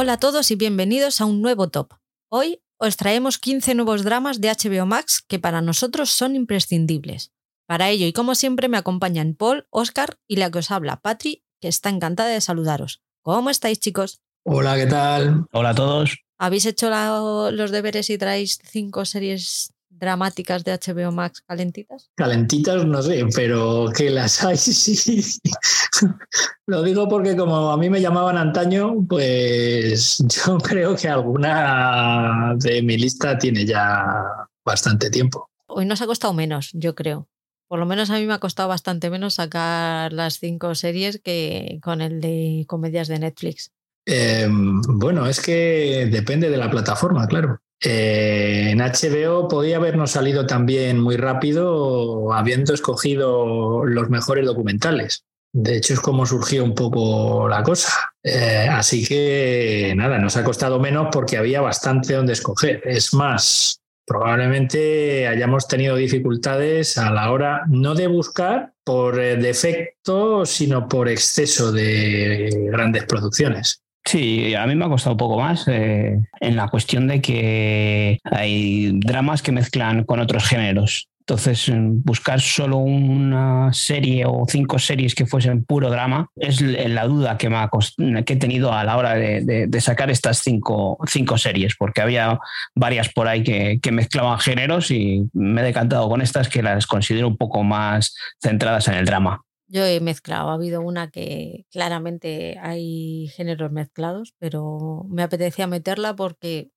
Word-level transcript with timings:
Hola 0.00 0.12
a 0.12 0.20
todos 0.20 0.52
y 0.52 0.54
bienvenidos 0.54 1.20
a 1.20 1.24
un 1.24 1.42
nuevo 1.42 1.70
top. 1.70 1.94
Hoy 2.30 2.62
os 2.78 2.96
traemos 2.96 3.36
15 3.36 3.74
nuevos 3.74 4.04
dramas 4.04 4.40
de 4.40 4.48
HBO 4.48 4.86
Max 4.86 5.24
que 5.26 5.40
para 5.40 5.60
nosotros 5.60 6.10
son 6.10 6.36
imprescindibles. 6.36 7.32
Para 7.66 7.90
ello 7.90 8.06
y 8.06 8.12
como 8.12 8.36
siempre 8.36 8.68
me 8.68 8.76
acompañan 8.76 9.34
Paul, 9.34 9.66
Oscar 9.70 10.20
y 10.28 10.36
la 10.36 10.52
que 10.52 10.60
os 10.60 10.70
habla, 10.70 11.00
Patri, 11.00 11.42
que 11.60 11.66
está 11.66 11.88
encantada 11.88 12.28
de 12.28 12.40
saludaros. 12.40 13.02
¿Cómo 13.24 13.50
estáis 13.50 13.80
chicos? 13.80 14.20
Hola, 14.44 14.76
¿qué 14.76 14.86
tal? 14.86 15.46
Hola 15.50 15.70
a 15.70 15.74
todos. 15.74 16.18
¿Habéis 16.38 16.66
hecho 16.66 16.90
la- 16.90 17.50
los 17.52 17.72
deberes 17.72 18.08
y 18.08 18.18
traéis 18.18 18.60
cinco 18.62 19.04
series 19.04 19.74
dramáticas 19.98 20.64
de 20.64 20.72
HBO 20.72 21.12
Max 21.12 21.42
calentitas? 21.46 22.10
Calentitas 22.14 22.84
no 22.84 23.02
sé, 23.02 23.26
pero 23.34 23.90
que 23.94 24.10
las 24.10 24.42
hay, 24.44 24.56
sí. 24.56 25.22
Lo 26.66 26.82
digo 26.82 27.08
porque 27.08 27.36
como 27.36 27.70
a 27.70 27.76
mí 27.76 27.90
me 27.90 28.00
llamaban 28.00 28.36
antaño, 28.36 28.94
pues 29.08 30.22
yo 30.46 30.58
creo 30.58 30.96
que 30.96 31.08
alguna 31.08 32.54
de 32.56 32.82
mi 32.82 32.96
lista 32.96 33.38
tiene 33.38 33.64
ya 33.64 34.06
bastante 34.64 35.10
tiempo. 35.10 35.48
Hoy 35.66 35.86
nos 35.86 36.00
ha 36.02 36.06
costado 36.06 36.32
menos, 36.32 36.70
yo 36.72 36.94
creo. 36.94 37.28
Por 37.68 37.78
lo 37.78 37.86
menos 37.86 38.08
a 38.10 38.14
mí 38.14 38.26
me 38.26 38.32
ha 38.32 38.38
costado 38.38 38.70
bastante 38.70 39.10
menos 39.10 39.34
sacar 39.34 40.12
las 40.12 40.38
cinco 40.38 40.74
series 40.74 41.20
que 41.22 41.78
con 41.82 42.00
el 42.00 42.20
de 42.20 42.64
comedias 42.66 43.08
de 43.08 43.18
Netflix. 43.18 43.72
Eh, 44.06 44.48
bueno, 44.50 45.26
es 45.26 45.38
que 45.38 46.08
depende 46.10 46.48
de 46.48 46.56
la 46.56 46.70
plataforma, 46.70 47.26
claro. 47.26 47.60
Eh, 47.80 48.70
en 48.70 48.78
HBO 48.78 49.46
podía 49.48 49.76
habernos 49.76 50.10
salido 50.10 50.46
también 50.46 50.98
muy 50.98 51.16
rápido 51.16 52.32
habiendo 52.32 52.74
escogido 52.74 53.84
los 53.84 54.10
mejores 54.10 54.46
documentales. 54.46 55.24
De 55.52 55.76
hecho, 55.76 55.94
es 55.94 56.00
como 56.00 56.26
surgió 56.26 56.62
un 56.62 56.74
poco 56.74 57.48
la 57.48 57.62
cosa. 57.62 57.92
Eh, 58.22 58.68
así 58.70 59.06
que 59.06 59.94
nada, 59.96 60.18
nos 60.18 60.36
ha 60.36 60.44
costado 60.44 60.78
menos 60.78 61.08
porque 61.12 61.38
había 61.38 61.60
bastante 61.60 62.14
donde 62.14 62.34
escoger. 62.34 62.82
Es 62.84 63.14
más, 63.14 63.80
probablemente 64.06 65.26
hayamos 65.26 65.66
tenido 65.68 65.96
dificultades 65.96 66.98
a 66.98 67.10
la 67.10 67.30
hora 67.30 67.62
no 67.68 67.94
de 67.94 68.08
buscar 68.08 68.72
por 68.84 69.20
eh, 69.20 69.36
defecto, 69.36 70.44
sino 70.44 70.88
por 70.88 71.08
exceso 71.08 71.72
de 71.72 72.68
grandes 72.70 73.04
producciones. 73.04 73.82
Sí, 74.08 74.54
a 74.54 74.66
mí 74.66 74.74
me 74.74 74.86
ha 74.86 74.88
costado 74.88 75.12
un 75.12 75.18
poco 75.18 75.38
más 75.38 75.68
eh, 75.68 76.18
en 76.40 76.56
la 76.56 76.68
cuestión 76.68 77.06
de 77.06 77.20
que 77.20 78.18
hay 78.24 78.90
dramas 78.94 79.42
que 79.42 79.52
mezclan 79.52 80.04
con 80.04 80.18
otros 80.18 80.46
géneros. 80.46 81.10
Entonces, 81.20 81.68
mm, 81.68 82.04
buscar 82.04 82.40
solo 82.40 82.78
una 82.78 83.70
serie 83.74 84.24
o 84.24 84.46
cinco 84.48 84.78
series 84.78 85.14
que 85.14 85.26
fuesen 85.26 85.62
puro 85.62 85.90
drama 85.90 86.30
es 86.36 86.62
la 86.62 87.04
duda 87.04 87.36
que, 87.36 87.50
me 87.50 87.56
ha 87.58 87.68
que 88.24 88.32
he 88.32 88.36
tenido 88.36 88.72
a 88.72 88.82
la 88.82 88.96
hora 88.96 89.14
de 89.14 89.80
sacar 89.82 90.08
estas 90.10 90.38
cinco, 90.38 90.96
cinco 91.06 91.36
series, 91.36 91.76
porque 91.78 92.00
había 92.00 92.38
varias 92.74 93.10
por 93.10 93.28
ahí 93.28 93.42
que, 93.42 93.78
que 93.82 93.92
mezclaban 93.92 94.38
géneros 94.38 94.90
y 94.90 95.28
me 95.34 95.60
he 95.60 95.64
decantado 95.64 96.08
con 96.08 96.22
estas 96.22 96.48
que 96.48 96.62
las 96.62 96.86
considero 96.86 97.28
un 97.28 97.36
poco 97.36 97.62
más 97.62 98.14
centradas 98.40 98.88
en 98.88 98.94
el 98.94 99.04
drama. 99.04 99.42
Yo 99.68 99.84
he 99.84 100.00
mezclado, 100.00 100.50
ha 100.50 100.54
habido 100.54 100.80
una 100.80 101.10
que 101.10 101.66
claramente 101.70 102.58
hay 102.60 103.28
géneros 103.28 103.70
mezclados, 103.70 104.34
pero 104.38 105.04
me 105.08 105.22
apetecía 105.22 105.66
meterla 105.66 106.16
porque 106.16 106.70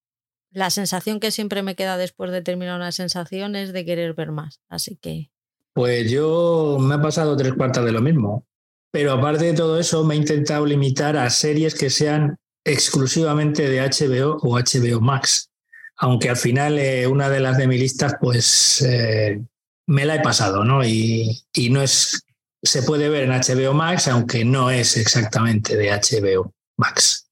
la 0.51 0.69
sensación 0.69 1.19
que 1.19 1.31
siempre 1.31 1.63
me 1.63 1.75
queda 1.75 1.97
después 1.97 2.31
de 2.31 2.41
terminar 2.41 2.75
una 2.75 2.91
sensación 2.91 3.55
es 3.55 3.71
de 3.71 3.85
querer 3.85 4.13
ver 4.13 4.31
más. 4.31 4.59
Así 4.67 4.97
que 4.97 5.31
Pues 5.73 6.11
yo 6.11 6.77
me 6.79 6.95
ha 6.95 7.01
pasado 7.01 7.37
tres 7.37 7.53
cuartas 7.53 7.85
de 7.85 7.93
lo 7.93 8.01
mismo. 8.01 8.45
Pero 8.91 9.13
aparte 9.13 9.45
de 9.45 9.53
todo 9.53 9.79
eso, 9.79 10.03
me 10.03 10.15
he 10.15 10.17
intentado 10.17 10.65
limitar 10.65 11.15
a 11.15 11.29
series 11.29 11.75
que 11.75 11.89
sean 11.89 12.37
exclusivamente 12.65 13.69
de 13.69 13.79
HBO 13.79 14.37
o 14.41 14.59
HBO 14.59 14.99
Max. 14.99 15.49
Aunque 15.97 16.29
al 16.29 16.35
final 16.35 16.77
eh, 16.77 17.07
una 17.07 17.29
de 17.29 17.39
las 17.39 17.57
de 17.57 17.67
mi 17.67 17.77
lista, 17.77 18.17
pues 18.19 18.81
eh, 18.81 19.41
me 19.87 20.05
la 20.05 20.15
he 20.15 20.19
pasado, 20.21 20.65
¿no? 20.65 20.83
Y, 20.85 21.43
y 21.53 21.69
no 21.69 21.81
es. 21.81 22.25
Se 22.63 22.83
puede 22.83 23.09
ver 23.09 23.23
en 23.23 23.31
HBO 23.31 23.73
Max, 23.73 24.07
aunque 24.07 24.45
no 24.45 24.69
es 24.69 24.97
exactamente 24.97 25.75
de 25.75 25.89
HBO 25.89 26.53
Max. 26.77 27.27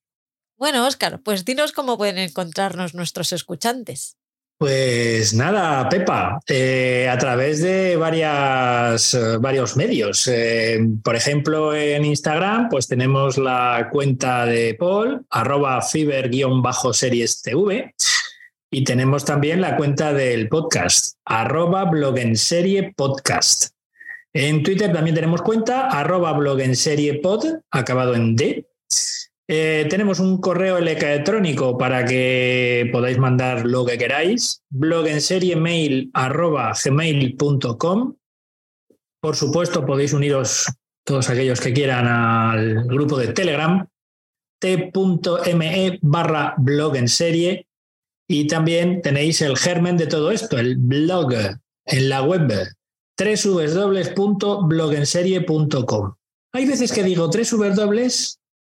Bueno, 0.58 0.86
Oscar, 0.86 1.22
pues 1.24 1.46
dinos 1.46 1.72
cómo 1.72 1.98
pueden 1.98 2.18
encontrarnos 2.18 2.94
nuestros 2.94 3.32
escuchantes. 3.32 4.18
Pues 4.60 5.34
nada, 5.34 5.88
Pepa, 5.88 6.42
eh, 6.46 7.08
a 7.10 7.18
través 7.18 7.62
de 7.62 7.96
varias, 7.96 9.14
eh, 9.14 9.38
varios 9.38 9.78
medios. 9.78 10.28
Eh, 10.28 10.86
por 11.02 11.16
ejemplo, 11.16 11.74
en 11.74 12.04
Instagram, 12.04 12.68
pues 12.68 12.86
tenemos 12.86 13.38
la 13.38 13.88
cuenta 13.90 14.46
de 14.46 14.76
Paul, 14.78 15.26
arroba 15.30 15.82
fiber-series 15.82 17.42
TV, 17.42 17.96
y 18.70 18.84
tenemos 18.84 19.24
también 19.24 19.62
la 19.62 19.78
cuenta 19.78 20.12
del 20.12 20.50
podcast, 20.50 21.16
arroba 21.24 21.86
blogenserie 21.86 22.94
podcast. 22.98 23.70
En 24.34 24.64
Twitter 24.64 24.92
también 24.94 25.16
tenemos 25.16 25.42
cuenta, 25.42 25.88
arroba 25.88 26.34
blogenseriepod, 26.34 27.46
acabado 27.72 28.16
en 28.16 28.36
D. 28.36 28.68
Eh, 29.48 29.88
tenemos 29.90 30.20
un 30.20 30.40
correo 30.40 30.78
electrónico 30.78 31.76
para 31.76 32.06
que 32.06 32.88
podáis 32.92 33.18
mandar 33.18 33.66
lo 33.66 33.86
que 33.86 33.98
queráis. 33.98 34.62
Blog 34.70 35.08
en 35.08 35.22
serie 35.22 35.56
mail 35.56 36.12
arroba 36.14 36.74
gmail.com. 36.74 38.16
Por 39.22 39.36
supuesto, 39.36 39.86
podéis 39.86 40.14
uniros 40.14 40.72
todos 41.04 41.30
aquellos 41.30 41.60
que 41.60 41.74
quieran 41.74 42.08
al 42.08 42.84
grupo 42.86 43.18
de 43.18 43.30
Telegram 43.30 43.88
t.me 44.60 46.00
barra 46.02 46.54
blog 46.58 46.96
en 46.98 47.08
serie. 47.08 47.68
Y 48.28 48.46
también 48.46 49.02
tenéis 49.02 49.42
el 49.42 49.58
germen 49.58 49.98
de 49.98 50.06
todo 50.06 50.30
esto, 50.30 50.60
el 50.60 50.78
blog 50.78 51.34
en 51.86 52.10
la 52.10 52.22
web 52.22 52.52
www.blogenserie.com. 53.20 56.14
Hay 56.54 56.66
veces 56.66 56.92
que 56.92 57.04
digo 57.04 57.30
tres 57.30 57.52
W 57.52 58.08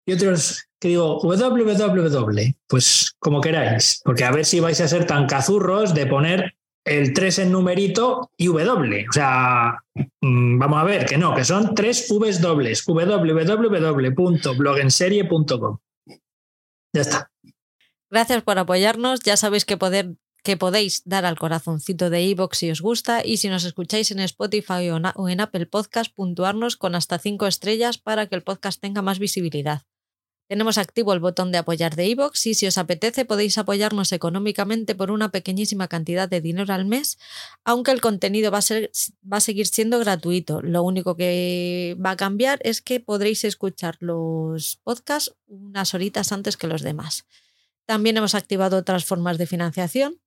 y 0.06 0.12
otros 0.12 0.64
que 0.78 0.88
digo 0.88 1.18
www, 1.20 2.54
pues 2.68 3.16
como 3.18 3.40
queráis, 3.40 4.00
porque 4.04 4.22
a 4.24 4.30
ver 4.32 4.44
si 4.44 4.60
vais 4.60 4.78
a 4.80 4.88
ser 4.88 5.06
tan 5.06 5.26
cazurros 5.26 5.94
de 5.94 6.06
poner 6.06 6.54
el 6.84 7.12
3 7.12 7.40
en 7.40 7.50
numerito 7.52 8.30
y 8.36 8.46
W. 8.48 9.06
O 9.08 9.12
sea, 9.12 9.78
mm, 10.20 10.58
vamos 10.58 10.80
a 10.80 10.84
ver 10.84 11.06
que 11.06 11.16
no, 11.16 11.32
que 11.34 11.44
son 11.44 11.74
tres 11.74 12.08
Vs 12.08 12.40
www.blogenserie.com. 12.86 15.78
Ya 16.94 17.00
está. 17.00 17.30
Gracias 18.10 18.42
por 18.42 18.58
apoyarnos. 18.58 19.20
Ya 19.20 19.36
sabéis 19.36 19.64
que, 19.64 19.76
poder, 19.76 20.16
que 20.42 20.56
podéis 20.56 21.02
dar 21.04 21.24
al 21.24 21.38
corazoncito 21.38 22.10
de 22.10 22.22
iVoox 22.22 22.56
si 22.58 22.70
os 22.70 22.80
gusta 22.80 23.24
y 23.24 23.36
si 23.36 23.48
nos 23.48 23.64
escucháis 23.64 24.10
en 24.10 24.20
Spotify 24.20 24.90
o 24.90 25.28
en 25.28 25.40
Apple 25.40 25.66
Podcast, 25.66 26.12
puntuarnos 26.14 26.76
con 26.76 26.94
hasta 26.94 27.18
5 27.18 27.46
estrellas 27.46 27.98
para 27.98 28.26
que 28.26 28.34
el 28.34 28.42
podcast 28.42 28.80
tenga 28.80 29.02
más 29.02 29.18
visibilidad. 29.18 29.82
Tenemos 30.48 30.76
activo 30.76 31.14
el 31.14 31.20
botón 31.20 31.50
de 31.50 31.58
apoyar 31.58 31.96
de 31.96 32.08
iVoox 32.08 32.46
y 32.46 32.54
si 32.54 32.66
os 32.66 32.76
apetece 32.76 33.24
podéis 33.24 33.56
apoyarnos 33.56 34.12
económicamente 34.12 34.94
por 34.94 35.10
una 35.10 35.30
pequeñísima 35.30 35.88
cantidad 35.88 36.28
de 36.28 36.42
dinero 36.42 36.74
al 36.74 36.84
mes, 36.84 37.18
aunque 37.64 37.92
el 37.92 38.02
contenido 38.02 38.50
va 38.50 38.58
a, 38.58 38.62
va 39.32 39.36
a 39.38 39.40
seguir 39.40 39.66
siendo 39.66 39.98
gratuito. 39.98 40.60
Lo 40.60 40.82
único 40.82 41.16
que 41.16 41.96
va 42.04 42.10
a 42.10 42.16
cambiar 42.16 42.58
es 42.64 42.82
que 42.82 43.00
podréis 43.00 43.44
escuchar 43.44 43.96
los 44.00 44.76
podcasts 44.82 45.34
unas 45.46 45.94
horitas 45.94 46.32
antes 46.32 46.58
que 46.58 46.66
los 46.66 46.82
demás. 46.82 47.24
También 47.86 48.18
hemos 48.18 48.34
activado 48.34 48.76
otras 48.76 49.06
formas 49.06 49.38
de 49.38 49.46
financiación 49.46 50.20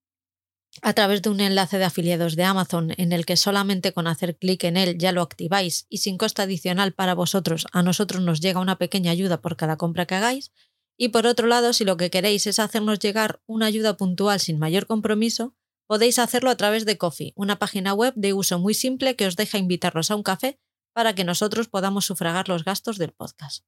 a 0.82 0.94
través 0.94 1.22
de 1.22 1.30
un 1.30 1.40
enlace 1.40 1.78
de 1.78 1.86
afiliados 1.86 2.36
de 2.36 2.44
Amazon 2.44 2.94
en 2.98 3.12
el 3.12 3.26
que 3.26 3.38
solamente 3.38 3.94
con 3.94 4.08
hacer 4.08 4.38
clic 4.38 4.64
en 4.66 4.78
él 4.78 4.98
ya 4.98 5.12
lo 5.12 5.22
activáis 5.22 5.86
y 5.90 6.00
sin 6.00 6.18
coste 6.18 6.42
adicional 6.42 6.94
para 6.94 7.14
vosotros, 7.14 7.68
a 7.72 7.82
nosotros 7.82 8.22
nos 8.22 8.42
llega 8.42 8.60
una 8.60 8.78
pequeña 8.78 9.12
ayuda 9.12 9.42
por 9.42 9.56
cada 9.56 9.78
compra 9.78 10.06
que 10.06 10.16
hagáis. 10.16 10.52
Y 10.98 11.10
por 11.10 11.28
otro 11.28 11.48
lado, 11.48 11.74
si 11.74 11.84
lo 11.84 11.98
que 11.98 12.10
queréis 12.10 12.48
es 12.48 12.60
hacernos 12.60 13.00
llegar 13.00 13.42
una 13.46 13.66
ayuda 13.66 13.98
puntual 13.98 14.40
sin 14.40 14.60
mayor 14.60 14.86
compromiso, 14.86 15.56
podéis 15.88 16.20
hacerlo 16.20 16.50
a 16.50 16.56
través 16.56 16.86
de 16.86 16.98
Coffee, 16.98 17.34
una 17.36 17.60
página 17.60 17.94
web 17.94 18.14
de 18.16 18.34
uso 18.34 18.60
muy 18.60 18.74
simple 18.74 19.16
que 19.16 19.28
os 19.28 19.36
deja 19.36 19.58
invitarlos 19.58 20.12
a 20.12 20.16
un 20.16 20.24
café 20.24 20.60
para 20.94 21.14
que 21.14 21.26
nosotros 21.26 21.68
podamos 21.68 22.06
sufragar 22.06 22.48
los 22.48 22.64
gastos 22.64 22.98
del 22.98 23.12
podcast. 23.12 23.66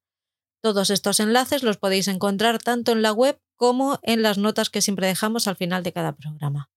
Todos 0.61 0.89
estos 0.89 1.19
enlaces 1.19 1.63
los 1.63 1.77
podéis 1.77 2.07
encontrar 2.07 2.59
tanto 2.59 2.91
en 2.91 3.01
la 3.01 3.11
web 3.11 3.39
como 3.55 3.99
en 4.03 4.21
las 4.21 4.37
notas 4.37 4.69
que 4.69 4.81
siempre 4.81 5.07
dejamos 5.07 5.47
al 5.47 5.57
final 5.57 5.83
de 5.83 5.93
cada 5.93 6.15
programa. 6.15 6.69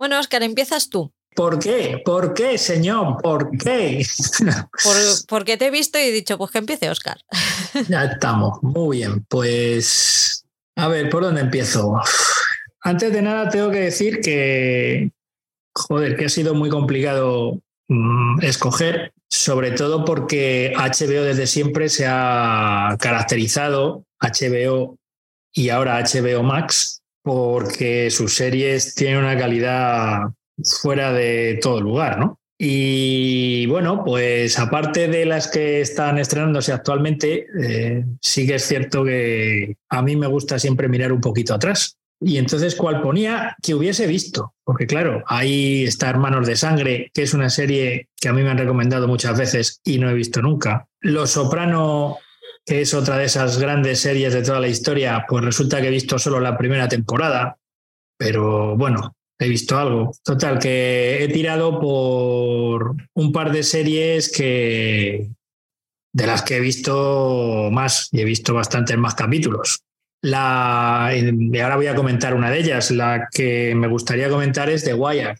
Bueno, 0.00 0.18
Oscar, 0.18 0.42
empiezas 0.42 0.88
tú. 0.88 1.12
¿Por 1.36 1.58
qué? 1.58 2.00
¿Por 2.06 2.32
qué, 2.32 2.56
señor? 2.56 3.18
¿Por 3.22 3.50
qué? 3.58 4.02
Por- 4.82 5.26
porque 5.28 5.58
te 5.58 5.66
he 5.66 5.70
visto 5.70 5.98
y 5.98 6.02
he 6.04 6.10
dicho, 6.10 6.38
pues 6.38 6.50
que 6.50 6.58
empiece 6.58 6.88
Oscar. 6.90 7.18
Ya 7.88 8.04
estamos. 8.06 8.60
Muy 8.62 8.96
bien. 8.96 9.24
Pues, 9.28 10.44
a 10.74 10.88
ver, 10.88 11.10
¿por 11.10 11.22
dónde 11.22 11.42
empiezo? 11.42 12.00
Antes 12.80 13.12
de 13.12 13.20
nada, 13.20 13.50
tengo 13.50 13.70
que 13.70 13.80
decir 13.80 14.20
que, 14.20 15.10
joder, 15.74 16.16
que 16.16 16.24
ha 16.24 16.28
sido 16.30 16.54
muy 16.54 16.70
complicado 16.70 17.60
mm, 17.88 18.42
escoger, 18.42 19.12
sobre 19.28 19.72
todo 19.72 20.06
porque 20.06 20.72
HBO 20.74 21.22
desde 21.24 21.46
siempre 21.46 21.90
se 21.90 22.06
ha 22.08 22.96
caracterizado, 22.98 24.04
HBO 24.20 24.96
y 25.52 25.68
ahora 25.68 26.02
HBO 26.02 26.42
Max, 26.42 26.99
porque 27.22 28.10
sus 28.10 28.34
series 28.34 28.94
tienen 28.94 29.18
una 29.18 29.38
calidad 29.38 30.22
fuera 30.82 31.12
de 31.12 31.58
todo 31.62 31.80
lugar, 31.80 32.18
¿no? 32.18 32.40
Y 32.62 33.64
bueno, 33.66 34.04
pues 34.04 34.58
aparte 34.58 35.08
de 35.08 35.24
las 35.24 35.48
que 35.48 35.80
están 35.80 36.18
estrenándose 36.18 36.72
actualmente, 36.72 37.46
eh, 37.58 38.04
sí 38.20 38.46
que 38.46 38.56
es 38.56 38.64
cierto 38.64 39.02
que 39.02 39.78
a 39.88 40.02
mí 40.02 40.14
me 40.14 40.26
gusta 40.26 40.58
siempre 40.58 40.86
mirar 40.86 41.10
un 41.10 41.22
poquito 41.22 41.54
atrás. 41.54 41.96
Y 42.20 42.36
entonces, 42.36 42.74
¿cuál 42.74 43.00
ponía 43.00 43.56
que 43.62 43.74
hubiese 43.74 44.06
visto? 44.06 44.52
Porque 44.62 44.86
claro, 44.86 45.24
ahí 45.26 45.84
está 45.84 46.10
Hermanos 46.10 46.46
de 46.46 46.54
Sangre, 46.54 47.10
que 47.14 47.22
es 47.22 47.32
una 47.32 47.48
serie 47.48 48.10
que 48.20 48.28
a 48.28 48.34
mí 48.34 48.42
me 48.42 48.50
han 48.50 48.58
recomendado 48.58 49.08
muchas 49.08 49.38
veces 49.38 49.80
y 49.82 49.98
no 49.98 50.10
he 50.10 50.14
visto 50.14 50.42
nunca. 50.42 50.86
Los 51.00 51.30
Soprano, 51.30 52.18
que 52.64 52.82
es 52.82 52.94
otra 52.94 53.18
de 53.18 53.24
esas 53.24 53.58
grandes 53.58 54.00
series 54.00 54.32
de 54.32 54.42
toda 54.42 54.60
la 54.60 54.68
historia, 54.68 55.24
pues 55.28 55.44
resulta 55.44 55.80
que 55.80 55.88
he 55.88 55.90
visto 55.90 56.18
solo 56.18 56.40
la 56.40 56.56
primera 56.56 56.88
temporada. 56.88 57.56
Pero 58.18 58.76
bueno, 58.76 59.14
he 59.38 59.48
visto 59.48 59.78
algo. 59.78 60.12
Total, 60.22 60.58
que 60.58 61.24
he 61.24 61.28
tirado 61.28 61.80
por 61.80 62.96
un 63.14 63.32
par 63.32 63.50
de 63.50 63.62
series 63.62 64.30
que 64.30 65.30
de 66.12 66.26
las 66.26 66.42
que 66.42 66.56
he 66.56 66.60
visto 66.60 67.68
más 67.72 68.08
y 68.12 68.20
he 68.20 68.24
visto 68.24 68.52
bastantes 68.52 68.98
más 68.98 69.14
capítulos. 69.14 69.80
Y 70.22 70.34
ahora 70.34 71.76
voy 71.76 71.86
a 71.86 71.94
comentar 71.94 72.34
una 72.34 72.50
de 72.50 72.58
ellas. 72.58 72.90
La 72.90 73.28
que 73.32 73.74
me 73.74 73.88
gustaría 73.88 74.28
comentar 74.28 74.68
es 74.68 74.84
The 74.84 74.94
Wire. 74.94 75.36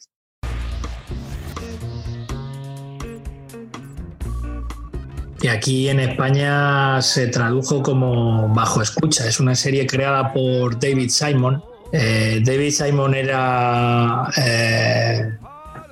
Y 5.42 5.48
aquí 5.48 5.88
en 5.88 6.00
España 6.00 7.00
se 7.00 7.28
tradujo 7.28 7.82
como 7.82 8.48
Bajo 8.48 8.82
Escucha. 8.82 9.26
Es 9.26 9.40
una 9.40 9.54
serie 9.54 9.86
creada 9.86 10.32
por 10.32 10.78
David 10.78 11.08
Simon, 11.08 11.62
eh, 11.92 12.40
David 12.44 12.70
Simon 12.70 13.14
era, 13.14 14.28
eh, 14.36 15.32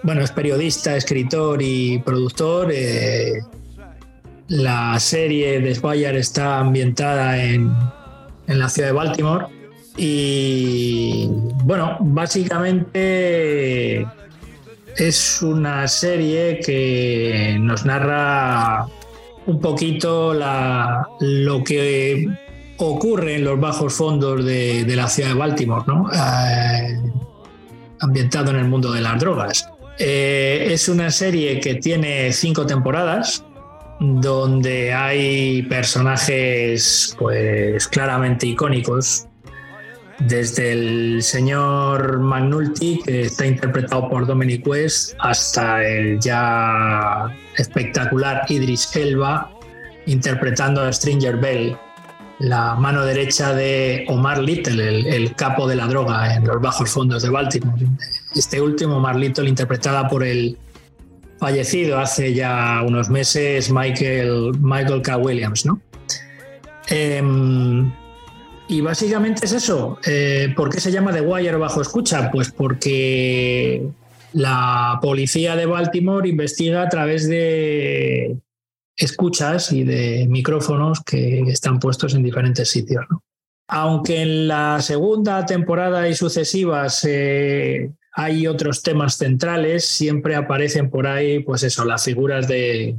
bueno, 0.03 0.23
es 0.23 0.31
periodista, 0.31 0.97
escritor 0.97 1.61
y 1.61 1.99
productor. 1.99 2.71
Eh, 2.73 3.41
la 4.49 4.99
serie 5.01 5.61
de 5.61 5.75
Spire 5.75 6.19
está 6.19 6.61
ambientada 6.61 7.43
en, 7.43 7.75
en 8.47 8.59
la 8.59 8.69
ciudad 8.69 8.89
de 8.89 8.95
Baltimore 8.95 9.47
y, 9.97 11.29
bueno, 11.65 11.97
básicamente 12.01 14.07
es 14.97 15.43
una 15.43 15.89
serie 15.89 16.61
que 16.65 17.57
nos 17.61 17.85
narra 17.85 18.87
un 19.49 19.61
poquito 19.61 20.35
lo 20.35 21.65
que 21.65 22.29
ocurre 22.77 23.37
en 23.37 23.45
los 23.45 23.59
bajos 23.59 23.95
fondos 23.95 24.45
de, 24.45 24.85
la 24.95 25.09
ciudad 25.09 25.31
de 25.31 25.35
Baltimore, 25.35 25.85
¿no? 25.87 26.09
Eh, 26.13 27.01
ambientado 28.01 28.51
en 28.51 28.57
el 28.57 28.69
mundo 28.69 28.93
de 28.93 29.01
las 29.01 29.19
drogas. 29.19 29.69
Eh, 29.99 30.69
es 30.71 30.89
una 30.89 31.11
serie 31.11 31.61
que 31.61 31.77
tiene 31.77 32.31
cinco 32.33 32.67
temporadas, 32.67 33.43
donde 33.99 34.93
hay 34.93 35.63
personajes 35.63 37.17
pues 37.19 37.89
claramente 37.89 38.47
icónicos, 38.47 39.27
desde 40.21 40.73
el 40.73 41.23
señor 41.23 42.21
McNulty, 42.21 43.01
que 43.05 43.23
está 43.23 43.47
interpretado 43.47 44.09
por 44.09 44.27
Dominic 44.27 44.67
West, 44.67 45.15
hasta 45.21 45.87
el 45.87 46.19
ya 46.21 47.29
espectacular 47.57 48.43
Idris 48.49 48.95
Elba, 48.97 49.51
interpretando 50.07 50.83
a 50.83 50.93
Stranger 50.93 51.37
Bell, 51.37 51.77
la 52.41 52.75
mano 52.75 53.05
derecha 53.05 53.53
de 53.53 54.05
Omar 54.09 54.39
Little, 54.39 55.15
el, 55.15 55.35
capo 55.35 55.67
de 55.67 55.77
la 55.77 55.87
droga 55.87 56.35
en 56.35 56.47
los 56.47 56.61
bajos 56.61 56.91
fondos 56.91 57.23
de 57.23 57.31
Baltimore. 57.31 57.87
Este 58.35 58.61
último, 58.61 58.97
Omar 58.97 59.17
Little, 59.17 59.49
interpretada 59.49 60.09
por 60.09 60.25
el 60.25 60.57
fallecido 61.39 61.99
hace 61.99 62.35
ya 62.35 62.83
unos 62.87 63.09
meses 63.09 63.71
Michael, 63.71 64.53
Michael 64.61 65.03
K. 65.03 65.17
Williams, 65.17 65.67
¿no? 65.67 65.81
Em, 66.89 67.93
y 68.69 68.81
básicamente 68.83 69.47
es 69.47 69.53
eso. 69.53 69.99
Eh, 70.07 70.53
¿Por 70.55 70.69
qué 70.69 70.81
se 70.81 70.93
llama 70.93 71.13
The 71.13 71.23
Wire 71.23 71.57
bajo 71.57 71.81
escucha? 71.81 72.31
Pues 72.31 72.51
porque 72.51 73.89
la 74.33 74.99
policía 75.01 75.57
de 75.57 75.67
Baltimore 75.67 76.29
investiga 76.29 76.83
a 76.83 76.89
través 76.89 77.27
de 77.29 78.37
escuchas 78.95 79.73
y 79.73 79.85
de 79.85 80.27
micrófonos 80.29 81.03
que 81.03 81.41
están 81.43 81.79
puestos 81.81 82.15
en 82.15 82.23
diferentes 82.23 82.69
sitios. 82.69 83.07
Aunque 83.69 84.23
en 84.23 84.49
la 84.49 84.81
segunda 84.83 85.47
temporada 85.47 86.09
y 86.09 86.15
sucesivas 86.15 87.07
eh, 87.09 87.91
hay 88.13 88.47
otros 88.47 88.83
temas 88.83 89.17
centrales, 89.17 89.87
siempre 89.87 90.35
aparecen 90.35 90.91
por 90.91 91.07
ahí, 91.07 91.41
pues 91.41 91.63
eso, 91.63 91.85
las 91.85 92.05
figuras 92.05 92.49
de, 92.49 92.97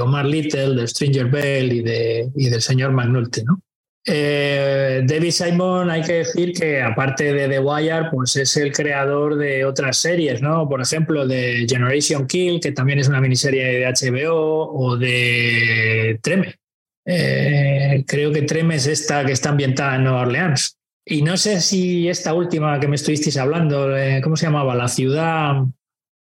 Omar 0.00 0.26
Little, 0.26 0.74
de 0.74 0.88
Stranger 0.88 1.26
Bell 1.26 1.72
y, 1.72 1.82
de, 1.82 2.30
y 2.34 2.48
del 2.48 2.60
señor 2.60 2.92
McNulty, 2.92 3.44
¿no? 3.44 3.62
Eh, 4.06 5.02
David 5.04 5.30
Simon, 5.30 5.90
hay 5.90 6.02
que 6.02 6.14
decir 6.14 6.52
que 6.52 6.80
aparte 6.80 7.32
de 7.34 7.48
The 7.48 7.58
Wire, 7.58 8.08
pues 8.10 8.34
es 8.36 8.56
el 8.56 8.72
creador 8.72 9.36
de 9.36 9.64
otras 9.64 9.98
series, 9.98 10.40
¿no? 10.40 10.68
Por 10.68 10.80
ejemplo, 10.80 11.26
de 11.26 11.66
Generation 11.68 12.26
Kill, 12.26 12.60
que 12.60 12.72
también 12.72 12.98
es 12.98 13.08
una 13.08 13.20
miniserie 13.20 13.64
de 13.64 13.86
HBO, 13.86 14.72
o 14.72 14.96
de 14.96 16.18
Treme. 16.22 16.56
Eh, 17.04 18.04
creo 18.06 18.32
que 18.32 18.42
Treme 18.42 18.76
es 18.76 18.86
esta 18.86 19.24
que 19.24 19.32
está 19.32 19.50
ambientada 19.50 19.96
en 19.96 20.04
Nueva 20.04 20.22
Orleans. 20.22 20.78
Y 21.04 21.22
no 21.22 21.36
sé 21.36 21.60
si 21.60 22.08
esta 22.08 22.34
última 22.34 22.78
que 22.78 22.88
me 22.88 22.96
estuvisteis 22.96 23.36
hablando, 23.36 23.96
eh, 23.96 24.20
¿cómo 24.22 24.36
se 24.36 24.46
llamaba? 24.46 24.74
La 24.74 24.88
ciudad. 24.88 25.64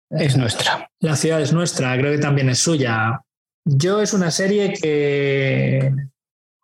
Es 0.09 0.37
nuestra. 0.37 0.89
La 1.01 1.15
ciudad 1.15 1.41
es 1.41 1.51
nuestra, 1.51 1.97
creo 1.97 2.13
que 2.13 2.19
también 2.19 2.49
es 2.49 2.59
suya. 2.59 3.21
Yo 3.65 4.01
es 4.01 4.13
una 4.13 4.31
serie 4.31 4.73
que 4.73 5.91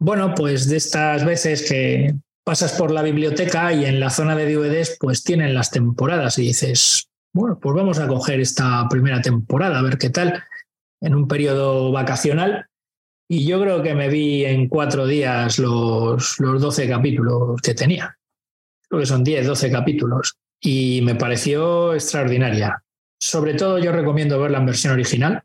bueno, 0.04 0.36
pues 0.36 0.68
de 0.68 0.76
estas 0.76 1.24
veces 1.24 1.66
que 1.66 2.14
pasas 2.44 2.74
por 2.74 2.92
la 2.92 3.02
biblioteca 3.04 3.72
y 3.72 3.86
en 3.86 4.02
la 4.02 4.10
zona 4.10 4.36
de 4.36 4.54
DVDs 4.54 4.98
pues 5.00 5.24
tienen 5.24 5.54
las 5.54 5.72
temporadas 5.72 6.38
y 6.38 6.48
dices, 6.48 7.08
bueno, 7.32 7.58
pues 7.58 7.74
vamos 7.74 8.00
a 8.00 8.08
coger 8.10 8.42
esta 8.42 8.86
primera 8.90 9.22
temporada, 9.22 9.80
a 9.80 9.82
ver 9.82 9.98
qué 9.98 10.10
tal, 10.10 10.44
en 11.00 11.16
un 11.16 11.26
periodo 11.26 11.94
vacacional. 11.94 12.66
Y 13.30 13.48
yo 13.48 13.62
creo 13.62 13.82
que 13.82 13.96
me 13.96 14.10
vi 14.10 14.44
en 14.44 14.68
cuatro 14.68 15.08
días 15.08 15.58
los, 15.58 16.38
los 16.38 16.62
12 16.62 16.90
capítulos 16.90 17.62
que 17.62 17.74
tenía. 17.74 18.18
Creo 18.90 19.00
que 19.00 19.08
son 19.08 19.24
10, 19.24 19.48
12 19.48 19.72
capítulos. 19.72 20.36
Y 20.60 21.00
me 21.04 21.16
pareció 21.16 21.94
extraordinaria. 21.94 22.84
Sobre 23.22 23.54
todo 23.54 23.80
yo 23.80 23.94
recomiendo 23.94 24.38
verla 24.38 24.58
en 24.58 24.66
versión 24.66 24.92
original, 24.92 25.44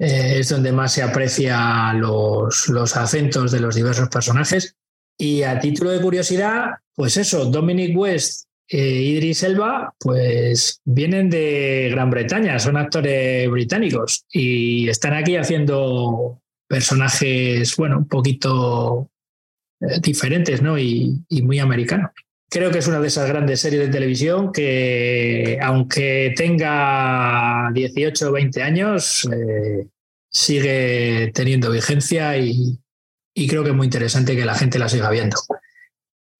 eh, 0.00 0.38
es 0.38 0.48
donde 0.48 0.72
más 0.72 0.94
se 0.94 1.02
aprecia 1.02 1.92
los, 1.92 2.68
los 2.68 2.96
acentos 2.96 3.52
de 3.52 3.60
los 3.60 3.74
diversos 3.74 4.08
personajes. 4.08 4.74
Y 5.18 5.42
a 5.42 5.60
título 5.60 5.90
de 5.90 6.00
curiosidad, 6.00 6.70
pues 6.94 7.18
eso, 7.18 7.44
Dominic 7.44 7.94
West 7.96 8.46
e 8.66 8.78
Idris 8.78 9.42
Elba, 9.42 9.94
pues 9.98 10.80
vienen 10.84 11.28
de 11.28 11.88
Gran 11.90 12.08
Bretaña, 12.08 12.58
son 12.58 12.78
actores 12.78 13.50
británicos 13.50 14.24
y 14.32 14.88
están 14.88 15.12
aquí 15.12 15.36
haciendo 15.36 16.40
personajes, 16.66 17.76
bueno, 17.76 17.98
un 17.98 18.08
poquito 18.08 19.10
eh, 19.80 20.00
diferentes, 20.00 20.62
¿no? 20.62 20.78
Y, 20.78 21.20
muy 21.42 21.58
americanos. 21.58 22.12
Creo 22.52 22.72
que 22.72 22.78
es 22.78 22.88
una 22.88 22.98
de 22.98 23.06
esas 23.06 23.28
grandes 23.28 23.60
series 23.60 23.86
de 23.86 23.92
televisión 23.92 24.52
que, 24.52 25.56
aunque 25.62 26.34
tenga 26.36 27.70
18 27.72 28.28
o 28.28 28.32
20 28.32 28.60
años, 28.60 29.28
eh, 29.32 29.86
sigue 30.28 31.30
teniendo 31.32 31.70
vigencia 31.70 32.36
y, 32.36 32.80
creo 33.48 33.62
que 33.62 33.70
es 33.70 33.76
muy 33.76 33.86
interesante 33.86 34.34
que 34.34 34.44
la 34.44 34.56
gente 34.56 34.80
la 34.80 34.88
siga 34.88 35.10
viendo. 35.10 35.36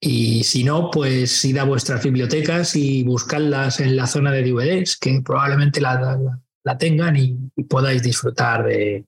Y 0.00 0.42
si 0.42 0.64
no, 0.64 0.90
pues 0.90 1.44
id 1.44 1.58
a 1.58 1.64
vuestras 1.64 2.02
bibliotecas 2.02 2.74
y 2.74 3.04
buscadlas 3.04 3.78
en 3.78 3.94
la 3.94 4.08
zona 4.08 4.32
de 4.32 4.42
DVDs, 4.42 4.96
que 4.96 5.22
probablemente 5.24 5.80
la, 5.80 6.18
tengan 6.76 7.16
y, 7.16 7.36
podáis 7.68 8.02
disfrutar 8.02 8.64
de, 8.64 9.04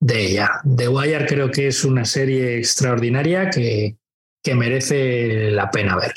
de, 0.00 0.26
ella. 0.26 0.62
The 0.76 0.88
Wire 0.88 1.26
creo 1.26 1.50
que 1.50 1.66
es 1.66 1.84
una 1.84 2.06
serie 2.06 2.56
extraordinaria 2.56 3.50
que, 3.50 3.98
que 4.42 4.54
merece 4.54 5.50
la 5.50 5.70
pena 5.70 5.96
ver. 5.96 6.12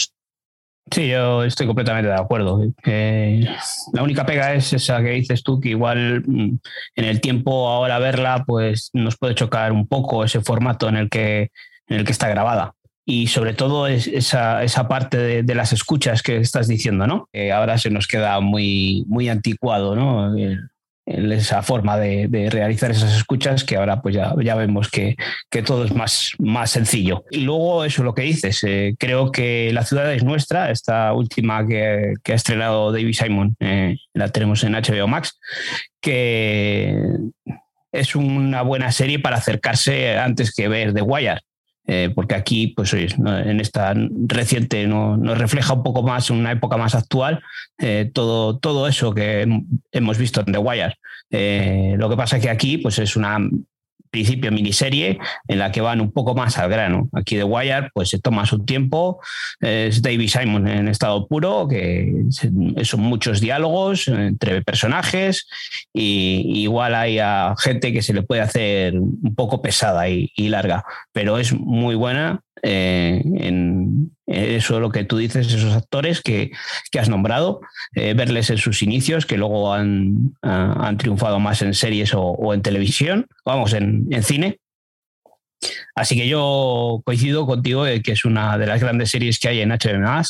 Sí, 0.92 1.08
yo 1.08 1.44
estoy 1.44 1.66
completamente 1.66 2.10
de 2.10 2.16
acuerdo. 2.16 2.62
la 2.86 4.04
única 4.04 4.26
pega 4.26 4.54
es 4.54 4.72
esa 4.72 5.02
que 5.02 5.10
dices 5.12 5.42
tú, 5.42 5.60
que 5.60 5.70
igual 5.70 6.24
mm, 6.26 6.58
en 6.96 7.06
el 7.06 7.22
tiempo 7.22 7.68
ahora 7.68 7.98
verla, 7.98 8.44
pues 8.46 8.92
nos 8.94 9.18
puede 9.18 9.34
chocar 9.34 9.72
un 9.72 9.88
poco 9.88 10.24
ese 10.24 10.42
formato 10.42 10.88
en 10.88 10.96
el 10.96 11.10
que, 11.10 11.50
en 11.88 11.98
el 11.98 12.06
que 12.06 12.12
está 12.12 12.28
grabada. 12.30 12.76
Y 13.08 13.28
sobre 13.28 13.54
todo 13.54 13.88
es 13.88 14.08
esa, 14.08 14.64
esa 14.64 14.88
parte 14.88 15.44
de, 15.44 15.56
las 15.56 15.74
escuchas 15.74 16.24
que 16.24 16.38
estás 16.38 16.68
diciendo, 16.68 17.06
¿no? 17.06 17.30
Que 17.32 17.52
ahora 17.52 17.78
se 17.78 17.92
nos 17.92 18.08
queda 18.08 18.40
muy, 18.40 19.06
muy 19.08 19.30
anticuado, 19.30 19.96
¿no? 19.96 20.34
Esa 21.06 21.62
forma 21.62 21.98
de, 21.98 22.50
realizar 22.52 22.92
esas 22.92 23.16
escuchas 23.16 23.64
que 23.64 23.78
ahora 23.78 24.02
pues 24.02 24.16
ya, 24.16 24.34
ya 24.44 24.56
vemos 24.56 24.90
que, 24.90 25.16
todo 25.66 25.86
es 25.86 25.94
más, 25.94 26.32
más 26.40 26.72
sencillo. 26.72 27.24
Y 27.30 27.42
luego 27.42 27.86
eso 27.86 28.04
lo 28.04 28.14
que 28.14 28.24
dices, 28.24 28.64
eh, 28.64 28.96
creo 28.98 29.32
que 29.32 29.72
La 29.74 29.84
ciudad 29.86 30.12
es 30.14 30.24
nuestra, 30.24 30.72
esta 30.72 31.14
última 31.14 31.66
que, 31.66 32.14
ha 32.28 32.34
estrenado 32.34 32.92
David 32.92 33.14
Simon, 33.14 33.56
eh, 33.60 33.98
la 34.14 34.30
tenemos 34.30 34.64
en 34.64 34.74
HBO 34.74 35.08
Max, 35.08 35.40
que 36.02 36.98
es 37.92 38.16
una 38.16 38.62
buena 38.62 38.92
serie 38.92 39.20
para 39.20 39.38
acercarse 39.38 40.18
antes 40.18 40.54
que 40.54 40.68
ver 40.68 40.94
The 40.94 41.02
Wire. 41.02 41.42
Eh, 41.88 42.12
porque 42.16 42.36
aquí, 42.36 42.68
pues 42.68 42.94
en 42.94 43.60
esta 43.60 43.94
reciente 44.28 44.88
nos 44.88 45.38
refleja 45.38 45.74
un 45.74 45.84
poco 45.84 46.02
más, 46.02 46.30
una 46.30 46.52
época 46.52 46.78
más 46.78 46.96
actual, 46.96 47.44
eh, 47.78 48.10
todo, 48.14 48.58
todo 48.58 48.88
eso 48.88 49.14
que 49.14 49.48
hemos 49.92 50.18
visto 50.18 50.40
en 50.40 50.52
The 50.52 50.58
Wire. 50.58 50.98
Eh, 51.30 51.96
lo 51.98 52.10
que 52.10 52.18
pasa 52.18 52.38
es 52.38 52.44
que 52.44 52.50
aquí, 52.50 52.78
pues 52.78 52.98
es 53.00 53.16
una 53.16 53.38
principio 54.16 54.52
miniserie 54.52 55.20
en 55.48 55.60
la 55.60 55.72
que 55.74 55.82
van 55.82 56.00
un 56.00 56.12
poco 56.12 56.36
más 56.36 56.58
al 56.58 56.70
grano. 56.70 57.10
Aquí 57.12 57.36
de 57.36 57.44
Wire 57.44 57.90
pues 57.94 58.10
se 58.10 58.20
toma 58.20 58.46
su 58.46 58.64
tiempo, 58.64 59.20
es 59.60 60.02
David 60.02 60.30
Simon 60.30 60.68
en 60.68 60.88
estado 60.88 61.28
puro, 61.28 61.68
que 61.68 62.24
son 62.84 63.02
muchos 63.02 63.42
diálogos 63.42 64.08
entre 64.08 64.62
personajes 64.62 65.48
y 65.94 66.62
igual 66.62 66.96
hay 66.96 67.20
a 67.20 67.56
gente 67.58 67.92
que 67.92 68.02
se 68.02 68.14
le 68.14 68.24
puede 68.24 68.42
hacer 68.42 68.98
un 68.98 69.36
poco 69.36 69.62
pesada 69.62 70.08
y, 70.08 70.32
y 70.36 70.48
larga, 70.48 70.86
pero 71.12 71.38
es 71.38 71.52
muy 71.52 71.96
buena 71.96 72.42
eh, 72.68 73.22
en 73.24 73.85
eso 74.26 74.80
lo 74.80 74.90
que 74.90 75.04
tú 75.04 75.18
dices, 75.18 75.48
esos 75.48 75.74
actores 75.74 76.22
que, 76.22 76.52
has 77.00 77.10
nombrado, 77.10 77.62
eh, 77.94 78.14
verles 78.14 78.50
en 78.50 78.58
sus 78.58 78.82
inicios, 78.82 79.26
que 79.26 79.38
luego 79.38 79.74
han, 79.74 80.36
han 80.42 80.98
triunfado 80.98 81.40
más 81.40 81.62
en 81.62 81.74
series 81.74 82.12
o, 82.14 82.54
en 82.54 82.62
televisión, 82.62 83.28
vamos, 83.46 83.74
en, 83.74 84.08
cine. 84.24 84.60
Así 85.96 86.16
que 86.16 86.28
yo 86.28 87.02
coincido 87.06 87.46
contigo 87.46 87.86
de 87.86 88.02
que 88.02 88.12
es 88.12 88.26
una 88.26 88.58
de 88.58 88.68
las 88.68 88.82
grandes 88.82 89.12
series 89.12 89.40
que 89.40 89.48
hay 89.48 89.62
en 89.62 89.70
HBO 89.70 90.22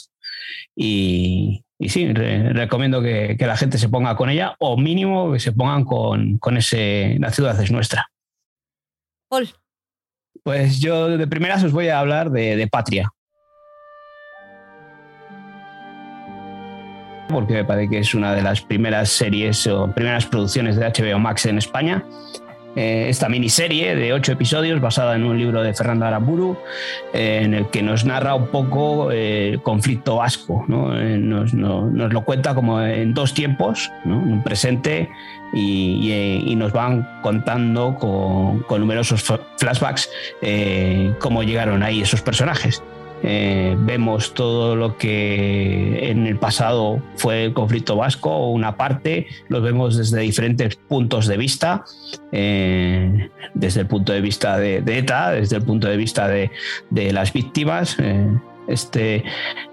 y, 0.76 1.66
y 1.78 1.90
sí, 1.90 2.14
recomiendo 2.14 3.02
que, 3.02 3.36
la 3.40 3.58
gente 3.58 3.78
se 3.78 3.90
ponga 3.90 4.16
con 4.16 4.30
ella 4.30 4.56
o 4.60 4.78
mínimo 4.78 5.32
que 5.32 5.40
se 5.40 5.52
pongan 5.52 5.84
con, 5.84 6.38
con 6.38 6.58
ese 6.58 7.18
La 7.20 7.32
ciudad 7.32 7.60
es 7.62 7.72
nuestra. 7.72 8.10
Paul. 9.30 9.50
Pues 10.44 10.80
yo 10.80 11.18
de 11.18 11.28
primeras 11.28 11.64
os 11.64 11.72
voy 11.72 11.88
a 11.90 12.00
hablar 12.00 12.30
de, 12.30 12.68
Patria. 12.72 13.12
Porque 17.30 17.54
me 17.54 17.66
parece 17.66 17.90
que 17.90 18.00
es 18.00 18.14
una 18.14 18.34
de 18.34 18.42
las 18.42 18.62
primeras 18.62 19.10
series 19.10 19.66
o 19.68 19.92
primeras 19.92 20.26
producciones 20.26 20.76
de 20.76 20.86
HBO 20.86 21.20
Max 21.20 21.46
en 21.46 21.58
España. 21.58 22.04
Eh, 22.76 23.08
esta 23.08 23.30
miniserie 23.30 23.96
de 23.96 24.12
ocho 24.12 24.34
episodios 24.34 24.82
basada 24.82 25.16
en 25.16 25.24
un 25.24 25.38
libro 25.38 25.64
de 25.64 25.74
Fernando 25.74 26.06
Aramburu, 26.06 26.58
eh, 27.14 27.40
en 27.42 27.54
el 27.54 27.68
que 27.70 27.82
nos 27.82 28.04
narra 28.04 28.36
un 28.36 28.48
poco 28.48 29.12
eh, 29.14 29.60
conflicto 29.64 30.18
vasco. 30.18 30.66
Nos, 30.68 31.54
lo 31.54 32.22
cuenta 32.26 32.54
como 32.54 32.82
en 32.82 33.14
dos 33.14 33.34
tiempos, 33.34 33.90
un 34.04 34.44
presente 34.44 35.10
y, 35.54 36.12
y, 36.46 36.56
nos 36.56 36.74
van 36.74 37.08
contando 37.22 37.96
con, 37.96 38.66
numerosos 38.80 39.24
flashbacks 39.58 40.10
eh, 40.42 41.14
cómo 41.20 41.44
llegaron 41.44 41.82
ahí 41.82 42.02
esos 42.02 42.22
personajes. 42.22 42.84
Eh, 43.24 43.76
vemos 43.80 44.34
todo 44.34 44.76
lo 44.76 44.98
que 44.98 46.10
en 46.12 46.28
el 46.28 46.38
pasado 46.38 47.02
fue 47.16 47.46
el 47.46 47.54
conflicto 47.54 47.96
vasco, 47.96 48.50
una 48.50 48.78
parte, 48.78 49.28
lo 49.48 49.62
vemos 49.62 49.98
desde 49.98 50.20
diferentes 50.20 50.76
puntos 50.76 51.26
de 51.28 51.38
vista, 51.38 51.86
eh, 52.32 53.30
desde 53.54 53.82
el 53.82 53.88
punto 53.88 54.14
de 54.14 54.22
vista 54.22 54.58
de, 54.58 54.84
ETA, 54.86 55.32
desde 55.32 55.58
el 55.58 55.64
punto 55.64 55.88
de 55.88 55.98
vista 55.98 56.28
de, 56.28 56.52
las 56.92 57.34
víctimas. 57.34 57.98
este 58.68 59.24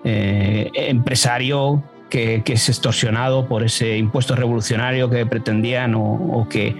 empresario 0.04 1.82
que, 2.12 2.42
es 2.44 2.68
extorsionado 2.68 3.48
por 3.48 3.62
ese 3.62 3.96
impuesto 3.96 4.36
revolucionario 4.36 5.08
que 5.08 5.24
pretendían 5.24 5.94
o, 5.96 6.46
que 6.50 6.76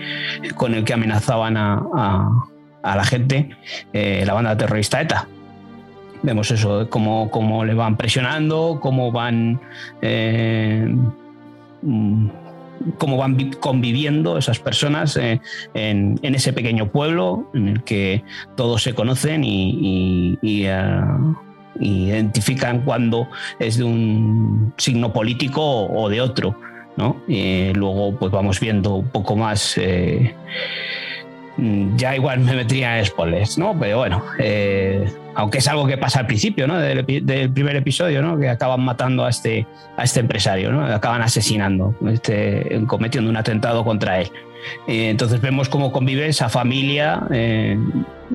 con 0.57 0.75
el 0.75 0.85
que 0.85 0.93
amenazaban 0.93 1.57
a, 1.57 2.45
la 2.83 3.05
gente 3.05 3.57
eh, 3.93 4.25
la 4.27 4.35
banda 4.35 4.57
terrorista 4.57 5.01
ETA. 5.01 5.27
Vemos 6.23 6.51
eso, 6.51 6.89
cómo, 6.89 7.31
cómo 7.31 7.65
le 7.65 7.75
van 7.75 7.97
presionando, 7.97 8.79
cómo 8.81 9.11
van 9.11 9.61
eh, 10.01 10.87
mm, 11.83 12.29
cómo 12.99 13.17
van 13.17 13.53
conviviendo 13.61 14.39
esas 14.39 14.59
personas 14.59 15.17
eh, 15.17 15.41
en, 15.75 16.19
ese 16.23 16.53
pequeño 16.53 16.91
pueblo 16.91 17.51
en 17.55 17.69
el 17.69 17.83
que 17.83 18.25
todos 18.57 18.83
se 18.83 18.95
conocen 18.95 19.43
y, 19.45 20.39
identifican 21.81 22.83
cuando 22.83 23.29
es 23.59 23.79
de 23.79 23.85
un 23.85 24.73
signo 24.77 25.13
político 25.13 25.87
o 25.87 26.09
de 26.09 26.21
otro. 26.21 26.55
¿no? 26.95 27.17
luego 27.27 28.15
pues 28.19 28.31
vamos 28.31 28.61
viendo 28.61 28.97
un 28.97 29.09
poco 29.09 29.35
más 29.35 29.79
eh, 31.59 31.95
ya 31.97 32.17
igual 32.17 32.41
me 32.41 32.55
metría 32.55 32.99
en 32.99 33.05
spoilers, 33.05 33.59
¿no? 33.59 33.79
Pero 33.79 33.99
bueno, 33.99 34.25
eh, 34.39 35.13
aunque 35.35 35.59
es 35.59 35.69
algo 35.69 35.87
que 35.87 35.99
pasa 35.99 36.21
al 36.21 36.27
principio, 36.27 36.67
¿no? 36.67 36.79
Del, 36.79 37.05
primer 37.05 37.77
episodio, 37.77 38.23
¿no? 38.23 38.39
Que 38.39 38.49
acaban 38.49 38.81
matando 38.81 39.25
a 39.25 39.31
este, 39.31 39.67
a 39.97 40.05
este 40.05 40.21
empresario, 40.21 40.73
¿no? 40.73 40.85
Acaban 40.85 41.23
asesinando, 41.23 41.95
este, 42.11 42.83
cometiendo 42.87 43.31
un 43.31 43.37
atentado 43.37 43.85
contra 43.85 44.21
él. 44.21 44.31
Eh, 44.87 45.11
entonces 45.11 45.41
vemos 45.41 45.69
cómo 45.69 45.93
convive 45.93 46.27
esa 46.27 46.49
familia 46.49 47.23
eh, 47.33 47.77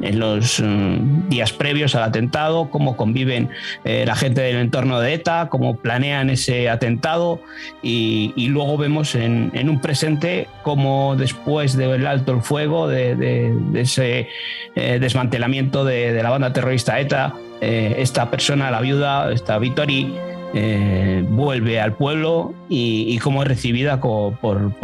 en 0.01 0.19
los 0.19 0.59
mm, 0.59 1.29
días 1.29 1.53
previos 1.53 1.95
al 1.95 2.03
atentado, 2.03 2.69
cómo 2.69 2.95
conviven 2.95 3.49
eh, 3.83 4.03
la 4.05 4.15
gente 4.15 4.41
del 4.41 4.57
entorno 4.57 4.99
de 4.99 5.13
ETA, 5.13 5.47
cómo 5.49 5.77
planean 5.77 6.29
ese 6.29 6.69
atentado 6.69 7.41
y, 7.81 8.47
luego 8.49 8.77
vemos 8.77 9.15
en, 9.15 9.51
un 9.69 9.81
presente 9.81 10.47
cómo 10.63 11.15
después 11.17 11.75
del 11.75 12.07
alto 12.07 12.33
el 12.33 12.41
fuego, 12.41 12.87
de, 12.87 13.53
ese 13.75 14.27
desmantelamiento 14.75 15.83
de, 15.83 16.21
la 16.21 16.29
banda 16.29 16.53
terrorista 16.53 16.86
ETA, 16.87 17.33
esta 17.59 18.29
persona, 18.29 18.69
la 18.69 18.81
viuda, 18.81 19.31
esta 19.31 19.57
Vittori, 19.57 20.13
eh, 20.53 21.25
vuelve 21.27 21.81
al 21.81 21.93
pueblo 21.93 22.53
y, 22.69 23.17
cómo 23.19 23.41
es 23.41 23.49
recibida 23.49 23.99
por, 23.99 24.37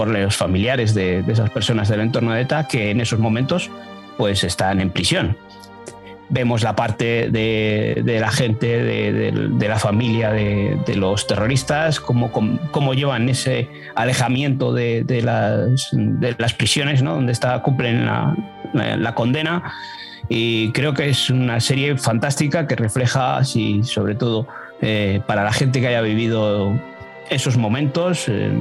los 0.08 0.36
familiares 0.36 0.94
de, 0.94 1.24
esas 1.28 1.50
personas 1.52 1.88
del 1.88 2.02
entorno 2.02 2.34
de 2.34 2.42
ETA 2.42 2.68
que 2.68 2.92
en 2.92 3.00
esos 3.00 3.20
momentos 3.20 3.72
pues 4.18 4.44
están 4.44 4.82
en 4.82 4.90
prisión. 4.90 5.38
Vemos 6.30 6.64
la 6.64 6.76
parte 6.76 7.30
de, 7.30 8.18
la 8.20 8.32
gente, 8.32 8.84
de, 8.84 9.68
la 9.68 9.80
familia 9.80 10.32
de, 10.32 10.96
los 10.96 11.28
terroristas, 11.28 12.00
cómo, 12.00 12.32
cómo, 12.32 12.94
llevan 12.94 13.30
ese 13.30 13.70
alejamiento 13.96 14.74
de, 14.74 15.06
las, 15.24 16.54
prisiones, 16.54 17.02
¿no? 17.04 17.16
donde 17.16 17.32
está, 17.32 17.62
cumplen 17.62 18.06
la, 18.06 18.36
la 18.74 19.16
condena. 19.16 19.64
Y 20.30 20.72
creo 20.72 20.94
que 20.94 21.10
es 21.10 21.30
una 21.30 21.60
serie 21.60 21.98
fantástica 21.98 22.68
que 22.68 22.76
refleja, 22.76 23.38
así, 23.38 23.84
sobre 23.84 24.16
todo, 24.16 24.48
eh, 24.82 25.22
para 25.28 25.44
la 25.44 25.54
gente 25.54 25.80
que 25.80 25.88
haya 25.88 26.02
vivido 26.02 26.74
esos 27.30 27.58
momentos, 27.58 28.26
eh, 28.28 28.52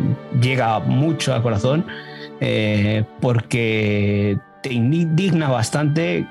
llega 0.41 0.79
mucho 0.79 1.35
al 1.35 1.43
corazón 1.43 1.85
eh, 2.41 3.05
porque 3.21 4.39
te 4.63 4.73
indigna 4.73 5.49
bastante 5.49 6.27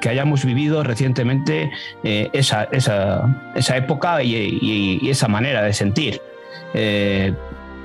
que 0.00 0.08
hayamos 0.08 0.44
vivido 0.44 0.82
recientemente 0.82 1.70
esa, 2.02 2.64
esa, 2.72 3.76
época 3.76 4.22
y, 4.22 5.08
esa 5.08 5.28
manera 5.28 5.62
de 5.62 5.74
sentir. 5.74 6.22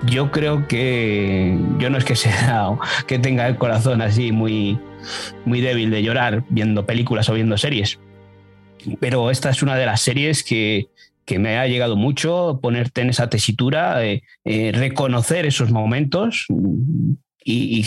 Yo 0.05 0.31
creo 0.31 0.67
que 0.67 1.57
yo 1.77 1.89
no 1.89 1.97
es 1.97 2.05
que 2.05 2.15
sea 2.17 2.69
que 3.07 3.19
tenga 3.19 3.47
el 3.47 3.57
corazón 3.57 4.01
así 4.01 4.31
muy, 4.31 4.79
muy 5.45 5.61
débil 5.61 5.91
de 5.91 6.03
llorar 6.03 6.43
viendo 6.49 6.85
películas 6.85 7.29
o 7.29 7.33
viendo 7.33 7.57
series, 7.57 7.99
pero 8.99 9.31
esta 9.31 9.49
es 9.49 9.63
una 9.63 9.75
de 9.75 9.85
las 9.85 10.01
series 10.01 10.43
que, 10.43 10.87
que 11.25 11.39
me 11.39 11.57
ha 11.57 11.67
llegado 11.67 11.95
mucho 11.95 12.59
ponerte 12.61 13.01
en 13.01 13.09
esa 13.09 13.29
tesitura, 13.29 14.05
eh, 14.05 14.23
eh, 14.43 14.71
reconocer 14.73 15.45
esos 15.45 15.71
momentos 15.71 16.45
y, 17.45 17.85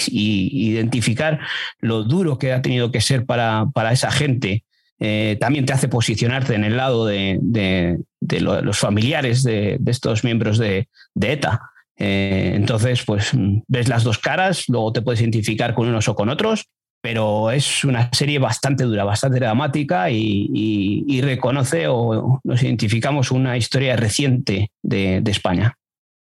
identificar 0.70 1.40
lo 1.80 2.02
duro 2.02 2.38
que 2.38 2.52
ha 2.52 2.62
tenido 2.62 2.90
que 2.90 3.00
ser 3.00 3.25
para, 3.26 3.66
para 3.73 3.92
esa 3.92 4.11
gente. 4.11 4.64
Eh, 4.99 5.37
también 5.38 5.66
te 5.66 5.75
hace 5.75 5.88
posicionarte 5.88 6.54
en 6.54 6.64
el 6.64 6.76
lado 6.76 7.04
de, 7.04 7.99
los 8.40 8.78
familiares 8.78 9.42
de, 9.42 9.78
estos 9.87 10.25
miembros 10.25 10.58
de, 10.58 10.88
ETA. 11.20 11.61
Entonces, 11.98 13.02
pues 13.04 13.30
ves 13.68 13.88
las 13.88 14.04
dos 14.04 14.18
caras, 14.18 14.64
luego 14.68 14.92
te 14.92 15.02
puedes 15.02 15.20
identificar 15.20 15.74
con 15.74 15.88
unos 15.88 16.08
o 16.08 16.14
con 16.14 16.28
otros, 16.28 16.68
pero 17.00 17.50
es 17.50 17.84
una 17.84 18.10
serie 18.12 18.38
bastante 18.38 18.84
dura, 18.84 19.04
bastante 19.04 19.38
dramática 19.38 20.10
y, 20.10 21.20
reconoce 21.22 21.86
o 21.88 22.40
nos 22.44 22.62
identificamos 22.62 23.30
una 23.30 23.56
historia 23.56 23.96
reciente 23.96 24.72
de, 24.82 25.22
España. 25.26 25.74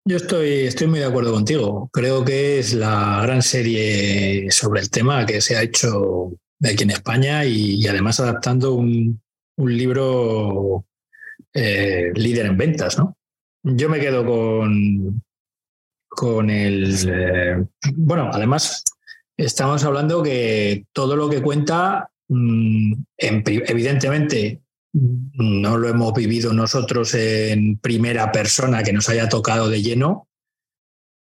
Yo 0.04 0.18
estoy, 0.18 0.66
estoy 0.66 0.86
muy 0.86 1.00
de 1.00 1.06
acuerdo 1.06 1.32
contigo. 1.32 1.90
Creo 1.92 2.24
que 2.24 2.58
es 2.58 2.74
la 2.74 3.20
gran 3.22 3.42
serie 3.42 4.50
sobre 4.50 4.80
el 4.80 4.90
tema 4.90 5.26
que 5.26 5.40
se 5.40 5.56
ha 5.56 5.62
hecho 5.62 6.32
aquí 6.62 6.84
en 6.84 6.90
España 6.90 7.44
y, 7.44 7.86
además 7.86 8.20
adaptando 8.20 8.74
un, 8.74 9.20
libro 9.58 10.84
eh, 11.54 12.10
líder 12.14 12.46
en 12.46 12.56
ventas, 12.58 12.98
¿no? 12.98 13.16
Yo 13.62 13.88
me 13.88 13.98
quedo 13.98 14.26
con, 14.26 15.22
con 16.16 16.50
el... 16.50 17.08
Eh, 17.08 17.64
bueno, 17.94 18.30
además 18.32 18.82
estamos 19.36 19.84
hablando 19.84 20.22
que 20.22 20.86
todo 20.92 21.14
lo 21.14 21.28
que 21.28 21.42
cuenta, 21.42 22.10
mm, 22.28 22.94
evidentemente, 23.18 24.62
no 24.92 25.76
lo 25.76 25.88
hemos 25.88 26.14
vivido 26.14 26.52
nosotros 26.52 27.14
en 27.14 27.78
primera 27.78 28.32
persona 28.32 28.82
que 28.82 28.94
nos 28.94 29.08
haya 29.10 29.28
tocado 29.28 29.68
de 29.68 29.82
lleno, 29.82 30.26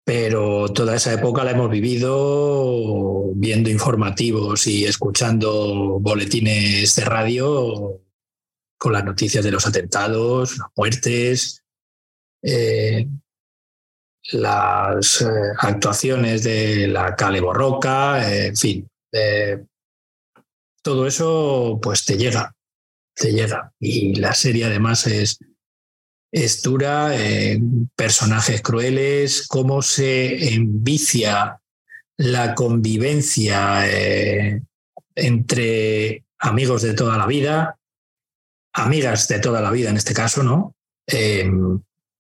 pero 0.05 0.69
toda 0.69 0.95
esa 0.95 1.13
época 1.13 1.43
la 1.43 1.51
hemos 1.51 1.69
vivido 1.69 3.33
viendo 3.35 3.69
informativos 3.69 4.69
y 4.69 4.85
escuchando 4.85 5.99
boletines 6.01 6.95
de 6.95 7.05
radio 7.05 8.01
con 8.79 8.93
las 8.93 9.05
noticias 9.05 9.45
de 9.45 9.51
los 9.51 9.67
atentados, 9.67 10.59
las 10.59 10.69
muertes, 10.77 11.65
eh, 12.43 13.09
las 14.33 15.23
eh, 15.23 15.27
actuaciones 15.59 16.43
de 16.43 16.89
la 16.89 17.15
Cale 17.15 17.41
Borroca, 17.41 18.33
en 18.33 18.57
fin. 18.57 18.89
Eh, 19.13 19.65
todo 20.83 21.07
eso 21.07 21.79
pues 21.83 22.05
te 22.05 22.17
llega 22.17 22.53
te 23.17 23.33
llega. 23.33 23.73
Y 23.81 24.15
la 24.17 24.35
serie 24.35 24.67
además 24.67 25.07
es, 25.07 25.39
es 26.31 26.63
dura, 26.63 27.17
eh, 27.17 27.59
personajes 27.97 28.63
crueles, 28.63 29.47
cómo 29.49 29.83
se 29.83 30.55
envicia 30.55 31.61
la 32.19 32.55
convivencia 32.55 33.89
eh, 33.89 34.63
entre 35.15 36.25
amigos 36.39 36.83
de 36.83 36.95
toda 36.95 37.17
la 37.17 37.27
vida, 37.27 37.79
amigas 38.75 39.29
de 39.29 39.39
toda 39.39 39.61
la 39.61 39.71
vida 39.71 39.91
en 39.91 39.97
este 39.97 40.15
caso, 40.15 40.43
¿no? 40.43 40.75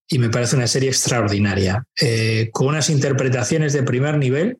Y 0.08 0.18
me 0.18 0.30
parece 0.30 0.56
una 0.56 0.68
serie 0.68 0.90
extraordinaria, 0.90 1.84
eh, 2.00 2.50
con 2.52 2.68
unas 2.68 2.90
interpretaciones 2.90 3.72
de 3.72 3.82
primer 3.82 4.18
nivel 4.18 4.58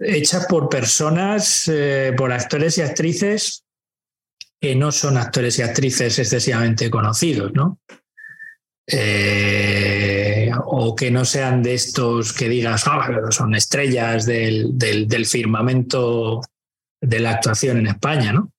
hecha 0.00 0.46
por 0.48 0.68
personas, 0.68 1.68
eh, 1.68 2.12
por 2.16 2.32
actores 2.32 2.78
y 2.78 2.82
actrices 2.82 3.64
que 4.60 4.74
no 4.74 4.90
son 4.90 5.16
actores 5.16 5.58
y 5.58 5.62
actrices 5.62 6.18
excesivamente 6.18 6.90
conocidos, 6.90 7.52
¿no? 7.52 7.78
Eh, 8.88 10.50
o 10.64 10.94
que 10.94 11.10
no 11.10 11.24
sean 11.24 11.62
de 11.62 11.74
estos 11.74 12.32
que 12.32 12.48
digas, 12.48 12.84
ah, 12.86 13.30
son 13.30 13.54
estrellas 13.54 14.26
del, 14.26 15.26
firmamento 15.26 16.40
de 17.02 17.20
la 17.20 17.32
actuación 17.32 17.78
en 17.78 17.88
España, 17.88 18.32
¿no? 18.32 18.52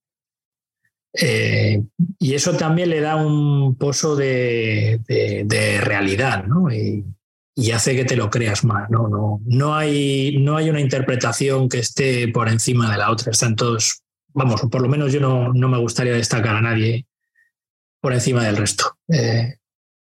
Eh, 1.14 1.82
y 2.20 2.34
eso 2.34 2.56
también 2.56 2.90
le 2.90 3.02
da 3.02 3.16
un 3.16 3.76
pozo 3.76 4.16
de, 4.16 5.00
realidad, 5.84 6.46
¿no? 6.46 6.68
y 7.60 7.72
hace 7.72 7.96
que 7.96 8.06
te 8.06 8.16
lo 8.16 8.30
creas 8.30 8.64
más. 8.64 8.88
No, 8.92 9.08
no, 9.08 9.42
no, 9.44 9.76
hay, 9.76 10.38
no 10.40 10.58
hay 10.58 10.70
una 10.70 10.80
interpretación 10.80 11.68
que 11.70 11.80
esté 11.80 12.28
por 12.28 12.50
encima 12.50 12.92
de 12.92 13.00
la 13.00 13.10
otra. 13.10 13.32
Están 13.32 13.56
todos, 13.56 14.04
vamos, 14.32 14.62
por 14.72 14.80
lo 14.80 14.88
menos 14.88 15.12
yo 15.12 15.20
no, 15.20 15.52
no 15.52 15.68
me 15.68 15.80
gustaría 15.80 16.14
destacar 16.14 16.56
a 16.56 16.62
nadie 16.62 17.08
por 18.00 18.14
encima 18.14 18.44
del 18.46 18.58
resto. 18.58 19.00
Eh, 19.12 19.56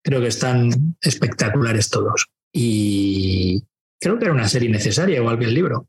creo 0.01 0.21
que 0.21 0.29
están 0.29 0.97
espectaculares 1.01 1.91
todos. 1.91 2.27
Y 2.53 3.65
creo 4.01 4.17
que 4.17 4.27
era 4.27 4.35
una 4.35 4.49
serie 4.49 4.71
necesaria, 4.71 5.17
igual 5.17 5.37
que 5.37 5.47
el 5.47 5.55
libro. 5.55 5.89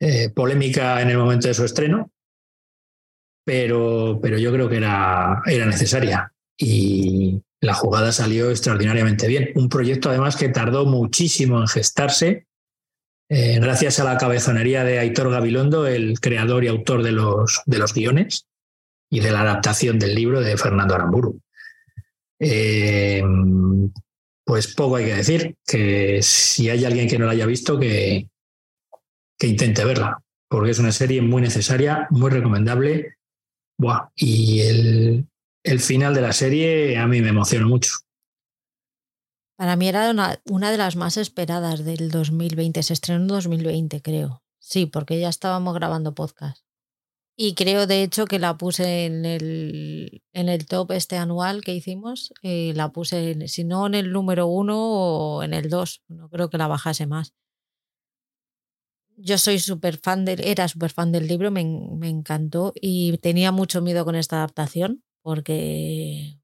Eh, 0.00 0.28
polémica 0.28 1.00
en 1.00 1.08
el 1.08 1.16
momento 1.16 1.48
de 1.48 1.54
su 1.54 1.64
estreno, 1.64 2.11
pero, 3.44 4.18
pero 4.22 4.38
yo 4.38 4.52
creo 4.52 4.68
que 4.68 4.76
era, 4.76 5.42
era 5.46 5.66
necesaria. 5.66 6.32
Y, 6.56 7.42
la 7.62 7.74
jugada 7.74 8.10
salió 8.10 8.50
extraordinariamente 8.50 9.28
bien. 9.28 9.52
Un 9.54 9.68
proyecto 9.68 10.10
además 10.10 10.36
que 10.36 10.48
tardó 10.48 10.84
muchísimo 10.84 11.60
en 11.60 11.68
gestarse, 11.68 12.46
eh, 13.28 13.60
gracias 13.60 14.00
a 14.00 14.04
la 14.04 14.18
cabezonería 14.18 14.82
de 14.82 14.98
Aitor 14.98 15.30
Gabilondo, 15.30 15.86
el 15.86 16.18
creador 16.18 16.64
y 16.64 16.68
autor 16.68 17.04
de 17.04 17.12
los, 17.12 17.62
de 17.64 17.78
los 17.78 17.94
guiones 17.94 18.46
y 19.08 19.20
de 19.20 19.30
la 19.30 19.42
adaptación 19.42 20.00
del 20.00 20.14
libro 20.14 20.40
de 20.40 20.56
Fernando 20.56 20.96
Aramburu. 20.96 21.40
Eh, 22.40 23.22
pues 24.44 24.74
poco 24.74 24.96
hay 24.96 25.04
que 25.04 25.14
decir, 25.14 25.54
que 25.64 26.20
si 26.20 26.68
hay 26.68 26.84
alguien 26.84 27.08
que 27.08 27.18
no 27.18 27.26
la 27.26 27.32
haya 27.32 27.46
visto, 27.46 27.78
que, 27.78 28.26
que 29.38 29.46
intente 29.46 29.84
verla, 29.84 30.20
porque 30.48 30.72
es 30.72 30.80
una 30.80 30.90
serie 30.90 31.22
muy 31.22 31.42
necesaria, 31.42 32.08
muy 32.10 32.30
recomendable. 32.30 33.18
Y 34.14 34.60
el, 34.60 35.26
el 35.64 35.80
final 35.80 36.14
de 36.14 36.20
la 36.20 36.32
serie 36.32 36.96
a 36.98 37.06
mí 37.06 37.20
me 37.20 37.28
emocionó 37.28 37.68
mucho. 37.68 37.90
Para 39.56 39.76
mí 39.76 39.86
era 39.86 40.10
una, 40.10 40.70
de 40.70 40.76
las 40.76 40.96
más 40.96 41.16
esperadas 41.16 41.84
del 41.84 42.10
2020. 42.10 42.82
Se 42.82 42.92
estrenó 42.92 43.20
en 43.20 43.28
2020, 43.28 44.02
creo. 44.02 44.42
Sí, 44.58 44.86
porque 44.86 45.20
ya 45.20 45.28
estábamos 45.28 45.74
grabando 45.74 46.16
podcast. 46.16 46.64
Y 47.36 47.54
creo, 47.54 47.86
de 47.86 48.02
hecho, 48.02 48.24
que 48.24 48.40
la 48.40 48.56
puse 48.56 49.06
en 49.06 49.24
el, 49.24 50.22
en 50.32 50.48
el 50.48 50.66
top 50.66 50.90
este 50.90 51.16
anual 51.16 51.62
que 51.62 51.74
hicimos. 51.74 52.32
Eh, 52.42 52.72
la 52.74 52.90
puse, 52.90 53.46
si 53.46 53.62
no 53.62 53.86
en 53.86 53.94
el 53.94 54.10
número 54.10 54.48
uno 54.48 54.76
o 54.78 55.42
en 55.44 55.54
el 55.54 55.70
dos. 55.70 56.02
No 56.08 56.28
creo 56.28 56.50
que 56.50 56.58
la 56.58 56.66
bajase 56.66 57.06
más. 57.06 57.32
Yo 59.24 59.38
soy 59.38 59.60
súper 59.60 59.98
fan 59.98 60.24
del, 60.24 60.40
era 60.40 60.66
súper 60.66 60.90
fan 60.90 61.12
del 61.12 61.28
libro, 61.28 61.52
me, 61.52 61.60
encantó 61.60 62.72
y 62.74 63.16
tenía 63.18 63.52
mucho 63.52 63.80
miedo 63.80 64.04
con 64.04 64.16
esta 64.16 64.36
adaptación 64.36 65.04
porque 65.22 66.40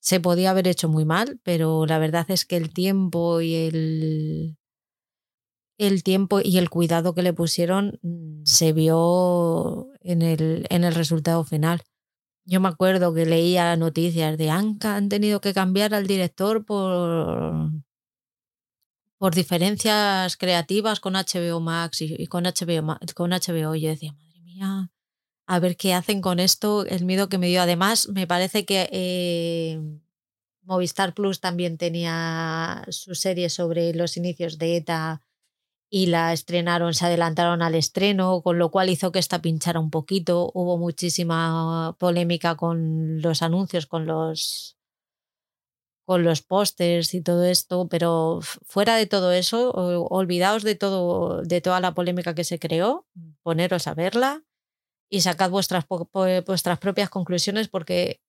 se 0.00 0.20
podía 0.20 0.50
haber 0.50 0.68
hecho 0.68 0.88
muy 0.88 1.04
mal, 1.04 1.40
pero 1.42 1.84
la 1.84 1.98
verdad 1.98 2.24
es 2.30 2.46
que 2.46 2.56
el 2.56 2.72
tiempo 2.72 3.42
y 3.42 3.54
el, 3.54 4.56
el 5.76 6.02
tiempo 6.02 6.40
y 6.42 6.56
el 6.56 6.70
cuidado 6.70 7.14
que 7.14 7.22
le 7.22 7.34
pusieron 7.34 7.98
mm, 8.00 8.44
se 8.44 8.72
vio 8.72 9.88
en 10.00 10.22
el, 10.22 10.66
en 10.70 10.84
el 10.84 10.94
resultado 10.94 11.44
final. 11.44 11.82
Yo 12.46 12.60
me 12.60 12.68
acuerdo 12.68 13.12
que 13.12 13.26
leía 13.26 13.76
noticias 13.76 14.38
de 14.38 14.48
Anka, 14.50 14.96
han 14.96 15.10
tenido 15.10 15.42
que 15.42 15.52
cambiar 15.52 15.92
al 15.94 16.06
director 16.06 16.64
por, 16.64 17.70
por 19.18 19.34
diferencias 19.34 20.36
creativas 20.36 21.00
con 21.00 21.14
HBO 21.14 21.60
Max 21.60 22.02
y, 22.02 22.26
con, 22.26 22.44
HBO, 22.44 22.98
con 23.14 23.30
HBO. 23.30 23.74
Yo 23.74 23.88
decía, 23.88 24.12
madre 24.12 24.40
mía, 24.40 24.90
a 25.46 25.58
ver 25.58 25.76
qué 25.76 25.94
hacen 25.94 26.20
con 26.20 26.40
esto, 26.40 26.84
el 26.86 27.04
miedo 27.04 27.28
que 27.28 27.38
me 27.38 27.48
dio. 27.48 27.62
Además, 27.62 28.08
me 28.08 28.26
parece 28.26 28.64
que 28.64 28.88
eh, 28.92 29.80
Movistar 30.62 31.14
Plus 31.14 31.40
también 31.40 31.78
tenía 31.78 32.84
su 32.88 33.14
serie 33.14 33.50
sobre 33.50 33.94
los 33.94 34.16
inicios 34.16 34.58
de 34.58 34.76
ETA 34.76 35.22
y 35.90 36.06
la 36.06 36.32
estrenaron, 36.32 36.94
se 36.94 37.06
adelantaron 37.06 37.62
al 37.62 37.74
estreno, 37.74 38.42
con 38.42 38.58
lo 38.58 38.70
cual 38.70 38.90
hizo 38.90 39.12
que 39.12 39.18
esta 39.20 39.40
pinchara 39.40 39.78
un 39.78 39.90
poquito. 39.90 40.50
Hubo 40.52 40.76
muchísima 40.76 41.94
polémica 41.98 42.56
con 42.56 43.20
los 43.22 43.42
anuncios, 43.42 43.86
con 43.86 44.06
los 44.06 44.73
con 46.04 46.22
los 46.22 46.42
pósters 46.42 47.14
y 47.14 47.22
todo 47.22 47.44
esto, 47.44 47.88
pero 47.88 48.40
fuera 48.66 48.96
de 48.96 49.06
todo 49.06 49.32
eso, 49.32 49.70
olvidaos 49.70 50.62
de 50.62 50.74
todo, 50.74 51.42
de 51.42 51.60
toda 51.60 51.80
la 51.80 51.94
polémica 51.94 52.34
que 52.34 52.44
se 52.44 52.58
creó, 52.58 53.06
poneros 53.42 53.86
a 53.86 53.94
verla 53.94 54.44
y 55.08 55.22
sacad 55.22 55.50
vuestras, 55.50 55.86
vuestras 56.46 56.78
propias 56.78 57.08
conclusiones 57.08 57.68
porque 57.68 58.20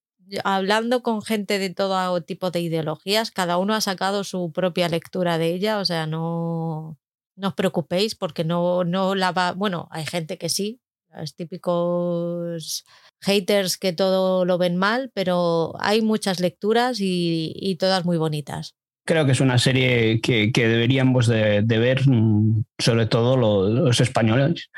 hablando 0.44 1.02
con 1.02 1.22
gente 1.22 1.58
de 1.58 1.70
todo 1.70 2.20
tipo 2.22 2.50
de 2.50 2.60
ideologías, 2.60 3.30
cada 3.30 3.58
uno 3.58 3.74
ha 3.74 3.80
sacado 3.80 4.24
su 4.24 4.50
propia 4.52 4.88
lectura 4.88 5.38
de 5.38 5.54
ella, 5.54 5.78
o 5.78 5.84
sea, 5.84 6.06
no, 6.06 6.98
no 7.36 7.48
os 7.48 7.54
preocupéis 7.54 8.14
porque 8.14 8.44
no, 8.44 8.84
no 8.84 9.14
la 9.14 9.32
va, 9.32 9.52
bueno, 9.52 9.88
hay 9.90 10.06
gente 10.06 10.38
que 10.38 10.48
sí, 10.48 10.80
los 11.14 11.34
típicos 11.34 12.84
haters 13.20 13.76
que 13.76 13.92
todo 13.92 14.44
lo 14.44 14.58
ven 14.58 14.76
mal, 14.76 15.10
pero 15.14 15.74
hay 15.80 16.02
muchas 16.02 16.40
lecturas 16.40 16.98
y, 17.00 17.76
todas 17.78 18.04
muy 18.04 18.16
bonitas. 18.16 18.74
Creo 19.04 19.24
que 19.24 19.32
es 19.32 19.40
una 19.40 19.58
serie 19.58 20.20
que, 20.20 20.50
deberíamos 20.52 21.26
de, 21.26 21.62
ver, 21.62 22.08
mm, 22.08 22.64
sobre 22.78 23.06
todo 23.06 23.36
los, 23.36 24.00
españoles, 24.00 24.70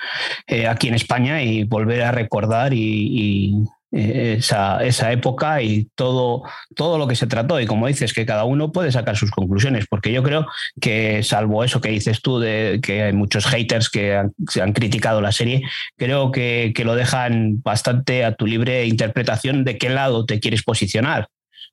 eh, 0.46 0.66
aquí 0.66 0.88
en 0.88 0.94
España 0.94 1.42
y 1.42 1.64
volver 1.64 2.03
a 2.03 2.12
recordar 2.12 2.74
y, 2.74 3.64
esa, 3.90 4.85
esa, 4.85 5.12
época 5.12 5.62
y 5.62 5.88
todo, 5.94 6.42
todo 6.74 6.98
lo 6.98 7.07
que 7.07 7.16
se 7.16 7.27
trató. 7.27 7.61
Y 7.61 7.66
como 7.66 7.87
dices, 7.87 8.12
que 8.12 8.27
cada 8.27 8.44
uno 8.44 8.72
puede 8.72 8.92
sacar 8.92 9.16
sus 9.16 9.31
conclusiones, 9.31 9.87
porque 9.88 10.12
yo 10.12 10.22
creo 10.22 10.46
que, 10.81 11.22
salvo 11.22 11.64
eso 11.64 11.81
que 11.81 11.90
dices 11.90 12.20
tú, 12.20 12.38
de 12.38 12.81
que 12.83 13.03
hay 13.03 13.12
muchos 13.12 13.46
haters 13.46 13.88
que 13.88 14.16
han, 14.16 14.33
se 14.48 14.62
han 14.62 14.72
criticado 14.72 15.20
la 15.20 15.33
serie, 15.33 15.62
creo 15.96 16.31
que, 16.33 16.72
que 16.74 16.85
lo 16.85 16.94
dejan 16.94 17.62
bastante 17.62 18.24
a 18.24 18.35
tu 18.35 18.46
libre 18.46 18.87
interpretación 18.87 19.64
de 19.64 19.79
qué 19.79 19.88
lado 19.88 20.27
te 20.27 20.40
quieres 20.40 20.62
posicionar 20.62 21.29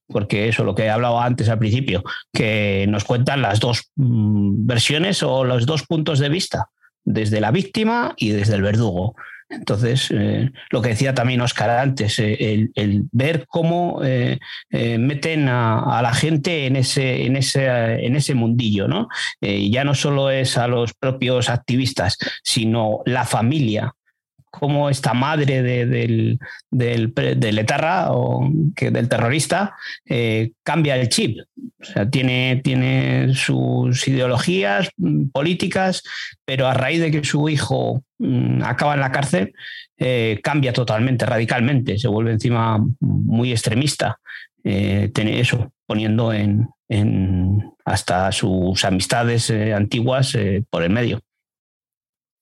porque 0.08 0.48
eso, 0.48 0.64
lo 0.64 0.76
que 0.76 0.84
he 0.84 0.90
hablado 0.90 1.20
antes 1.20 1.50
al 1.50 1.60
principio, 1.60 2.04
que 2.32 2.86
nos 2.90 3.04
cuentan 3.04 3.42
las 3.42 3.60
dos 3.60 3.92
mm, 3.96 4.66
versiones 4.68 5.24
o 5.24 5.44
los 5.44 5.66
dos 5.66 5.84
puntos 5.84 6.20
de 6.20 6.30
vista, 6.30 6.70
desde 7.04 7.42
la 7.42 7.52
víctima 7.52 8.14
y 8.18 8.30
desde 8.30 8.56
el 8.56 8.62
verdugo. 8.62 9.16
Entonces, 9.50 10.10
eh, 10.12 10.50
lo 10.72 10.82
que 10.82 10.90
decía 10.90 11.14
también 11.14 11.42
Oscar 11.42 11.70
antes, 11.70 12.18
eh, 12.20 12.70
el, 12.74 13.04
ver 13.12 13.46
cómo 13.48 14.02
eh, 14.04 14.40
meten 14.72 15.48
a, 15.50 16.02
la 16.02 16.14
gente 16.14 16.66
en 16.66 16.76
ese, 16.76 17.26
en 17.26 17.36
ese, 17.36 17.66
en 18.06 18.16
ese 18.16 18.34
mundillo, 18.34 18.88
¿no? 18.88 19.08
ya 19.42 19.84
no 19.84 19.94
solo 19.94 20.30
es 20.30 20.58
a 20.58 20.68
los 20.68 20.94
propios 20.94 21.50
activistas, 21.50 22.18
sino 22.44 23.02
la 23.06 23.26
familia, 23.26 23.94
cómo 24.60 24.90
esta 24.90 25.14
madre 25.14 25.62
del, 25.62 26.40
del, 26.72 27.58
etarra 27.60 28.12
o 28.12 28.50
del 28.52 29.10
terrorista 29.10 29.76
eh, 30.06 30.52
cambia 30.64 30.96
el 30.96 31.10
chip. 31.10 31.40
O 31.80 31.84
sea, 31.84 32.10
tiene, 32.10 33.34
sus 33.34 34.08
ideologías 34.08 34.90
mm, 34.98 35.28
políticas, 35.30 36.04
pero 36.46 36.68
a 36.68 36.74
raíz 36.74 37.02
de 37.02 37.12
que 37.12 37.24
su 37.24 37.50
hijo 37.50 38.04
mm, 38.20 38.64
acaba 38.64 38.94
en 38.94 39.02
la 39.02 39.12
cárcel, 39.12 39.54
eh, 39.98 40.40
cambia 40.44 40.74
totalmente, 40.74 41.26
radicalmente, 41.26 41.98
se 41.98 42.08
vuelve 42.08 42.32
encima 42.32 42.84
muy 43.00 43.52
extremista. 43.52 44.20
Eh, 44.64 45.12
tiene 45.14 45.40
eso, 45.40 45.72
poniendo 45.86 46.34
en, 46.34 46.68
en 46.90 47.72
hasta 47.86 48.32
sus 48.32 48.84
amistades 48.84 49.52
antiguas 49.52 50.36
por 50.70 50.82
el 50.82 50.90
medio. 50.90 51.22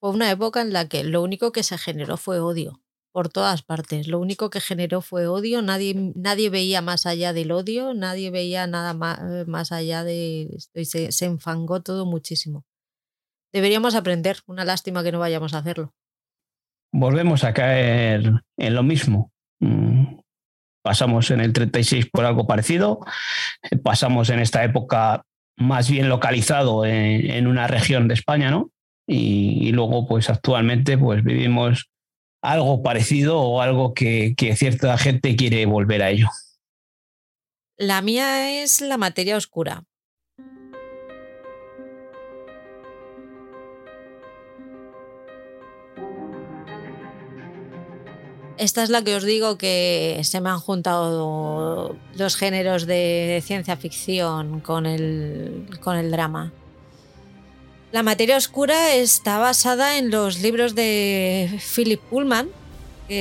Fue 0.04 0.10
una 0.10 0.30
época 0.30 0.60
en 0.62 0.74
la 0.74 0.90
que 0.90 1.06
lo 1.06 1.22
único 1.22 1.54
que 1.54 1.64
se 1.64 1.78
generó 1.78 2.18
fue 2.18 2.42
odio 2.42 2.82
por 3.14 3.30
todas 3.30 3.62
partes. 3.62 4.10
Lo 4.10 4.20
único 4.20 4.50
que 4.50 4.60
generó 4.60 5.00
fue 5.00 5.28
odio. 5.28 5.62
Nadie, 5.62 6.12
nadie 6.14 6.50
veía 6.50 6.82
más 6.82 7.06
allá 7.06 7.32
del 7.32 7.54
odio, 7.54 7.94
nadie 7.94 8.30
veía 8.30 8.68
nada 8.68 8.94
más, 8.94 9.22
más 9.48 9.72
allá 9.72 10.04
de 10.04 10.50
esto 10.58 10.84
se, 10.84 11.14
se 11.14 11.24
enfangó 11.24 11.82
todo 11.82 12.06
muchísimo. 12.06 12.66
Deberíamos 13.54 13.96
aprender. 13.96 14.40
Una 14.46 14.66
lástima 14.66 15.06
que 15.06 15.14
no 15.14 15.20
vayamos 15.20 15.54
a 15.54 15.60
hacerlo. 15.60 15.94
Volvemos 16.92 17.46
a 17.46 17.54
caer 17.54 18.30
en 18.58 18.76
lo 18.76 18.84
mismo. 18.84 19.32
Mm, 19.62 20.18
pasamos 20.84 21.32
en 21.32 21.40
el 21.40 21.54
36 21.54 22.10
por 22.12 22.26
algo 22.26 22.46
parecido. 22.46 23.00
Pasamos 23.86 24.30
en 24.32 24.40
esta 24.40 24.66
época 24.66 25.24
más 25.56 25.90
bien 25.90 26.10
localizado 26.10 26.84
en, 26.84 27.32
en 27.32 27.48
una 27.48 27.68
región 27.68 28.10
de 28.10 28.16
España, 28.16 28.52
¿no? 28.52 28.74
Y, 29.08 29.72
luego 29.72 30.08
pues 30.08 30.30
actualmente 30.30 30.98
pues 30.98 31.24
vivimos 31.24 31.90
algo 32.42 32.84
parecido 32.84 33.40
o 33.40 33.62
algo 33.62 33.94
que, 33.94 34.34
que 34.36 34.56
cierta 34.56 34.98
gente 34.98 35.36
quiere 35.36 35.66
volver 35.66 36.04
a 36.04 36.10
ello. 36.10 36.30
La 37.78 38.02
mía 38.02 38.62
es 38.64 38.82
la 38.82 38.98
materia 38.98 39.38
oscura. 39.38 39.84
Esta 48.58 48.84
es 48.84 48.90
la 48.90 49.04
que 49.04 49.16
os 49.16 49.24
digo 49.24 49.58
que 49.58 50.22
se 50.24 50.40
me 50.40 50.50
han 50.50 50.60
juntado 50.60 51.98
los 52.16 52.36
géneros 52.36 52.86
de 52.86 53.42
ciencia 53.44 53.76
ficción 53.76 54.60
con 54.60 54.86
el, 54.86 55.68
con 55.82 55.98
el 55.98 56.12
drama. 56.12 56.54
La 57.94 58.02
materia 58.02 58.38
oscura 58.38 58.96
está 58.96 59.38
basada 59.38 60.00
en 60.00 60.10
los 60.10 60.42
libros 60.42 60.74
de 60.74 61.60
Philip 61.76 62.02
Pullman, 62.02 62.50
del 63.08 63.20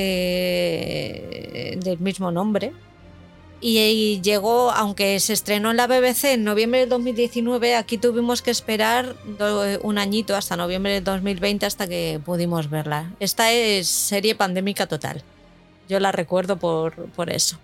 mismo 1.98 2.30
nombre. 2.30 2.72
Y, 3.60 4.22
llegó, 4.22 4.70
aunque 4.70 5.20
se 5.20 5.34
estrenó 5.34 5.72
en 5.72 5.76
la 5.76 5.86
BBC 5.86 6.24
en 6.24 6.44
noviembre 6.44 6.80
del 6.80 6.88
2019, 6.88 7.76
aquí 7.76 7.98
tuvimos 7.98 8.40
que 8.40 8.50
esperar 8.50 9.14
un 9.82 9.98
añito 9.98 10.34
hasta 10.34 10.56
noviembre 10.56 10.94
del 10.94 11.04
2020 11.04 11.66
hasta 11.66 11.86
que 11.86 12.18
pudimos 12.24 12.70
verla. 12.70 13.12
Esta 13.20 13.52
es 13.52 13.88
serie 13.88 14.34
pandémica 14.34 14.86
total. 14.86 15.22
Yo 15.86 16.00
la 16.00 16.12
recuerdo 16.12 16.56
por, 16.56 16.94
por 17.10 17.28
eso. 17.28 17.58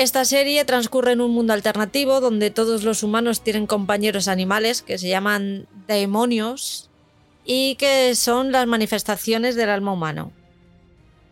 Esta 0.00 0.24
serie 0.24 0.64
transcurre 0.64 1.12
en 1.12 1.20
un 1.20 1.30
mundo 1.30 1.52
alternativo 1.52 2.22
donde 2.22 2.50
todos 2.50 2.84
los 2.84 3.02
humanos 3.02 3.42
tienen 3.42 3.66
compañeros 3.66 4.28
animales 4.28 4.80
que 4.80 4.96
se 4.96 5.10
llaman 5.10 5.66
demonios 5.86 6.88
y 7.44 7.74
que 7.74 8.14
son 8.14 8.50
las 8.50 8.66
manifestaciones 8.66 9.56
del 9.56 9.68
alma 9.68 9.92
humano. 9.92 10.32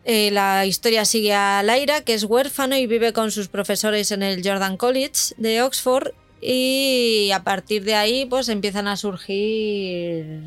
Eh, 0.05 0.31
la 0.33 0.67
historia 0.67 1.07
sigue 1.07 1.33
a 1.33 1.63
Lyra, 1.63 2.03
que 2.03 2.13
es 2.13 2.25
huérfano 2.25 2.77
y 2.77 2.87
vive 2.87 3.15
con 3.15 3.31
sus 3.31 3.49
profesores 3.49 4.13
en 4.13 4.23
el 4.23 4.47
Jordan 4.47 4.77
College 4.77 5.33
de 5.39 5.63
Oxford 5.63 6.13
y 6.43 7.31
a 7.33 7.45
partir 7.45 7.85
de 7.85 7.95
ahí 7.95 8.27
pues 8.27 8.51
empiezan 8.51 8.87
a 8.87 8.99
surgir 8.99 10.43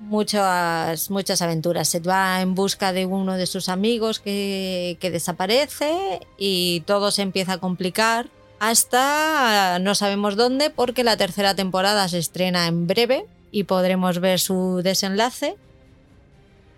muchas, 0.00 1.10
muchas 1.10 1.42
aventuras. 1.42 1.88
Se 1.88 2.00
va 2.00 2.40
en 2.40 2.54
busca 2.54 2.92
de 2.92 3.06
uno 3.06 3.36
de 3.36 3.46
sus 3.46 3.68
amigos 3.68 4.20
que, 4.20 4.96
que 5.00 5.10
desaparece 5.10 6.20
y 6.38 6.82
todo 6.86 7.10
se 7.10 7.22
empieza 7.22 7.54
a 7.54 7.58
complicar 7.58 8.28
hasta 8.60 9.78
no 9.80 9.94
sabemos 9.94 10.36
dónde 10.36 10.70
porque 10.70 11.04
la 11.04 11.16
tercera 11.16 11.54
temporada 11.54 12.08
se 12.08 12.18
estrena 12.18 12.66
en 12.66 12.86
breve 12.86 13.26
y 13.50 13.64
podremos 13.64 14.20
ver 14.20 14.40
su 14.40 14.80
desenlace. 14.82 15.56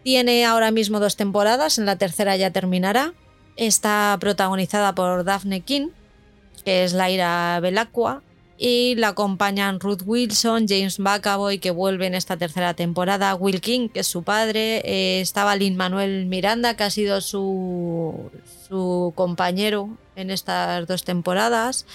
Tiene 0.02 0.44
ahora 0.44 0.70
mismo 0.70 1.00
dos 1.00 1.16
temporadas, 1.16 1.78
en 1.78 1.86
la 1.86 1.96
tercera 1.96 2.36
ya 2.36 2.50
terminará. 2.50 3.12
Está 3.56 4.16
protagonizada 4.20 4.94
por 4.94 5.24
Daphne 5.24 5.60
King, 5.60 5.88
que 6.64 6.84
es 6.84 6.92
Laira 6.92 7.58
Belacqua, 7.60 8.22
y 8.58 8.94
la 8.96 9.08
acompañan 9.08 9.80
Ruth 9.80 10.02
Wilson, 10.06 10.66
James 10.68 10.98
McAvoy, 10.98 11.58
que 11.58 11.70
vuelve 11.70 12.06
en 12.06 12.14
esta 12.14 12.36
tercera 12.36 12.74
temporada, 12.74 13.34
Will 13.34 13.60
King, 13.60 13.88
que 13.88 14.00
es 14.00 14.06
su 14.06 14.22
padre, 14.22 14.82
eh, 14.84 15.20
estaba 15.20 15.56
Lin 15.56 15.76
Manuel 15.76 16.26
Miranda, 16.26 16.74
que 16.74 16.84
ha 16.84 16.90
sido 16.90 17.20
su, 17.20 18.30
su 18.68 19.12
compañero 19.14 19.90
en 20.16 20.30
estas 20.30 20.86
dos 20.86 21.04
temporadas. 21.04 21.86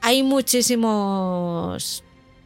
Hay 0.00 0.22
muchísimos 0.22 2.04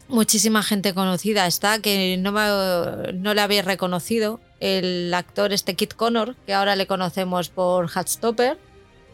muchísima 0.09 0.65
gente 0.65 0.93
conocida 0.93 1.47
está 1.47 1.79
que 1.79 2.17
no, 2.19 2.33
no 2.33 3.35
le 3.35 3.41
habéis 3.41 3.65
reconocido 3.65 4.41
el 4.59 5.15
actor 5.15 5.53
este 5.53 5.77
Kit 5.77 5.95
Connor 5.95 6.35
que 6.47 6.53
ahora 6.53 6.75
le 6.75 6.89
conocemos 6.89 7.49
por 7.49 7.89
Hatstopper 7.89 8.59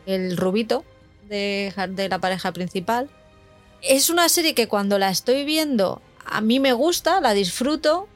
el 0.06 0.38
rubito 0.38 0.84
de, 1.28 1.70
de 1.90 2.08
la 2.08 2.18
pareja 2.18 2.50
principal 2.52 3.10
es 3.88 4.11
una 4.11 4.29
serie 4.29 4.55
que 4.55 4.68
cuando 4.68 4.99
la 4.99 5.11
estoy 5.11 5.44
viendo 5.44 6.01
a 6.27 6.40
mí 6.40 6.61
me 6.61 6.72
gusta, 6.72 7.20
la 7.20 7.33
disfruto, 7.33 8.09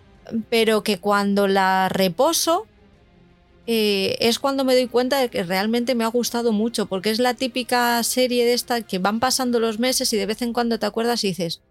pero 0.49 0.83
que 0.83 0.99
cuando 0.99 1.47
la 1.47 1.89
reposo 1.89 2.67
eh, 3.67 4.17
es 4.21 4.39
cuando 4.39 4.65
me 4.65 4.75
doy 4.75 4.89
cuenta 4.89 5.19
de 5.19 5.29
que 5.29 5.45
realmente 5.45 5.95
me 5.95 6.05
ha 6.05 6.09
gustado 6.09 6.53
mucho, 6.53 6.87
porque 6.87 7.11
es 7.11 7.21
la 7.21 7.35
típica 7.35 8.03
serie 8.03 8.45
de 8.45 8.55
esta 8.55 8.83
que 8.83 8.99
van 8.99 9.21
pasando 9.21 9.61
los 9.61 9.79
meses 9.79 10.13
y 10.13 10.17
de 10.17 10.27
vez 10.27 10.43
en 10.43 10.53
cuando 10.53 10.79
te 10.79 10.87
acuerdas 10.87 11.23
y 11.23 11.29
dices, 11.29 11.63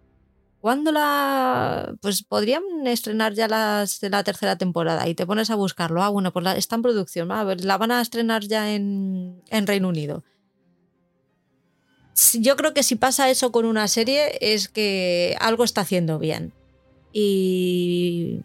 ¿cuándo 0.60 0.92
la...? 0.92 1.94
Pues 2.00 2.22
podrían 2.22 2.62
estrenar 2.86 3.34
ya 3.34 3.48
las 3.48 4.02
la 4.02 4.24
tercera 4.24 4.56
temporada 4.56 5.08
y 5.08 5.14
te 5.14 5.26
pones 5.26 5.50
a 5.50 5.56
buscarlo. 5.56 6.02
Ah, 6.02 6.08
bueno, 6.08 6.32
pues 6.32 6.46
está 6.56 6.76
en 6.76 6.82
producción, 6.82 7.32
a 7.32 7.44
ver, 7.44 7.64
la 7.64 7.76
van 7.76 7.90
a 7.90 8.00
estrenar 8.00 8.44
ya 8.44 8.72
en, 8.72 9.42
en 9.50 9.66
Reino 9.66 9.88
Unido 9.88 10.24
yo 12.34 12.56
creo 12.56 12.74
que 12.74 12.82
si 12.82 12.96
pasa 12.96 13.30
eso 13.30 13.52
con 13.52 13.64
una 13.64 13.88
serie 13.88 14.38
es 14.40 14.68
que 14.68 15.36
algo 15.40 15.64
está 15.64 15.82
haciendo 15.82 16.18
bien. 16.18 16.52
Y 17.12 18.40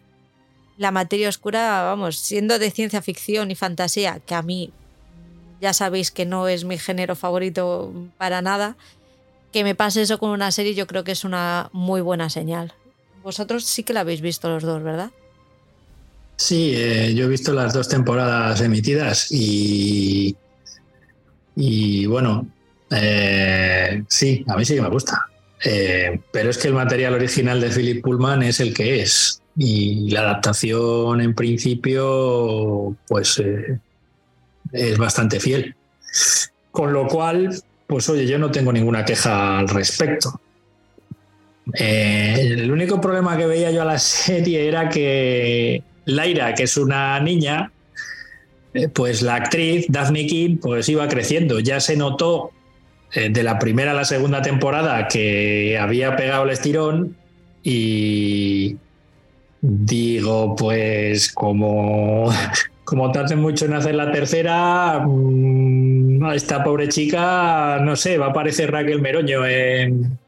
la 0.78 0.90
materia 0.90 1.28
oscura, 1.28 1.82
vamos, 1.82 2.18
siendo 2.18 2.58
de 2.58 2.70
ciencia 2.70 3.02
ficción 3.02 3.50
y 3.50 3.54
fantasía, 3.54 4.20
que 4.24 4.34
a 4.34 4.42
mí 4.42 4.72
ya 5.60 5.72
sabéis 5.72 6.10
que 6.10 6.26
no 6.26 6.48
es 6.48 6.64
mi 6.64 6.78
género 6.78 7.16
favorito 7.16 7.92
para 8.18 8.42
nada, 8.42 8.76
que 9.52 9.64
me 9.64 9.74
pase 9.74 10.02
eso 10.02 10.18
con 10.18 10.30
una 10.30 10.50
serie 10.52 10.74
yo 10.74 10.86
creo 10.86 11.04
que 11.04 11.12
es 11.12 11.24
una 11.24 11.70
muy 11.72 12.00
buena 12.00 12.28
señal. 12.28 12.74
Vosotros 13.22 13.64
sí 13.64 13.82
que 13.82 13.92
la 13.92 14.00
habéis 14.00 14.20
visto 14.20 14.48
los 14.48 14.62
dos, 14.62 14.82
¿verdad? 14.82 15.10
Sí, 16.36 16.74
eh, 16.76 17.14
yo 17.14 17.24
he 17.24 17.28
visto 17.28 17.54
las 17.54 17.72
dos 17.72 17.88
temporadas 17.88 18.60
emitidas 18.60 19.32
y, 19.32 20.36
y 21.56 22.04
bueno, 22.06 22.46
eh, 22.90 24.04
sí, 24.08 24.44
a 24.48 24.56
mí 24.56 24.64
sí 24.64 24.74
que 24.74 24.82
me 24.82 24.88
gusta. 24.88 25.28
Eh, 25.64 26.20
pero 26.32 26.50
es 26.50 26.58
que 26.58 26.68
el 26.68 26.74
material 26.74 27.14
original 27.14 27.60
de 27.60 27.70
Philip 27.70 28.02
Pullman 28.02 28.42
es 28.42 28.60
el 28.60 28.74
que 28.74 29.02
es. 29.02 29.42
Y 29.56 30.10
la 30.10 30.20
adaptación, 30.20 31.20
en 31.20 31.34
principio, 31.34 32.94
pues 33.08 33.38
eh, 33.38 33.78
es 34.72 34.98
bastante 34.98 35.40
fiel. 35.40 35.74
Con 36.70 36.92
lo 36.92 37.06
cual, 37.06 37.54
pues 37.86 38.08
oye, 38.08 38.26
yo 38.26 38.38
no 38.38 38.50
tengo 38.50 38.72
ninguna 38.72 39.04
queja 39.04 39.58
al 39.58 39.68
respecto. 39.68 40.40
el 41.72 42.70
único 42.70 43.00
problema 43.00 43.36
que 43.36 43.46
veía 43.46 43.70
yo 43.70 43.82
a 43.82 43.86
la 43.86 43.98
serie 43.98 44.68
era 44.68 44.88
que 44.88 45.82
Laira, 46.04 46.54
que 46.54 46.64
es 46.64 46.76
una 46.76 47.18
niña, 47.20 47.72
pues 48.92 49.22
la 49.22 49.36
actriz 49.36 49.86
Daphne 49.88 50.26
King 50.26 50.58
pues 50.60 50.86
iba 50.90 51.08
creciendo. 51.08 51.60
Ya 51.60 51.80
se 51.80 51.96
notó 51.96 52.52
de 53.14 53.42
la 53.42 53.58
primera 53.58 53.92
a 53.92 53.94
la 53.94 54.04
segunda 54.04 54.42
temporada 54.42 55.08
que 55.08 55.78
había 55.78 56.16
pegado 56.16 56.44
el 56.44 56.50
estirón 56.50 57.16
y 57.62 58.76
digo, 59.60 60.54
pues 60.56 61.32
como, 61.32 62.30
como 62.84 63.10
tarde 63.12 63.36
mucho 63.36 63.64
en 63.64 63.74
hacer 63.74 63.94
la 63.94 64.12
tercera, 64.12 65.02
mm, 65.04 66.32
esta 66.32 66.62
pobre 66.62 66.88
chica, 66.88 67.78
no 67.82 67.96
sé, 67.96 68.18
va 68.18 68.26
a 68.26 68.30
aparecer 68.30 68.70
Raquel 68.70 69.00
Meroño 69.00 69.46
en, 69.46 70.18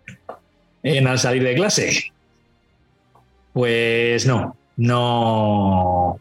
en 0.82 1.06
al 1.06 1.18
salir 1.18 1.42
de 1.44 1.54
clase. 1.54 2.12
Pues 3.52 4.26
no, 4.26 4.56
no, 4.76 6.18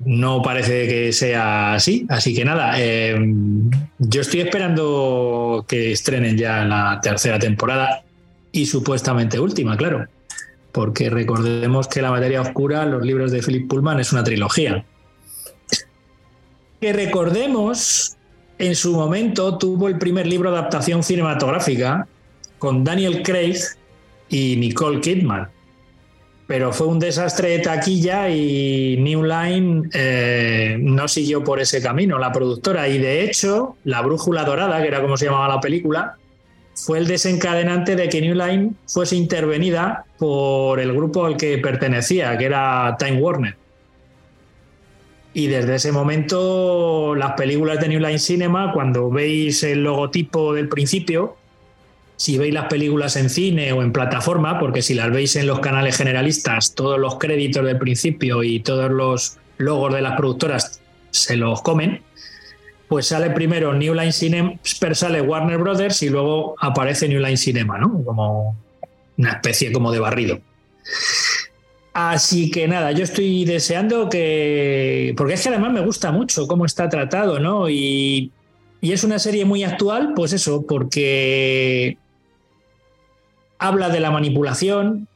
no 0.00 0.42
parece 0.42 0.86
que 0.86 1.12
sea 1.12 1.74
así. 1.74 2.06
Así 2.08 2.34
que 2.34 2.44
nada, 2.44 2.74
eh, 2.78 3.16
yo 3.98 4.20
estoy 4.20 4.40
esperando 4.40 5.64
que 5.66 5.92
estrenen 5.92 6.36
ya 6.36 6.64
la 6.64 7.00
tercera 7.02 7.38
temporada 7.38 8.02
y 8.52 8.66
supuestamente 8.66 9.40
última, 9.40 9.76
claro. 9.76 10.06
Porque 10.72 11.08
recordemos 11.08 11.88
que 11.88 12.02
La 12.02 12.10
materia 12.10 12.42
oscura, 12.42 12.84
los 12.84 13.02
libros 13.02 13.32
de 13.32 13.40
Philip 13.42 13.68
Pullman, 13.68 14.00
es 14.00 14.12
una 14.12 14.22
trilogía. 14.22 14.84
Que 16.80 16.92
recordemos, 16.92 18.16
en 18.58 18.76
su 18.76 18.94
momento 18.94 19.56
tuvo 19.56 19.88
el 19.88 19.96
primer 19.96 20.26
libro 20.26 20.50
de 20.50 20.58
adaptación 20.58 21.02
cinematográfica 21.02 22.06
con 22.58 22.84
Daniel 22.84 23.22
Craig 23.22 23.58
y 24.28 24.56
Nicole 24.56 25.00
Kidman 25.00 25.48
pero 26.46 26.72
fue 26.72 26.86
un 26.86 27.00
desastre 27.00 27.50
de 27.50 27.58
taquilla 27.58 28.28
y 28.28 28.96
New 28.98 29.24
Line 29.24 29.88
eh, 29.92 30.76
no 30.80 31.08
siguió 31.08 31.42
por 31.42 31.60
ese 31.60 31.82
camino, 31.82 32.18
la 32.18 32.32
productora. 32.32 32.88
Y 32.88 32.98
de 32.98 33.24
hecho, 33.24 33.76
La 33.84 34.00
Brújula 34.02 34.44
Dorada, 34.44 34.80
que 34.80 34.86
era 34.86 35.02
como 35.02 35.16
se 35.16 35.26
llamaba 35.26 35.48
la 35.48 35.60
película, 35.60 36.16
fue 36.74 36.98
el 36.98 37.08
desencadenante 37.08 37.96
de 37.96 38.08
que 38.08 38.20
New 38.20 38.34
Line 38.34 38.72
fuese 38.86 39.16
intervenida 39.16 40.04
por 40.18 40.78
el 40.78 40.92
grupo 40.92 41.26
al 41.26 41.36
que 41.36 41.58
pertenecía, 41.58 42.38
que 42.38 42.44
era 42.44 42.96
Time 42.98 43.20
Warner. 43.20 43.56
Y 45.34 45.48
desde 45.48 45.74
ese 45.74 45.90
momento, 45.90 47.14
las 47.16 47.32
películas 47.32 47.80
de 47.80 47.88
New 47.88 48.00
Line 48.00 48.18
Cinema, 48.18 48.72
cuando 48.72 49.10
veis 49.10 49.62
el 49.64 49.82
logotipo 49.82 50.54
del 50.54 50.68
principio, 50.68 51.36
si 52.16 52.38
veis 52.38 52.54
las 52.54 52.66
películas 52.66 53.16
en 53.16 53.28
cine 53.28 53.72
o 53.72 53.82
en 53.82 53.92
plataforma, 53.92 54.58
porque 54.58 54.82
si 54.82 54.94
las 54.94 55.10
veis 55.10 55.36
en 55.36 55.46
los 55.46 55.60
canales 55.60 55.96
generalistas, 55.96 56.74
todos 56.74 56.98
los 56.98 57.18
créditos 57.18 57.64
del 57.64 57.78
principio 57.78 58.42
y 58.42 58.60
todos 58.60 58.90
los 58.90 59.38
logos 59.58 59.92
de 59.94 60.00
las 60.00 60.16
productoras 60.16 60.80
se 61.10 61.36
los 61.36 61.62
comen, 61.62 62.02
pues 62.88 63.08
sale 63.08 63.30
primero 63.30 63.74
New 63.74 63.94
Line 63.94 64.12
Cinema, 64.12 64.54
sale 64.92 65.20
Warner 65.20 65.58
Brothers 65.58 66.02
y 66.02 66.08
luego 66.08 66.54
aparece 66.60 67.08
New 67.08 67.20
Line 67.20 67.36
Cinema, 67.36 67.78
¿no? 67.78 68.02
Como 68.04 68.56
una 69.18 69.32
especie 69.32 69.72
como 69.72 69.92
de 69.92 69.98
barrido. 69.98 70.40
Así 71.92 72.50
que 72.50 72.68
nada, 72.68 72.92
yo 72.92 73.04
estoy 73.04 73.44
deseando 73.44 74.08
que. 74.10 75.14
Porque 75.16 75.34
es 75.34 75.42
que 75.42 75.48
además 75.48 75.72
me 75.72 75.80
gusta 75.80 76.12
mucho 76.12 76.46
cómo 76.46 76.66
está 76.66 76.88
tratado, 76.90 77.40
¿no? 77.40 77.70
Y, 77.70 78.30
y 78.82 78.92
es 78.92 79.02
una 79.02 79.18
serie 79.18 79.46
muy 79.46 79.64
actual, 79.64 80.12
pues 80.14 80.34
eso, 80.34 80.66
porque 80.66 81.96
habla 83.58 83.88
de 83.88 84.00
la 84.00 84.10
manipulación, 84.10 85.08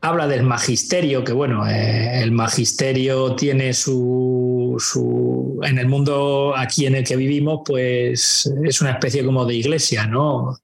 habla 0.00 0.28
del 0.28 0.44
magisterio, 0.44 1.24
que 1.24 1.32
bueno, 1.32 1.68
eh, 1.68 2.22
el 2.22 2.32
magisterio 2.32 3.34
tiene 3.34 3.72
su, 3.72 4.76
su, 4.78 5.58
en 5.62 5.78
el 5.78 5.88
mundo 5.88 6.54
aquí 6.56 6.86
en 6.86 6.94
el 6.94 7.04
que 7.04 7.16
vivimos, 7.16 7.62
pues 7.64 8.50
es 8.64 8.80
una 8.80 8.92
especie 8.92 9.24
como 9.24 9.44
de 9.44 9.54
iglesia, 9.54 10.06
¿no? 10.06 10.58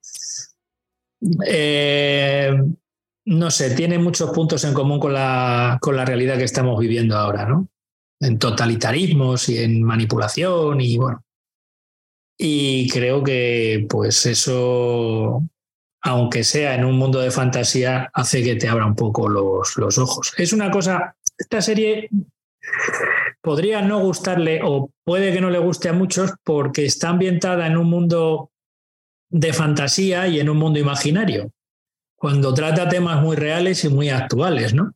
Eh, 1.46 2.52
no 3.26 3.50
sé, 3.50 3.74
tiene 3.74 3.98
muchos 3.98 4.30
puntos 4.30 4.62
en 4.64 4.74
común 4.74 5.00
con 5.00 5.12
la, 5.14 5.78
con 5.80 5.96
la 5.96 6.04
realidad 6.04 6.36
que 6.36 6.44
estamos 6.44 6.78
viviendo 6.78 7.16
ahora, 7.16 7.46
¿no? 7.46 7.68
En 8.20 8.38
totalitarismos 8.38 9.48
y 9.48 9.58
en 9.58 9.82
manipulación 9.82 10.80
y 10.80 10.96
bueno. 10.96 11.24
Y 12.36 12.88
creo 12.90 13.22
que 13.22 13.86
pues 13.88 14.26
eso 14.26 15.42
aunque 16.04 16.44
sea 16.44 16.74
en 16.74 16.84
un 16.84 16.98
mundo 16.98 17.18
de 17.18 17.30
fantasía, 17.30 18.10
hace 18.12 18.42
que 18.42 18.56
te 18.56 18.68
abra 18.68 18.84
un 18.84 18.94
poco 18.94 19.26
los, 19.26 19.76
los 19.78 19.96
ojos. 19.96 20.34
Es 20.36 20.52
una 20.52 20.70
cosa, 20.70 21.16
esta 21.38 21.62
serie 21.62 22.10
podría 23.40 23.80
no 23.80 24.00
gustarle 24.00 24.60
o 24.62 24.90
puede 25.02 25.32
que 25.32 25.40
no 25.40 25.48
le 25.48 25.58
guste 25.58 25.88
a 25.88 25.94
muchos 25.94 26.32
porque 26.44 26.84
está 26.84 27.08
ambientada 27.08 27.66
en 27.66 27.78
un 27.78 27.88
mundo 27.88 28.50
de 29.30 29.54
fantasía 29.54 30.28
y 30.28 30.40
en 30.40 30.50
un 30.50 30.58
mundo 30.58 30.78
imaginario, 30.78 31.50
cuando 32.16 32.52
trata 32.52 32.88
temas 32.88 33.22
muy 33.22 33.36
reales 33.36 33.82
y 33.84 33.88
muy 33.88 34.10
actuales, 34.10 34.74
¿no? 34.74 34.92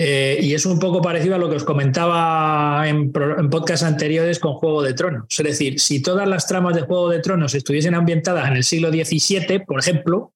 Eh, 0.00 0.38
y 0.40 0.54
es 0.54 0.64
un 0.64 0.78
poco 0.78 1.02
parecido 1.02 1.34
a 1.34 1.38
lo 1.38 1.50
que 1.50 1.56
os 1.56 1.64
comentaba 1.64 2.88
en, 2.88 3.12
en 3.38 3.50
podcasts 3.50 3.84
anteriores 3.84 4.38
con 4.38 4.54
Juego 4.54 4.82
de 4.82 4.94
Tronos. 4.94 5.26
Es 5.28 5.44
decir, 5.44 5.80
si 5.80 6.00
todas 6.00 6.28
las 6.28 6.46
tramas 6.46 6.76
de 6.76 6.82
Juego 6.82 7.10
de 7.10 7.18
Tronos 7.18 7.54
estuviesen 7.54 7.96
ambientadas 7.96 8.48
en 8.48 8.56
el 8.56 8.62
siglo 8.64 8.90
XVII, 8.90 9.64
por 9.66 9.80
ejemplo, 9.80 10.32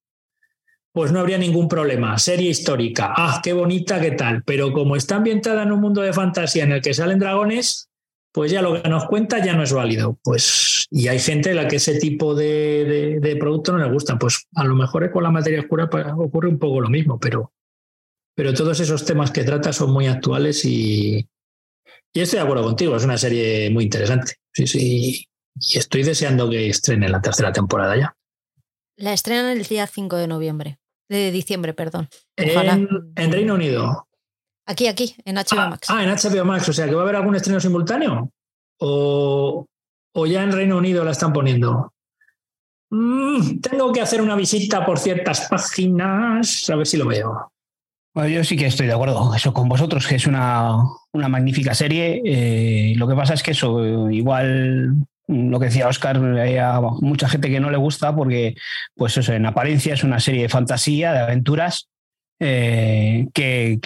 pues 0.91 1.11
no 1.11 1.19
habría 1.19 1.37
ningún 1.37 1.69
problema. 1.69 2.17
Serie 2.19 2.49
histórica, 2.49 3.13
ah, 3.15 3.41
qué 3.43 3.53
bonita, 3.53 4.01
qué 4.01 4.11
tal. 4.11 4.43
Pero 4.43 4.73
como 4.73 4.97
está 4.97 5.15
ambientada 5.15 5.63
en 5.63 5.71
un 5.71 5.79
mundo 5.79 6.01
de 6.01 6.11
fantasía 6.11 6.65
en 6.65 6.73
el 6.73 6.81
que 6.81 6.93
salen 6.93 7.19
dragones, 7.19 7.89
pues 8.33 8.51
ya 8.51 8.61
lo 8.61 8.81
que 8.81 8.89
nos 8.89 9.05
cuenta 9.05 9.43
ya 9.43 9.55
no 9.55 9.63
es 9.63 9.71
válido. 9.71 10.19
Pues, 10.23 10.87
y 10.91 11.07
hay 11.07 11.19
gente 11.19 11.51
a 11.51 11.55
la 11.55 11.67
que 11.67 11.77
ese 11.77 11.99
tipo 11.99 12.35
de, 12.35 13.19
de, 13.21 13.35
producto 13.37 13.71
no 13.71 13.79
le 13.79 13.91
gustan. 13.91 14.19
Pues 14.19 14.45
a 14.55 14.65
lo 14.65 14.75
mejor 14.75 15.09
con 15.11 15.23
la 15.23 15.31
materia 15.31 15.61
oscura 15.61 15.89
ocurre 16.17 16.49
un 16.49 16.59
poco 16.59 16.81
lo 16.81 16.89
mismo, 16.89 17.19
pero 17.19 17.53
pero 18.35 18.53
todos 18.53 18.79
esos 18.79 19.05
temas 19.05 19.31
que 19.31 19.43
trata 19.43 19.73
son 19.73 19.91
muy 19.91 20.07
actuales 20.07 20.65
y, 20.65 21.27
y 22.13 22.19
estoy 22.19 22.37
de 22.37 22.43
acuerdo 22.43 22.63
contigo, 22.63 22.95
es 22.95 23.03
una 23.03 23.17
serie 23.17 23.69
muy 23.69 23.85
interesante. 23.85 24.35
Sí, 24.53 24.67
sí. 24.67 25.27
Y 25.59 25.77
estoy 25.77 26.03
deseando 26.03 26.49
que 26.49 26.69
estrene 26.69 27.09
la 27.09 27.21
tercera 27.21 27.51
temporada 27.51 27.95
ya. 27.95 28.15
La 28.97 29.13
estrenan 29.13 29.57
el 29.57 29.63
día 29.63 29.87
5 29.87 30.15
de 30.15 30.27
noviembre. 30.27 30.79
De 31.09 31.31
diciembre, 31.31 31.73
perdón. 31.73 32.09
En, 32.35 33.31
Reino 33.31 33.55
Unido. 33.55 34.07
Aquí, 34.65 34.87
aquí, 34.87 35.15
en 35.25 35.35
HBO 35.35 35.59
ah, 35.59 35.69
Max. 35.69 35.87
Ah, 35.89 36.03
en 36.03 36.09
HBO 36.09 36.45
Max. 36.45 36.69
O 36.69 36.73
sea, 36.73 36.87
que 36.87 36.95
va 36.95 37.01
a 37.01 37.03
haber 37.03 37.15
algún 37.15 37.35
estreno 37.35 37.59
simultáneo. 37.59 38.31
O, 38.79 39.65
o 40.15 40.25
ya 40.25 40.43
en 40.43 40.51
Reino 40.51 40.77
Unido 40.77 41.03
la 41.03 41.11
están 41.11 41.33
poniendo. 41.33 41.93
Mm, 42.89 43.59
tengo 43.59 43.91
que 43.91 44.01
hacer 44.01 44.21
una 44.21 44.35
visita 44.35 44.85
por 44.85 44.99
ciertas 44.99 45.47
páginas, 45.49 46.69
a 46.69 46.75
ver 46.75 46.87
si 46.87 46.97
lo 46.97 47.07
veo. 47.07 47.52
Yo 48.15 48.43
sí 48.43 48.55
que 48.55 48.67
estoy 48.67 48.85
de 48.85 48.93
acuerdo 48.93 49.33
eso 49.35 49.53
con 49.53 49.67
vosotros, 49.67 50.05
que 50.05 50.15
es 50.15 50.27
una, 50.27 50.77
una 51.13 51.29
magnífica 51.29 51.73
serie. 51.73 52.21
Eh, 52.23 52.93
lo 52.95 53.07
que 53.07 53.15
pasa 53.15 53.33
es 53.33 53.41
que 53.41 53.51
eso, 53.51 54.09
igual 54.11 54.97
lo 55.27 55.59
que 55.59 55.65
decía 55.65 55.87
Oscar, 55.87 56.17
hay 56.17 56.57
mucha 57.01 57.27
gente 57.27 57.49
que 57.49 57.59
no 57.59 57.71
le 57.71 57.77
gusta 57.77 58.15
porque, 58.15 58.55
pues 58.95 59.17
eso, 59.17 59.33
en 59.33 59.45
apariencia 59.45 59.95
es 59.95 60.03
una 60.03 60.19
serie 60.19 60.43
de 60.43 60.49
fantasía, 60.49 61.11
de 61.11 61.19
aventuras, 61.19 61.89
eh, 62.45 63.29
que, 63.33 63.79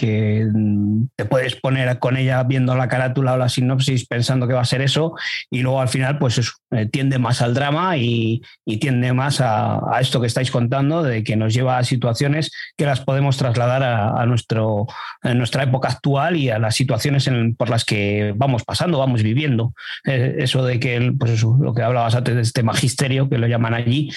te 1.16 1.26
puedes 1.26 1.56
poner 1.56 2.00
con 2.00 2.18
ella 2.18 2.42
viendo 2.42 2.76
la 2.76 2.88
carátula 2.88 3.34
o 3.34 3.38
la 3.38 3.50
sinopsis 3.50 4.08
pensando 4.08 4.48
que 4.48 4.56
va 4.56 4.62
a 4.62 4.66
ser 4.66 4.82
eso 4.82 5.14
y 5.52 5.62
luego 5.62 5.80
al 5.80 5.90
final 5.90 6.18
pues 6.18 6.40
eh, 6.72 6.88
tiende 6.88 7.20
más 7.20 7.44
al 7.44 7.54
drama 7.54 7.98
y, 7.98 8.42
tiende 8.80 9.14
más 9.14 9.42
a, 9.42 9.80
esto 10.02 10.20
que 10.20 10.28
estáis 10.28 10.50
contando 10.50 11.04
de 11.04 11.24
que 11.24 11.36
nos 11.36 11.54
lleva 11.54 11.78
a 11.78 11.84
situaciones 11.84 12.52
que 12.76 12.86
las 12.86 13.02
podemos 13.02 13.38
trasladar 13.38 13.84
a, 13.84 14.26
nuestro, 14.26 14.88
nuestra 15.24 15.64
época 15.64 15.90
actual 15.90 16.36
y 16.36 16.50
a 16.50 16.58
las 16.58 16.76
situaciones 16.76 17.30
por 17.58 17.70
las 17.70 17.86
que 17.86 18.34
vamos 18.36 18.64
pasando, 18.64 19.00
vamos 19.00 19.24
viviendo. 19.24 19.74
Eh, 20.06 20.38
eso 20.40 20.66
de 20.66 20.80
que, 20.80 21.14
pues 21.18 21.32
eso, 21.32 21.58
lo 21.60 21.74
que 21.74 21.84
hablabas 21.84 22.16
antes 22.16 22.36
de 22.36 22.42
este 22.42 22.64
magisterio 22.64 23.30
que 23.30 23.38
lo 23.38 23.48
llaman 23.48 23.74
allí, 23.74 24.12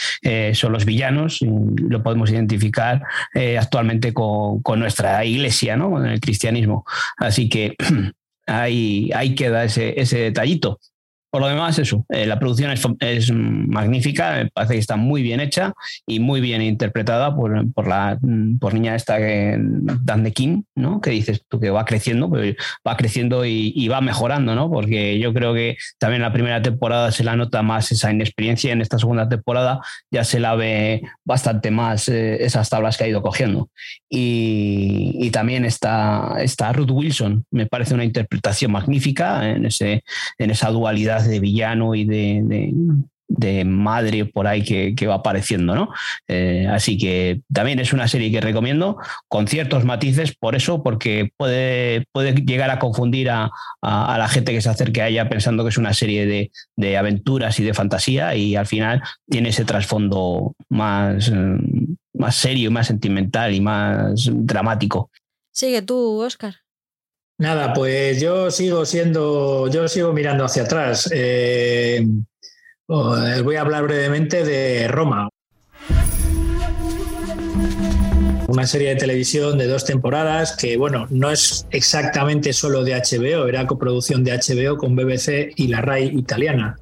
son 0.53 0.73
los 0.73 0.85
villanos, 0.85 1.41
lo 1.43 2.03
podemos 2.03 2.31
identificar 2.31 3.03
actualmente 3.59 4.13
con 4.13 4.30
con, 4.63 4.81
nuestra 4.81 5.25
iglesia, 5.25 5.77
¿no? 5.77 5.91
con 5.91 6.07
el 6.07 6.21
cristianismo. 6.21 6.85
Así 7.17 7.49
que 7.49 7.77
ahí, 8.47 9.11
ahí 9.15 9.35
queda 9.35 9.65
ese, 9.65 10.01
ese 10.01 10.19
detallito. 10.19 10.79
Por 11.31 11.41
lo 11.41 11.49
demás, 11.49 11.79
eso, 11.79 12.05
eh, 12.09 12.27
la 12.27 12.39
producción 12.39 12.73
es, 13.01 13.33
magnífica, 13.33 14.33
me 14.33 14.51
parece 14.51 14.75
que 14.75 14.81
está 14.81 14.97
muy 14.97 15.23
bien 15.23 15.41
hecha 15.41 15.73
y 16.07 16.19
muy 16.19 16.41
bien 16.41 16.61
interpretada 16.61 17.35
por, 17.35 17.73
por 17.73 17.87
la 17.87 18.19
por 18.59 18.75
niña 18.75 18.95
esta 18.95 19.19
que 19.19 19.57
Dan 19.59 20.25
de 20.25 20.33
King, 20.33 20.63
¿no? 20.75 21.01
Que 21.01 21.11
dices 21.11 21.43
tú 21.49 21.61
que 21.61 21.71
va 21.71 21.85
creciendo, 21.85 22.29
pues 22.29 22.57
va 22.87 22.97
creciendo 22.97 23.45
y, 23.45 23.89
va 23.89 24.01
mejorando, 24.01 24.55
¿no? 24.55 24.71
Porque 24.71 25.19
yo 25.19 25.33
creo 25.33 25.55
que 25.55 25.77
también 25.99 26.23
la 26.23 26.33
primera 26.33 26.63
temporada 26.63 27.11
se 27.11 27.25
la 27.25 27.37
nota 27.37 27.63
más 27.63 27.91
esa 27.93 28.11
inexperiencia, 28.11 28.73
en 28.73 28.81
esta 28.81 28.99
segunda 28.99 29.29
temporada 29.29 29.81
ya 30.11 30.25
se 30.25 30.41
la 30.41 30.55
ve 30.55 31.03
bastante 31.25 31.71
más 31.71 32.09
eh, 32.09 32.45
esas 32.45 32.69
tablas 32.71 32.97
que 32.97 33.05
ha 33.05 33.09
ido 33.09 33.23
cogiendo. 33.23 33.69
Y, 34.09 35.31
también 35.31 35.65
está, 35.65 36.35
está 36.41 36.73
Ruth 36.73 36.91
Wilson, 36.91 37.45
me 37.53 37.67
parece 37.67 37.95
una 37.95 38.05
interpretación 38.05 38.73
magnífica 38.73 39.49
en, 39.49 39.67
ese, 39.67 40.03
en 40.39 40.51
esa 40.51 40.71
dualidad 40.71 41.20
de 41.27 41.41
villano 41.41 41.95
y 41.95 42.05
de, 42.05 42.73
de 43.31 43.65
madre 43.65 44.27
por 44.27 44.49
ahí 44.49 44.63
que, 44.65 45.07
va 45.07 45.15
apareciendo, 45.15 45.75
¿no? 45.75 45.91
Eh, 46.27 46.67
así 46.69 46.99
que 46.99 47.43
también 47.53 47.79
es 47.79 47.93
una 47.93 48.09
serie 48.09 48.31
que 48.31 48.41
recomiendo 48.41 48.99
con 49.29 49.47
ciertos 49.47 49.85
matices, 49.85 50.35
por 50.37 50.57
eso, 50.57 50.83
porque 50.83 51.33
puede, 51.37 52.05
puede 52.13 52.35
llegar 52.35 52.71
a 52.71 52.81
confundir 52.81 53.31
a, 53.31 53.51
la 53.83 54.29
gente 54.29 54.53
que 54.53 54.61
se 54.61 54.69
acerque 54.69 55.01
a 55.01 55.09
ella 55.09 55.29
pensando 55.29 55.63
que 55.63 55.71
es 55.71 55.79
una 55.79 55.95
serie 55.95 56.27
de, 56.27 56.51
de, 56.77 56.97
aventuras 56.97 57.59
y 57.61 57.65
de 57.65 57.73
fantasía 57.73 58.35
y 58.35 58.57
al 58.57 58.67
final 58.67 59.01
tiene 59.29 59.51
ese 59.51 59.65
trasfondo 59.65 60.55
más, 60.69 61.33
más 62.13 62.35
serio, 62.35 62.71
más 62.73 62.89
sentimental 62.89 63.55
y 63.55 63.61
más 63.61 64.29
dramático. 64.33 65.11
Sigue 65.53 65.83
tú, 65.83 66.21
Oscar. 66.21 66.57
Nada, 67.41 67.73
pues 67.73 68.21
yo 68.21 68.51
sigo 68.51 68.85
siendo, 68.85 69.67
yo 69.69 69.89
sigo 69.89 70.13
mirando 70.13 70.45
hacia 70.45 70.65
atrás. 70.65 71.09
Eh, 71.11 72.07
voy 72.87 73.57
a 73.57 73.63
hablar 73.63 73.85
brevemente 73.85 74.45
de 74.45 74.87
Roma. 74.89 75.31
Una 78.47 78.67
serie 78.67 78.91
de 78.91 78.97
televisión 78.97 79.57
de 79.57 79.69
dos 79.69 79.87
temporadas 79.87 80.55
que, 80.55 80.77
bueno, 80.77 81.07
no 81.09 81.31
es 81.31 81.67
exactamente 81.71 82.53
solo 82.53 82.85
de 82.85 82.93
HBO, 82.93 83.49
era 83.49 83.67
coproducción 83.67 84.23
de 84.23 84.33
HBO 84.33 84.77
con 84.77 84.95
BBC 84.95 85.55
y 85.57 85.69
la 85.69 85.81
RAI 85.81 86.09
italiana. 86.19 86.77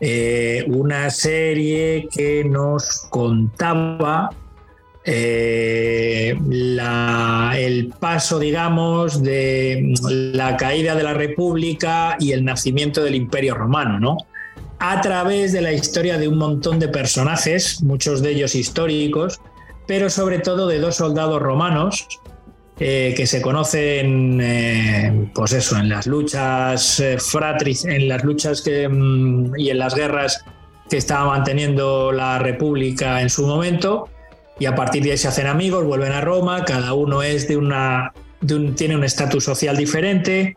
Eh, 0.00 0.64
una 0.66 1.08
serie 1.10 2.08
que 2.10 2.42
nos 2.42 3.06
contaba 3.10 4.30
eh, 5.04 6.34
el 7.56 7.94
paso, 8.00 8.38
digamos, 8.38 9.22
de 9.22 9.94
la 10.02 10.56
caída 10.56 10.94
de 10.94 11.02
la 11.02 11.14
República 11.14 12.16
y 12.18 12.32
el 12.32 12.44
nacimiento 12.44 13.02
del 13.02 13.14
Imperio 13.14 13.54
Romano, 13.54 14.00
¿no? 14.00 14.16
a 14.78 15.00
través 15.00 15.52
de 15.52 15.62
la 15.62 15.72
historia 15.72 16.18
de 16.18 16.28
un 16.28 16.36
montón 16.36 16.78
de 16.78 16.88
personajes, 16.88 17.82
muchos 17.82 18.20
de 18.20 18.32
ellos 18.32 18.54
históricos, 18.54 19.40
pero 19.86 20.10
sobre 20.10 20.40
todo 20.40 20.68
de 20.68 20.78
dos 20.78 20.96
soldados 20.96 21.40
romanos 21.40 22.06
eh, 22.78 23.14
que 23.16 23.26
se 23.26 23.40
conocen, 23.40 24.40
eh, 24.42 25.30
pues 25.34 25.52
eso, 25.52 25.78
en 25.78 25.88
las 25.88 26.06
luchas 26.06 27.00
eh, 27.00 27.18
en 27.84 28.08
las 28.08 28.24
luchas 28.24 28.62
que, 28.62 28.88
mm, 28.88 29.56
y 29.56 29.70
en 29.70 29.78
las 29.78 29.94
guerras 29.94 30.44
que 30.90 30.96
estaba 30.96 31.26
manteniendo 31.26 32.12
la 32.12 32.38
República 32.38 33.22
en 33.22 33.30
su 33.30 33.46
momento, 33.46 34.08
y 34.58 34.66
a 34.66 34.74
partir 34.74 35.02
de 35.02 35.12
ahí 35.12 35.18
se 35.18 35.28
hacen 35.28 35.46
amigos, 35.46 35.84
vuelven 35.84 36.12
a 36.12 36.20
Roma, 36.20 36.64
cada 36.64 36.94
uno 36.94 37.22
es 37.22 37.48
de 37.48 37.56
una, 37.56 38.12
tiene 38.76 38.96
un 38.96 39.04
estatus 39.04 39.44
social 39.44 39.76
diferente, 39.76 40.56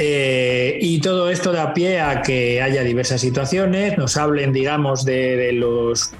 eh, 0.00 0.78
y 0.80 1.00
todo 1.00 1.28
esto 1.28 1.50
da 1.52 1.74
pie 1.74 2.00
a 2.00 2.22
que 2.22 2.62
haya 2.62 2.84
diversas 2.84 3.20
situaciones, 3.20 3.98
nos 3.98 4.16
hablen, 4.16 4.52
digamos, 4.52 5.04
de, 5.04 5.52
los 5.52 6.12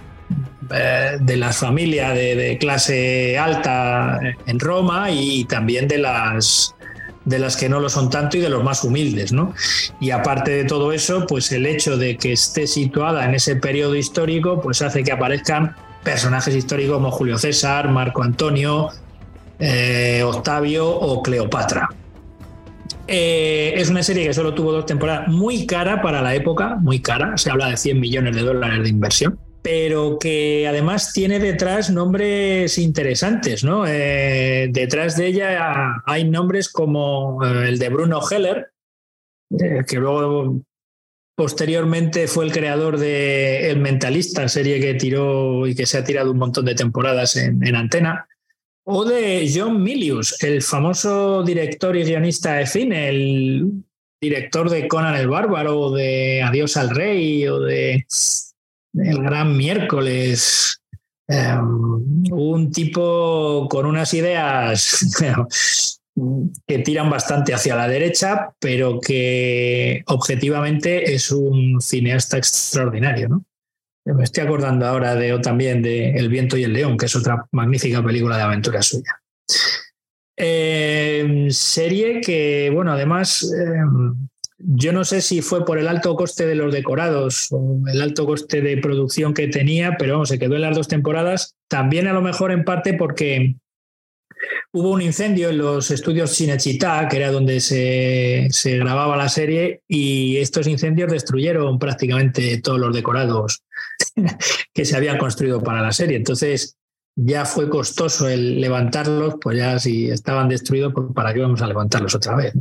eh, 0.75 1.17
de 1.21 1.37
las 1.37 1.59
familias 1.59 2.13
de, 2.13 2.59
clase 2.59 3.39
alta 3.39 4.19
en 4.47 4.59
Roma 4.59 5.13
y 5.13 5.45
también 5.45 5.87
de 5.87 5.99
las 5.99 6.75
de 7.25 7.39
las 7.39 7.57
que 7.57 7.69
no 7.69 7.79
lo 7.79 7.89
son 7.91 8.11
tanto 8.11 8.39
y 8.39 8.41
de 8.41 8.49
los 8.49 8.65
más 8.65 8.83
humildes, 8.83 9.33
¿no? 9.33 9.55
Y 10.01 10.11
aparte 10.11 10.51
de 10.51 10.65
todo 10.65 10.93
eso, 10.93 11.27
pues 11.27 11.53
el 11.53 11.67
hecho 11.67 11.99
de 11.99 12.17
que 12.17 12.33
esté 12.33 12.67
situada 12.67 13.27
en 13.27 13.35
ese 13.35 13.55
periodo 13.55 13.95
histórico, 13.95 14.61
pues 14.63 14.81
hace 14.81 15.05
que 15.05 15.13
aparezcan 15.13 15.77
personajes 16.03 16.55
históricos 16.55 16.95
como 16.95 17.11
Julio 17.11 17.39
César, 17.39 17.89
Marco 17.91 18.23
Antonio, 18.23 18.89
eh, 19.59 20.23
Octavio 20.25 20.89
o 20.89 21.23
Cleopatra. 21.23 21.89
Eh, 23.07 23.73
es 23.77 23.89
una 23.89 24.03
serie 24.03 24.27
que 24.27 24.35
solo 24.35 24.55
tuvo 24.55 24.71
dos 24.73 24.87
temporadas, 24.87 25.29
muy 25.29 25.67
cara 25.67 26.03
para 26.03 26.21
la 26.21 26.35
época, 26.35 26.77
muy 26.77 27.01
cara, 27.01 27.37
se 27.39 27.51
habla 27.51 27.71
de 27.71 27.77
100 27.77 27.99
millones 27.99 28.37
de 28.37 28.43
dólares 28.43 28.83
de 28.83 28.89
inversión, 28.91 29.39
pero 29.63 30.19
que 30.19 30.69
además 30.69 31.13
tiene 31.15 31.39
detrás 31.39 31.91
nombres 31.91 32.77
interesantes, 32.77 33.65
¿no? 33.65 33.87
Eh, 33.87 34.69
detrás 34.71 35.17
de 35.17 35.27
ella 35.27 36.03
hay 36.05 36.25
nombres 36.29 36.69
como 36.69 37.43
el 37.45 37.79
de 37.79 37.89
Bruno 37.89 38.21
Heller, 38.31 38.73
que 39.87 39.97
luego 39.97 40.61
posteriormente 41.39 42.29
fue 42.29 42.45
el 42.45 42.53
creador 42.53 42.99
de 42.99 43.71
El 43.71 43.79
Mentalista, 43.79 44.47
serie 44.49 44.79
que 44.79 44.93
tiró 44.93 45.67
y 45.67 45.75
que 45.75 45.87
se 45.87 45.97
ha 45.97 46.05
tirado 46.05 46.33
un 46.33 46.39
montón 46.39 46.67
de 46.67 46.75
temporadas 46.75 47.37
en 47.37 47.75
antena 47.75 48.27
o 48.91 49.05
de 49.05 49.51
John 49.55 49.83
Milius, 49.83 50.43
el 50.43 50.63
famoso 50.63 51.43
director 51.43 51.95
y 51.95 52.05
guionista 52.05 52.55
de 52.55 52.67
cine, 52.67 53.11
el 53.11 53.85
director 54.19 54.71
de 54.71 54.89
Conan 54.89 55.15
el 55.15 55.29
Bárbaro, 55.29 55.79
o 55.79 55.95
de 55.95 56.41
Adiós 56.43 56.79
al 56.79 56.89
Rey, 56.89 57.47
o 57.49 57.61
de 57.61 58.07
El 58.95 59.23
Gran 59.23 59.55
Miércoles. 59.55 60.81
Em, 61.29 62.25
un 62.33 62.73
tipo 62.73 63.69
con 63.71 63.85
unas 63.85 64.15
ideas 64.15 65.07
que 66.67 66.79
tiran 66.79 67.11
bastante 67.11 67.55
hacia 67.55 67.77
la 67.77 67.89
derecha, 67.89 68.51
pero 68.59 69.01
que 69.01 70.03
objetivamente 70.07 71.15
es 71.15 71.31
un 71.31 71.81
cineasta 71.81 72.39
extraordinario. 72.39 73.45
Me 74.05 74.25
estoy 74.25 74.45
acordando 74.45 74.87
ahora 74.87 75.15
de, 75.15 75.39
también 75.41 75.83
de 75.83 76.13
El 76.13 76.29
viento 76.29 76.57
y 76.57 76.65
el 76.65 76.73
león, 76.73 76.97
que 76.97 77.07
es 77.07 77.17
otra 77.17 77.47
magnífica 77.53 78.03
película 78.03 78.37
de 78.37 78.43
aventura 78.43 78.81
suya. 78.81 79.21
Eh, 80.37 81.49
serie 81.51 82.21
que, 82.21 82.71
bueno, 82.73 82.93
además, 82.93 83.43
eh, 83.43 84.25
yo 84.59 84.93
no 84.93 85.05
sé 85.05 85.21
si 85.21 85.43
fue 85.43 85.65
por 85.65 85.79
el 85.79 85.89
alto 85.89 86.15
coste 86.17 86.47
de 86.47 86.55
los 86.55 86.73
decorados 86.73 87.49
o 87.51 87.83
el 87.87 88.01
alto 88.01 88.25
coste 88.25 88.61
de 88.61 88.79
producción 88.79 89.35
que 89.35 89.49
tenía, 89.49 89.97
pero 89.99 90.25
se 90.25 90.39
quedó 90.39 90.55
en 90.57 90.63
las 90.63 90.77
dos 90.77 90.89
temporadas. 90.89 91.57
También 91.69 92.07
a 92.07 92.13
lo 92.13 92.23
mejor 92.23 92.51
en 92.51 92.65
parte 92.65 92.95
porque 92.95 93.57
hubo 94.73 94.91
un 94.91 95.03
incendio 95.03 95.49
en 95.49 95.59
los 95.59 95.91
estudios 95.91 96.37
Cinecittà, 96.37 97.09
que 97.09 97.17
era 97.17 97.31
donde 97.31 97.61
se, 97.61 98.49
se, 98.51 98.79
grababa 98.79 99.17
la 99.17 99.29
serie, 99.29 99.83
y 99.89 100.37
estos 100.37 100.67
incendios 100.67 101.11
destruyeron 101.11 101.79
prácticamente 101.79 102.61
todos 102.61 102.79
los 102.79 102.95
decorados 102.95 103.63
que 104.75 104.85
se 104.85 104.97
habían 104.97 105.19
construido 105.19 105.63
para 105.63 105.83
la 105.83 105.93
serie. 105.93 106.17
Entonces 106.17 106.77
ya 107.17 107.45
fue 107.45 107.69
costoso 107.69 108.29
el 108.29 108.61
levantarlos, 108.61 109.35
pues 109.41 109.59
ya 109.59 109.79
si 109.79 110.11
estaban 110.11 110.49
destruidos, 110.49 110.93
pues 110.95 111.07
para 111.15 111.35
qué 111.35 111.41
vamos 111.41 111.63
a 111.63 111.67
levantarlos 111.67 112.15
otra 112.15 112.37
vez. 112.37 112.53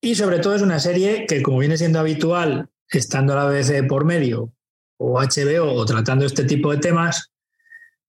Y 0.00 0.14
sobre 0.14 0.38
todo 0.38 0.54
es 0.54 0.62
una 0.62 0.78
serie 0.78 1.26
que, 1.26 1.42
como 1.42 1.58
viene 1.58 1.78
siendo 1.78 1.98
habitual, 1.98 2.68
estando 2.88 3.34
la 3.34 3.46
vez 3.46 3.72
por 3.88 4.04
medio, 4.04 4.52
o 4.98 5.20
HBO, 5.20 5.72
o 5.72 5.84
tratando 5.84 6.26
este 6.26 6.44
tipo 6.44 6.70
de 6.70 6.78
temas, 6.78 7.32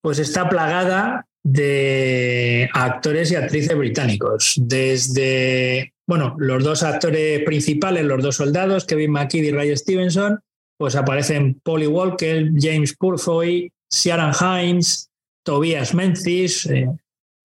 pues 0.01 0.19
está 0.19 0.47
plagada 0.47 1.26
de 1.49 2.69
actores 2.73 3.31
y 3.31 3.35
actrices 3.35 3.77
británicos. 3.77 4.55
Desde, 4.57 5.93
bueno, 6.05 6.35
los 6.37 6.61
dos 6.61 6.83
actores 6.83 7.41
principales, 7.45 8.03
los 8.03 8.21
dos 8.21 8.35
soldados, 8.35 8.85
Kevin 8.85 9.11
McKidd 9.11 9.45
y 9.45 9.51
Ray 9.51 9.77
Stevenson, 9.77 10.39
pues 10.77 10.97
aparecen 10.97 11.61
Polly 11.63 11.87
Walker, 11.87 12.49
James 12.53 12.95
Purfoy, 12.97 13.71
Ciaran 13.89 14.33
Hines, 14.33 15.09
Tobias 15.43 15.93
Menzies, 15.93 16.65
eh, 16.65 16.89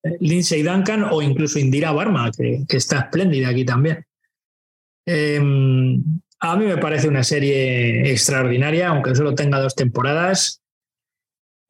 eh, 0.02 0.16
Lindsay 0.18 0.64
Duncan 0.64 1.04
o 1.04 1.22
incluso 1.22 1.60
Indira 1.60 1.92
Barma, 1.92 2.32
que, 2.32 2.64
está 2.70 3.02
espléndida 3.02 3.50
aquí 3.50 3.64
también. 3.64 4.04
Em, 5.06 6.02
a 6.40 6.56
mí 6.56 6.64
me 6.64 6.78
parece 6.78 7.06
una 7.06 7.22
serie 7.22 8.10
extraordinaria, 8.10 8.88
aunque 8.88 9.14
solo 9.14 9.36
tenga 9.36 9.60
dos 9.60 9.76
temporadas, 9.76 10.61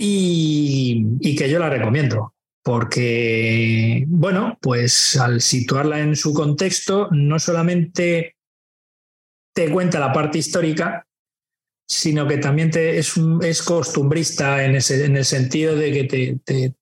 y, 0.04 1.36
que 1.36 1.48
yo 1.48 1.60
la 1.60 1.70
recomiendo 1.70 2.34
porque, 2.64 4.04
bueno, 4.06 4.58
pues 4.60 5.16
al 5.16 5.40
situarla 5.40 6.00
en 6.00 6.14
su 6.14 6.32
contexto, 6.32 7.08
no 7.10 7.40
solamente 7.40 8.36
te 9.52 9.70
cuenta 9.70 9.98
la 9.98 10.12
parte 10.12 10.38
histórica, 10.38 11.06
sino 11.88 12.26
que 12.26 12.38
también 12.38 12.70
te, 12.70 12.98
es, 12.98 13.14
es, 13.42 13.62
costumbrista 13.62 14.64
en, 14.64 14.76
ese, 14.76 15.04
en 15.04 15.16
el 15.16 15.24
sentido 15.24 15.74
de 15.74 15.92
que 15.92 16.04
te, 16.04 16.38
te, 16.44 16.74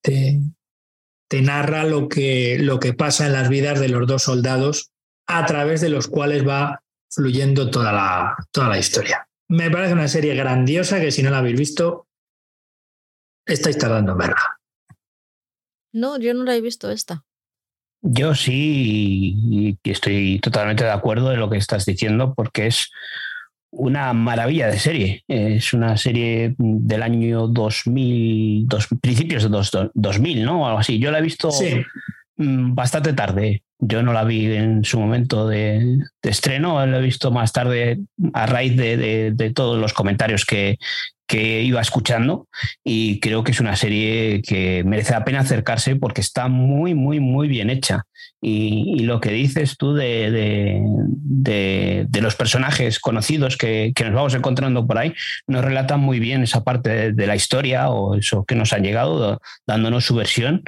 te, 1.28 1.42
narra 1.42 1.84
lo 1.84 2.08
que, 2.08 2.58
lo 2.58 2.78
que 2.78 2.92
pasa 2.92 3.26
en 3.26 3.32
las 3.32 3.48
vidas 3.48 3.80
de 3.80 3.88
los 3.88 4.06
dos 4.06 4.24
soldados 4.24 4.90
a 5.26 5.46
través 5.46 5.80
de 5.80 5.88
los 5.88 6.08
cuales 6.08 6.46
va 6.46 6.82
fluyendo 7.10 7.70
toda 7.70 7.92
la, 7.92 8.36
toda 8.50 8.68
la 8.68 8.78
historia. 8.78 9.26
Me 9.48 9.70
parece 9.70 9.94
una 9.94 10.08
serie 10.08 10.34
grandiosa 10.34 11.00
que 11.00 11.10
si 11.10 11.22
no 11.22 11.30
la 11.30 11.38
habéis 11.38 11.58
visto, 11.58 12.06
estáis 13.54 13.78
tardando 13.78 14.12
en 14.12 14.18
verla. 14.18 14.60
No, 15.92 16.18
yo 16.18 16.34
no 16.34 16.44
la 16.44 16.56
he 16.56 16.60
visto 16.60 16.90
esta. 16.90 17.24
Yo 18.02 18.34
sí, 18.34 19.34
y 19.84 19.90
estoy 19.90 20.38
totalmente 20.38 20.84
de 20.84 20.90
acuerdo 20.90 21.32
en 21.32 21.40
lo 21.40 21.50
que 21.50 21.58
estás 21.58 21.84
diciendo, 21.84 22.32
porque 22.34 22.66
es 22.66 22.90
una 23.70 24.12
maravilla 24.12 24.68
de 24.68 24.78
serie. 24.78 25.24
Es 25.28 25.72
una 25.72 25.96
serie 25.96 26.54
del 26.58 27.02
año 27.02 27.46
2000, 27.46 28.66
dos, 28.66 28.88
principios 29.00 29.44
de 29.44 29.48
dos, 29.48 29.70
2000, 29.94 30.44
¿no? 30.44 30.66
Algo 30.66 30.78
así. 30.78 30.98
Yo 30.98 31.10
la 31.10 31.18
he 31.18 31.22
visto 31.22 31.50
mm, 32.36 32.74
bastante 32.74 33.12
tarde. 33.12 33.62
Yo 33.78 34.02
no 34.02 34.12
la 34.12 34.24
vi 34.24 34.46
en 34.46 34.84
su 34.84 34.98
momento 35.00 35.48
de, 35.48 35.98
estreno, 36.22 36.84
la 36.84 36.98
he 36.98 37.02
visto 37.02 37.30
más 37.30 37.52
tarde 37.52 38.00
a 38.34 38.44
raíz 38.44 38.76
de, 38.76 39.52
todos 39.54 39.78
los 39.78 39.94
comentarios 39.94 40.44
que, 40.44 40.78
que 41.30 41.62
iba 41.62 41.80
escuchando 41.80 42.48
y 42.82 43.20
creo 43.20 43.44
que 43.44 43.52
es 43.52 43.60
una 43.60 43.76
serie 43.76 44.42
que 44.42 44.82
merece 44.84 45.12
la 45.12 45.24
pena 45.24 45.38
acercarse 45.38 45.94
porque 45.94 46.20
está 46.20 46.48
muy, 46.48 46.92
muy, 46.92 47.20
muy 47.20 47.46
bien 47.46 47.70
hecha. 47.70 48.02
Y, 48.42 49.04
lo 49.04 49.20
que 49.20 49.30
dices 49.30 49.76
tú 49.76 49.94
de, 49.94 50.82
de, 51.06 52.20
los 52.20 52.34
personajes 52.34 52.98
conocidos 52.98 53.56
que, 53.56 53.92
que, 53.94 54.04
nos 54.04 54.14
vamos 54.14 54.34
encontrando 54.34 54.84
por 54.86 54.98
ahí, 54.98 55.14
nos 55.46 55.64
relatan 55.64 56.00
muy 56.00 56.18
bien 56.18 56.42
esa 56.42 56.64
parte 56.64 57.12
de, 57.12 57.26
la 57.28 57.36
historia 57.36 57.90
o 57.90 58.16
eso 58.16 58.44
que 58.44 58.56
nos 58.56 58.72
han 58.72 58.82
llegado, 58.82 59.40
dándonos 59.68 60.06
su 60.06 60.16
versión, 60.16 60.64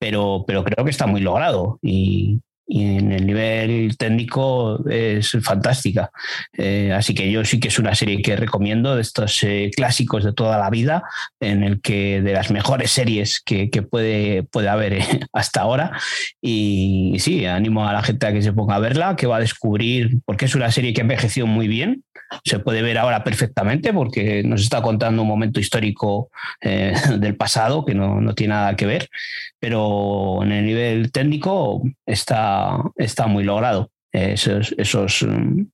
pero, 0.00 0.44
pero 0.44 0.64
creo 0.64 0.84
que 0.84 0.90
está 0.90 1.06
muy 1.06 1.20
logrado. 1.20 1.78
Y, 1.82 2.40
y 2.72 2.84
en 2.98 3.10
el 3.10 3.26
nivel 3.26 3.96
técnico 3.96 4.88
es 4.88 5.36
fantástica. 5.42 6.12
Eh, 6.56 6.92
así 6.94 7.14
que 7.14 7.28
yo 7.28 7.44
sí 7.44 7.58
que 7.58 7.66
es 7.66 7.80
una 7.80 7.96
serie 7.96 8.22
que 8.22 8.36
recomiendo 8.36 8.94
de 8.94 9.02
estos 9.02 9.42
eh, 9.42 9.72
clásicos 9.74 10.22
de 10.22 10.32
toda 10.32 10.56
la 10.56 10.70
vida, 10.70 11.02
en 11.40 11.64
el 11.64 11.80
que 11.80 12.22
de 12.22 12.32
las 12.32 12.52
mejores 12.52 12.92
series 12.92 13.40
que, 13.40 13.68
puede, 13.82 14.44
puede 14.44 14.68
haber 14.68 14.92
eh, 14.92 15.04
hasta 15.32 15.62
ahora. 15.62 15.98
Y, 16.40 17.16
sí, 17.18 17.44
animo 17.44 17.88
a 17.88 17.92
la 17.92 18.04
gente 18.04 18.28
a 18.28 18.32
que 18.32 18.40
se 18.40 18.52
ponga 18.52 18.76
a 18.76 18.78
verla, 18.78 19.16
que 19.16 19.26
va 19.26 19.38
a 19.38 19.40
descubrir, 19.40 20.18
porque 20.24 20.44
es 20.44 20.54
una 20.54 20.70
serie 20.70 20.92
que 20.92 21.00
ha 21.00 21.02
envejecido 21.02 21.48
muy 21.48 21.66
bien, 21.66 22.04
se 22.44 22.58
puede 22.58 22.82
ver 22.82 22.98
ahora 22.98 23.24
perfectamente 23.24 23.92
porque 23.92 24.42
nos 24.42 24.62
está 24.62 24.82
contando 24.82 25.22
un 25.22 25.28
momento 25.28 25.60
histórico 25.60 26.30
del 26.60 27.36
pasado 27.36 27.84
que 27.84 27.94
no, 27.94 28.20
no 28.20 28.34
tiene 28.34 28.54
nada 28.54 28.76
que 28.76 28.86
ver, 28.86 29.08
pero 29.58 30.42
en 30.42 30.52
el 30.52 30.66
nivel 30.66 31.12
técnico 31.12 31.82
está 32.06 32.70
está, 32.96 33.26
muy 33.26 33.44
logrado. 33.44 33.90
Esos, 34.12 34.74
esos 34.76 35.24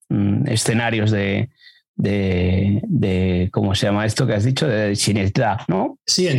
mm, 0.09 0.47
escenarios 0.49 1.11
de, 1.11 1.49
de, 1.97 3.49
¿cómo 3.53 3.75
se 3.75 3.87
llama 3.87 4.05
esto 4.05 4.27
que 4.27 4.35
has 4.35 4.45
dicho? 4.45 4.69
De 4.69 4.95
Cinecittà, 4.95 5.65
¿no? 5.69 5.99
Sí, 6.07 6.29
en 6.29 6.39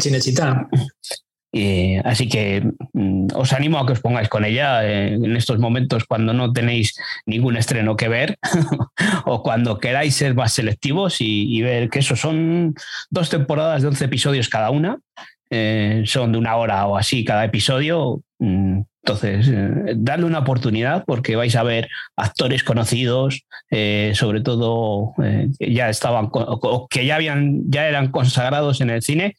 Cinecittà. 1.58 2.10
así 2.10 2.30
que 2.30 2.64
mm, 2.93 3.28
os 3.36 3.53
animo 3.53 3.80
a 3.80 3.86
que 3.86 3.93
os 3.93 4.01
pongáis 4.01 4.30
con 4.30 4.45
ella 4.45 4.86
eh, 4.86 5.14
en 5.14 5.36
estos 5.36 5.60
momentos 5.60 6.05
cuando 6.05 6.34
no 6.34 6.53
tenéis 6.53 6.95
ningún 7.26 7.58
estreno 7.58 7.95
que 7.95 8.08
ver 8.08 8.38
o 9.26 9.43
cuando 9.43 9.80
queráis 9.80 10.16
ser 10.16 10.36
más 10.36 10.53
selectivos 10.53 11.18
y, 11.20 11.62
ver 11.62 11.89
que 11.89 11.99
eso 11.99 12.16
son 12.16 12.76
dos 13.10 13.30
temporadas 13.30 13.82
de 13.82 13.88
11 13.89 14.05
episodios 14.05 14.47
cada 14.47 14.70
una. 14.70 14.99
Eh, 15.49 16.03
son 16.05 16.34
de 16.34 16.38
una 16.38 16.55
hora 16.58 16.86
o 16.88 16.97
así 16.97 17.24
cada 17.24 17.45
episodio. 17.45 18.22
Mm, 18.39 18.82
entonces, 19.08 19.47
eh, 19.47 19.93
darle 19.95 20.26
una 20.26 20.39
oportunidad 20.39 21.05
porque 21.05 21.38
vais 21.38 21.55
a 21.55 21.64
ver 21.64 21.88
actores 22.18 22.66
conocidos, 22.66 23.45
eh, 23.72 24.12
sobre 24.16 24.41
todo 24.41 25.14
eh, 25.24 25.47
que 25.58 25.74
ya 25.74 25.89
estaban 25.89 26.30
que 26.89 27.05
ya 27.05 27.16
habían, 27.16 27.72
ya 27.72 27.88
eran 27.88 28.12
consagrados 28.12 28.82
en 28.82 28.89
el 28.89 29.01
cine, 29.01 29.38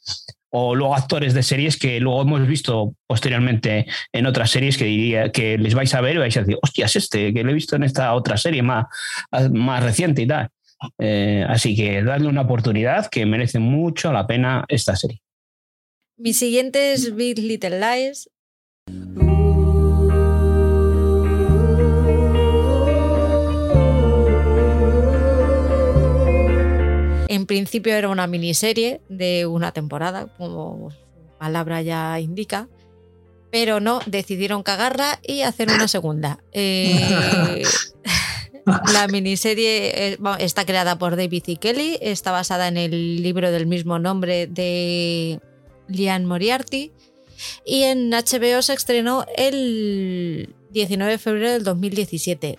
o 0.50 0.74
luego 0.74 0.94
actores 0.94 1.34
de 1.34 1.42
series 1.42 1.76
que 1.76 2.00
luego 2.00 2.22
hemos 2.22 2.46
visto 2.46 2.94
posteriormente 3.06 3.86
en 4.12 4.26
otras 4.26 4.50
series 4.50 4.78
que 4.78 4.84
diría 4.84 5.30
que 5.30 5.58
les 5.58 5.74
vais 5.74 5.94
a 5.94 6.00
ver 6.00 6.16
y 6.16 6.18
vais 6.18 6.36
a 6.36 6.40
decir, 6.40 6.58
hostias, 6.62 6.96
este, 6.96 7.34
que 7.34 7.44
lo 7.44 7.50
he 7.50 7.54
visto 7.54 7.76
en 7.76 7.82
esta 7.82 8.14
otra 8.14 8.36
serie 8.36 8.62
más, 8.62 8.86
más 9.52 9.82
reciente 9.82 10.22
y 10.22 10.26
tal. 10.26 10.48
así 11.48 11.76
que 11.76 12.02
darle 12.02 12.28
una 12.28 12.42
oportunidad 12.42 13.08
que 13.08 13.26
merece 13.26 13.58
mucho 13.58 14.12
la 14.12 14.26
pena 14.26 14.64
esta 14.68 14.96
serie. 14.96 15.20
Mi 16.16 16.32
siguiente 16.32 16.92
es 16.92 17.14
Big 17.14 17.38
Little 17.38 17.78
Lies. 17.78 18.28
En 27.28 27.44
principio 27.44 27.94
era 27.94 28.08
una 28.08 28.26
miniserie 28.26 29.02
de 29.10 29.46
una 29.46 29.72
temporada, 29.72 30.34
como 30.38 30.90
palabra 31.38 31.82
ya 31.82 32.18
indica, 32.20 32.68
pero 33.50 33.80
no, 33.80 34.00
decidieron 34.06 34.62
cagarla 34.62 35.20
y 35.22 35.42
hacer 35.42 35.68
una 35.70 35.88
segunda. 35.88 36.38
Eh, 36.52 37.62
la 38.92 39.08
miniserie 39.08 40.12
eh, 40.12 40.18
está 40.38 40.64
creada 40.64 40.98
por 40.98 41.16
David 41.16 41.44
y 41.46 41.56
Kelly, 41.56 41.98
está 42.00 42.32
basada 42.32 42.66
en 42.66 42.78
el 42.78 43.22
libro 43.22 43.50
del 43.50 43.66
mismo 43.66 43.98
nombre 43.98 44.46
de 44.46 45.38
Lian 45.86 46.24
Moriarty 46.24 46.92
y 47.64 47.82
en 47.82 48.10
HBO 48.10 48.62
se 48.62 48.72
estrenó 48.72 49.26
el 49.36 50.54
19 50.70 51.12
de 51.12 51.18
febrero 51.18 51.52
del 51.52 51.64
2017 51.64 52.58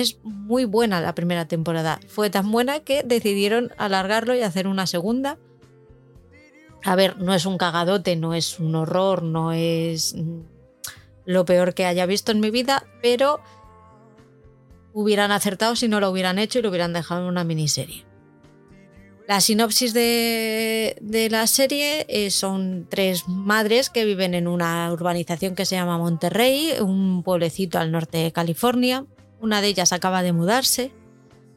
es 0.00 0.18
muy 0.24 0.64
buena 0.64 1.00
la 1.00 1.14
primera 1.14 1.46
temporada. 1.46 2.00
Fue 2.08 2.28
tan 2.28 2.50
buena 2.50 2.80
que 2.80 3.04
decidieron 3.04 3.72
alargarlo 3.76 4.34
y 4.34 4.40
hacer 4.40 4.66
una 4.66 4.86
segunda. 4.86 5.38
A 6.82 6.96
ver, 6.96 7.18
no 7.18 7.32
es 7.32 7.46
un 7.46 7.58
cagadote, 7.58 8.16
no 8.16 8.34
es 8.34 8.58
un 8.58 8.74
horror, 8.74 9.22
no 9.22 9.52
es 9.52 10.16
lo 11.24 11.44
peor 11.44 11.74
que 11.74 11.86
haya 11.86 12.06
visto 12.06 12.32
en 12.32 12.40
mi 12.40 12.50
vida, 12.50 12.84
pero 13.02 13.40
hubieran 14.92 15.30
acertado 15.30 15.76
si 15.76 15.86
no 15.86 16.00
lo 16.00 16.10
hubieran 16.10 16.38
hecho 16.40 16.58
y 16.58 16.62
lo 16.62 16.70
hubieran 16.70 16.92
dejado 16.92 17.22
en 17.22 17.28
una 17.28 17.44
miniserie. 17.44 18.04
La 19.28 19.40
sinopsis 19.40 19.94
de, 19.94 21.28
la 21.30 21.46
serie 21.46 22.04
eh, 22.08 22.30
son 22.30 22.86
tres 22.90 23.26
madres 23.26 23.88
que 23.88 24.04
viven 24.04 24.34
en 24.34 24.48
una 24.48 24.92
urbanización 24.92 25.54
que 25.54 25.64
se 25.64 25.76
llama 25.76 25.98
Monterrey, 25.98 26.72
un 26.80 27.22
pueblecito 27.22 27.78
al 27.78 27.90
norte 27.92 28.18
de 28.18 28.32
California. 28.32 29.06
Una 29.44 29.60
de 29.60 29.68
ellas 29.68 29.92
acaba 29.92 30.22
de 30.22 30.32
mudarse 30.32 30.90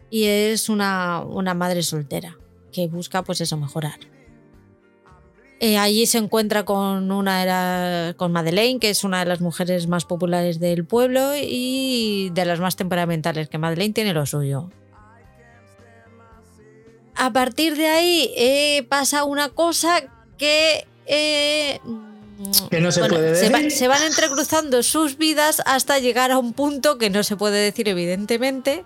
y 0.09 0.25
es 0.25 0.67
una, 0.67 1.23
madre 1.55 1.83
soltera 1.83 2.38
que 2.73 2.89
busca 2.89 3.23
pues 3.23 3.39
eso, 3.39 3.55
mejorar. 3.55 3.97
Eh, 5.61 5.77
allí 5.77 6.05
se 6.05 6.17
encuentra 6.17 6.65
con 6.65 7.09
una 7.13 8.13
con 8.17 8.33
Madeleine, 8.33 8.81
que 8.81 8.89
es 8.89 9.05
una 9.05 9.19
de 9.19 9.25
las 9.25 9.39
mujeres 9.39 9.88
más 9.88 10.03
populares 10.03 10.59
del 10.59 10.83
pueblo 10.83 11.31
y 11.41 12.29
de 12.33 12.43
las 12.43 12.59
más 12.59 12.75
temperamentales, 12.75 13.47
que 13.47 13.57
Madeleine 13.57 13.93
tiene 13.93 14.13
lo 14.13 14.25
suyo. 14.25 14.69
A 17.15 17.31
partir 17.31 17.77
de 17.77 17.88
ahí 17.88 18.33
eh, 18.35 18.85
pasa 18.89 19.23
una 19.23 19.47
cosa 19.47 20.03
que 20.38 20.85
eh, 21.05 21.79
que 22.69 22.81
no 22.81 22.91
se 22.91 23.07
puede 23.07 23.31
decir. 23.31 23.71
Se, 23.71 23.88
van 23.88 24.03
entrecruzando 24.03 24.83
sus 24.83 25.17
vidas 25.17 25.61
hasta 25.65 25.99
llegar 25.99 26.31
a 26.31 26.38
un 26.38 26.53
punto 26.53 26.97
que 26.97 27.09
no 27.09 27.23
se 27.23 27.35
puede 27.35 27.57
decir, 27.57 27.89
evidentemente, 27.89 28.85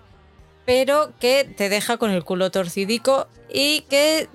pero 0.66 1.14
que 1.20 1.44
te 1.44 1.70
deja 1.70 1.98
con 1.98 2.12
el 2.12 2.24
culo 2.24 2.52
torcidico 2.52 3.28
y 3.52 3.82
que 3.82 4.30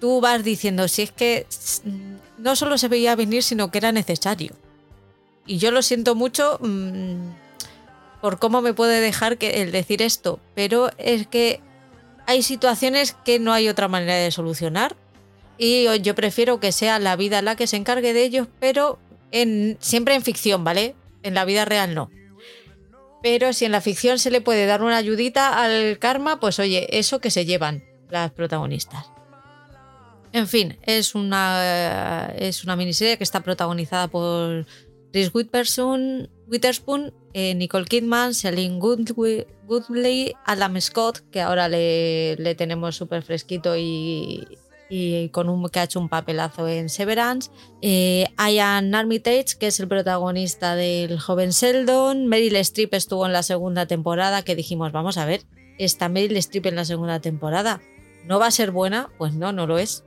tú 0.00 0.20
vas 0.20 0.44
diciendo, 0.44 0.88
si 0.88 1.02
es 1.02 1.12
que 1.12 1.46
no 2.38 2.56
solo 2.56 2.78
se 2.78 2.88
veía 2.88 3.16
venir, 3.16 3.42
sino 3.42 3.70
que 3.70 3.78
era 3.78 3.92
necesario. 3.92 4.52
Y 5.46 5.58
yo 5.58 5.70
lo 5.70 5.80
siento 5.80 6.14
mucho 6.14 6.58
mm, 6.60 7.30
por 8.20 8.38
cómo 8.38 8.60
me 8.60 8.74
puede 8.74 9.00
dejar 9.00 9.38
que 9.38 9.62
el 9.62 9.72
decir 9.72 10.02
esto, 10.02 10.40
pero 10.54 10.90
es 10.98 11.26
que 11.26 11.60
hay 12.26 12.42
situaciones 12.42 13.16
que 13.24 13.38
no 13.38 13.52
hay 13.52 13.68
otra 13.68 13.88
manera 13.88 14.16
de 14.16 14.30
solucionar 14.30 14.96
y 15.58 15.86
yo 16.00 16.14
prefiero 16.14 16.60
que 16.60 16.72
sea 16.72 16.98
la 16.98 17.16
vida 17.16 17.42
la 17.42 17.56
que 17.56 17.66
se 17.66 17.76
encargue 17.76 18.12
de 18.12 18.24
ellos, 18.24 18.48
pero 18.60 18.98
en, 19.30 19.76
siempre 19.80 20.14
en 20.14 20.22
ficción, 20.22 20.64
¿vale? 20.64 20.94
En 21.22 21.34
la 21.34 21.44
vida 21.44 21.64
real 21.64 21.94
no. 21.94 22.10
Pero 23.22 23.52
si 23.52 23.64
en 23.64 23.72
la 23.72 23.80
ficción 23.80 24.18
se 24.18 24.30
le 24.30 24.40
puede 24.40 24.66
dar 24.66 24.82
una 24.82 24.96
ayudita 24.96 25.62
al 25.62 25.98
karma, 25.98 26.38
pues 26.38 26.58
oye, 26.58 26.86
eso 26.98 27.20
que 27.20 27.30
se 27.30 27.44
llevan 27.44 27.84
las 28.10 28.30
protagonistas. 28.32 29.06
En 30.32 30.46
fin, 30.46 30.78
es 30.82 31.14
una, 31.14 32.32
es 32.36 32.62
una 32.62 32.76
miniserie 32.76 33.16
que 33.16 33.24
está 33.24 33.40
protagonizada 33.40 34.08
por 34.08 34.66
Chris 35.12 35.34
Witherspoon, 35.34 36.28
Witherspoon 36.46 37.14
eh, 37.32 37.54
Nicole 37.54 37.86
Kidman, 37.86 38.34
Celine 38.34 38.78
Goodley, 38.78 40.34
Adam 40.44 40.80
Scott, 40.80 41.20
que 41.30 41.40
ahora 41.40 41.68
le, 41.68 42.36
le 42.36 42.54
tenemos 42.54 42.96
súper 42.96 43.22
fresquito 43.22 43.76
y, 43.76 44.46
y 44.88 45.28
con 45.30 45.48
un 45.48 45.68
que 45.68 45.80
ha 45.80 45.84
hecho 45.84 46.00
un 46.00 46.08
papelazo 46.08 46.68
en 46.68 46.88
Severance. 46.88 47.50
Eh, 47.82 48.26
Ian 48.38 48.94
Armitage, 48.94 49.56
que 49.58 49.68
es 49.68 49.80
el 49.80 49.88
protagonista 49.88 50.76
del 50.76 51.18
joven 51.18 51.50
Sheldon. 51.50 52.26
Meryl 52.26 52.56
Streep 52.56 52.94
estuvo 52.94 53.26
en 53.26 53.32
la 53.32 53.42
segunda 53.42 53.86
temporada, 53.86 54.42
que 54.42 54.54
dijimos, 54.54 54.92
vamos 54.92 55.18
a 55.18 55.26
ver, 55.26 55.42
está 55.78 56.08
Meryl 56.08 56.36
Streep 56.36 56.66
en 56.66 56.76
la 56.76 56.84
segunda 56.84 57.20
temporada. 57.20 57.80
¿No 58.24 58.38
va 58.38 58.46
a 58.46 58.50
ser 58.50 58.70
buena? 58.70 59.08
Pues 59.18 59.34
no, 59.34 59.52
no 59.52 59.66
lo 59.66 59.78
es. 59.78 60.04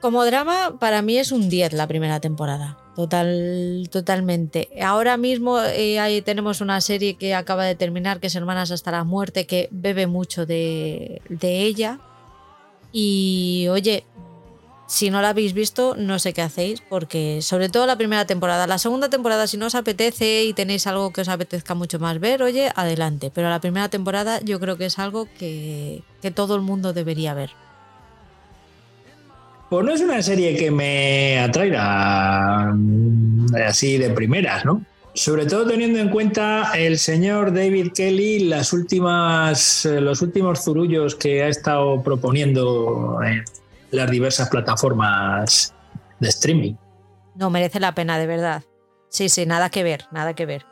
Como 0.00 0.24
drama, 0.24 0.78
para 0.78 1.00
mí 1.00 1.16
es 1.16 1.32
un 1.32 1.48
10 1.48 1.72
la 1.72 1.86
primera 1.86 2.20
temporada. 2.20 2.78
Total, 2.94 3.88
totalmente. 3.90 4.68
Ahora 4.82 5.16
mismo 5.16 5.60
eh, 5.60 5.98
ahí 5.98 6.22
tenemos 6.22 6.60
una 6.60 6.80
serie 6.80 7.16
que 7.16 7.34
acaba 7.34 7.64
de 7.64 7.74
terminar, 7.74 8.20
que 8.20 8.28
es 8.28 8.34
Hermanas 8.36 8.70
hasta 8.70 8.92
la 8.92 9.02
muerte, 9.02 9.46
que 9.46 9.68
bebe 9.72 10.06
mucho 10.06 10.46
de, 10.46 11.22
de 11.28 11.62
ella 11.62 11.98
y 12.96 13.66
oye, 13.70 14.04
si 14.86 15.10
no 15.10 15.20
la 15.20 15.30
habéis 15.30 15.52
visto, 15.52 15.96
no 15.98 16.20
sé 16.20 16.32
qué 16.32 16.42
hacéis, 16.42 16.80
porque 16.80 17.42
sobre 17.42 17.68
todo 17.68 17.86
la 17.86 17.98
primera 17.98 18.24
temporada. 18.24 18.68
La 18.68 18.78
segunda 18.78 19.10
temporada, 19.10 19.48
si 19.48 19.56
no 19.56 19.66
os 19.66 19.74
apetece 19.74 20.44
y 20.44 20.52
tenéis 20.52 20.86
algo 20.86 21.12
que 21.12 21.22
os 21.22 21.28
apetezca 21.28 21.74
mucho 21.74 21.98
más 21.98 22.20
ver, 22.20 22.44
oye, 22.44 22.70
adelante. 22.76 23.32
Pero 23.34 23.50
la 23.50 23.60
primera 23.60 23.88
temporada 23.88 24.40
yo 24.42 24.60
creo 24.60 24.76
que 24.76 24.86
es 24.86 25.00
algo 25.00 25.26
que, 25.38 26.04
todo 26.36 26.54
el 26.54 26.60
mundo 26.60 26.92
debería 26.92 27.34
ver. 27.34 27.50
Pues 29.70 29.84
no 29.84 29.92
es 29.92 30.00
una 30.00 30.22
serie 30.22 30.56
que 30.56 30.70
me 30.70 31.40
atraiga 31.40 32.70
mm, 32.72 33.56
así 33.66 33.98
de 33.98 34.10
primeras, 34.10 34.64
¿no? 34.64 34.84
Sobre 35.14 35.46
todo 35.46 35.64
teniendo 35.64 36.00
en 36.00 36.08
cuenta 36.08 36.72
el 36.76 36.98
señor 36.98 37.54
David 37.54 37.92
Kelly, 37.94 38.40
las 38.40 38.72
últimas, 38.72 39.86
eh, 39.86 40.00
los 40.00 40.22
últimos 40.22 40.64
zurullos 40.64 41.14
que 41.14 41.44
ha 41.44 41.48
estado 41.48 42.02
proponiendo 42.02 43.20
en 43.24 43.44
las 43.92 44.10
diversas 44.10 44.48
plataformas 44.48 45.72
de 46.18 46.28
streaming. 46.28 46.74
No 47.36 47.48
merece 47.48 47.78
la 47.78 47.94
pena, 47.94 48.18
de 48.18 48.26
verdad. 48.26 48.64
Sí, 49.08 49.28
sí, 49.28 49.46
nada 49.46 49.70
que 49.70 49.84
ver, 49.84 50.06
nada 50.10 50.34
que 50.34 50.46
ver. 50.46 50.66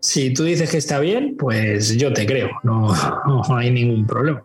Si 0.00 0.34
tú 0.34 0.44
dices 0.44 0.70
que 0.70 0.76
está 0.76 1.00
bien, 1.00 1.36
pues 1.38 1.96
yo 1.96 2.12
te 2.12 2.26
creo, 2.26 2.50
no, 2.64 2.94
no 3.26 3.56
hay 3.56 3.70
ningún 3.70 4.06
problema. 4.06 4.44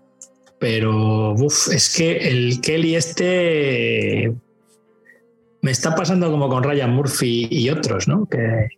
Pero 0.60 1.34
uf, 1.34 1.68
es 1.74 1.94
que 1.94 2.30
el 2.30 2.62
Kelly 2.62 2.96
este 2.96 4.34
me 5.62 5.72
está 5.72 5.96
pasando 5.96 6.32
como 6.32 6.50
con 6.50 6.64
Ryan 6.64 6.94
Murphy 6.94 7.48
y 7.50 7.70
otros, 7.70 8.08
¿no? 8.08 8.26
Que 8.26 8.70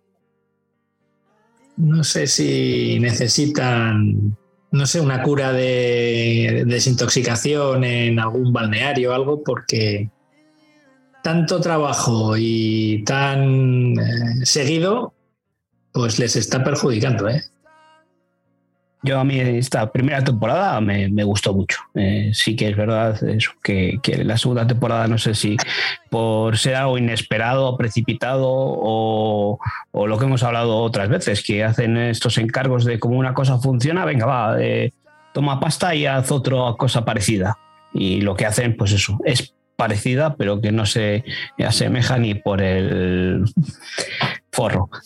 no 1.78 2.04
sé 2.04 2.28
si 2.28 3.00
necesitan, 3.00 4.38
no 4.72 4.86
sé, 4.86 5.00
una 5.00 5.24
cura 5.24 5.52
de 5.54 6.64
desintoxicación 6.68 7.84
en 7.84 8.20
algún 8.20 8.54
balneario 8.54 9.12
o 9.12 9.14
algo, 9.14 9.44
porque 9.44 10.10
tanto 11.24 11.62
trabajo 11.62 12.36
y 12.38 13.04
tan 13.06 13.98
eh, 13.98 14.46
seguido, 14.46 15.14
pues 15.94 16.20
les 16.20 16.36
está 16.36 16.64
perjudicando, 16.64 17.30
¿eh? 17.30 17.42
Yo 19.04 19.20
a 19.20 19.26
mí 19.26 19.38
esta 19.38 19.92
primera 19.92 20.24
temporada 20.24 20.80
me, 20.80 21.24
gustó 21.26 21.54
mucho. 21.54 21.80
Eh, 21.94 22.32
sí 22.34 22.56
que 22.56 22.70
es 22.70 22.78
verdad 22.78 23.22
eso, 23.24 23.52
que, 23.62 24.00
la 24.24 24.38
segunda 24.38 24.66
temporada 24.66 25.08
no 25.08 25.18
sé 25.18 25.36
si 25.36 25.58
por 26.10 26.58
ser 26.58 26.76
algo 26.76 26.98
inesperado, 26.98 27.78
precipitado 27.78 28.50
o, 28.50 29.60
lo 29.94 30.18
que 30.18 30.26
hemos 30.26 30.42
hablado 30.44 30.78
otras 30.78 31.10
veces, 31.10 31.44
que 31.44 31.66
hacen 31.66 31.98
estos 31.98 32.38
encargos 32.38 32.86
de 32.86 32.98
cómo 32.98 33.20
una 33.20 33.34
cosa 33.34 33.60
funciona, 33.60 34.06
venga, 34.06 34.26
va, 34.26 34.56
eh, 34.62 34.94
toma 35.34 35.60
pasta 35.60 35.94
y 35.94 36.06
haz 36.06 36.32
otra 36.32 36.74
cosa 36.78 37.04
parecida. 37.04 37.58
Y 37.94 38.22
lo 38.22 38.36
que 38.36 38.46
hacen, 38.46 38.78
pues 38.78 38.94
eso, 38.94 39.20
es 39.26 39.54
parecida, 39.76 40.36
pero 40.36 40.62
que 40.62 40.72
no 40.72 40.86
se 40.86 41.26
asemeja 41.60 42.18
ni 42.18 42.36
por 42.36 42.62
el 42.62 43.44
forro. 44.50 44.90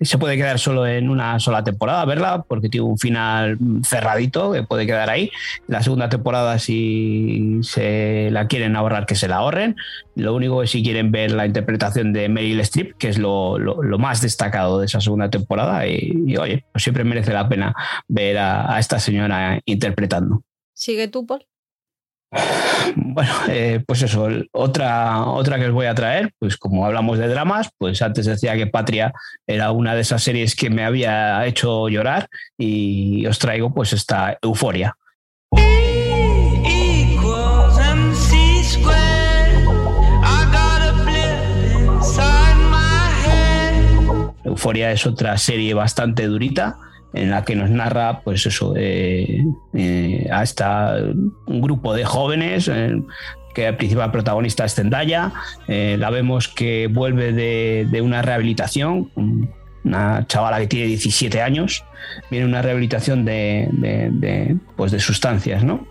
se 0.00 0.18
puede 0.18 0.36
quedar 0.36 0.58
solo 0.58 0.86
en 0.86 1.10
una 1.10 1.38
sola 1.40 1.62
temporada, 1.62 2.04
verla, 2.04 2.44
porque 2.46 2.68
tiene 2.68 2.86
un 2.86 2.98
final 2.98 3.58
cerradito 3.84 4.52
que 4.52 4.62
puede 4.62 4.86
quedar 4.86 5.10
ahí. 5.10 5.30
La 5.66 5.82
segunda 5.82 6.08
temporada, 6.08 6.58
si 6.58 7.58
se 7.62 8.30
la 8.30 8.46
quieren 8.46 8.76
ahorrar, 8.76 9.06
que 9.06 9.14
se 9.14 9.28
la 9.28 9.36
ahorren. 9.36 9.76
Lo 10.14 10.34
único 10.34 10.62
es 10.62 10.70
si 10.70 10.82
quieren 10.82 11.10
ver 11.12 11.32
la 11.32 11.46
interpretación 11.46 12.12
de 12.12 12.28
Meryl 12.28 12.60
Streep, 12.60 12.96
que 12.96 13.08
es 13.08 13.18
lo, 13.18 13.58
más 13.98 14.22
destacado 14.22 14.80
de 14.80 14.86
esa 14.86 15.00
segunda 15.00 15.28
temporada. 15.28 15.86
Y, 15.86 16.36
oye, 16.36 16.64
pues 16.72 16.82
siempre 16.82 17.04
merece 17.04 17.32
la 17.32 17.48
pena 17.48 17.74
ver 18.08 18.38
a 18.38 18.78
esta 18.78 18.98
señora 18.98 19.60
interpretando. 19.66 20.42
¿Sigue 20.72 21.08
tú, 21.08 21.26
Paul? 21.26 21.44
Bueno, 22.96 23.32
eh, 23.48 23.82
pues 23.86 24.02
eso, 24.02 24.28
otra, 24.52 25.24
otra 25.26 25.58
que 25.58 25.66
os 25.66 25.72
voy 25.72 25.86
a 25.86 25.94
traer, 25.94 26.32
pues 26.38 26.56
como 26.56 26.86
hablamos 26.86 27.18
de 27.18 27.28
dramas, 27.28 27.70
pues 27.76 28.00
antes 28.02 28.26
decía 28.26 28.56
que 28.56 28.66
Patria 28.66 29.12
era 29.46 29.72
una 29.72 29.94
de 29.94 30.02
esas 30.02 30.22
series 30.22 30.54
que 30.54 30.70
me 30.70 30.84
había 30.84 31.44
hecho 31.46 31.88
llorar 31.88 32.28
y 32.56 33.26
os 33.26 33.38
traigo 33.38 33.72
pues 33.74 33.92
esta 33.92 34.38
Euforia. 34.42 34.96
Euforia 44.44 44.92
es 44.92 45.06
otra 45.06 45.36
serie 45.38 45.74
bastante 45.74 46.26
durita 46.26 46.76
en 47.12 47.30
la 47.30 47.44
que 47.44 47.56
nos 47.56 47.70
narra, 47.70 48.20
pues 48.20 48.46
eso, 48.46 48.74
eh, 48.76 49.44
eh, 49.74 50.28
hasta 50.32 50.96
un 51.46 51.60
grupo 51.60 51.94
de 51.94 52.04
jóvenes, 52.04 52.68
eh, 52.68 53.02
que 53.54 53.66
el 53.66 53.76
principal 53.76 54.12
protagonista 54.12 54.64
es 54.64 54.74
Zendaya, 54.74 55.32
la 55.66 56.10
vemos 56.10 56.46
que 56.46 56.86
vuelve 56.86 57.32
de, 57.32 58.00
una 58.00 58.22
rehabilitación, 58.22 59.10
una 59.84 60.24
chavala 60.28 60.60
que 60.60 60.68
tiene 60.68 60.86
17 60.86 61.42
años, 61.42 61.84
viene 62.30 62.46
una 62.46 62.62
rehabilitación 62.62 63.24
de, 63.24 64.56
pues 64.76 64.92
de 64.92 65.00
sustancias, 65.00 65.64
¿no? 65.64 65.84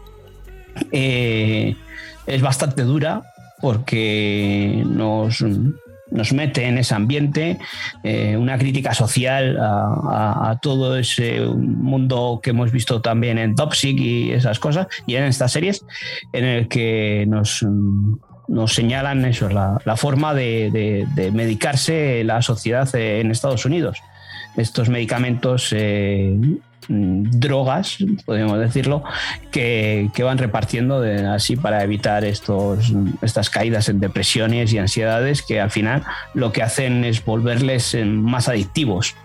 es 0.92 2.42
bastante 2.42 2.84
dura 2.84 3.24
porque 3.60 4.82
nos, 4.86 5.44
nos 6.12 6.34
mete 6.34 6.66
en 6.66 6.78
ese 6.78 6.96
ambiente, 6.96 7.58
eh, 8.04 8.36
una 8.38 8.58
crítica 8.58 8.94
social 8.94 9.58
a, 9.60 10.58
todo 10.62 10.98
ese 10.98 11.42
mundo 11.42 12.40
que 12.42 12.50
hemos 12.50 12.72
visto 12.72 13.02
también 13.02 13.38
en 13.38 13.56
Toxic 13.56 13.98
y 14.00 14.32
esas 14.32 14.60
cosas, 14.60 14.88
y 15.06 15.16
en 15.16 15.24
estas 15.24 15.52
series, 15.52 15.86
en 16.34 16.46
el 16.46 16.68
que 16.68 17.26
nos, 17.28 17.66
nos 18.48 18.74
señalan 18.74 19.26
eso, 19.26 19.50
la, 19.50 19.80
la 19.86 19.96
forma 19.96 20.34
de, 20.34 21.06
medicarse 21.34 22.24
la 22.24 22.42
sociedad 22.42 22.94
en 22.96 23.32
Estados 23.32 23.66
Unidos. 23.66 24.00
Estos 24.58 24.90
medicamentos 24.90 25.72
eh, 25.72 26.36
Mm, 26.40 26.58
drogas, 26.90 27.98
podemos 28.26 28.60
decirlo, 28.60 29.04
que, 29.52 30.10
van 30.24 30.38
repartiendo 30.38 31.04
así 31.32 31.56
para 31.56 31.84
evitar 31.84 32.26
estos, 32.26 32.92
estas 33.22 33.50
caídas 33.50 33.90
en 33.90 34.00
depresiones 34.00 34.74
y 34.74 34.80
ansiedades 34.80 35.42
que 35.42 35.62
al 35.62 35.72
final 35.72 36.04
lo 36.34 36.52
que 36.52 36.64
hacen 36.64 37.06
es 37.06 37.24
volverles 37.24 37.94
eh, 37.94 38.04
más 38.06 38.50
adictivos. 38.50 39.16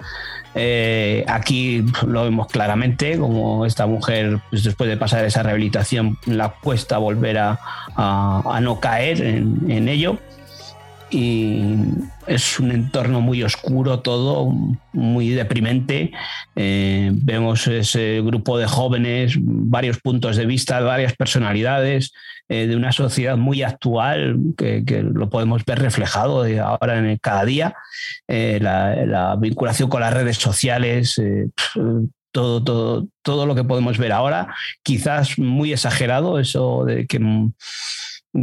Eh, 0.54 1.24
aquí 1.26 1.84
lo 2.06 2.24
vemos 2.24 2.46
claramente, 2.46 3.18
como 3.18 3.66
esta 3.66 3.86
mujer, 3.86 4.38
pues, 4.50 4.62
después 4.62 4.88
de 4.88 4.96
pasar 4.96 5.24
esa 5.24 5.42
rehabilitación, 5.42 6.16
la 6.26 6.50
cuesta 6.50 6.98
volver 6.98 7.38
a, 7.38 7.58
no 8.60 8.78
caer 8.78 9.20
en 9.20 9.88
ello 9.88 10.18
y 11.14 11.76
es 12.26 12.58
un 12.58 12.72
entorno 12.72 13.20
muy 13.20 13.44
oscuro 13.44 14.00
todo, 14.00 14.52
muy 14.92 15.28
deprimente. 15.28 16.10
Eh, 16.56 17.12
vemos 17.14 17.68
ese 17.68 18.20
grupo 18.20 18.58
de 18.58 18.66
jóvenes, 18.66 19.36
varios 19.38 20.00
puntos 20.00 20.36
de 20.36 20.44
vista, 20.44 20.80
varias 20.80 21.14
personalidades, 21.14 22.12
eh, 22.48 22.66
de 22.66 22.74
una 22.74 22.90
sociedad 22.90 23.36
muy 23.36 23.62
actual 23.62 24.38
que, 24.56 24.82
lo 25.02 25.30
podemos 25.30 25.64
ver 25.64 25.78
reflejado 25.78 26.44
ahora 26.64 26.98
en 26.98 27.16
cada 27.18 27.44
día. 27.44 27.76
Eh, 28.26 28.58
la, 28.60 29.36
vinculación 29.38 29.88
con 29.88 30.00
las 30.00 30.12
redes 30.12 30.38
sociales, 30.38 31.20
todo, 32.32 32.64
todo, 32.64 33.06
todo 33.22 33.46
lo 33.46 33.54
que 33.54 33.62
podemos 33.62 33.98
ver 33.98 34.10
ahora, 34.10 34.52
quizás 34.82 35.38
muy 35.38 35.72
exagerado, 35.72 36.40
eso 36.40 36.84
de 36.84 37.06
que 37.06 37.20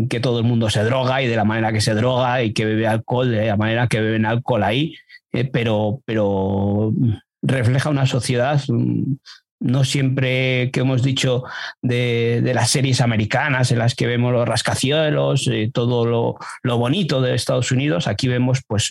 que 0.10 0.20
todo 0.20 0.40
el 0.40 0.46
mundo 0.46 0.70
se 0.70 0.84
droga 0.84 1.22
y 1.22 1.28
de 1.28 1.36
la 1.36 1.46
manera 1.46 1.74
que 1.74 1.82
se 1.82 1.94
droga 1.94 2.44
y 2.44 2.54
que 2.54 2.66
bebe 2.66 2.88
alcohol 2.88 3.30
de 3.30 3.48
la 3.48 3.58
manera 3.58 3.88
que 3.88 4.00
beben 4.00 4.26
alcohol 4.26 4.64
ahí, 4.64 4.96
eh, 5.34 5.46
pero, 5.46 6.02
pero 6.06 6.94
refleja 7.42 7.90
una 7.90 8.06
sociedad 8.06 8.62
mm, 8.68 9.16
no 9.62 9.84
siempre 9.84 10.72
que 10.72 10.82
hemos 10.82 11.04
dicho 11.04 11.44
de, 11.82 12.42
las 12.54 12.72
series 12.72 13.00
americanas 13.00 13.72
en 13.72 13.80
las 13.80 13.96
que 13.96 14.08
vemos 14.08 14.34
los 14.34 14.48
rascacielos, 14.48 15.48
eh, 15.48 15.70
todo 15.72 16.06
lo, 16.06 16.78
bonito 16.78 17.22
de 17.22 17.36
Estados 17.36 17.72
Unidos, 17.72 18.08
aquí 18.08 18.28
vemos 18.28 18.62
pues 18.68 18.90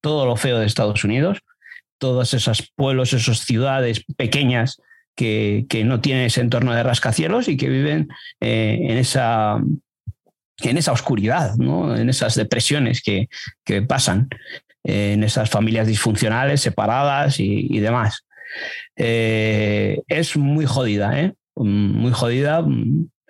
todo 0.00 0.24
lo 0.24 0.36
feo 0.36 0.58
de 0.58 0.66
Estados 0.66 1.04
Unidos, 1.04 1.40
todos 1.98 2.32
esos 2.34 2.72
pueblos, 2.74 3.12
esas 3.12 3.40
ciudades 3.40 4.04
pequeñas 4.16 4.80
que, 5.14 5.66
no 5.84 6.00
tienen 6.00 6.24
ese 6.24 6.40
entorno 6.40 6.72
de 6.72 6.82
rascacielos 6.82 7.48
y 7.48 7.56
que 7.56 7.68
viven 7.68 8.08
eh, 8.40 8.78
en 8.82 8.96
esa 8.96 9.60
en 10.62 10.78
esa 10.78 10.92
oscuridad, 10.92 11.56
¿no? 11.56 11.96
en 11.96 12.08
esas 12.08 12.34
depresiones 12.34 13.02
que, 13.02 13.28
pasan, 13.82 14.28
en 14.84 15.24
esas 15.24 15.50
familias 15.50 15.86
disfuncionales, 15.86 16.60
separadas 16.60 17.40
y, 17.40 17.78
demás. 17.80 18.24
Eh, 18.96 20.02
es 20.08 20.36
muy 20.36 20.64
jodida, 20.64 21.20
¿eh? 21.20 21.34
muy 21.56 22.12
jodida 22.12 22.64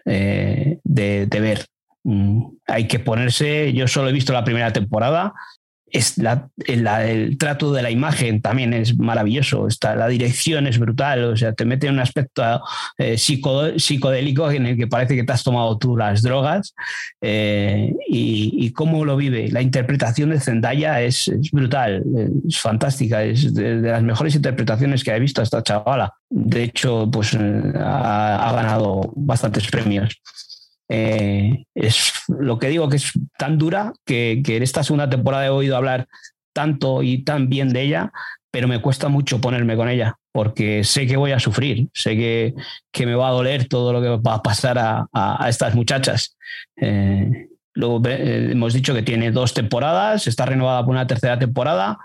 eh, 0.05 0.79
de, 0.85 1.41
ver. 1.41 1.67
Mm, 2.05 2.45
hay 2.67 2.87
que 2.87 3.01
ponerse, 3.01 3.73
yo 3.73 3.89
solo 3.89 4.09
he 4.09 4.13
visto 4.13 4.33
la 4.33 4.45
primera 4.45 4.73
temporada, 4.73 5.35
el 6.67 7.39
trato 7.39 7.73
de 7.73 7.83
la 7.83 7.91
imagen 7.91 8.41
también 8.41 8.73
es 8.75 8.99
maravilloso. 8.99 9.67
Está, 9.67 9.97
la 9.97 10.09
dirección 10.09 10.67
es 10.67 10.79
brutal. 10.79 11.25
O 11.25 11.37
sea, 11.37 11.53
te 11.53 11.65
mete 11.65 11.87
en 11.87 11.95
un 11.95 12.01
aspecto 12.01 12.43
eh, 12.99 13.17
psicodélico 13.19 14.51
en 14.51 14.67
el 14.67 14.77
que 14.77 14.87
parece 14.87 15.17
que 15.17 15.25
te 15.25 15.33
has 15.33 15.45
tomado 15.45 15.79
tú 15.79 15.97
las 15.97 16.23
drogas. 16.23 16.75
Eh, 17.21 17.95
y, 18.09 18.71
cómo 18.73 19.05
lo 19.05 19.17
vive. 19.17 19.49
La 19.51 19.63
interpretación 19.63 20.31
de 20.31 20.41
Zendaya 20.41 21.01
es, 21.01 21.31
brutal, 21.53 22.05
es 22.47 22.61
fantástica. 22.61 23.23
Es 23.23 23.55
de, 23.55 23.77
las 23.77 24.03
mejores 24.03 24.35
interpretaciones 24.35 25.03
que 25.03 25.13
he 25.13 25.21
visto 25.21 25.41
a 25.41 25.45
esta 25.45 25.63
chavala. 25.63 26.13
De 26.29 26.65
hecho, 26.65 27.09
pues 27.11 27.35
ha 27.35 28.53
ganado 28.55 29.13
bastantes 29.15 29.67
premios. 29.69 30.21
Eh, 30.89 31.65
es 31.75 32.13
lo 32.29 32.59
que 32.59 32.69
digo 32.69 32.89
que 32.89 32.97
es 32.97 33.13
tan 33.39 33.59
dura 33.59 33.93
que, 34.05 34.43
en 34.47 34.63
esta 34.63 34.83
segunda 34.83 35.11
temporada 35.11 35.47
he 35.47 35.51
oído 35.51 35.77
hablar 35.77 36.07
tanto 36.53 37.03
y 37.03 37.25
tan 37.25 37.49
bien 37.49 37.71
de 37.73 37.83
ella, 37.83 38.13
pero 38.51 38.69
me 38.69 38.81
cuesta 38.81 39.09
mucho 39.09 39.41
ponerme 39.41 39.77
con 39.77 39.89
ella 39.89 40.17
porque 40.33 40.85
sé 40.85 41.07
que 41.07 41.17
voy 41.17 41.33
a 41.33 41.39
sufrir, 41.39 41.89
sé 41.95 42.15
que, 42.15 42.55
que 42.93 43.07
me 43.07 43.15
va 43.15 43.29
a 43.29 43.33
doler 43.33 43.69
todo 43.69 43.93
lo 43.93 44.03
que 44.03 44.09
va 44.09 44.35
a 44.35 44.43
pasar 44.43 44.77
a, 44.79 45.47
estas 45.49 45.75
muchachas. 45.75 46.37
Eh, 46.77 47.49
eh, 47.75 48.49
hemos 48.53 48.75
dicho 48.75 48.95
que 48.95 49.03
tiene 49.03 49.31
dos 49.31 49.55
temporadas, 49.55 50.27
está 50.27 50.47
renovada 50.47 50.85
por 50.85 50.93
una 50.93 51.07
tercera 51.07 51.39
temporada 51.39 51.99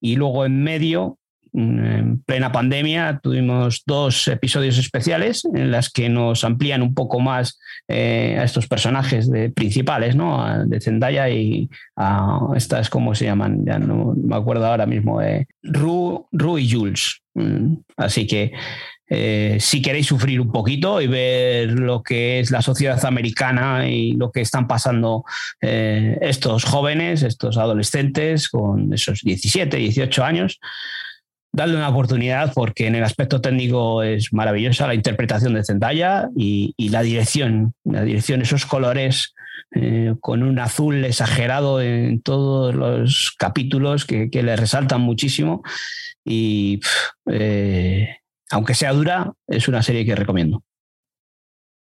y 0.00 0.16
luego 0.16 0.44
en 0.44 0.62
medio 0.62 1.18
en 1.58 2.22
plena 2.22 2.52
pandemia 2.52 3.20
tuvimos 3.22 3.82
dos 3.86 4.28
episodios 4.28 4.78
especiales 4.78 5.44
en 5.54 5.70
las 5.70 5.90
que 5.90 6.08
nos 6.08 6.44
amplían 6.44 6.82
un 6.82 6.94
poco 6.94 7.20
más 7.20 7.58
eh, 7.88 8.36
a 8.38 8.44
estos 8.44 8.66
personajes 8.66 9.30
principales, 9.54 10.14
¿no? 10.14 10.66
De 10.66 10.80
Zendaya 10.80 11.28
y 11.28 11.68
a 11.96 12.38
estas, 12.54 12.90
¿cómo 12.90 13.14
se 13.14 13.24
llaman? 13.24 13.64
Ya 13.64 13.78
no 13.78 14.14
me 14.16 14.36
acuerdo 14.36 14.66
ahora 14.66 14.86
mismo. 14.86 15.20
de 15.20 15.46
Ru, 15.62 16.28
y 16.58 16.70
Jules. 16.70 17.20
Mm, 17.34 17.74
así 17.96 18.26
que 18.26 18.52
eh, 19.10 19.56
si 19.58 19.80
queréis 19.80 20.06
sufrir 20.06 20.40
un 20.40 20.52
poquito 20.52 21.00
y 21.00 21.06
ver 21.06 21.70
lo 21.70 22.02
que 22.02 22.40
es 22.40 22.50
la 22.50 22.60
sociedad 22.60 23.02
americana 23.06 23.88
y 23.88 24.12
lo 24.12 24.30
que 24.30 24.42
están 24.42 24.68
pasando 24.68 25.24
eh, 25.62 26.18
estos 26.20 26.64
jóvenes, 26.64 27.22
estos 27.22 27.56
adolescentes 27.56 28.50
con 28.50 28.92
esos 28.92 29.22
17, 29.22 29.76
18 29.76 30.24
años, 30.24 30.60
darle 31.52 31.76
una 31.76 31.88
oportunidad 31.88 32.52
porque 32.54 32.86
en 32.86 32.94
el 32.94 33.04
aspecto 33.04 33.40
técnico 33.40 34.02
es 34.02 34.32
maravillosa 34.32 34.86
la 34.86 34.94
interpretación 34.94 35.54
de 35.54 35.64
Zendaya 35.64 36.28
y, 36.36 36.74
la 36.90 37.02
dirección, 37.02 37.74
la 37.84 38.02
dirección, 38.02 38.42
esos 38.42 38.66
colores 38.66 39.34
eh, 39.74 40.14
con 40.20 40.42
un 40.42 40.58
azul 40.58 41.04
exagerado 41.04 41.80
en 41.80 42.22
todos 42.22 42.74
los 42.74 43.34
capítulos 43.38 44.04
que, 44.04 44.28
le 44.32 44.56
resaltan 44.56 45.00
muchísimo 45.00 45.62
y 46.24 46.80
eh, 47.30 48.16
aunque 48.50 48.74
sea 48.74 48.92
dura, 48.92 49.32
es 49.46 49.68
una 49.68 49.82
serie 49.82 50.04
que 50.04 50.14
recomiendo. 50.14 50.62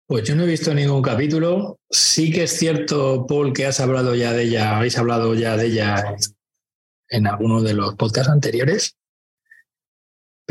Pues 0.06 0.24
yo 0.24 0.36
no 0.36 0.42
he 0.42 0.46
visto 0.46 0.74
ningún 0.74 1.00
capítulo. 1.00 1.78
Sí 1.88 2.30
que 2.30 2.44
es 2.44 2.58
cierto, 2.58 3.26
Paul, 3.26 3.52
que 3.52 3.66
has 3.66 3.80
hablado 3.80 4.14
ya 4.14 4.32
de 4.32 4.44
ella, 4.44 4.76
habéis 4.76 4.98
hablado 4.98 5.34
ya 5.34 5.56
de 5.56 5.66
ella 5.66 6.16
en, 7.08 7.26
alguno 7.26 7.62
de 7.62 7.74
los 7.74 7.94
podcasts 7.94 8.30
anteriores 8.30 8.96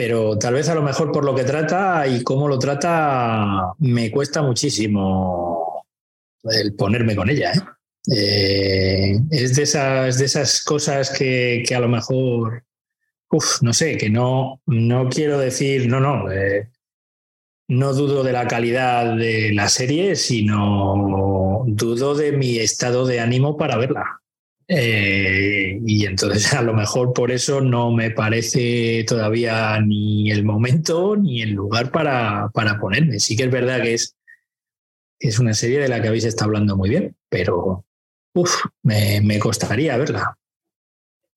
pero 0.03 0.35
tal 0.35 0.55
vez 0.55 0.67
a 0.67 0.73
lo 0.73 0.81
mejor 0.81 1.11
por 1.11 1.23
lo 1.23 1.35
que 1.35 1.43
trata 1.43 2.07
y 2.07 2.23
cómo 2.23 2.47
lo 2.47 2.57
trata, 2.57 3.71
me 3.77 4.09
cuesta 4.09 4.41
muchísimo 4.41 5.85
el 6.41 6.73
ponerme 6.73 7.15
con 7.15 7.29
ella. 7.29 7.51
¿eh? 7.53 7.59
Eh, 8.11 9.19
es, 9.29 9.55
de 9.55 9.61
esas, 9.61 10.17
de 10.17 10.25
esas 10.25 10.63
cosas 10.63 11.11
que, 11.11 11.63
a 11.75 11.79
lo 11.79 11.87
mejor, 11.87 12.63
no 13.61 13.73
sé, 13.73 13.95
que 13.95 14.09
no, 14.09 14.59
no 14.65 15.07
quiero 15.07 15.37
decir, 15.37 15.87
no, 15.87 15.99
no, 15.99 16.31
eh, 16.31 16.71
no 17.67 17.93
dudo 17.93 18.23
de 18.23 18.31
la 18.31 18.47
calidad 18.47 19.15
de 19.15 19.53
la 19.53 19.69
serie, 19.69 20.15
sino 20.15 21.63
dudo 21.67 22.15
de 22.15 22.31
mi 22.31 22.57
estado 22.57 23.05
de 23.05 23.19
ánimo 23.19 23.55
para 23.55 23.77
verla. 23.77 24.20
Eh, 24.73 25.81
y 25.85 26.05
entonces 26.05 26.53
a 26.53 26.61
lo 26.61 26.73
mejor 26.73 27.11
por 27.11 27.29
eso 27.29 27.59
no 27.59 27.91
me 27.91 28.09
parece 28.11 29.03
todavía 29.05 29.77
ni 29.81 30.31
el 30.31 30.45
momento 30.45 31.17
ni 31.17 31.41
el 31.41 31.51
lugar 31.51 31.91
para, 31.91 32.49
para 32.53 32.79
ponerme. 32.79 33.19
Sí 33.19 33.35
que 33.35 33.43
es 33.43 33.51
verdad 33.51 33.81
que 33.81 33.95
es, 33.95 34.15
es 35.19 35.39
una 35.39 35.53
serie 35.53 35.79
de 35.79 35.89
la 35.89 36.01
que 36.01 36.07
habéis 36.07 36.23
estado 36.23 36.49
hablando 36.49 36.77
muy 36.77 36.89
bien, 36.89 37.15
pero 37.27 37.85
uf, 38.33 38.65
me, 38.81 39.19
me 39.21 39.39
costaría 39.39 39.97
verla. 39.97 40.37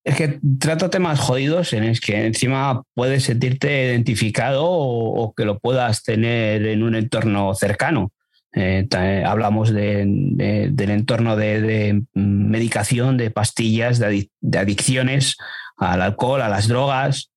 Es 0.05 0.17
que 0.17 0.39
trata 0.61 0.91
temas 0.91 1.19
jodidos 1.19 1.73
en 1.73 1.89
los 1.89 2.01
que 2.01 2.27
encima 2.27 2.83
puedes 2.95 3.25
sentirte 3.25 3.87
identificado 3.87 4.65
o, 4.67 5.35
que 5.35 5.47
lo 5.47 5.59
puedas 5.59 6.03
tener 6.03 6.67
en 6.67 6.83
un 6.83 6.95
entorno 6.95 7.55
cercano. 7.55 8.13
Eh, 8.57 8.87
hablamos 9.27 9.73
del 9.73 10.75
entorno 10.79 11.37
de, 11.37 12.03
medicación, 12.15 13.17
de 13.17 13.31
pastillas, 13.31 13.99
de, 13.99 14.31
adicciones 14.57 15.37
al 15.77 16.03
alcohol, 16.03 16.41
a 16.43 16.49
las 16.49 16.69
drogas. 16.69 17.31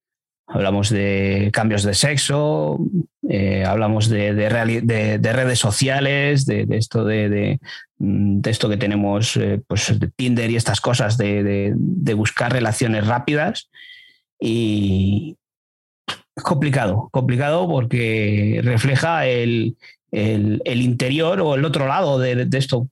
Hablamos 0.50 0.90
de 0.90 1.50
cambios 1.52 1.84
de 1.84 1.94
sexo, 1.94 2.80
eh, 3.28 3.66
hablamos 3.66 4.08
de, 4.08 4.32
redes 5.20 5.60
sociales, 5.60 6.46
de, 6.46 6.66
esto 6.70 7.04
de, 7.04 7.60
esto 8.46 8.70
que 8.70 8.78
tenemos, 8.78 9.36
eh, 9.36 9.60
pues 9.68 10.00
de 10.00 10.08
Tinder 10.16 10.50
y 10.50 10.56
estas 10.56 10.80
cosas, 10.80 11.18
de, 11.18 11.74
buscar 12.16 12.54
relaciones 12.54 13.08
rápidas. 13.08 13.70
Y 14.40 15.36
es 16.36 16.44
complicado, 16.44 17.10
complicado 17.12 17.68
porque 17.68 18.62
refleja 18.64 19.26
el, 19.26 19.76
el, 20.12 20.82
interior 20.82 21.42
o 21.42 21.56
el 21.56 21.66
otro 21.66 21.88
lado 21.88 22.20
de, 22.20 22.48
esto. 22.54 22.88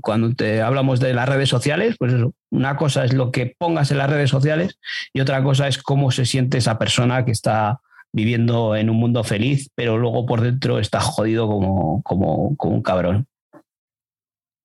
Cuando 0.00 0.34
te 0.34 0.62
hablamos 0.62 1.00
de 1.00 1.14
las 1.14 1.28
redes 1.28 1.48
sociales, 1.48 1.96
pues 1.98 2.12
eso, 2.12 2.34
una 2.50 2.76
cosa 2.76 3.04
es 3.04 3.12
lo 3.12 3.30
que 3.30 3.54
pongas 3.58 3.90
en 3.90 3.98
las 3.98 4.10
redes 4.10 4.30
sociales 4.30 4.78
y 5.12 5.20
otra 5.20 5.42
cosa 5.42 5.68
es 5.68 5.82
cómo 5.82 6.10
se 6.10 6.26
siente 6.26 6.58
esa 6.58 6.78
persona 6.78 7.24
que 7.24 7.32
está 7.32 7.80
viviendo 8.12 8.76
en 8.76 8.88
un 8.90 8.96
mundo 8.96 9.24
feliz, 9.24 9.70
pero 9.74 9.98
luego 9.98 10.26
por 10.26 10.40
dentro 10.40 10.78
está 10.78 11.00
jodido 11.00 11.46
como, 11.46 12.02
como, 12.02 12.56
como 12.56 12.76
un 12.76 12.82
cabrón. 12.82 13.26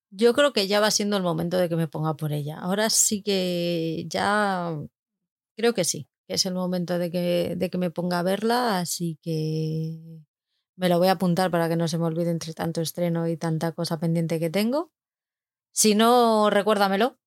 Yo 0.10 0.34
creo 0.34 0.54
que 0.54 0.68
ya 0.68 0.80
va 0.80 0.91
siendo 0.91 1.18
el 1.18 1.24
momento 1.24 1.58
de 1.58 1.70
que 1.70 1.76
me 1.76 1.88
ponga 1.88 2.16
por 2.16 2.34
ella. 2.34 2.60
Ahora 2.60 2.89
sí 2.89 3.22
que 3.22 4.06
ya 4.08 4.76
creo 5.56 5.74
que 5.74 5.84
sí, 5.84 6.08
que 6.28 6.36
es 6.36 6.45
el 6.45 6.54
momento 6.54 6.97
de 6.97 7.12
que, 7.12 7.56
de 7.58 7.70
que 7.70 7.78
me 7.78 7.91
ponga 7.91 8.20
a 8.20 8.24
verla, 8.24 8.80
así 8.80 9.18
que 9.22 10.22
me 10.82 10.89
lo 10.89 10.97
voy 10.97 11.09
a 11.09 11.11
apuntar 11.11 11.51
para 11.51 11.69
que 11.69 11.75
no 11.75 11.88
se 11.88 11.99
me 11.99 12.05
olvide 12.05 12.32
entre 12.32 12.55
tanto 12.55 12.82
estreno 12.82 13.27
y 13.27 13.38
tanta 13.38 13.71
cosa 13.71 13.99
pendiente 13.99 14.39
que 14.39 14.49
tengo. 14.49 14.91
Si 15.71 15.93
no, 15.93 16.49
recuérdamelo. 16.49 17.19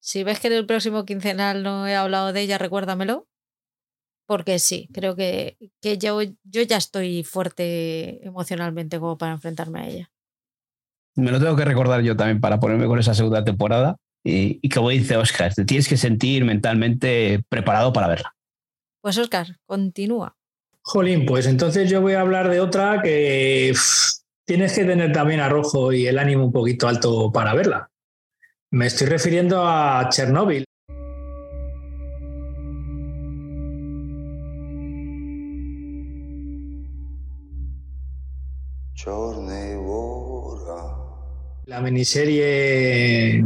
Si 0.00 0.24
ves 0.24 0.40
que 0.40 0.46
en 0.46 0.54
el 0.54 0.64
próximo 0.64 1.04
quincenal 1.04 1.62
no 1.62 1.86
he 1.86 1.94
hablado 1.94 2.32
de 2.32 2.40
ella, 2.40 2.56
recuérdamelo. 2.56 3.28
Porque 4.26 4.58
sí, 4.58 4.88
creo 4.94 5.14
que, 5.14 5.58
que 5.82 5.98
yo, 5.98 6.22
yo 6.22 6.62
ya 6.62 6.78
estoy 6.78 7.22
fuerte 7.22 8.26
emocionalmente 8.26 8.98
como 8.98 9.18
para 9.18 9.32
enfrentarme 9.32 9.80
a 9.80 9.88
ella. 9.88 10.10
Me 11.14 11.30
lo 11.32 11.38
tengo 11.38 11.54
que 11.54 11.66
recordar 11.66 12.00
yo 12.00 12.16
también 12.16 12.40
para 12.40 12.60
ponerme 12.60 12.86
con 12.86 12.98
esa 12.98 13.12
segunda 13.12 13.44
temporada. 13.44 13.96
Y, 14.24 14.58
y 14.62 14.70
como 14.70 14.88
dice 14.88 15.18
Oscar, 15.18 15.52
te 15.52 15.66
tienes 15.66 15.86
que 15.86 15.98
sentir 15.98 16.46
mentalmente 16.46 17.44
preparado 17.50 17.92
para 17.92 18.08
verla. 18.08 18.34
Pues 19.02 19.18
Oscar, 19.18 19.58
continúa. 19.66 20.38
Jolín, 20.84 21.24
pues 21.24 21.46
entonces 21.46 21.88
yo 21.88 22.00
voy 22.00 22.14
a 22.14 22.20
hablar 22.20 22.50
de 22.50 22.60
otra 22.60 23.00
que 23.02 23.72
tienes 24.44 24.72
que 24.74 24.84
tener 24.84 25.12
también 25.12 25.40
arrojo 25.40 25.92
y 25.92 26.06
el 26.06 26.18
ánimo 26.18 26.46
un 26.46 26.52
poquito 26.52 26.88
alto 26.88 27.30
para 27.32 27.54
verla. 27.54 27.88
Me 28.70 28.86
estoy 28.86 29.06
refiriendo 29.06 29.64
a 29.64 30.08
Chernóbil. 30.10 30.64
La 41.66 41.80
miniserie 41.80 43.44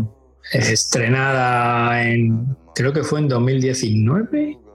estrenada 0.52 2.02
en, 2.02 2.56
creo 2.74 2.92
que 2.92 3.02
fue 3.02 3.20
en 3.20 3.28
2019 3.28 4.65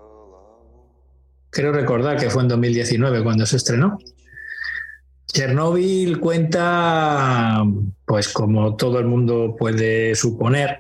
creo 1.51 1.71
recordar 1.71 2.17
que 2.17 2.29
fue 2.29 2.41
en 2.41 2.47
2019 2.47 3.23
cuando 3.23 3.45
se 3.45 3.57
estrenó. 3.57 3.99
Chernobyl 5.27 6.19
cuenta, 6.19 7.63
pues 8.05 8.29
como 8.29 8.75
todo 8.75 8.99
el 8.99 9.05
mundo 9.05 9.55
puede 9.57 10.15
suponer, 10.15 10.79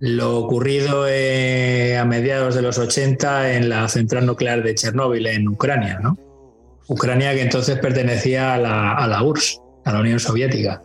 lo 0.00 0.38
ocurrido 0.38 1.06
eh, 1.08 1.96
a 1.96 2.04
mediados 2.04 2.54
de 2.54 2.62
los 2.62 2.78
80 2.78 3.54
en 3.54 3.68
la 3.68 3.88
central 3.88 4.26
nuclear 4.26 4.62
de 4.62 4.74
Chernóbil, 4.74 5.26
en 5.26 5.48
Ucrania, 5.48 6.00
¿no? 6.02 6.18
Ucrania 6.88 7.32
que 7.34 7.42
entonces 7.42 7.78
pertenecía 7.78 8.54
a 8.54 8.58
la, 8.58 9.22
URSS, 9.22 9.60
a 9.84 9.92
la 9.92 10.00
Unión 10.00 10.18
Soviética. 10.18 10.82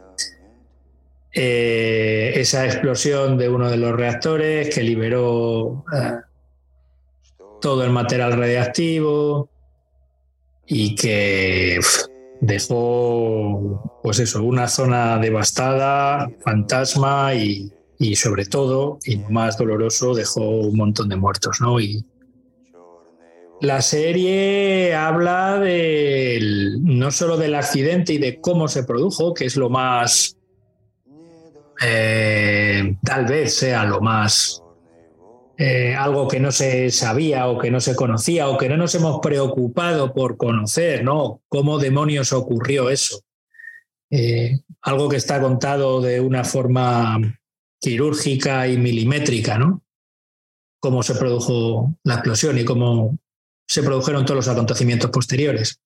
eh, 1.34 2.34
esa 2.36 2.66
explosión 2.66 3.38
de 3.38 3.50
uno 3.50 3.70
de 3.70 3.78
los 3.78 3.94
reactores 3.96 4.74
que 4.74 4.84
liberó 4.84 5.84
eh, 5.94 6.12
todo 7.62 7.84
el 7.84 7.92
material 7.92 8.34
radiactivo 8.34 9.50
y 10.66 10.96
que 10.96 11.80
dejó, 12.42 14.00
pues 14.04 14.20
eso, 14.20 14.44
una 14.44 14.68
zona 14.68 15.18
devastada, 15.18 16.30
fantasma 16.44 17.34
y, 17.34 17.72
y 18.00 18.16
sobre 18.16 18.46
todo, 18.46 19.00
y 19.06 19.18
más 19.18 19.58
doloroso, 19.58 20.14
dejó 20.14 20.42
un 20.42 20.76
montón 20.76 21.10
de 21.10 21.16
muertos, 21.16 21.60
¿no? 21.62 21.80
Y 21.80 22.06
la 23.60 23.82
serie 23.82 24.94
habla 24.94 25.60
del, 25.60 26.84
no 26.84 27.10
solo 27.12 27.38
del 27.38 27.56
accidente 27.56 28.14
y 28.14 28.18
de 28.20 28.40
cómo 28.40 28.68
se 28.68 28.84
produjo, 28.84 29.34
que 29.34 29.46
es 29.46 29.56
lo 29.56 29.70
más, 29.70 30.38
eh, 31.84 32.98
tal 33.04 33.26
vez 33.26 33.56
sea 33.56 33.84
lo 33.86 34.00
más, 34.00 34.62
eh, 35.60 35.96
algo 35.96 36.28
que 36.28 36.40
no 36.40 36.52
se 36.52 36.92
sabía 36.92 37.48
o 37.48 37.58
que 37.58 37.72
no 37.72 37.80
se 37.80 37.96
conocía 37.96 38.48
o 38.48 38.60
que 38.60 38.70
no 38.70 38.78
nos 38.78 38.94
hemos 38.94 39.20
preocupado 39.22 40.14
por 40.14 40.38
conocer, 40.38 41.04
¿no? 41.04 41.42
¿Cómo 41.50 41.80
demonios 41.80 42.32
ocurrió 42.32 42.92
eso? 42.92 43.24
Eh, 44.12 44.60
algo 44.84 45.10
que 45.10 45.18
está 45.18 45.42
contado 45.42 46.00
de 46.00 46.20
una 46.20 46.44
forma 46.44 47.18
quirúrgica 47.82 48.68
y 48.68 48.78
milimétrica, 48.78 49.58
¿no? 49.58 49.82
Cómo 50.80 51.02
se 51.02 51.16
produjo 51.16 51.92
la 52.04 52.16
explosión 52.16 52.60
y 52.60 52.64
cómo 52.64 53.18
se 53.68 53.82
produjeron 53.82 54.26
todos 54.26 54.46
los 54.46 54.48
acontecimientos 54.48 55.10
posteriores. 55.10 55.80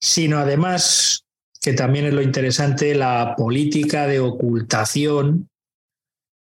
Sino 0.00 0.38
además, 0.38 1.26
que 1.60 1.74
también 1.74 2.06
es 2.06 2.14
lo 2.14 2.22
interesante, 2.22 2.94
la 2.94 3.34
política 3.36 4.06
de 4.06 4.20
ocultación 4.20 5.49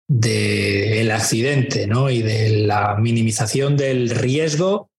del 0.07 1.11
accidente 1.11 1.87
¿no? 1.87 2.09
y 2.09 2.21
de 2.21 2.65
la 2.65 2.95
minimización 2.95 3.75
del 3.75 4.09
riesgo 4.09 4.89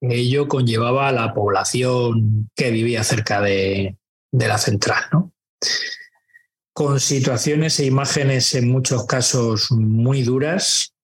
que 0.00 0.14
ello 0.14 0.48
conllevaba 0.48 1.08
a 1.08 1.12
la 1.12 1.34
población 1.34 2.50
que 2.54 2.70
vivía 2.70 3.04
cerca 3.04 3.40
de, 3.40 3.96
de 4.32 4.48
la 4.48 4.58
central. 4.58 5.04
¿no? 5.12 5.32
con 6.72 7.00
situaciones 7.00 7.78
e 7.80 7.86
imágenes 7.86 8.54
en 8.54 8.70
muchos 8.70 9.06
casos 9.06 9.70
muy 9.70 10.22
duras, 10.22 10.94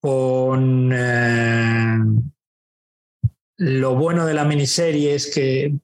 con 0.00 0.90
eh, 0.92 1.98
lo 3.58 3.94
bueno 3.94 4.26
de 4.26 4.34
la 4.34 4.44
miniserie 4.44 5.14
es 5.14 5.32
que 5.32 5.74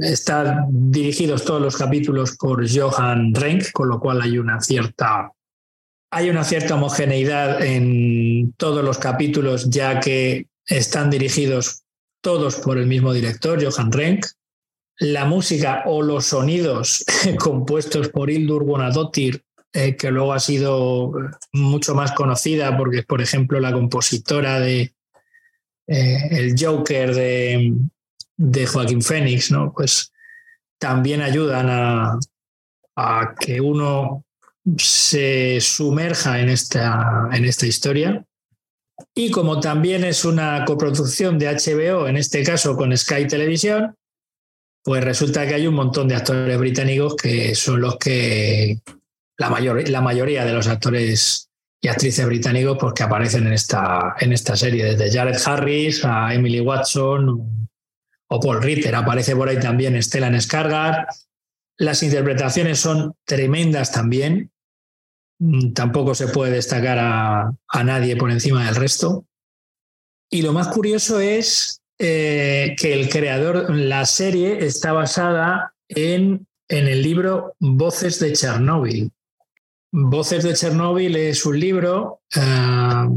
están 0.00 0.66
dirigidos 0.90 1.44
todos 1.44 1.60
los 1.60 1.76
capítulos 1.76 2.36
por 2.36 2.64
Johan 2.68 3.34
Renck, 3.34 3.72
con 3.72 3.88
lo 3.88 3.98
cual 3.98 4.20
hay 4.20 4.38
una 4.38 4.60
cierta 4.60 5.32
hay 6.14 6.28
una 6.28 6.44
cierta 6.44 6.74
homogeneidad 6.74 7.64
en 7.64 8.52
todos 8.58 8.84
los 8.84 8.98
capítulos, 8.98 9.70
ya 9.70 9.98
que 9.98 10.46
están 10.66 11.08
dirigidos 11.08 11.84
todos 12.20 12.56
por 12.56 12.76
el 12.76 12.86
mismo 12.86 13.14
director, 13.14 13.58
Johan 13.64 13.90
Renck 13.90 14.26
la 14.98 15.24
música 15.24 15.82
o 15.86 16.02
los 16.02 16.26
sonidos 16.26 17.04
compuestos 17.38 18.10
por 18.10 18.30
Hildur 18.30 18.62
Guðnadóttir, 18.62 19.42
eh, 19.72 19.96
que 19.96 20.10
luego 20.10 20.34
ha 20.34 20.38
sido 20.38 21.12
mucho 21.52 21.94
más 21.94 22.12
conocida 22.12 22.76
porque 22.76 22.98
es, 22.98 23.06
por 23.06 23.22
ejemplo, 23.22 23.58
la 23.58 23.72
compositora 23.72 24.60
de 24.60 24.92
eh, 25.86 26.28
El 26.30 26.54
Joker 26.58 27.14
de, 27.14 28.66
Joaquín 28.66 29.00
Phoenix, 29.00 29.50
¿no? 29.50 29.72
Pues 29.72 30.12
también 30.78 31.22
ayudan 31.22 31.68
a 32.96 33.34
que 33.40 33.60
uno 33.62 34.24
se 34.78 35.60
sumerja 35.60 36.40
en 36.40 36.48
esta, 36.48 37.28
en 37.32 37.44
esta 37.44 37.66
historia. 37.66 38.24
Y 39.14 39.30
como 39.30 39.60
también 39.60 40.04
es 40.04 40.24
una 40.24 40.64
coproducción 40.64 41.38
de 41.38 41.46
HBO, 41.46 42.06
en 42.08 42.16
este 42.16 42.42
caso 42.42 42.76
con 42.76 42.96
Sky 42.96 43.26
Televisión, 43.26 43.96
pues 44.84 45.02
resulta 45.04 45.46
que 45.46 45.54
hay 45.54 45.66
un 45.66 45.74
montón 45.74 46.08
de 46.08 46.16
actores 46.16 46.58
británicos 46.58 47.16
que 47.16 47.54
son 47.54 47.80
los 47.80 47.96
que 47.98 48.80
la, 49.38 49.50
mayor, 49.50 49.88
la 49.88 50.00
mayoría 50.00 50.44
de 50.44 50.52
los 50.52 50.66
actores 50.66 51.48
y 51.80 51.88
actrices 51.88 52.24
británicos 52.26 52.78
pues, 52.80 52.92
que 52.94 53.02
aparecen 53.02 53.46
en 53.46 53.52
esta, 53.52 54.14
en 54.20 54.32
esta 54.32 54.56
serie, 54.56 54.94
desde 54.94 55.10
Jared 55.10 55.38
Harris 55.44 56.04
a 56.04 56.32
Emily 56.32 56.60
Watson 56.60 57.68
o 58.28 58.40
Paul 58.40 58.62
Ritter. 58.62 58.94
Aparece 58.94 59.34
por 59.34 59.48
ahí 59.48 59.58
también 59.58 60.00
Stellan 60.00 60.34
Skarsgård. 60.34 61.06
Las 61.78 62.02
interpretaciones 62.02 62.78
son 62.78 63.14
tremendas 63.24 63.90
también. 63.90 64.51
Mm, 65.42 65.72
tampoco 65.72 66.14
se 66.14 66.28
puede 66.28 66.52
destacar 66.52 66.98
a, 67.00 67.52
a 67.68 67.84
nadie 67.84 68.14
por 68.16 68.30
encima 68.30 68.64
del 68.64 68.76
resto. 68.76 69.26
Y 70.30 70.42
lo 70.42 70.52
más 70.52 70.68
curioso 70.68 71.18
es 71.18 71.82
eh, 71.98 72.76
que 72.78 72.94
el 72.94 73.08
creador, 73.08 73.74
la 73.74 74.06
serie 74.06 74.64
está 74.64 74.92
basada 74.92 75.74
en, 75.88 76.46
en 76.68 76.86
el 76.86 77.02
libro 77.02 77.56
Voces 77.58 78.20
de 78.20 78.32
Chernóbil. 78.32 79.10
Voces 79.90 80.44
de 80.44 80.54
Chernóbil 80.54 81.16
es 81.16 81.44
un 81.44 81.58
libro 81.58 82.20
eh, 82.36 83.08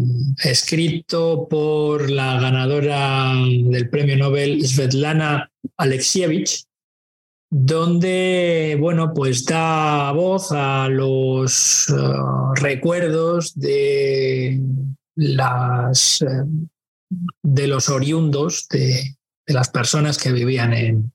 escrito 0.43 1.47
por 1.47 2.09
la 2.09 2.39
ganadora 2.41 3.33
del 3.35 3.87
premio 3.89 4.17
Nobel 4.17 4.65
Svetlana 4.67 5.51
Alexievich, 5.77 6.65
donde, 7.57 8.75
bueno, 8.77 9.13
pues 9.13 9.45
da 9.45 10.11
voz 10.11 10.51
a 10.51 10.89
los 10.89 11.87
eh, 11.87 11.93
recuerdos 12.55 13.57
de 13.57 14.59
las 15.15 16.19
de 17.41 17.67
los 17.67 17.87
oriundos 17.87 18.67
de, 18.67 19.15
las 19.47 19.69
personas 19.69 20.17
que 20.17 20.33
vivían 20.33 20.73
en, 20.73 21.13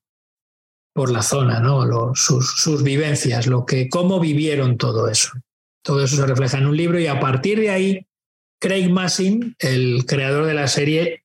por 0.94 1.10
la 1.10 1.20
zona, 1.20 1.60
¿no? 1.60 2.14
sus, 2.14 2.82
vivencias, 2.82 3.46
lo 3.46 3.66
que, 3.66 3.90
cómo 3.90 4.18
vivieron 4.18 4.78
todo 4.78 5.08
eso. 5.08 5.32
Todo 5.84 6.02
eso 6.02 6.16
se 6.16 6.26
refleja 6.26 6.56
en 6.56 6.68
un 6.68 6.76
libro 6.76 6.98
y 6.98 7.06
a 7.06 7.20
partir 7.20 7.60
de 7.60 7.68
ahí, 7.68 8.06
Craig 8.58 8.88
Massin, 8.88 9.56
el 9.58 10.06
creador 10.06 10.46
de 10.46 10.54
la 10.54 10.68
serie, 10.68 11.24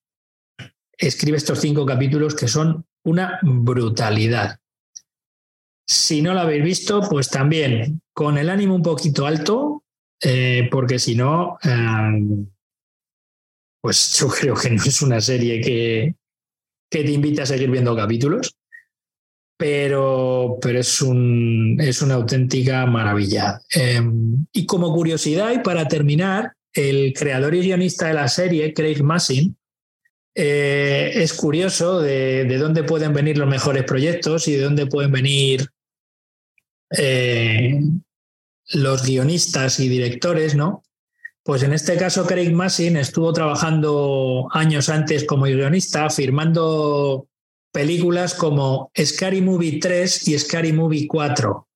escribe 0.98 1.38
estos 1.38 1.60
cinco 1.60 1.86
capítulos 1.86 2.36
que 2.36 2.50
son 2.50 2.86
una 3.06 3.40
brutalidad. 3.44 4.60
Si 5.88 6.22
no 6.22 6.34
lo 6.34 6.42
habéis 6.42 6.64
visto, 6.64 7.02
pues 7.02 7.30
también 7.30 8.02
con 8.14 8.38
el 8.38 8.50
ánimo 8.50 8.76
un 8.76 8.82
poquito 8.82 9.26
alto, 9.26 9.84
eh, 10.22 10.68
porque 10.72 10.98
si 10.98 11.16
no, 11.16 11.58
eh, 11.64 12.46
pues 13.82 14.18
yo 14.20 14.28
creo 14.28 14.56
que 14.56 14.72
no 14.72 14.84
es 14.84 15.02
una 15.02 15.22
serie 15.22 15.62
que, 15.62 16.16
que 16.90 17.04
te 17.04 17.12
invita 17.12 17.44
a 17.44 17.46
seguir 17.46 17.70
viendo 17.70 17.96
capítulos, 17.96 18.56
pero, 19.58 20.58
pero 20.62 20.80
es, 20.80 21.02
un, 21.02 21.78
es 21.80 22.02
una 22.02 22.16
auténtica 22.16 22.86
maravilla. 22.86 23.62
Em, 23.70 24.46
y 24.52 24.66
como 24.66 24.94
curiosidad, 24.94 25.54
y 25.54 25.60
para 25.60 25.88
terminar, 25.88 26.54
el 26.74 27.14
creador 27.14 27.56
y 27.56 27.62
guionista 27.62 28.08
de 28.08 28.16
la 28.16 28.28
serie, 28.28 28.74
Craig 28.74 29.02
Massin, 29.02 29.56
eh, 30.36 31.12
es 31.16 31.34
curioso 31.34 32.02
de, 32.02 32.44
de, 32.44 32.58
dónde 32.58 32.84
pueden 32.84 33.14
venir 33.14 33.38
los 33.38 33.48
mejores 33.48 33.86
proyectos 33.86 34.50
y 34.50 34.56
de 34.56 34.64
dónde 34.64 34.86
pueden 34.86 35.14
venir 35.14 35.70
eh, 36.98 37.80
los 38.74 39.04
guionistas 39.06 39.80
y 39.80 39.90
directores, 39.90 40.56
¿no? 40.56 40.84
Pues 41.44 41.62
en 41.62 41.74
este 41.74 41.96
caso 41.98 42.26
Craig 42.26 42.52
Massin 42.52 42.98
estuvo 42.98 43.32
trabajando 43.32 44.48
años 44.52 44.90
antes 44.90 45.26
como 45.26 45.46
guionista, 45.46 46.10
firmando 46.10 47.28
películas 47.72 48.34
como 48.34 48.92
Scary 49.00 49.42
Movie 49.42 49.80
3 49.80 50.28
y 50.28 50.40
Scary 50.40 50.74
Movie 50.74 51.08
4. 51.08 51.68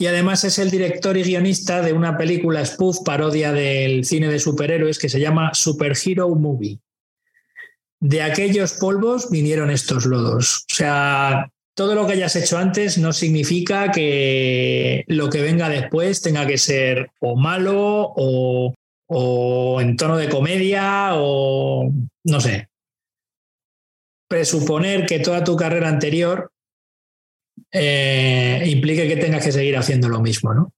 Y 0.00 0.06
además 0.06 0.44
es 0.44 0.58
el 0.58 0.70
director 0.70 1.16
y 1.16 1.22
guionista 1.22 1.82
de 1.82 1.92
una 1.92 2.16
película 2.16 2.64
spoof 2.64 2.98
parodia 3.04 3.52
del 3.52 4.04
cine 4.04 4.28
de 4.28 4.38
superhéroes 4.38 4.98
que 4.98 5.08
se 5.08 5.18
llama 5.18 5.54
Super 5.54 5.96
Hero 6.04 6.28
Movie. 6.28 6.78
De 8.00 8.22
aquellos 8.22 8.74
polvos 8.74 9.30
vinieron 9.30 9.70
estos 9.70 10.04
lodos. 10.04 10.66
O 10.70 10.74
sea, 10.74 11.50
todo 11.78 11.94
lo 11.94 12.08
que 12.08 12.14
hayas 12.14 12.34
hecho 12.34 12.58
antes 12.58 12.98
no 12.98 13.12
significa 13.12 13.92
que 13.92 15.04
lo 15.06 15.30
que 15.30 15.40
venga 15.40 15.68
después 15.68 16.20
tenga 16.20 16.44
que 16.44 16.58
ser 16.58 17.12
o 17.20 17.36
malo 17.36 18.14
o, 18.16 19.80
en 19.80 19.96
tono 19.96 20.16
de 20.16 20.28
comedia 20.28 21.10
o 21.14 21.88
no 22.24 22.40
sé. 22.40 22.68
Presuponer 24.26 25.06
que 25.06 25.20
toda 25.20 25.44
tu 25.44 25.54
carrera 25.54 25.88
anterior 25.88 26.50
eh, 27.70 28.64
implique 28.66 29.06
que 29.06 29.16
tengas 29.16 29.44
que 29.44 29.52
seguir 29.52 29.76
haciendo 29.76 30.08
lo 30.08 30.20
mismo, 30.20 30.52
¿no? 30.52 30.72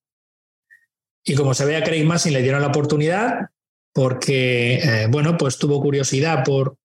Y 1.24 1.34
como 1.34 1.54
se 1.54 1.64
ve 1.64 1.76
a 1.76 1.82
Craig 1.82 2.04
Massin 2.04 2.34
le 2.34 2.42
dieron 2.42 2.60
la 2.60 2.68
oportunidad 2.68 3.48
porque, 3.94 4.74
eh, 4.74 5.06
bueno, 5.08 5.38
pues 5.38 5.56
tuvo 5.56 5.80
curiosidad 5.80 6.44
por... 6.44 6.76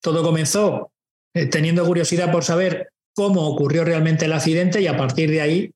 Todo 0.00 0.22
comenzó 0.22 0.92
eh, 1.34 1.46
teniendo 1.46 1.84
curiosidad 1.84 2.30
por 2.30 2.44
saber 2.44 2.93
cómo 3.14 3.48
ocurrió 3.48 3.84
realmente 3.84 4.26
el 4.26 4.32
accidente 4.32 4.80
y 4.80 4.86
a 4.86 4.96
partir 4.96 5.30
de 5.30 5.40
ahí, 5.40 5.70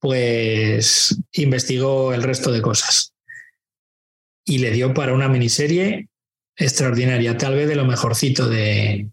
pues 0.00 1.18
investigó 1.32 2.12
el 2.12 2.22
resto 2.22 2.50
de 2.50 2.62
cosas. 2.62 3.14
Y 4.44 4.58
le 4.58 4.70
dio 4.70 4.92
para 4.92 5.14
una 5.14 5.28
miniserie 5.28 6.08
extraordinaria, 6.56 7.38
tal 7.38 7.54
vez 7.54 7.68
de 7.68 7.76
lo 7.76 7.84
mejorcito 7.84 8.48
de, 8.48 9.08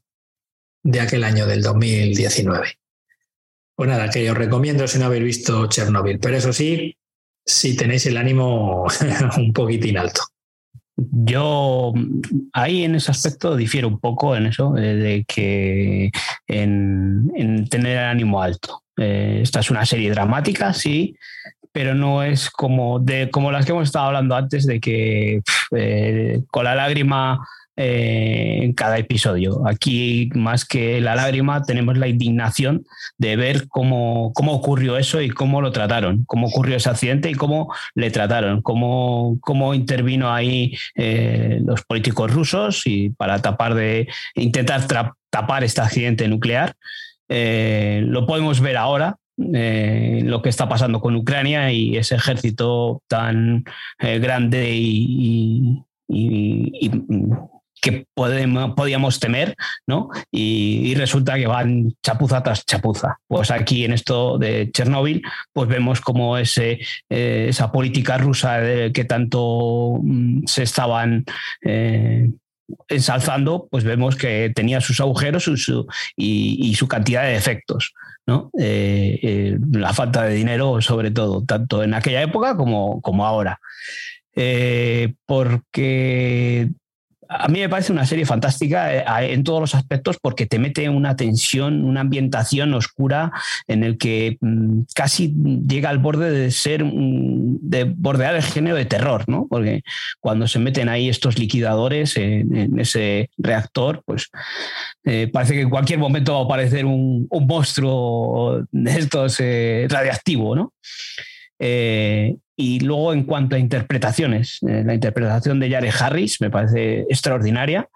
de 0.84 1.00
aquel 1.00 1.24
año, 1.24 1.48
del 1.48 1.62
2019. 1.62 2.78
Pues 3.76 3.90
nada, 3.90 4.10
que 4.10 4.30
os 4.30 4.38
recomiendo 4.38 4.88
si 4.88 5.00
no 5.00 5.06
habéis 5.06 5.24
visto 5.24 5.68
Chernobyl, 5.68 6.20
pero 6.20 6.38
eso 6.38 6.54
sí, 6.54 6.98
si 7.46 7.76
tenéis 7.76 8.06
el 8.06 8.18
ánimo 8.18 8.86
un 9.38 9.54
poquitín 9.54 9.98
alto. 9.98 10.22
Yo 11.10 11.94
ahí 12.54 12.84
en 12.84 12.96
ese 12.96 13.12
aspecto 13.12 13.56
difiero 13.56 13.88
un 13.88 14.00
poco 14.00 14.36
en 14.36 14.48
eso, 14.48 14.78
eh, 14.78 14.96
de 14.96 15.26
que 15.26 16.12
en, 16.48 17.68
tener 17.70 17.98
el 17.98 18.06
ánimo 18.06 18.42
alto. 18.42 18.84
Eh, 18.98 19.40
esta 19.42 19.62
es 19.62 19.72
una 19.72 19.86
serie 19.86 20.12
dramática, 20.12 20.74
sí, 20.74 21.16
pero 21.72 21.96
no 21.96 22.22
es 22.24 22.50
como, 22.50 23.00
de, 23.00 23.30
como 23.32 23.52
las 23.52 23.66
que 23.66 23.72
hemos 23.72 23.86
estado 23.86 24.08
hablando 24.08 24.36
antes, 24.36 24.66
de 24.66 24.80
que 24.80 25.42
eh, 25.76 26.42
con 26.52 26.66
la 26.66 26.76
lágrima 26.76 27.48
eh, 27.84 28.60
en 28.64 28.74
cada 28.74 29.00
episodio. 29.00 29.68
Aquí, 29.68 30.30
más 30.36 30.66
que 30.66 31.02
la 31.02 31.16
lágrima, 31.16 31.64
tenemos 31.64 31.98
la 31.98 32.08
indignación 32.08 32.86
de 33.18 33.36
ver 33.36 33.68
cómo, 33.70 34.32
cómo 34.36 34.54
ocurrió 34.54 34.98
eso 34.98 35.20
y 35.20 35.32
cómo 35.32 35.62
lo 35.62 35.72
trataron, 35.72 36.24
cómo 36.26 36.46
ocurrió 36.48 36.78
ese 36.78 36.92
accidente 36.92 37.32
y 37.32 37.34
cómo 37.34 37.74
le 37.96 38.12
trataron, 38.12 38.62
cómo, 38.62 39.40
cómo 39.42 39.74
intervino 39.74 40.32
ahí 40.32 40.78
eh, 40.94 41.60
los 41.66 41.82
políticos 41.82 42.32
rusos 42.32 42.84
y 42.86 43.10
para 43.10 43.42
tapar 43.42 43.74
de 43.74 44.08
intentar 44.36 44.86
tapar 45.32 45.64
este 45.64 45.82
accidente 45.82 46.28
nuclear. 46.28 46.74
Eh, 47.30 48.04
lo 48.06 48.28
podemos 48.28 48.60
ver 48.60 48.78
ahora, 48.78 49.16
lo 49.38 50.42
que 50.44 50.50
está 50.50 50.70
pasando 50.70 51.02
con 51.02 51.16
Ucrania 51.16 51.72
y 51.72 51.98
ese 51.98 52.14
ejército 52.14 53.02
tan 53.08 53.64
grande 53.98 54.70
y, 54.72 55.84
que 57.82 58.06
podíamos 58.14 59.20
temer, 59.20 59.56
¿no? 59.88 60.10
Y, 60.32 60.94
resulta 60.96 61.36
que 61.36 61.48
van 61.48 61.94
chapuza 62.04 62.44
tras 62.44 62.64
chapuza. 62.64 63.18
Pues 63.28 63.50
aquí 63.50 63.86
en 63.86 63.94
esto 63.94 64.38
de 64.38 64.70
Chernóbil, 64.72 65.24
pues 65.52 65.68
vemos 65.68 66.00
como 66.00 66.38
ese, 66.38 66.80
eh, 67.10 67.48
esa 67.50 67.72
política 67.72 68.20
rusa 68.20 68.60
que 68.94 69.06
tanto 69.06 69.98
mm, 70.02 70.44
se 70.46 70.62
estaban 70.62 71.26
eh, 71.64 72.30
ensalzando, 72.88 73.68
pues 73.72 73.84
vemos 73.84 74.16
que 74.16 74.52
tenía 74.56 74.80
sus 74.80 75.02
agujeros 75.02 75.50
y, 76.16 76.76
su 76.76 76.88
cantidad 76.88 77.24
de 77.24 77.34
defectos. 77.34 77.94
¿no? 78.28 78.52
Eh, 78.60 79.58
la 79.72 79.94
falta 79.94 80.24
de 80.26 80.36
dinero, 80.36 80.80
sobre 80.82 81.10
todo, 81.10 81.44
tanto 81.44 81.82
en 81.82 81.96
aquella 81.96 82.22
época 82.22 82.56
como, 82.56 83.02
como 83.02 83.26
ahora. 83.26 83.60
porque 85.26 86.70
a 87.34 87.48
mí 87.48 87.60
me 87.60 87.70
parece 87.70 87.94
una 87.94 88.06
serie 88.06 88.26
fantástica 88.26 88.94
eh, 88.94 89.34
en 89.34 89.44
todos 89.44 89.62
los 89.62 89.74
aspectos 89.74 90.18
porque 90.22 90.46
te 90.46 90.60
mete 90.60 90.90
una 90.90 91.16
tensión, 91.16 91.86
una 91.86 92.02
ambientación 92.02 92.74
oscura 92.74 93.32
en 93.68 93.84
el 93.84 93.98
que 93.98 94.38
mm, 94.42 94.82
casi 94.94 95.34
llega 95.66 95.90
al 95.90 96.00
borde 96.00 96.30
de 96.30 96.52
ser, 96.52 96.84
de 96.84 97.86
bordear 97.86 98.36
el 98.36 98.44
género 98.44 98.76
de 98.76 98.86
terror, 98.86 99.24
¿no? 99.28 99.48
Porque 99.50 99.82
cuando 100.20 100.48
se 100.48 100.60
meten 100.60 100.90
ahí 100.90 101.08
estos 101.08 101.40
liquidadores 101.40 102.18
en, 102.18 102.78
ese 102.80 103.30
reactor, 103.38 104.04
pues 104.06 104.30
eh, 105.06 105.30
parece 105.32 105.54
que 105.54 105.62
en 105.62 105.70
cualquier 105.70 106.00
momento 106.00 106.34
va 106.34 106.42
a 106.42 106.44
aparecer 106.44 106.86
un, 106.86 107.28
monstruo 107.32 108.64
de 108.72 108.92
estos 108.92 109.40
eh, 109.40 109.88
radiactivo, 109.90 110.56
¿no? 110.56 110.74
Y 112.62 112.80
luego, 112.80 113.12
en 113.12 113.24
cuanto 113.24 113.56
a 113.56 113.60
interpretaciones, 113.60 114.60
eh, 114.68 114.84
la 114.86 114.94
interpretación 114.94 115.60
de 115.60 115.72
Jared 115.72 115.94
Harris 116.00 116.40
me 116.42 116.52
parece 116.52 117.02
extraordinaria. 117.10 117.90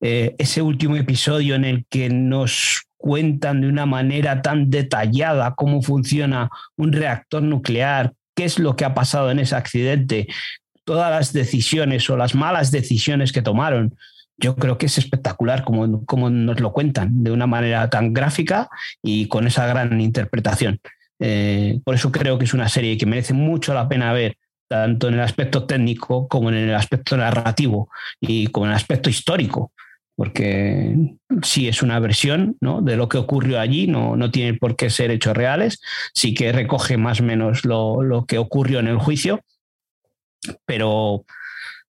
Eh, 0.00 0.36
ese 0.38 0.62
último 0.62 0.94
episodio 0.94 1.56
en 1.56 1.64
el 1.64 1.84
que 1.90 2.08
nos 2.10 2.84
cuentan 2.96 3.60
de 3.60 3.66
una 3.66 3.86
manera 3.86 4.40
tan 4.40 4.70
detallada 4.70 5.54
cómo 5.56 5.82
funciona 5.82 6.48
un 6.76 6.92
reactor 6.92 7.42
nuclear, 7.42 8.12
qué 8.36 8.44
es 8.44 8.60
lo 8.60 8.76
que 8.76 8.84
ha 8.84 8.94
pasado 8.94 9.32
en 9.32 9.40
ese 9.40 9.56
accidente, 9.56 10.28
todas 10.84 11.10
las 11.10 11.32
decisiones 11.32 12.08
o 12.08 12.16
las 12.16 12.36
malas 12.36 12.70
decisiones 12.70 13.32
que 13.32 13.42
tomaron. 13.42 13.96
Yo 14.38 14.54
creo 14.54 14.78
que 14.78 14.86
es 14.86 14.96
espectacular 14.96 15.64
como, 15.64 16.04
como 16.04 16.30
nos 16.30 16.60
lo 16.60 16.72
cuentan 16.72 17.24
de 17.24 17.32
una 17.32 17.48
manera 17.48 17.90
tan 17.90 18.12
gráfica 18.12 18.68
y 19.02 19.26
con 19.26 19.48
esa 19.48 19.66
gran 19.66 20.00
interpretación. 20.00 20.78
Eh, 21.20 21.80
por 21.84 21.94
eso 21.94 22.10
creo 22.10 22.38
que 22.38 22.44
es 22.44 22.54
una 22.54 22.68
serie 22.68 22.98
que 22.98 23.06
merece 23.06 23.34
mucho 23.34 23.74
la 23.74 23.88
pena 23.88 24.12
ver, 24.12 24.36
tanto 24.68 25.08
en 25.08 25.14
el 25.14 25.20
aspecto 25.20 25.66
técnico 25.66 26.28
como 26.28 26.48
en 26.48 26.56
el 26.56 26.74
aspecto 26.74 27.16
narrativo 27.16 27.88
y 28.20 28.48
como 28.48 28.66
en 28.66 28.72
el 28.72 28.76
aspecto 28.76 29.10
histórico, 29.10 29.72
porque 30.16 30.96
sí 31.42 31.68
es 31.68 31.82
una 31.82 31.98
versión 32.00 32.56
de 32.60 32.96
lo 32.96 33.08
que 33.08 33.18
ocurrió 33.18 33.60
allí, 33.60 33.86
no, 33.86 34.16
no 34.16 34.30
tiene 34.30 34.54
por 34.54 34.76
qué 34.76 34.90
ser 34.90 35.10
hechos 35.10 35.36
reales, 35.36 35.80
sí 36.14 36.34
que 36.34 36.52
recoge 36.52 36.96
más 36.96 37.20
o 37.20 37.24
menos 37.24 37.64
lo, 37.64 38.02
lo 38.02 38.26
que 38.26 38.38
ocurrió 38.38 38.80
en 38.80 38.88
el 38.88 38.98
juicio, 38.98 39.40
pero 40.66 41.24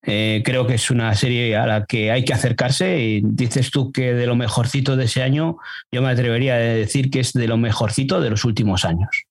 eh, 0.06 0.44
creo 0.46 0.68
que 0.68 0.76
es 0.76 0.92
una 0.92 1.16
serie 1.16 1.56
a 1.56 1.66
la 1.66 1.86
que 1.86 2.12
hay 2.12 2.24
que 2.24 2.34
acercarse. 2.34 3.00
Y 3.00 3.22
dices 3.24 3.72
tú 3.72 3.92
que 3.92 4.14
de 4.14 4.28
lo 4.28 4.36
mejorcito 4.36 4.96
de 4.96 5.06
ese 5.06 5.24
año, 5.24 5.58
yo 5.92 6.02
me 6.02 6.10
atrevería 6.10 6.56
a 6.56 6.60
decir 6.60 7.10
que 7.10 7.20
es 7.20 7.34
de 7.34 7.48
lo 7.48 7.58
mejorcito 7.58 8.22
de 8.22 8.30
los 8.30 8.46
últimos 8.46 8.86
años. 8.86 9.26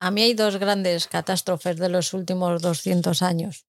A 0.00 0.10
mí 0.10 0.22
hay 0.22 0.34
dos 0.34 0.56
grandes 0.56 1.06
catástrofes 1.08 1.76
de 1.76 1.90
los 1.90 2.14
últimos 2.14 2.62
200 2.62 3.20
años, 3.22 3.66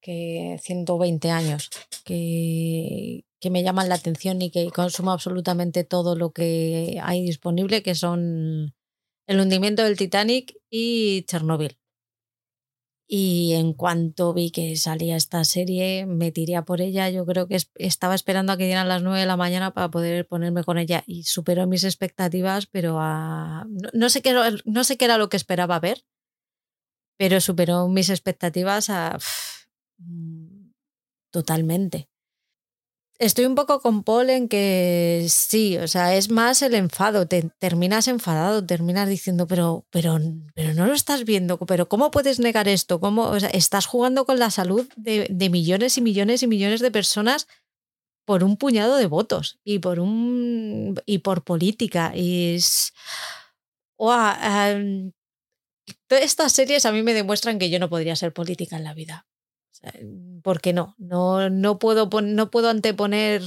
que 0.00 0.58
120 0.60 1.30
años, 1.30 1.70
que, 2.04 3.24
me 3.48 3.62
llaman 3.62 3.88
la 3.88 3.94
atención 3.94 4.42
y 4.42 4.50
que 4.50 4.70
consumo 4.70 5.12
absolutamente 5.12 5.84
todo 5.84 6.16
lo 6.16 6.32
que 6.32 6.98
hay 7.02 7.22
disponible, 7.22 7.82
que 7.82 7.94
son 7.94 8.74
el 9.28 9.40
hundimiento 9.40 9.84
del 9.84 9.96
Titanic 9.96 10.52
y 10.68 11.22
Chernóbil. 11.26 11.78
Y 13.14 13.52
en 13.52 13.74
cuanto 13.74 14.32
vi 14.32 14.50
que 14.50 14.74
salía 14.76 15.16
esta 15.16 15.44
serie, 15.44 16.06
me 16.06 16.32
tiré 16.32 16.56
a 16.56 16.64
por 16.64 16.80
ella. 16.80 17.10
Yo 17.10 17.26
creo 17.26 17.46
que 17.46 17.58
estaba 17.74 18.14
esperando 18.14 18.54
a 18.54 18.56
que 18.56 18.64
dieran 18.64 18.88
las 18.88 19.02
9 19.02 19.20
de 19.20 19.26
la 19.26 19.36
mañana 19.36 19.74
para 19.74 19.90
poder 19.90 20.26
ponerme 20.26 20.64
con 20.64 20.78
ella 20.78 21.04
y 21.06 21.24
superó 21.24 21.66
mis 21.66 21.84
expectativas, 21.84 22.64
pero 22.68 22.98
no, 23.92 24.08
sé 24.08 24.22
qué, 24.22 24.32
no 24.64 24.84
sé 24.84 24.96
qué 24.96 25.04
era 25.04 25.18
lo 25.18 25.28
que 25.28 25.36
esperaba 25.36 25.78
ver, 25.78 26.06
pero 27.18 27.38
superó 27.42 27.86
mis 27.86 28.08
expectativas 28.08 28.88
a, 28.88 29.18
mm, 29.98 30.72
totalmente. 31.30 32.08
Estoy 33.22 33.44
un 33.44 33.54
poco 33.54 33.78
con 33.78 34.02
Paul 34.02 34.30
en 34.30 34.48
que 34.48 35.26
sí, 35.28 35.78
o 35.78 35.86
sea, 35.86 36.16
es 36.16 36.28
más 36.28 36.60
el 36.60 36.74
enfado, 36.74 37.28
te 37.28 37.42
terminas 37.60 38.08
enfadado, 38.08 38.66
terminas 38.66 39.08
diciendo, 39.08 39.46
pero, 39.46 39.86
pero, 39.90 40.18
pero 40.56 40.74
no 40.74 40.88
lo 40.88 40.92
estás 40.92 41.24
viendo, 41.24 41.56
pero 41.58 41.88
¿cómo 41.88 42.10
puedes 42.10 42.40
negar 42.40 42.66
esto? 42.66 42.98
¿Cómo, 42.98 43.28
o 43.28 43.38
sea, 43.38 43.48
estás 43.50 43.86
jugando 43.86 44.26
con 44.26 44.40
la 44.40 44.50
salud 44.50 44.88
de, 44.96 45.28
millones 45.50 45.98
y 45.98 46.00
millones 46.00 46.42
y 46.42 46.48
millones 46.48 46.80
de 46.80 46.90
personas 46.90 47.46
por 48.24 48.42
un 48.42 48.56
puñado 48.56 48.96
de 48.96 49.06
votos 49.06 49.60
y 49.62 49.78
por 49.78 50.00
un 50.00 51.00
y 51.06 51.18
por 51.18 51.44
política. 51.44 52.12
Es. 52.16 52.92
todas 56.08 56.24
estas 56.24 56.50
series 56.50 56.86
a 56.86 56.92
mí 56.92 57.04
me 57.04 57.14
demuestran 57.14 57.60
que 57.60 57.70
yo 57.70 57.78
no 57.78 57.88
podría 57.88 58.16
ser 58.16 58.32
política 58.32 58.76
en 58.76 58.82
la 58.82 58.94
vida. 58.94 59.26
Porque 60.42 60.72
no, 60.72 60.94
no, 60.98 61.50
no, 61.50 61.78
puedo, 61.78 62.08
no 62.22 62.50
puedo 62.50 62.68
anteponer 62.68 63.42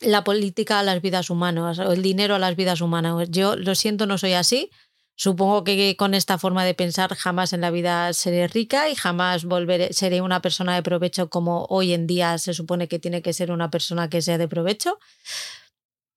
la 0.00 0.24
política 0.24 0.80
a 0.80 0.82
las 0.82 1.00
vidas 1.00 1.30
humanas 1.30 1.78
o 1.78 1.92
el 1.92 2.02
dinero 2.02 2.34
a 2.34 2.38
las 2.38 2.56
vidas 2.56 2.80
humanas. 2.80 3.28
Yo 3.30 3.56
lo 3.56 3.74
siento, 3.74 4.06
no 4.06 4.18
soy 4.18 4.32
así. 4.32 4.70
Supongo 5.14 5.62
que 5.62 5.94
con 5.96 6.14
esta 6.14 6.38
forma 6.38 6.64
de 6.64 6.74
pensar 6.74 7.14
jamás 7.14 7.52
en 7.52 7.60
la 7.60 7.70
vida 7.70 8.12
seré 8.12 8.48
rica 8.48 8.88
y 8.88 8.94
jamás 8.94 9.44
volveré, 9.44 9.92
seré 9.92 10.22
una 10.22 10.40
persona 10.40 10.74
de 10.74 10.82
provecho 10.82 11.28
como 11.28 11.66
hoy 11.68 11.92
en 11.92 12.06
día 12.06 12.38
se 12.38 12.54
supone 12.54 12.88
que 12.88 12.98
tiene 12.98 13.22
que 13.22 13.32
ser 13.32 13.52
una 13.52 13.70
persona 13.70 14.08
que 14.08 14.22
sea 14.22 14.38
de 14.38 14.48
provecho. 14.48 14.98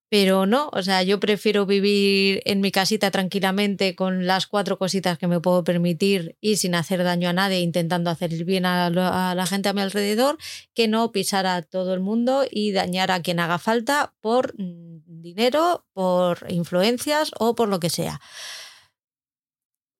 Pero 0.08 0.46
no, 0.46 0.70
o 0.72 0.82
sea, 0.82 1.02
yo 1.02 1.18
prefiero 1.18 1.66
vivir 1.66 2.40
en 2.44 2.60
mi 2.60 2.70
casita 2.70 3.10
tranquilamente 3.10 3.96
con 3.96 4.24
las 4.24 4.46
cuatro 4.46 4.78
cositas 4.78 5.18
que 5.18 5.26
me 5.26 5.40
puedo 5.40 5.64
permitir 5.64 6.36
y 6.40 6.56
sin 6.56 6.76
hacer 6.76 7.02
daño 7.02 7.28
a 7.28 7.32
nadie, 7.32 7.58
intentando 7.60 8.10
hacer 8.10 8.44
bien 8.44 8.66
a, 8.66 8.88
la 8.90 9.46
gente 9.46 9.68
a 9.68 9.72
mi 9.72 9.80
alrededor, 9.80 10.38
que 10.74 10.86
no 10.86 11.10
pisar 11.10 11.46
a 11.46 11.62
todo 11.62 11.92
el 11.92 12.00
mundo 12.00 12.44
y 12.48 12.70
dañar 12.70 13.10
a 13.10 13.20
quien 13.20 13.40
haga 13.40 13.58
falta 13.58 14.14
por 14.20 14.54
mm, 14.56 15.22
dinero, 15.22 15.84
por 15.92 16.46
influencias 16.50 17.32
o 17.38 17.56
por 17.56 17.68
lo 17.68 17.80
que 17.80 17.90
sea. 17.90 18.20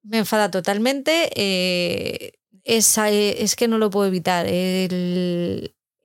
Me 0.05 0.19
enfada 0.19 0.51
totalmente. 0.51 1.31
Eh, 1.35 2.33
es, 2.63 2.97
es 2.99 3.57
que 3.57 3.69
no 3.69 3.79
lo 3.79 3.91
puedo 3.91 4.07
evitar. 4.07 4.47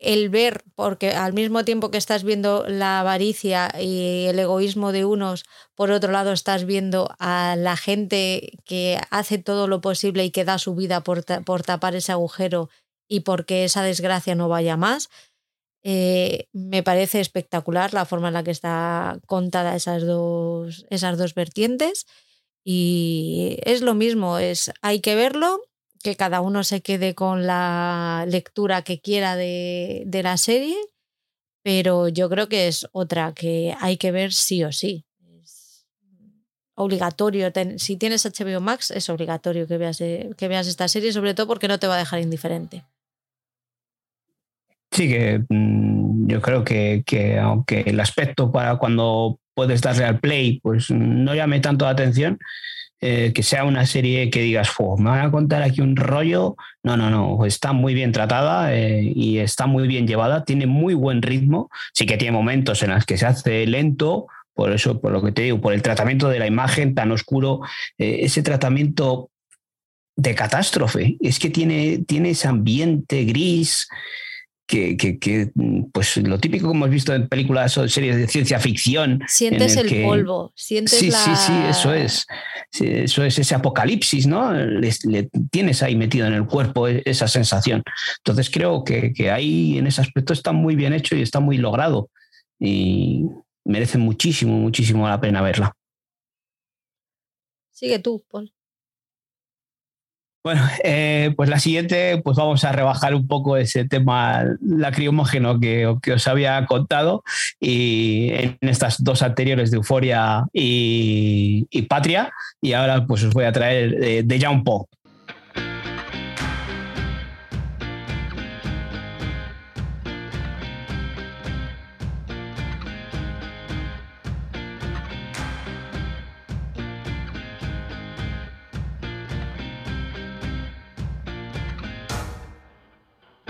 El 0.02 0.30
ver, 0.30 0.64
porque 0.76 1.12
al 1.12 1.34
mismo 1.34 1.64
tiempo 1.64 1.92
que 1.92 2.00
estás 2.00 2.24
viendo 2.24 2.66
la 2.68 3.00
avaricia 3.02 3.72
y 3.80 4.26
el 4.26 4.40
egoísmo 4.40 4.92
de 4.92 5.06
unos, 5.06 5.46
por 5.76 5.92
otro 5.92 6.12
lado 6.12 6.32
estás 6.34 6.66
viendo 6.66 7.14
a 7.20 7.56
la 7.56 7.78
gente 7.78 8.58
que 8.66 9.00
hace 9.12 9.38
todo 9.38 9.68
lo 9.68 9.80
posible 9.80 10.26
y 10.26 10.32
que 10.32 10.44
da 10.44 10.58
su 10.58 10.74
vida 10.74 11.02
por, 11.04 11.24
tapar 11.24 11.96
ese 11.96 12.12
agujero 12.12 12.70
y 13.08 13.20
porque 13.22 13.64
esa 13.64 13.84
desgracia 13.84 14.34
no 14.34 14.50
vaya 14.50 14.76
más. 14.76 15.10
Eh, 15.84 16.48
me 16.52 16.82
parece 16.82 17.20
espectacular 17.20 17.94
la 17.94 18.06
forma 18.06 18.30
en 18.30 18.34
la 18.34 18.44
que 18.44 18.52
está 18.52 19.20
contada 19.28 19.76
esas 19.76 20.04
dos, 20.04 20.86
esas 20.90 21.18
dos 21.20 21.36
vertientes. 21.36 22.08
Y 22.64 23.60
es 23.64 23.82
lo 23.82 23.94
mismo, 23.94 24.40
es, 24.40 24.72
hay 24.82 25.00
que 25.00 25.16
verlo, 25.16 25.62
que 26.02 26.16
cada 26.16 26.42
uno 26.42 26.64
se 26.64 26.82
quede 26.82 27.16
con 27.16 27.46
la 27.46 28.26
lectura 28.28 28.82
que 28.82 29.00
quiera 29.00 29.36
de, 29.36 30.22
la 30.24 30.38
serie, 30.38 30.76
pero 31.64 32.08
yo 32.08 32.30
creo 32.30 32.48
que 32.50 32.68
es 32.68 32.88
otra 32.92 33.34
que 33.34 33.76
hay 33.80 33.98
que 33.98 34.12
ver 34.12 34.34
sí 34.34 34.64
o 34.64 34.72
sí. 34.72 35.06
Es 35.42 35.88
obligatorio, 36.76 37.52
si 37.78 37.98
tienes 37.98 38.26
HBO 38.26 38.62
Max 38.62 38.92
es 38.92 39.10
obligatorio 39.10 39.68
que 39.68 39.78
veas, 39.78 40.02
eh, 40.02 40.32
que 40.38 40.48
veas 40.48 40.68
esta 40.68 40.88
serie, 40.88 41.12
sobre 41.12 41.34
todo 41.34 41.48
porque 41.48 41.68
no 41.68 41.80
te 41.80 41.88
va 41.88 41.96
a 41.96 42.00
dejar 42.00 42.20
indiferente. 42.20 42.84
Sí, 44.92 45.08
que 45.08 45.44
mm, 45.48 46.28
yo 46.28 46.42
creo 46.42 46.64
que, 46.64 47.40
aunque 47.42 47.82
el 47.82 48.00
aspecto 48.00 48.52
para 48.52 48.78
cuando 48.78 49.40
puedes 49.54 49.82
darle 49.82 50.06
al 50.06 50.20
play, 50.20 50.60
pues 50.62 50.92
no 50.92 51.34
llame 51.34 51.60
tanto 51.60 51.86
la 51.86 51.92
atención, 51.92 52.40
eh, 53.04 53.34
que 53.34 53.42
sea 53.42 53.66
una 53.66 53.88
serie 53.88 54.30
que 54.30 54.42
digas, 54.42 54.70
me 55.00 55.10
van 55.10 55.26
a 55.26 55.32
contar 55.32 55.64
aquí 55.64 55.82
un 55.82 55.96
rollo. 55.96 56.56
No, 56.84 56.98
no, 56.98 57.10
no, 57.10 57.46
está 57.46 57.74
muy 57.74 57.96
bien 57.96 58.12
tratada 58.12 58.76
eh, 58.76 59.02
y 59.04 59.40
está 59.40 59.66
muy 59.66 59.88
bien 59.88 60.08
llevada, 60.08 60.46
tiene 60.46 60.68
muy 60.68 60.94
buen 60.94 61.24
ritmo, 61.24 61.72
sí 61.94 62.06
que 62.06 62.18
tiene 62.18 62.32
momentos 62.32 62.84
en 62.84 62.92
los 62.92 63.06
que 63.06 63.18
se 63.18 63.26
hace 63.26 63.66
lento, 63.66 64.28
por 64.54 64.72
eso, 64.72 65.02
por 65.02 65.12
lo 65.12 65.24
que 65.24 65.32
te 65.32 65.42
digo, 65.42 65.60
por 65.60 65.74
el 65.74 65.82
tratamiento 65.82 66.30
de 66.30 66.38
la 66.38 66.46
imagen 66.46 66.94
tan 66.94 67.12
oscuro, 67.12 67.62
eh, 67.98 68.20
ese 68.22 68.44
tratamiento 68.44 69.32
de 70.16 70.36
catástrofe, 70.36 71.18
es 71.22 71.40
que 71.40 71.50
tiene, 71.50 72.04
tiene 72.06 72.32
ese 72.32 72.48
ambiente 72.48 73.24
gris 73.26 73.88
que, 74.66 75.52
pues 75.92 76.18
lo 76.18 76.40
típico 76.40 76.70
que 76.70 76.78
hemos 76.78 76.90
visto 76.90 77.14
en 77.14 77.28
películas 77.28 77.78
o 77.78 77.88
series 77.88 78.16
de 78.16 78.28
ciencia 78.28 78.60
ficción. 78.60 79.22
Sientes 79.28 79.76
el, 79.76 80.04
polvo, 80.04 80.54
sientes 80.56 80.98
sí, 80.98 81.12
Sí, 81.12 81.36
sí, 81.36 81.54
eso 81.70 81.94
es. 81.94 82.26
eso 82.80 83.24
es 83.24 83.40
ese 83.40 83.56
apocalipsis, 83.56 84.28
¿no? 84.28 84.54
Le, 84.54 84.92
tienes 85.52 85.84
ahí 85.84 85.96
metido 85.96 86.28
en 86.28 86.34
el 86.34 86.46
cuerpo 86.46 86.88
e, 86.88 87.02
esa 87.06 87.28
sensación. 87.28 87.84
Entonces 88.18 88.50
creo 88.50 88.84
que, 88.84 89.14
que 89.14 89.30
ahí 89.30 89.78
en 89.78 89.88
ese 89.88 90.02
aspecto 90.02 90.34
está 90.34 90.52
muy 90.52 90.76
bien 90.76 90.94
hecho 90.94 91.16
y 91.16 91.22
está 91.22 91.40
muy 91.40 91.58
logrado. 91.58 92.10
Y 92.60 93.26
merece 93.66 93.98
muchísimo, 93.98 94.58
muchísimo 94.58 95.08
la 95.08 95.20
pena 95.20 95.42
verla. 95.42 95.76
Sigue 97.72 98.00
tú, 98.00 98.24
Paul. 98.30 98.54
Bueno, 100.44 100.62
eh, 100.84 101.34
pues 101.36 101.50
la 101.50 101.60
siguiente, 101.60 102.20
pues 102.24 102.38
vamos 102.38 102.64
a 102.64 102.72
rebajar 102.72 103.16
un 103.16 103.28
poco 103.28 103.58
ese 103.58 103.86
tema 103.88 104.44
lacrimógeno 104.62 105.60
que, 105.60 105.96
que 106.02 106.14
os 106.14 106.28
había 106.28 106.66
contado 106.66 107.24
y 107.60 108.30
en 108.32 108.58
estas 108.62 109.04
dos 109.04 109.22
anteriores 109.22 109.72
de 109.72 109.78
Euforia 109.78 110.46
y, 110.54 111.82
Patria. 111.90 112.32
Y 112.62 112.74
ahora 112.74 113.06
pues 113.06 113.24
os 113.24 113.34
voy 113.34 113.46
a 113.46 113.52
traer 113.52 114.04
eh, 114.04 114.24
de 114.24 114.62
Pop. 114.64 114.90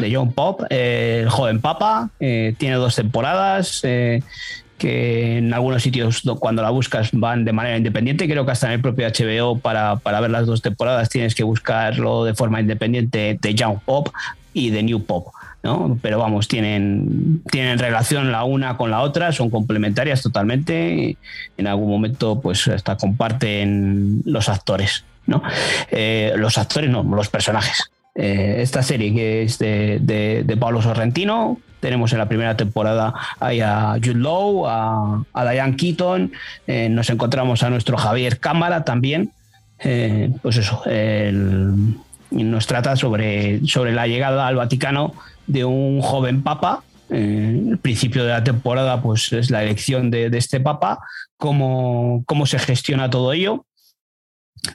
De 0.01 0.13
John 0.13 0.33
Pop, 0.33 0.61
el 0.69 1.29
joven 1.29 1.61
papa, 1.61 2.09
eh, 2.19 2.55
tiene 2.57 2.75
dos 2.75 2.95
temporadas. 2.95 3.81
Eh, 3.83 4.21
que 4.77 5.37
en 5.37 5.53
algunos 5.53 5.83
sitios 5.83 6.23
cuando 6.39 6.63
la 6.63 6.71
buscas 6.71 7.11
van 7.13 7.45
de 7.45 7.53
manera 7.53 7.77
independiente. 7.77 8.27
Creo 8.27 8.47
que 8.47 8.51
hasta 8.51 8.65
en 8.65 8.73
el 8.73 8.81
propio 8.81 9.07
HBO 9.07 9.59
para, 9.59 9.97
para 9.97 10.19
ver 10.21 10.31
las 10.31 10.47
dos 10.47 10.63
temporadas 10.63 11.07
tienes 11.07 11.35
que 11.35 11.43
buscarlo 11.43 12.25
de 12.25 12.33
forma 12.33 12.59
independiente 12.59 13.37
de 13.39 13.53
Young 13.53 13.77
Pop 13.85 14.09
y 14.55 14.71
de 14.71 14.81
New 14.81 15.05
Pop. 15.05 15.27
¿no? 15.63 15.99
Pero 16.01 16.17
vamos, 16.17 16.47
tienen, 16.47 17.43
tienen 17.51 17.77
relación 17.77 18.31
la 18.31 18.43
una 18.43 18.77
con 18.77 18.89
la 18.89 19.01
otra, 19.01 19.31
son 19.31 19.49
complementarias 19.49 20.21
totalmente. 20.21 21.17
En 21.57 21.67
algún 21.67 21.89
momento, 21.89 22.41
pues 22.41 22.67
hasta 22.67 22.97
comparten 22.97 24.21
los 24.25 24.49
actores, 24.49 25.05
¿no? 25.27 25.43
Eh, 25.91 26.33
los 26.37 26.57
actores 26.57 26.89
no, 26.89 27.03
los 27.03 27.29
personajes. 27.29 27.91
Eh, 28.13 28.57
esta 28.59 28.83
serie 28.83 29.13
que 29.13 29.43
es 29.43 29.57
de, 29.57 30.57
Pablo 30.59 30.81
Sorrentino. 30.81 31.59
Tenemos 31.79 32.11
en 32.11 32.19
la 32.19 32.27
primera 32.27 32.55
temporada 32.55 33.13
a 33.39 33.95
Jude 33.95 34.19
Law, 34.19 34.67
a, 34.67 35.51
Diane 35.51 35.75
Keaton, 35.75 36.31
eh, 36.67 36.89
nos 36.89 37.09
encontramos 37.09 37.63
a 37.63 37.71
nuestro 37.71 37.97
Javier 37.97 38.39
Cámara 38.39 38.83
también. 38.83 39.31
Eh, 39.79 40.31
pues 40.43 40.57
eso, 40.57 40.83
nos 42.29 42.67
trata 42.67 42.95
sobre, 42.95 43.65
sobre 43.65 43.93
la 43.93 44.05
llegada 44.05 44.45
al 44.45 44.57
Vaticano 44.57 45.13
de 45.47 45.65
un 45.65 46.01
joven 46.01 46.43
papa. 46.43 46.83
el 47.09 47.79
principio 47.81 48.25
de 48.25 48.29
la 48.29 48.43
temporada 48.43 49.01
pues 49.01 49.33
es 49.33 49.49
la 49.49 49.63
elección 49.63 50.11
de, 50.11 50.29
este 50.37 50.59
papa, 50.59 50.99
cómo, 51.37 52.23
cómo 52.27 52.45
se 52.45 52.59
gestiona 52.59 53.09
todo 53.09 53.33
ello 53.33 53.65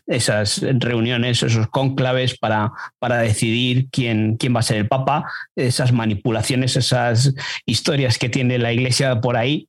esas 0.06 0.60
reuniones, 0.62 1.42
esos 1.42 1.68
cónclaves 1.68 2.38
para, 2.38 2.72
para 2.98 3.18
decidir 3.18 3.88
quién, 3.90 4.36
quién 4.36 4.54
va 4.54 4.60
a 4.60 4.64
ser 4.64 4.78
el 4.78 4.88
Papa, 4.88 5.30
esas 5.54 5.92
manipulaciones, 5.92 6.76
esas 6.76 7.34
historias 7.64 8.18
que 8.18 8.28
tiene 8.28 8.58
la 8.58 8.72
Iglesia 8.72 9.20
por 9.20 9.36
ahí, 9.36 9.68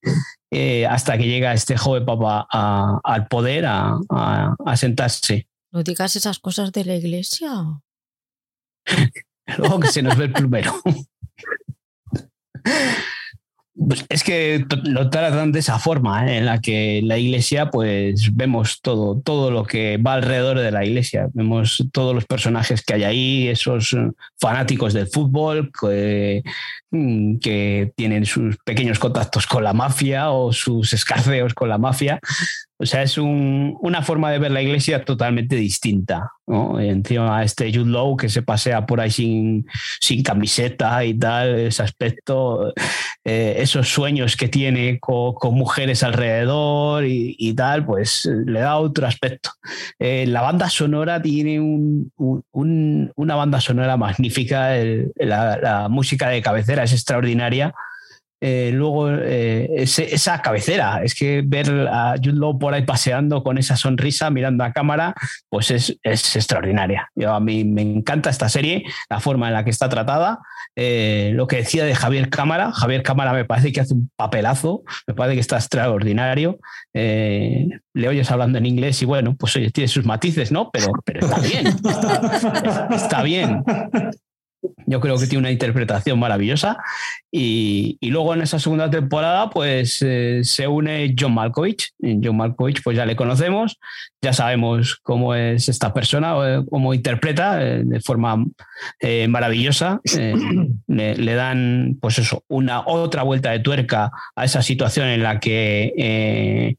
eh, 0.51 0.85
hasta 0.85 1.17
que 1.17 1.27
llega 1.27 1.53
este 1.53 1.77
joven 1.77 2.05
Papa 2.05 2.47
al 3.03 3.27
poder, 3.27 3.65
a, 3.67 4.05
sentarse. 4.75 5.47
No 5.71 5.83
digas 5.83 6.15
esas 6.15 6.39
cosas 6.39 6.71
de 6.71 6.85
la 6.85 6.95
Iglesia. 6.95 7.49
Luego 9.57 9.79
que 9.79 9.87
se 9.87 10.01
nos 10.01 10.17
ve 10.17 10.25
el 10.25 10.33
plumero. 10.33 10.73
Pues 13.77 14.05
es 14.09 14.23
que 14.23 14.65
lo 14.85 15.09
tratan 15.11 15.51
de 15.51 15.59
esa 15.59 15.77
forma, 15.77 16.25
¿eh? 16.27 16.37
en 16.37 16.45
la 16.45 16.59
que 16.61 17.01
la 17.03 17.19
iglesia, 17.19 17.69
pues 17.69 18.35
vemos 18.35 18.81
todo, 18.81 19.21
todo 19.21 19.51
lo 19.51 19.65
que 19.65 19.97
va 19.97 20.13
alrededor 20.13 20.57
de 20.59 20.71
la 20.71 20.83
iglesia. 20.83 21.29
Vemos 21.33 21.85
todos 21.91 22.15
los 22.15 22.25
personajes 22.25 22.83
que 22.83 22.95
hay 22.95 23.03
ahí, 23.03 23.47
esos 23.47 23.95
fanáticos 24.39 24.93
del 24.93 25.07
fútbol 25.07 25.71
que, 25.79 26.43
que 26.91 27.91
tienen 27.95 28.25
sus 28.25 28.57
pequeños 28.63 28.99
contactos 28.99 29.45
con 29.45 29.63
la 29.63 29.73
mafia 29.73 30.31
o 30.31 30.53
sus 30.53 30.93
escarceos 30.93 31.53
con 31.53 31.69
la 31.69 31.77
mafia. 31.77 32.19
O 32.79 32.85
sea, 32.85 33.01
es 33.01 33.17
una 33.17 34.03
forma 34.03 34.31
de 34.31 34.37
ver 34.37 34.51
la 34.51 34.61
iglesia 34.61 35.03
totalmente 35.03 35.55
distinta. 35.55 36.31
¿no? 36.45 36.79
Encima 36.79 37.43
este 37.43 37.73
Jude 37.73 37.89
Law 37.89 38.15
que 38.15 38.29
se 38.29 38.43
pasea 38.43 38.85
por 38.85 39.01
ahí 39.01 39.09
sin, 39.09 39.65
sin 39.99 40.21
camiseta 40.21 41.03
y 41.03 41.15
tal, 41.15 41.59
ese 41.59 41.81
aspecto, 41.81 42.71
eh, 43.25 43.55
esos 43.57 43.89
sueños 43.89 44.37
que 44.37 44.47
tiene 44.47 44.99
con, 44.99 45.33
mujeres 45.55 46.03
alrededor 46.03 47.03
y, 47.05 47.53
tal, 47.55 47.83
pues 47.83 48.25
le 48.25 48.59
da 48.59 48.77
otro 48.77 49.07
aspecto. 49.07 49.49
Eh, 49.97 50.25
la 50.27 50.41
banda 50.41 50.69
sonora 50.69 51.19
tiene 51.19 51.59
una 51.59 53.35
banda 53.35 53.59
sonora 53.59 53.97
magnífica, 53.97 54.75
la 55.15 55.87
música 55.89 56.29
de 56.29 56.43
cabecera 56.43 56.76
es 56.83 56.93
extraordinaria. 56.93 57.73
Eh, 58.39 58.69
luego 58.71 59.09
eh, 59.09 59.67
esa 59.77 60.41
cabecera, 60.43 61.01
es 61.03 61.15
que 61.15 61.41
ver 61.43 61.87
a 61.91 62.15
Jude 62.23 62.59
por 62.59 62.73
ahí 62.73 62.83
paseando 62.83 63.41
con 63.43 63.57
esa 63.57 63.75
sonrisa, 63.75 64.29
mirando 64.29 64.63
a 64.63 64.73
cámara, 64.73 65.15
pues 65.49 65.71
es, 65.71 65.97
extraordinaria. 66.03 67.09
Yo, 67.15 67.33
a 67.33 67.39
mí 67.39 67.63
me 67.63 67.81
encanta 67.81 68.29
esta 68.29 68.47
serie, 68.47 68.83
la 69.09 69.19
forma 69.19 69.47
en 69.47 69.53
la 69.53 69.63
que 69.63 69.71
está 69.71 69.89
tratada. 69.89 70.39
Eh, 70.75 71.31
lo 71.33 71.47
que 71.47 71.57
decía 71.57 71.83
de 71.85 71.95
Javier 71.95 72.29
Cámara, 72.29 72.71
Javier 72.71 73.01
Cámara 73.01 73.33
me 73.33 73.45
parece 73.45 73.71
que 73.71 73.81
hace 73.81 73.95
un 73.95 74.11
papelazo, 74.15 74.83
me 75.07 75.15
parece 75.15 75.35
que 75.35 75.41
está 75.41 75.55
extraordinario. 75.55 76.59
le 76.93 78.07
oyes 78.07 78.29
hablando 78.29 78.59
en 78.59 78.67
inglés 78.67 79.01
y 79.01 79.05
bueno, 79.05 79.35
pues 79.35 79.55
oye, 79.55 79.71
tiene 79.71 79.87
sus 79.87 80.05
matices, 80.05 80.51
¿no? 80.51 80.69
Pero, 80.71 80.91
pero 81.03 81.21
está 81.21 81.39
bien, 81.39 81.67
está 82.91 83.23
bien. 83.23 83.63
Yo 84.85 84.99
creo 84.99 85.17
que 85.17 85.27
tiene 85.27 85.39
una 85.39 85.51
interpretación 85.51 86.19
maravillosa. 86.19 86.77
Y, 87.31 87.97
luego 88.01 88.33
en 88.33 88.41
esa 88.41 88.59
segunda 88.59 88.89
temporada, 88.89 89.49
pues 89.49 90.01
eh, 90.01 90.41
se 90.43 90.67
une 90.67 91.15
John 91.17 91.33
Malkovich. 91.33 91.91
John 91.99 92.37
Malkovich, 92.37 92.81
pues 92.83 92.97
ya 92.97 93.05
le 93.05 93.15
conocemos, 93.15 93.79
ya 94.21 94.33
sabemos 94.33 94.97
cómo 95.03 95.35
es 95.35 95.69
esta 95.69 95.93
persona, 95.93 96.35
eh, 96.45 96.63
cómo 96.69 96.93
interpreta 96.93 97.63
eh, 97.63 97.83
de 97.83 97.99
forma 97.99 98.45
maravillosa. 99.27 100.01
Le, 100.87 101.15
le, 101.15 101.33
dan, 101.33 101.97
pues 102.01 102.17
eso, 102.17 102.43
una 102.47 102.87
otra 102.87 103.23
vuelta 103.23 103.51
de 103.51 103.59
tuerca 103.59 104.11
a 104.35 104.45
esa 104.45 104.61
situación 104.61 105.07
en 105.07 105.21
la 105.21 105.39
que 105.39 106.77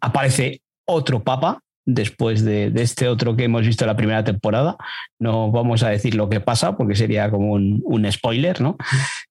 aparece 0.00 0.60
otro 0.86 1.24
papa, 1.24 1.60
después 1.86 2.44
de, 2.44 2.72
este 2.74 3.08
otro 3.08 3.36
que 3.36 3.44
hemos 3.44 3.64
visto 3.64 3.84
en 3.84 3.88
la 3.88 3.96
primera 3.96 4.24
temporada. 4.24 4.76
No 5.18 5.50
vamos 5.50 5.82
a 5.82 5.88
decir 5.88 6.14
lo 6.14 6.28
que 6.28 6.40
pasa 6.40 6.76
porque 6.76 6.94
sería 6.94 7.30
como 7.30 7.52
un, 7.52 8.12
spoiler, 8.12 8.60
¿no? 8.60 8.76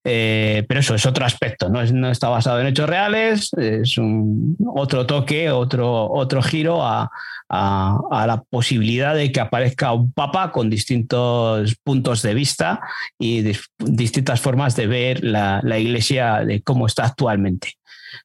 Eh, 0.04 0.66
pero 0.68 0.80
eso 0.80 0.96
es 0.96 1.06
otro 1.06 1.26
aspecto, 1.26 1.70
¿no? 1.70 1.84
no 1.86 2.10
está 2.10 2.30
basado 2.30 2.60
en 2.60 2.68
hechos 2.68 2.90
reales, 2.90 3.52
es 3.58 3.98
un, 3.98 4.58
otro 4.66 5.06
toque, 5.06 5.52
otro, 5.52 6.12
otro 6.12 6.42
giro 6.42 6.84
a, 6.84 7.10
la 7.50 8.44
posibilidad 8.50 9.16
de 9.16 9.32
que 9.32 9.40
aparezca 9.40 9.94
un 9.94 10.12
papa 10.12 10.52
con 10.52 10.70
distintos 10.70 11.76
puntos 11.84 12.24
de 12.24 12.34
vista 12.34 12.82
y 13.20 13.44
distintas 13.78 14.42
formas 14.42 14.76
de 14.76 14.88
ver 14.88 15.24
la, 15.24 15.62
la 15.64 15.78
iglesia 15.78 16.44
de 16.44 16.64
cómo 16.64 16.88
está 16.88 17.06
actualmente. 17.06 17.74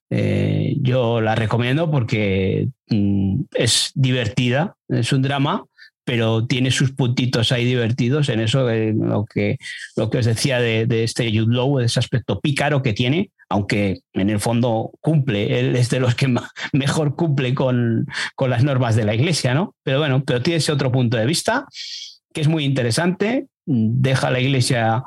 Eh, 0.09 0.75
yo 0.81 1.21
la 1.21 1.35
recomiendo 1.35 1.89
porque 1.89 2.67
mm, 2.89 3.43
es 3.53 3.91
divertida, 3.95 4.75
es 4.89 5.13
un 5.13 5.21
drama, 5.21 5.65
pero 6.11 6.45
tiene 6.45 6.71
sus 6.71 6.91
puntitos 6.91 7.53
ahí 7.53 7.63
divertidos 7.63 8.27
en 8.27 8.41
eso, 8.41 8.67
lo, 8.69 9.23
que, 9.23 9.57
lo 9.95 10.09
que 10.09 10.17
os 10.17 10.25
decía 10.25 10.59
de, 10.59 11.05
este 11.05 11.29
Jude 11.29 11.55
Law, 11.55 11.79
ese 11.79 12.01
aspecto 12.01 12.41
pícaro 12.41 12.81
que 12.81 12.91
tiene, 12.91 13.31
aunque 13.47 14.01
en 14.11 14.29
el 14.29 14.41
fondo 14.41 14.91
cumple, 14.99 15.57
él 15.57 15.73
es 15.77 15.89
de 15.89 16.01
los 16.01 16.15
que 16.15 16.27
mejor 16.73 17.15
cumple 17.15 17.55
con, 17.55 18.07
con 18.35 18.49
las 18.49 18.65
normas 18.65 18.97
de 18.97 19.05
la 19.05 19.15
iglesia, 19.15 19.53
¿no? 19.53 19.73
Pero 19.83 19.99
bueno, 19.99 20.21
pero 20.25 20.41
tiene 20.41 20.57
ese 20.57 20.73
otro 20.73 20.91
punto 20.91 21.15
de 21.15 21.25
vista 21.25 21.65
que 22.33 22.41
es 22.41 22.49
muy 22.49 22.65
interesante, 22.65 23.47
deja 23.65 24.27
a 24.27 24.31
la 24.31 24.41
iglesia 24.41 25.05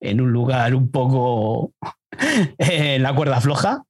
en 0.00 0.20
un 0.20 0.30
lugar 0.30 0.76
un 0.76 0.88
poco 0.88 1.72
en 2.58 3.02
la 3.02 3.12
cuerda 3.12 3.40
floja, 3.40 3.82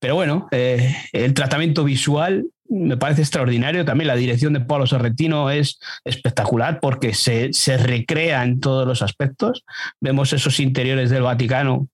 pero 0.00 0.14
bueno, 0.14 0.48
eh, 0.50 0.96
el 1.12 1.34
tratamiento 1.34 1.84
visual 1.84 2.46
me 2.68 2.96
parece 2.96 3.22
extraordinario. 3.22 3.84
También 3.84 4.08
la 4.08 4.16
dirección 4.16 4.52
de 4.52 4.60
Pablo 4.60 4.86
Sorrentino 4.86 5.50
es 5.50 5.78
espectacular 6.04 6.80
porque 6.80 7.14
se, 7.14 7.50
recrea 7.78 8.44
en 8.44 8.60
todos 8.60 8.86
los 8.86 9.02
aspectos. 9.02 9.64
Vemos 10.00 10.32
esos 10.32 10.60
interiores 10.60 11.10
del 11.10 11.22
Vaticano 11.22 11.88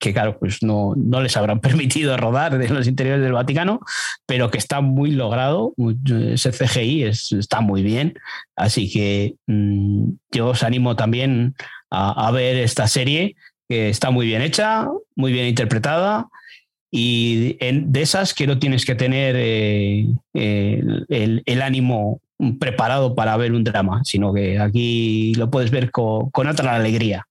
que 0.00 0.12
claro, 0.12 0.38
pues 0.38 0.62
no, 0.62 0.94
no, 0.96 1.20
les 1.20 1.36
habrán 1.36 1.58
permitido 1.60 2.16
rodar 2.16 2.54
en 2.54 2.72
los 2.72 2.86
interiores 2.86 3.20
del 3.20 3.32
Vaticano, 3.32 3.80
pero 4.26 4.48
que 4.48 4.58
está 4.58 4.80
muy 4.80 5.10
logrado, 5.10 5.74
ese 6.32 6.52
CGI 6.52 7.02
está 7.02 7.60
muy 7.60 7.82
bien, 7.82 8.14
así 8.54 8.88
que 8.88 9.34
mm, 9.48 10.10
yo 10.30 10.50
os 10.50 10.62
animo 10.62 10.94
también 10.94 11.56
a, 11.90 12.30
ver 12.30 12.56
esta 12.56 12.86
serie, 12.86 13.34
que 13.68 13.88
está 13.88 14.10
muy 14.10 14.26
bien 14.26 14.42
hecha, 14.42 14.88
muy 15.16 15.32
bien 15.32 15.46
interpretada, 15.46 16.28
y 16.90 17.58
de 17.60 18.00
esas 18.00 18.32
que 18.32 18.46
no 18.46 18.58
tienes 18.58 18.84
que 18.86 18.94
tener 18.94 19.34
eh, 19.38 20.06
el, 20.34 21.62
ánimo 21.62 22.20
preparado 22.58 23.14
para 23.14 23.36
ver 23.36 23.52
un 23.52 23.64
drama, 23.64 24.02
sino 24.04 24.32
que 24.32 24.58
aquí 24.58 25.34
lo 25.34 25.50
puedes 25.50 25.70
ver 25.70 25.90
con, 25.90 26.30
otra 26.34 26.76
alegría. 26.76 27.26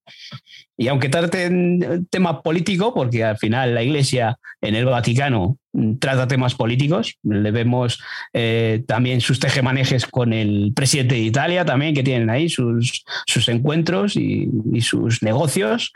Y 0.79 0.89
aunque 0.89 1.09
trate 1.09 1.49
tema 2.11 2.43
político, 2.43 2.93
porque 2.93 3.23
al 3.23 3.37
final 3.37 3.73
la 3.73 3.81
Iglesia 3.81 4.37
en 4.61 4.75
el 4.75 4.85
Vaticano 4.85 5.57
trata 5.99 6.27
temas 6.27 6.53
políticos, 6.53 7.17
le 7.23 7.49
vemos 7.49 7.99
eh, 8.33 8.83
también 8.85 9.21
sus 9.21 9.39
tejemanejes 9.39 10.05
con 10.05 10.33
el 10.33 10.71
presidente 10.75 11.15
de 11.15 11.21
Italia 11.21 11.65
también, 11.65 11.95
que 11.95 12.03
tienen 12.03 12.29
ahí 12.29 12.47
sus, 12.47 13.03
sus 13.25 13.49
encuentros 13.49 14.15
y, 14.17 14.49
sus 14.81 15.23
negocios. 15.23 15.93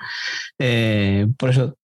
Eh, 0.57 1.27
por 1.37 1.51
eso 1.51 1.77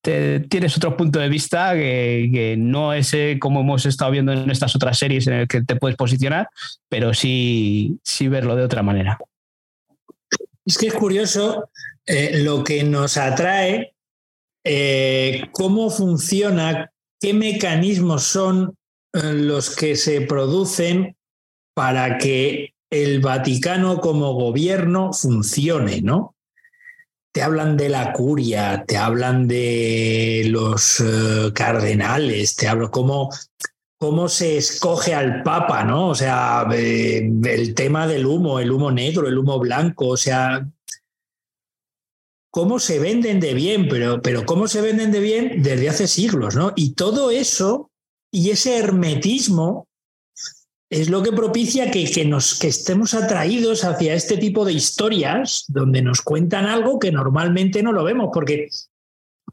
Tienes 0.00 0.76
otro 0.76 0.96
punto 0.96 1.18
de 1.18 1.28
vista 1.28 1.74
que, 1.74 2.54
no 2.56 2.92
es 2.92 3.12
eh, 3.14 3.38
como 3.40 3.62
hemos 3.62 3.84
estado 3.84 4.12
viendo 4.12 4.32
en 4.32 4.48
estas 4.48 4.76
otras 4.76 4.96
series 4.96 5.26
en 5.26 5.34
el 5.34 5.48
que 5.48 5.62
te 5.62 5.74
puedes 5.74 5.96
posicionar, 5.96 6.48
pero 6.88 7.12
sí, 7.14 7.98
sí 8.04 8.28
verlo 8.28 8.54
de 8.54 8.62
otra 8.62 8.84
manera. 8.84 9.18
Es 10.64 10.78
que 10.78 10.86
es 10.86 10.94
curioso 10.94 11.68
eh, 12.06 12.42
lo 12.44 12.62
que 12.62 12.84
nos 12.84 13.16
atrae, 13.16 13.94
eh, 14.64 15.42
cómo 15.50 15.90
funciona, 15.90 16.92
qué 17.20 17.34
mecanismos 17.34 18.22
son 18.22 18.76
los 19.12 19.74
que 19.74 19.96
se 19.96 20.20
producen 20.22 21.16
para 21.74 22.18
que 22.18 22.74
el 22.90 23.20
Vaticano 23.20 24.00
como 24.00 24.34
gobierno 24.34 25.12
funcione, 25.12 26.02
¿no? 26.02 26.33
Te 27.34 27.42
hablan 27.42 27.76
de 27.76 27.88
la 27.88 28.12
curia, 28.12 28.84
te 28.86 28.96
hablan 28.96 29.48
de 29.48 30.44
los 30.46 31.00
eh, 31.00 31.50
cardenales, 31.52 32.54
te 32.54 32.68
hablo 32.68 32.92
cómo, 32.92 33.28
cómo 33.98 34.28
se 34.28 34.56
escoge 34.56 35.14
al 35.14 35.42
papa, 35.42 35.82
¿no? 35.82 36.10
O 36.10 36.14
sea, 36.14 36.64
eh, 36.72 37.28
el 37.46 37.74
tema 37.74 38.06
del 38.06 38.24
humo, 38.24 38.60
el 38.60 38.70
humo 38.70 38.92
negro, 38.92 39.26
el 39.26 39.36
humo 39.36 39.58
blanco, 39.58 40.10
o 40.10 40.16
sea, 40.16 40.64
cómo 42.52 42.78
se 42.78 43.00
venden 43.00 43.40
de 43.40 43.52
bien, 43.52 43.88
pero, 43.88 44.22
pero 44.22 44.46
cómo 44.46 44.68
se 44.68 44.80
venden 44.80 45.10
de 45.10 45.18
bien 45.18 45.60
desde 45.60 45.88
hace 45.88 46.06
siglos, 46.06 46.54
¿no? 46.54 46.72
Y 46.76 46.92
todo 46.92 47.32
eso 47.32 47.90
y 48.32 48.50
ese 48.50 48.78
hermetismo 48.78 49.88
es 50.90 51.08
lo 51.08 51.22
que 51.22 51.32
propicia 51.32 51.90
que, 51.90 52.24
nos, 52.24 52.58
que 52.58 52.68
estemos 52.68 53.14
atraídos 53.14 53.84
hacia 53.84 54.14
este 54.14 54.36
tipo 54.36 54.64
de 54.64 54.72
historias 54.72 55.64
donde 55.68 56.02
nos 56.02 56.22
cuentan 56.22 56.66
algo 56.66 56.98
que 56.98 57.10
normalmente 57.10 57.82
no 57.82 57.92
lo 57.92 58.04
vemos, 58.04 58.30
porque 58.32 58.68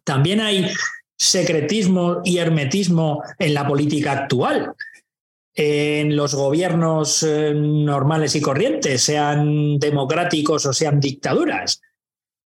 también 0.04 0.42
hay 0.42 0.68
secretismo 1.18 2.22
y 2.24 2.38
hermetismo 2.38 3.24
en 3.40 3.54
la 3.54 3.68
política 3.68 4.12
actual, 4.12 4.74
en 5.54 6.16
los 6.16 6.34
gobiernos 6.34 7.24
eh, 7.24 7.54
normales 7.54 8.36
y 8.36 8.42
corrientes, 8.42 9.04
sean 9.04 9.78
democráticos 9.80 10.66
o 10.66 10.74
sean 10.74 11.00
dictaduras. 11.00 11.82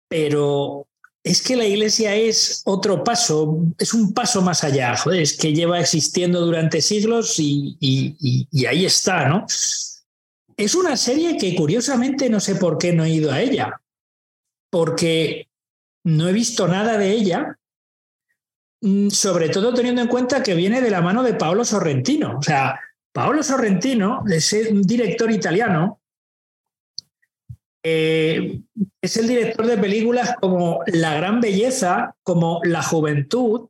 Pero 0.07 0.87
es 1.23 1.41
que 1.41 1.55
la 1.55 1.65
iglesia 1.65 2.15
es 2.15 2.63
otro 2.65 3.03
paso, 3.03 3.59
es 3.77 3.93
un 3.93 4.13
paso 4.13 4.41
más 4.41 4.63
allá, 4.63 4.95
es 5.13 5.37
que 5.37 5.53
lleva 5.53 5.79
existiendo 5.79 6.41
durante 6.41 6.81
siglos 6.81 7.35
y, 7.37 7.77
ahí 8.67 8.85
está, 8.85 9.29
¿no? 9.29 9.45
Es 10.57 10.75
una 10.75 10.97
serie 10.97 11.37
que 11.37 11.55
curiosamente 11.55 12.29
no 12.29 12.39
sé 12.39 12.55
por 12.55 12.77
qué 12.77 12.93
no 12.93 13.03
he 13.03 13.11
ido 13.11 13.31
a 13.31 13.41
ella, 13.41 13.81
porque 14.69 15.49
no 16.03 16.27
he 16.27 16.33
visto 16.33 16.67
nada 16.67 16.97
de 16.97 17.11
ella, 17.11 17.57
mm, 18.81 19.09
sobre 19.09 19.49
todo 19.49 19.73
teniendo 19.73 20.01
en 20.01 20.07
cuenta 20.07 20.41
que 20.41 20.55
viene 20.55 20.81
de 20.81 20.89
la 20.89 21.01
mano 21.01 21.21
de 21.23 21.35
Paolo 21.35 21.63
Sorrentino. 21.65 22.37
O 22.39 22.41
sea, 22.41 22.79
Paolo 23.11 23.43
Sorrentino 23.43 24.23
es 24.27 24.53
un 24.71 24.81
director 24.81 25.31
italiano 25.31 26.00
eh, 27.83 28.61
es 29.01 29.17
el 29.17 29.27
director 29.27 29.65
de 29.65 29.77
películas 29.77 30.35
como 30.39 30.81
La 30.87 31.15
Gran 31.15 31.41
Belleza, 31.41 32.15
como 32.23 32.61
La 32.63 32.83
Juventud, 32.83 33.69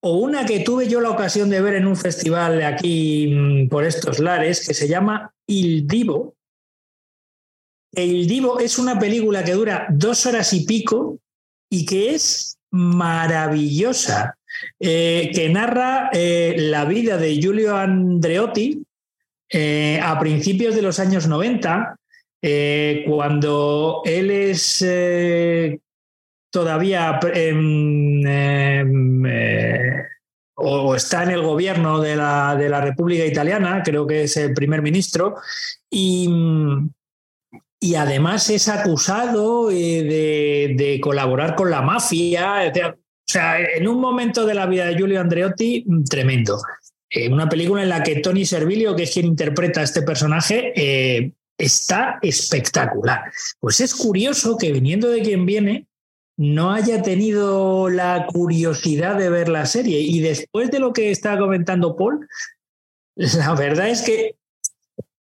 o 0.00 0.18
una 0.18 0.46
que 0.46 0.60
tuve 0.60 0.88
yo 0.88 1.00
la 1.00 1.10
ocasión 1.10 1.50
de 1.50 1.60
ver 1.60 1.74
en 1.74 1.86
un 1.86 1.96
festival 1.96 2.62
aquí 2.62 3.34
mm, 3.34 3.68
por 3.68 3.84
estos 3.84 4.20
lares, 4.20 4.66
que 4.66 4.74
se 4.74 4.86
llama 4.86 5.34
Il 5.46 5.86
Divo. 5.88 6.36
El 7.92 8.28
Divo 8.28 8.60
es 8.60 8.78
una 8.78 8.98
película 8.98 9.42
que 9.42 9.52
dura 9.52 9.86
dos 9.90 10.24
horas 10.26 10.52
y 10.52 10.64
pico 10.64 11.18
y 11.68 11.84
que 11.84 12.14
es 12.14 12.58
maravillosa, 12.70 14.38
eh, 14.78 15.30
que 15.34 15.48
narra 15.48 16.10
eh, 16.12 16.54
la 16.58 16.84
vida 16.84 17.16
de 17.16 17.34
Giulio 17.34 17.76
Andreotti 17.76 18.84
a 20.02 20.18
principios 20.20 20.74
de 20.74 20.82
los 20.82 20.98
años 21.00 21.26
90 21.26 21.97
eh, 22.40 23.04
cuando 23.06 24.02
él 24.04 24.30
es 24.30 24.82
eh, 24.86 25.80
todavía 26.50 27.18
em, 27.34 28.24
eh, 29.26 30.04
o 30.54 30.94
está 30.94 31.24
en 31.24 31.30
el 31.30 31.42
gobierno 31.42 32.00
de 32.00 32.16
la, 32.16 32.54
de 32.56 32.68
la, 32.68 32.80
República 32.80 33.24
Italiana, 33.24 33.82
creo 33.84 34.06
que 34.06 34.24
es 34.24 34.36
el 34.36 34.54
primer 34.54 34.82
ministro, 34.82 35.36
y, 35.90 36.28
y 37.80 37.94
además 37.94 38.50
es 38.50 38.68
acusado 38.68 39.68
de, 39.68 40.74
de, 40.76 41.00
colaborar 41.00 41.54
con 41.54 41.70
la 41.70 41.82
mafia. 41.82 42.72
O 42.74 43.30
sea, 43.30 43.60
en 43.60 43.86
un 43.86 44.00
momento 44.00 44.46
de 44.46 44.54
la 44.54 44.66
vida 44.66 44.86
de 44.86 44.96
Giulio 44.96 45.20
Andreotti, 45.20 45.84
tremendo. 46.08 46.58
una 47.30 47.48
película 47.48 47.82
en 47.82 47.90
la 47.90 48.02
que 48.02 48.16
Tony 48.16 48.44
Servilio, 48.44 48.96
que 48.96 49.04
es 49.04 49.12
quien 49.12 49.26
interpreta 49.26 49.80
a 49.80 49.84
este 49.84 50.02
personaje, 50.02 51.34
está 51.58 52.18
espectacular. 52.22 53.32
Pues 53.60 53.80
es 53.80 53.94
curioso 53.94 54.56
que 54.56 54.72
viniendo 54.72 55.08
de 55.08 55.22
quien 55.22 55.44
viene, 55.44 55.86
no 56.38 56.70
haya 56.72 57.02
tenido 57.02 57.90
la 57.90 58.26
curiosidad 58.26 59.18
de 59.18 59.28
ver 59.28 59.48
la 59.48 59.66
serie. 59.66 59.98
Y 60.00 60.20
después 60.20 60.70
de 60.70 60.78
lo 60.78 60.92
que 60.92 61.10
estaba 61.10 61.38
comentando 61.38 61.96
Paul, 61.96 62.26
la 63.16 63.54
verdad 63.54 63.88
es 63.88 64.02
que 64.02 64.36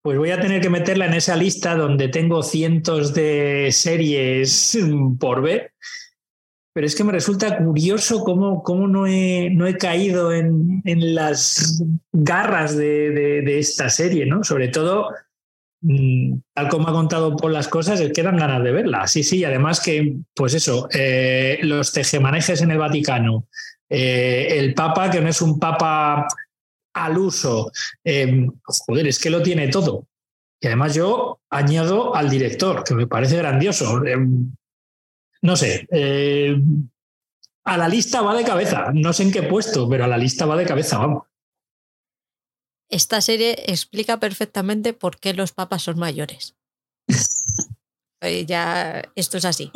pues 0.01 0.17
voy 0.17 0.31
a 0.31 0.41
tener 0.41 0.61
que 0.61 0.69
meterla 0.69 1.05
en 1.05 1.13
esa 1.13 1.35
lista 1.35 1.75
donde 1.75 2.07
tengo 2.07 2.41
cientos 2.41 3.13
de 3.13 3.69
series 3.71 4.75
por 5.19 5.43
ver. 5.43 5.73
Pero 6.73 6.87
es 6.87 6.95
que 6.95 7.03
me 7.03 7.11
resulta 7.11 7.57
curioso 7.57 8.23
cómo, 8.23 8.63
cómo 8.63 8.87
no, 8.87 9.05
he, 9.05 9.49
no 9.51 9.67
he 9.67 9.77
caído 9.77 10.33
en, 10.33 10.81
las 10.85 11.83
garras 12.13 12.77
de, 12.77 13.11
de, 13.11 13.59
esta 13.59 13.89
serie, 13.89 14.25
¿no? 14.25 14.43
Sobre 14.45 14.69
todo 14.69 15.09
tal 16.53 16.69
como 16.69 16.87
ha 16.87 16.91
contado 16.91 17.35
por 17.35 17.51
las 17.51 17.67
cosas, 17.67 17.99
es 17.99 18.13
que 18.13 18.23
dan 18.23 18.37
ganas 18.37 18.63
de 18.63 18.71
verla. 18.71 19.07
Sí, 19.07 19.23
sí, 19.23 19.43
además 19.43 19.79
que, 19.79 20.15
pues 20.35 20.53
eso, 20.53 20.87
eh, 20.93 21.59
los 21.63 21.91
tejemanejes 21.91 22.61
en 22.61 22.71
el 22.71 22.77
Vaticano, 22.77 23.47
eh, 23.89 24.59
el 24.59 24.73
Papa, 24.73 25.09
que 25.09 25.21
no 25.21 25.29
es 25.29 25.41
un 25.41 25.59
Papa 25.59 26.27
al 26.93 27.17
uso, 27.17 27.71
eh, 28.03 28.47
joder, 28.63 29.07
es 29.07 29.19
que 29.19 29.29
lo 29.29 29.41
tiene 29.41 29.69
todo. 29.69 30.07
Y 30.59 30.67
además 30.67 30.93
yo 30.93 31.39
añado 31.49 32.15
al 32.15 32.29
director, 32.29 32.83
que 32.83 32.93
me 32.93 33.07
parece 33.07 33.37
grandioso. 33.37 34.01
no 35.41 35.55
sé, 35.55 35.87
a 37.63 37.77
la 37.77 37.87
lista 37.87 38.21
va 38.21 38.35
de 38.35 38.43
cabeza, 38.43 38.91
no 38.93 39.11
sé 39.13 39.23
en 39.23 39.31
qué 39.31 39.43
puesto, 39.43 39.89
pero 39.89 40.03
a 40.03 40.07
la 40.07 40.17
lista 40.17 40.45
va 40.45 40.55
de 40.55 40.65
cabeza, 40.65 40.99
vamos. 40.99 41.30
Esta 42.91 43.21
serie 43.21 43.55
explica 43.67 44.19
perfectamente 44.19 44.91
por 44.91 45.17
qué 45.17 45.33
los 45.33 45.53
papas 45.53 45.83
son 45.83 45.97
mayores. 45.97 46.55
Ya, 48.45 49.01
esto 49.15 49.39
es 49.39 49.45
así. 49.45 49.71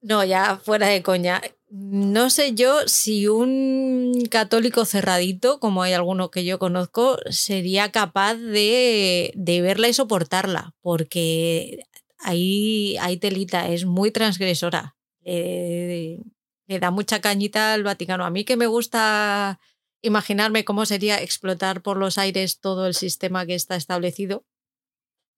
No, 0.00 0.24
ya 0.24 0.56
fuera 0.56 0.88
de 0.88 1.00
coña. 1.00 1.40
No 1.70 2.28
sé 2.28 2.54
yo 2.54 2.88
si 2.88 3.28
un 3.28 4.26
católico 4.32 4.84
cerradito, 4.84 5.60
como 5.60 5.84
hay 5.84 5.92
alguno 5.92 6.32
que 6.32 6.44
yo 6.44 6.58
conozco, 6.58 7.18
sería 7.30 7.92
capaz 7.92 8.34
de, 8.34 9.32
verla 9.36 9.86
y 9.86 9.94
soportarla, 9.94 10.74
porque 10.80 11.86
ahí, 12.18 12.96
hay 13.00 13.16
telita, 13.18 13.68
es 13.68 13.84
muy 13.84 14.10
transgresora. 14.10 14.96
le 15.24 16.18
da 16.66 16.90
mucha 16.90 17.20
cañita 17.20 17.74
al 17.74 17.84
Vaticano. 17.84 18.24
A 18.24 18.30
mí 18.30 18.44
que 18.44 18.56
me 18.56 18.66
gusta 18.66 19.60
imaginarme 20.04 20.64
cómo 20.64 20.86
sería 20.86 21.20
explotar 21.20 21.82
por 21.82 21.96
los 21.96 22.18
aires 22.18 22.60
todo 22.60 22.86
el 22.86 22.94
sistema 22.94 23.46
que 23.46 23.54
está 23.54 23.74
establecido. 23.76 24.44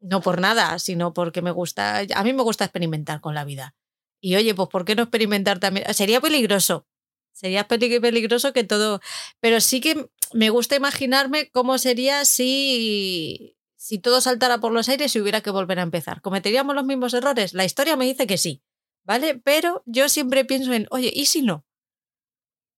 No 0.01 0.21
por 0.21 0.41
nada, 0.41 0.79
sino 0.79 1.15
porque 1.15 1.41
me 1.41 1.51
gusta, 1.51 2.01
a 2.15 2.25
mí 2.25 2.33
me 2.33 2.43
gusta 2.43 2.65
experimentar 2.65 3.21
con 3.21 3.35
la 3.35 3.45
vida. 3.45 3.75
Y 4.21 4.37
oye, 4.37 4.55
pues 4.55 4.69
¿por 4.69 4.85
qué 4.85 4.95
no 4.95 5.03
experimentar 5.03 5.59
también? 5.59 5.93
Sería 5.95 6.21
peligroso, 6.21 6.87
sería 7.33 7.67
peligroso 7.69 8.53
que 8.53 8.65
todo, 8.65 9.01
pero 9.41 9.61
sí 9.61 9.81
que 9.81 10.11
me 10.33 10.51
gusta 10.51 10.77
imaginarme 10.77 11.51
cómo 11.51 11.79
sería 11.79 12.25
si, 12.25 13.57
si 13.77 13.99
todo 13.99 14.21
saltara 14.21 14.59
por 14.59 14.73
los 14.73 14.89
aires 14.89 15.15
y 15.15 15.21
hubiera 15.21 15.41
que 15.41 15.51
volver 15.51 15.79
a 15.79 15.83
empezar. 15.83 16.21
¿Cometeríamos 16.21 16.75
los 16.75 16.85
mismos 16.85 17.15
errores? 17.15 17.55
La 17.55 17.65
historia 17.65 17.97
me 17.97 18.05
dice 18.05 18.27
que 18.27 18.39
sí, 18.39 18.63
¿vale? 19.05 19.39
Pero 19.39 19.83
yo 19.87 20.09
siempre 20.09 20.45
pienso 20.45 20.73
en, 20.73 20.87
oye, 20.91 21.13
¿y 21.15 21.27
si 21.27 21.43
no? 21.43 21.65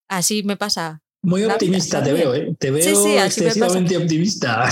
Así 0.08 0.42
me 0.42 0.56
pasa 0.56 1.02
muy 1.22 1.44
optimista 1.44 2.02
te 2.02 2.12
veo, 2.12 2.34
¿eh? 2.34 2.54
Te 2.58 2.70
veo 2.70 3.24
excesivamente 3.24 3.96
optimista. 3.96 4.68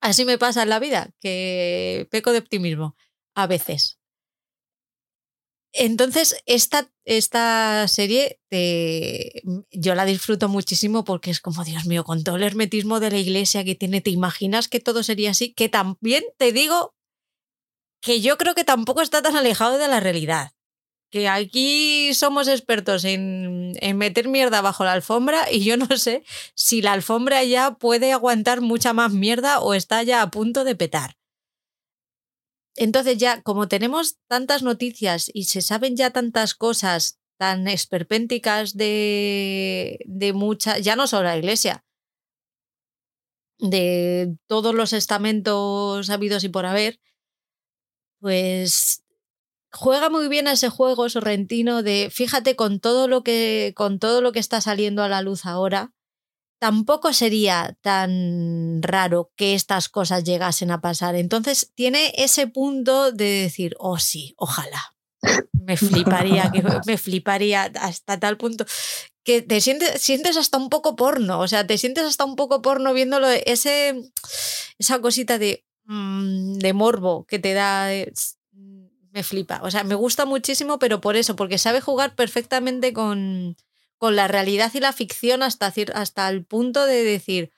Así 0.00 0.24
me 0.24 0.38
pasa 0.38 0.62
en 0.62 0.70
la 0.70 0.78
vida, 0.78 1.10
que 1.20 2.08
peco 2.10 2.32
de 2.32 2.38
optimismo 2.38 2.96
a 3.34 3.46
veces. 3.46 3.98
Entonces, 5.72 6.36
esta, 6.46 6.90
esta 7.04 7.86
serie 7.86 8.40
yo 9.70 9.94
la 9.94 10.04
disfruto 10.04 10.48
muchísimo 10.48 11.04
porque 11.04 11.30
es 11.30 11.40
como, 11.40 11.62
Dios 11.64 11.86
mío, 11.86 12.02
con 12.02 12.24
todo 12.24 12.36
el 12.36 12.42
hermetismo 12.42 12.98
de 12.98 13.10
la 13.10 13.18
iglesia 13.18 13.64
que 13.64 13.76
tiene, 13.76 14.00
¿te 14.00 14.10
imaginas 14.10 14.68
que 14.68 14.80
todo 14.80 15.02
sería 15.02 15.30
así? 15.30 15.52
Que 15.52 15.68
también 15.68 16.24
te 16.38 16.52
digo 16.52 16.94
que 18.02 18.20
yo 18.20 18.36
creo 18.36 18.54
que 18.54 18.64
tampoco 18.64 19.02
está 19.02 19.22
tan 19.22 19.36
alejado 19.36 19.78
de 19.78 19.86
la 19.86 20.00
realidad 20.00 20.52
que 21.10 21.28
aquí 21.28 22.14
somos 22.14 22.48
expertos 22.48 23.04
en, 23.04 23.72
meter 23.96 24.28
mierda 24.28 24.60
bajo 24.62 24.84
la 24.84 24.92
alfombra 24.92 25.50
y 25.50 25.64
yo 25.64 25.76
no 25.76 25.86
sé 25.96 26.24
si 26.54 26.82
la 26.82 26.92
alfombra 26.92 27.42
ya 27.44 27.72
puede 27.72 28.12
aguantar 28.12 28.60
mucha 28.60 28.92
más 28.92 29.12
mierda 29.12 29.60
o 29.60 29.74
está 29.74 30.02
ya 30.02 30.22
a 30.22 30.30
punto 30.30 30.64
de 30.64 30.76
petar. 30.76 31.16
Entonces 32.76 33.18
ya, 33.18 33.42
como 33.42 33.68
tenemos 33.68 34.18
tantas 34.28 34.62
noticias 34.62 35.30
y 35.34 35.44
se 35.44 35.60
saben 35.60 35.96
ya 35.96 36.10
tantas 36.10 36.54
cosas 36.54 37.18
tan 37.36 37.66
esperpénticas 37.68 38.76
de, 38.76 39.98
de 40.06 40.32
mucha, 40.32 40.78
ya 40.78 40.94
no 40.94 41.06
solo 41.06 41.24
la 41.24 41.36
iglesia, 41.36 41.84
de 43.58 44.36
todos 44.46 44.74
los 44.74 44.92
estamentos 44.92 46.08
habidos 46.10 46.44
y 46.44 46.48
por 46.48 46.66
haber, 46.66 47.00
pues 48.20 49.02
juega 49.72 50.10
muy 50.10 50.28
bien 50.28 50.48
a 50.48 50.52
ese 50.52 50.68
juego 50.68 51.08
sorrentino 51.08 51.82
de 51.82 52.10
fíjate 52.12 52.56
con 52.56 52.80
todo 52.80 53.08
lo 53.08 53.22
que 53.22 53.72
con 53.76 53.98
todo 53.98 54.20
lo 54.20 54.32
que 54.32 54.40
está 54.40 54.60
saliendo 54.60 55.02
a 55.02 55.08
la 55.08 55.22
luz 55.22 55.46
ahora 55.46 55.92
tampoco 56.60 57.12
sería 57.12 57.76
tan 57.80 58.82
raro 58.82 59.32
que 59.36 59.54
estas 59.54 59.88
cosas 59.88 60.24
llegasen 60.24 60.70
a 60.70 60.82
pasar. 60.82 61.14
Entonces 61.14 61.72
tiene 61.74 62.12
ese 62.16 62.46
punto 62.46 63.12
de 63.12 63.24
decir 63.24 63.74
oh 63.78 63.98
sí 63.98 64.34
ojalá 64.36 64.94
me 65.52 65.76
fliparía 65.76 66.50
que 66.52 66.62
me 66.86 66.98
fliparía 66.98 67.70
hasta 67.80 68.18
tal 68.18 68.36
punto 68.36 68.64
que 69.24 69.42
te 69.42 69.60
sientes, 69.60 70.00
sientes 70.00 70.36
hasta 70.36 70.58
un 70.58 70.70
poco 70.70 70.96
porno, 70.96 71.40
o 71.40 71.48
sea, 71.48 71.66
te 71.66 71.78
sientes 71.78 72.04
hasta 72.04 72.24
un 72.24 72.36
poco 72.36 72.62
porno 72.62 72.94
viéndolo, 72.94 73.28
ese, 73.28 74.10
esa 74.78 75.00
cosita 75.00 75.38
de, 75.38 75.64
mm, 75.84 76.54
de 76.54 76.72
morbo 76.72 77.26
que 77.26 77.38
te 77.38 77.52
da, 77.52 77.92
me 79.10 79.22
flipa. 79.22 79.60
O 79.62 79.70
sea, 79.70 79.84
me 79.84 79.94
gusta 79.94 80.24
muchísimo, 80.24 80.78
pero 80.78 81.00
por 81.00 81.16
eso, 81.16 81.36
porque 81.36 81.58
sabe 81.58 81.80
jugar 81.80 82.14
perfectamente 82.14 82.92
con, 82.92 83.56
con 83.98 84.16
la 84.16 84.28
realidad 84.28 84.70
y 84.74 84.80
la 84.80 84.92
ficción 84.92 85.42
hasta, 85.42 85.72
hasta 85.94 86.28
el 86.28 86.44
punto 86.44 86.86
de 86.86 87.02
decir, 87.02 87.52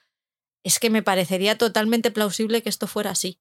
es 0.65 0.79
que 0.79 0.91
me 0.91 1.03
parecería 1.03 1.59
totalmente 1.59 2.11
plausible 2.11 2.63
que 2.63 2.69
esto 2.69 2.87
fuera 2.87 3.11
así. 3.11 3.41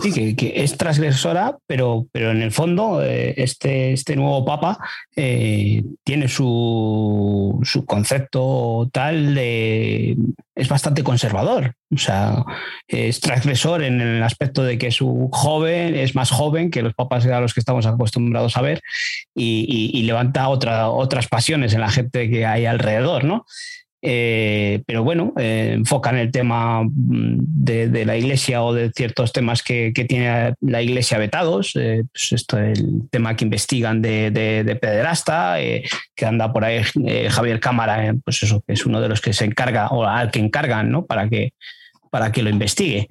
Sí, 0.00 0.34
que, 0.34 0.52
es 0.56 0.76
transgresora, 0.76 1.58
pero, 1.64 2.08
pero 2.10 2.32
en 2.32 2.42
el 2.42 2.50
fondo 2.50 3.04
eh, 3.04 3.34
este, 3.36 3.92
este 3.92 4.16
nuevo 4.16 4.44
papa 4.44 4.78
eh, 5.14 5.84
tiene 6.02 6.26
su, 6.26 7.60
su, 7.62 7.86
concepto 7.86 8.90
tal 8.92 9.36
de... 9.36 10.16
es 10.56 10.68
bastante 10.68 11.04
conservador, 11.04 11.74
o 11.94 11.98
sea, 11.98 12.44
es 12.88 13.20
transgresor 13.20 13.84
en 13.84 14.00
el 14.00 14.24
aspecto 14.24 14.64
de 14.64 14.76
que 14.76 14.88
es 14.88 15.00
un 15.00 15.30
joven, 15.30 15.94
es 15.94 16.16
más 16.16 16.32
joven 16.32 16.72
que 16.72 16.82
los 16.82 16.94
papas 16.94 17.24
a 17.26 17.40
los 17.40 17.54
que 17.54 17.60
estamos 17.60 17.86
acostumbrados 17.86 18.56
a 18.56 18.62
ver 18.62 18.80
y, 19.36 19.92
y 19.94 20.02
levanta 20.02 20.48
otra, 20.48 20.90
otras 20.90 21.28
pasiones 21.28 21.74
en 21.74 21.80
la 21.80 21.90
gente 21.90 22.28
que 22.28 22.44
hay 22.44 22.66
alrededor, 22.66 23.22
¿no? 23.22 23.46
Eh, 24.08 24.84
pero 24.86 25.02
bueno, 25.02 25.32
eh, 25.36 25.72
enfocan 25.74 26.16
el 26.16 26.30
tema 26.30 26.84
mm, 26.84 27.38
de, 27.40 28.04
la 28.04 28.16
iglesia 28.16 28.62
o 28.62 28.72
de 28.72 28.92
ciertos 28.92 29.32
temas 29.32 29.64
que, 29.64 29.92
tiene 30.08 30.54
la 30.60 30.80
iglesia 30.80 31.18
vetados. 31.18 31.72
Eh, 31.74 32.04
pues 32.12 32.30
esto 32.30 32.56
el 32.56 33.08
tema 33.10 33.34
que 33.34 33.44
investigan 33.44 34.00
de, 34.00 34.30
de, 34.30 34.76
pederasta, 34.76 35.56
que 35.58 36.24
anda 36.24 36.52
por 36.52 36.64
ahí 36.64 36.82
Javier 37.28 37.58
Cámara, 37.58 38.14
pues 38.24 38.44
eso, 38.44 38.62
que 38.64 38.74
es 38.74 38.86
uno 38.86 39.00
de 39.00 39.08
los 39.08 39.20
que 39.20 39.32
se 39.32 39.44
encarga 39.44 39.88
o 39.88 40.04
al 40.04 40.30
que 40.30 40.38
encargan 40.38 40.88
¿no? 40.88 41.04
para, 41.04 41.28
que, 41.28 41.54
para 42.10 42.30
que 42.30 42.44
lo 42.44 42.50
investigue. 42.50 43.08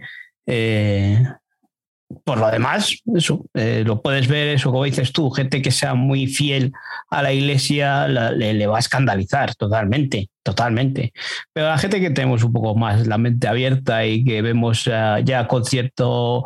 Por 2.23 2.37
lo 2.37 2.49
demás, 2.51 3.01
eso, 3.15 3.45
lo 3.53 4.01
puedes 4.01 4.27
ver, 4.27 4.49
eso 4.49 4.71
como 4.71 4.83
dices 4.83 5.11
tú, 5.11 5.31
gente 5.31 5.61
que 5.61 5.71
sea 5.71 5.95
muy 5.95 6.27
fiel 6.27 6.71
a 7.09 7.21
la 7.23 7.33
iglesia 7.33 8.07
le, 8.07 8.67
va 8.67 8.77
a 8.77 8.79
escandalizar 8.79 9.55
totalmente 9.55 10.29
totalmente. 10.45 11.11
Pero 11.51 11.69
la 11.69 11.77
gente 11.79 11.99
que 11.99 12.11
tenemos 12.11 12.43
un 12.43 12.53
poco 12.53 12.75
más 12.75 13.07
la 13.07 13.17
mente 13.17 13.47
abierta 13.47 14.05
y 14.05 14.23
que 14.23 14.43
vemos 14.43 14.85
eh, 14.85 15.21
ya 15.25 15.47
con 15.47 15.65
cierto 15.65 16.45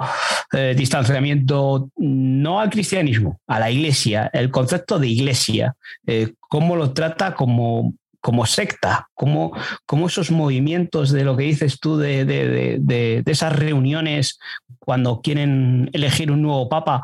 eh, 0.53 0.73
distanciamiento, 0.75 1.89
no 1.97 2.61
al 2.61 2.69
cristianismo, 2.69 3.41
a 3.45 3.59
la 3.59 3.69
iglesia, 3.69 4.29
el 4.31 4.49
concepto 4.51 4.99
de 4.99 5.09
iglesia, 5.09 5.75
eh, 6.07 6.31
cómo 6.39 6.77
lo 6.77 6.93
trata 6.93 7.35
como, 7.35 7.93
como 8.21 8.45
secta, 8.45 9.07
como, 9.13 9.53
como 9.85 10.07
esos 10.07 10.31
movimientos 10.31 11.11
de 11.11 11.23
lo 11.23 11.37
que 11.37 11.43
dices 11.43 11.79
tú 11.79 11.97
de, 11.97 12.25
de, 12.25 13.23
esas 13.25 13.55
reuniones 13.55 14.39
cuando 14.79 15.21
quieren 15.21 15.89
elegir 15.93 16.31
un 16.31 16.41
nuevo 16.41 16.67
papa 16.67 17.03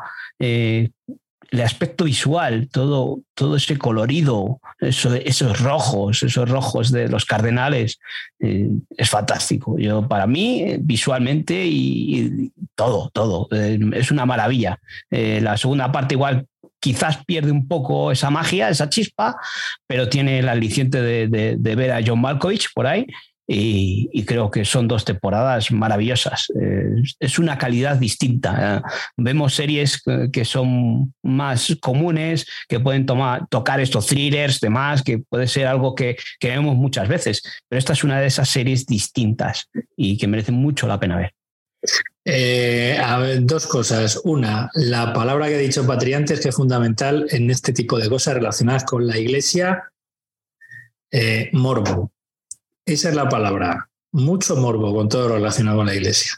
el 1.50 1.60
aspecto 1.60 2.04
visual, 2.04 2.68
todo, 2.70 3.20
todo 3.34 3.56
ese 3.56 3.78
colorido, 3.78 4.60
esos 4.80 5.60
rojos, 5.60 6.22
esos 6.22 6.48
rojos 6.48 6.90
de 6.90 7.08
los 7.08 7.24
cardenales, 7.24 7.98
eh, 8.40 8.68
es 8.96 9.08
fantástico. 9.08 9.78
Yo, 9.78 10.06
para 10.08 10.26
mí, 10.26 10.76
visualmente 10.80 11.64
y, 11.66 12.52
todo, 12.74 13.10
todo, 13.12 13.48
eh, 13.52 13.78
es 13.94 14.10
una 14.10 14.26
maravilla. 14.26 14.78
Eh, 15.10 15.40
la 15.42 15.56
segunda 15.56 15.90
parte 15.92 16.14
igual 16.14 16.46
quizás 16.86 17.24
pierde 17.24 17.50
un 17.50 17.66
poco 17.66 18.12
esa 18.12 18.30
magia, 18.30 18.68
esa 18.68 18.88
chispa, 18.88 19.36
pero 19.88 20.08
tiene 20.08 20.38
el 20.38 20.48
aliciente 20.48 21.02
de, 21.02 21.74
ver 21.74 21.90
a 21.90 22.00
John 22.06 22.20
Malkovich 22.20 22.68
por 22.72 22.86
ahí 22.86 23.04
y, 23.44 24.22
creo 24.24 24.52
que 24.52 24.64
son 24.64 24.86
dos 24.86 25.04
temporadas 25.04 25.72
maravillosas. 25.72 26.46
es 27.18 27.38
una 27.40 27.58
calidad 27.58 27.96
distinta. 27.96 28.76
¿eh? 28.76 28.90
Vemos 29.16 29.54
series 29.54 30.00
que 30.32 30.44
son 30.44 31.12
más 31.24 31.76
comunes, 31.80 32.46
que 32.68 32.78
pueden 32.78 33.04
tocar 33.04 33.80
estos 33.80 34.06
thrillers, 34.06 34.60
demás, 34.60 35.02
que 35.02 35.18
puede 35.18 35.48
ser 35.48 35.66
algo 35.66 35.96
que, 35.96 36.16
que, 36.38 36.50
vemos 36.50 36.76
muchas 36.76 37.08
veces, 37.08 37.42
pero 37.68 37.80
esta 37.80 37.94
es 37.94 38.04
una 38.04 38.20
de 38.20 38.28
esas 38.28 38.48
series 38.48 38.86
distintas 38.86 39.68
y 39.96 40.18
que 40.18 40.28
merecen 40.28 40.54
mucho 40.54 40.86
la 40.86 41.00
pena 41.00 41.16
ver. 41.16 41.32
Eh, 42.24 42.98
dos 43.42 43.66
cosas. 43.66 44.20
Una, 44.24 44.68
la 44.74 45.12
palabra 45.12 45.48
que 45.48 45.54
ha 45.54 45.58
dicho 45.58 45.86
Patriantes, 45.86 46.40
que 46.40 46.48
es 46.48 46.54
fundamental 46.54 47.26
en 47.30 47.50
este 47.50 47.72
tipo 47.72 47.98
de 47.98 48.08
cosas 48.08 48.34
relacionadas 48.34 48.84
con 48.84 49.06
la 49.06 49.16
iglesia, 49.16 49.92
eh, 51.12 51.50
morbo. 51.52 52.10
Esa 52.84 53.10
es 53.10 53.14
la 53.14 53.28
palabra. 53.28 53.88
Mucho 54.12 54.56
morbo 54.56 54.94
con 54.94 55.08
todo 55.08 55.28
lo 55.28 55.34
relacionado 55.36 55.78
con 55.78 55.86
la 55.86 55.94
iglesia. 55.94 56.32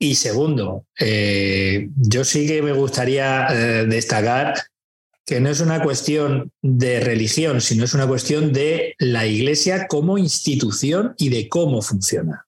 Y 0.00 0.14
segundo, 0.14 0.86
eh, 0.98 1.88
yo 1.96 2.24
sí 2.24 2.46
que 2.46 2.62
me 2.62 2.72
gustaría 2.72 3.48
destacar 3.86 4.54
que 5.28 5.40
no 5.40 5.50
es 5.50 5.60
una 5.60 5.82
cuestión 5.82 6.50
de 6.62 7.00
religión, 7.00 7.60
sino 7.60 7.84
es 7.84 7.92
una 7.92 8.06
cuestión 8.06 8.52
de 8.52 8.94
la 8.98 9.26
iglesia 9.26 9.86
como 9.86 10.16
institución 10.16 11.14
y 11.18 11.28
de 11.28 11.48
cómo 11.48 11.82
funciona. 11.82 12.47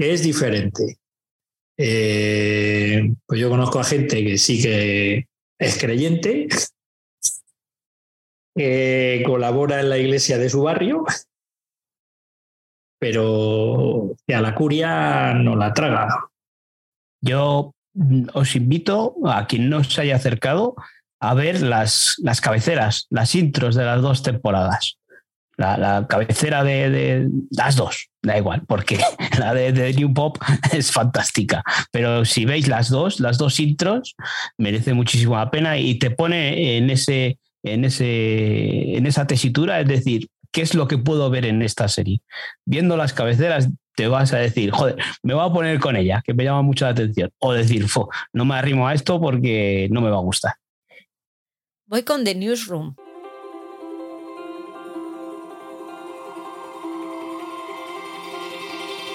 Es 0.00 0.22
diferente. 0.22 0.98
Eh, 1.76 3.12
pues 3.26 3.40
yo 3.40 3.48
conozco 3.48 3.80
a 3.80 3.84
gente 3.84 4.24
que 4.24 4.38
sí 4.38 4.60
que 4.60 5.26
es 5.58 5.78
creyente, 5.78 6.48
que 8.54 9.22
colabora 9.24 9.80
en 9.80 9.90
la 9.90 9.98
iglesia 9.98 10.38
de 10.38 10.50
su 10.50 10.62
barrio 10.62 11.04
pero 13.00 14.14
que 14.26 14.34
a 14.34 14.42
la 14.42 14.54
curia 14.54 15.32
no 15.32 15.56
la 15.56 15.72
traga. 15.72 16.28
Yo 17.22 17.74
mm, 17.94 18.28
os 18.34 18.54
invito 18.54 19.16
a 19.24 19.46
quien 19.46 19.70
no 19.70 19.82
se 19.82 20.02
haya 20.02 20.16
acercado 20.16 20.76
a 21.18 21.34
ver 21.34 21.62
las, 21.62 22.16
las 22.18 22.40
cabeceras, 22.40 23.06
las 23.10 23.34
intros 23.34 23.74
de 23.74 23.84
las 23.84 24.02
dos 24.02 24.22
temporadas. 24.22 24.98
La, 25.56 26.06
cabecera 26.08 26.62
de, 26.64 27.28
las 27.50 27.76
dos, 27.76 28.09
da 28.22 28.36
igual, 28.36 28.62
porque 28.66 28.98
la 29.38 29.54
de, 29.54 29.92
New 29.94 30.12
Pop 30.12 30.38
es 30.72 30.92
fantástica. 30.92 31.62
Pero 31.90 32.24
si 32.24 32.44
veis 32.44 32.68
las 32.68 32.90
dos, 32.90 33.20
las 33.20 33.38
dos 33.38 33.60
intros, 33.60 34.14
merece 34.58 34.94
muchísimo 34.94 35.36
la 35.36 35.50
pena 35.50 35.78
y 35.78 35.98
te 35.98 36.10
pone 36.10 36.76
en 36.76 36.90
ese, 36.90 37.38
en 37.62 37.84
ese, 37.84 38.96
en 38.96 39.06
esa 39.06 39.26
tesitura, 39.26 39.80
es 39.80 39.88
decir, 39.88 40.28
qué 40.52 40.62
es 40.62 40.74
lo 40.74 40.88
que 40.88 40.98
puedo 40.98 41.30
ver 41.30 41.46
en 41.46 41.62
esta 41.62 41.88
serie. 41.88 42.20
Viendo 42.64 42.96
las 42.96 43.12
cabeceras 43.12 43.68
te 43.96 44.08
vas 44.08 44.32
a 44.32 44.38
decir, 44.38 44.70
joder, 44.70 44.96
me 45.22 45.34
voy 45.34 45.48
a 45.48 45.52
poner 45.52 45.78
con 45.78 45.96
ella, 45.96 46.22
que 46.24 46.32
me 46.32 46.44
llama 46.44 46.62
mucho 46.62 46.86
la 46.86 46.92
atención. 46.92 47.30
O 47.38 47.52
decir, 47.52 47.86
no 48.32 48.44
me 48.44 48.54
arrimo 48.54 48.88
a 48.88 48.94
esto 48.94 49.20
porque 49.20 49.88
no 49.90 50.00
me 50.00 50.10
va 50.10 50.16
a 50.16 50.22
gustar. 50.22 50.54
Voy 51.86 52.02
con 52.02 52.24
The 52.24 52.34
Newsroom. 52.34 52.94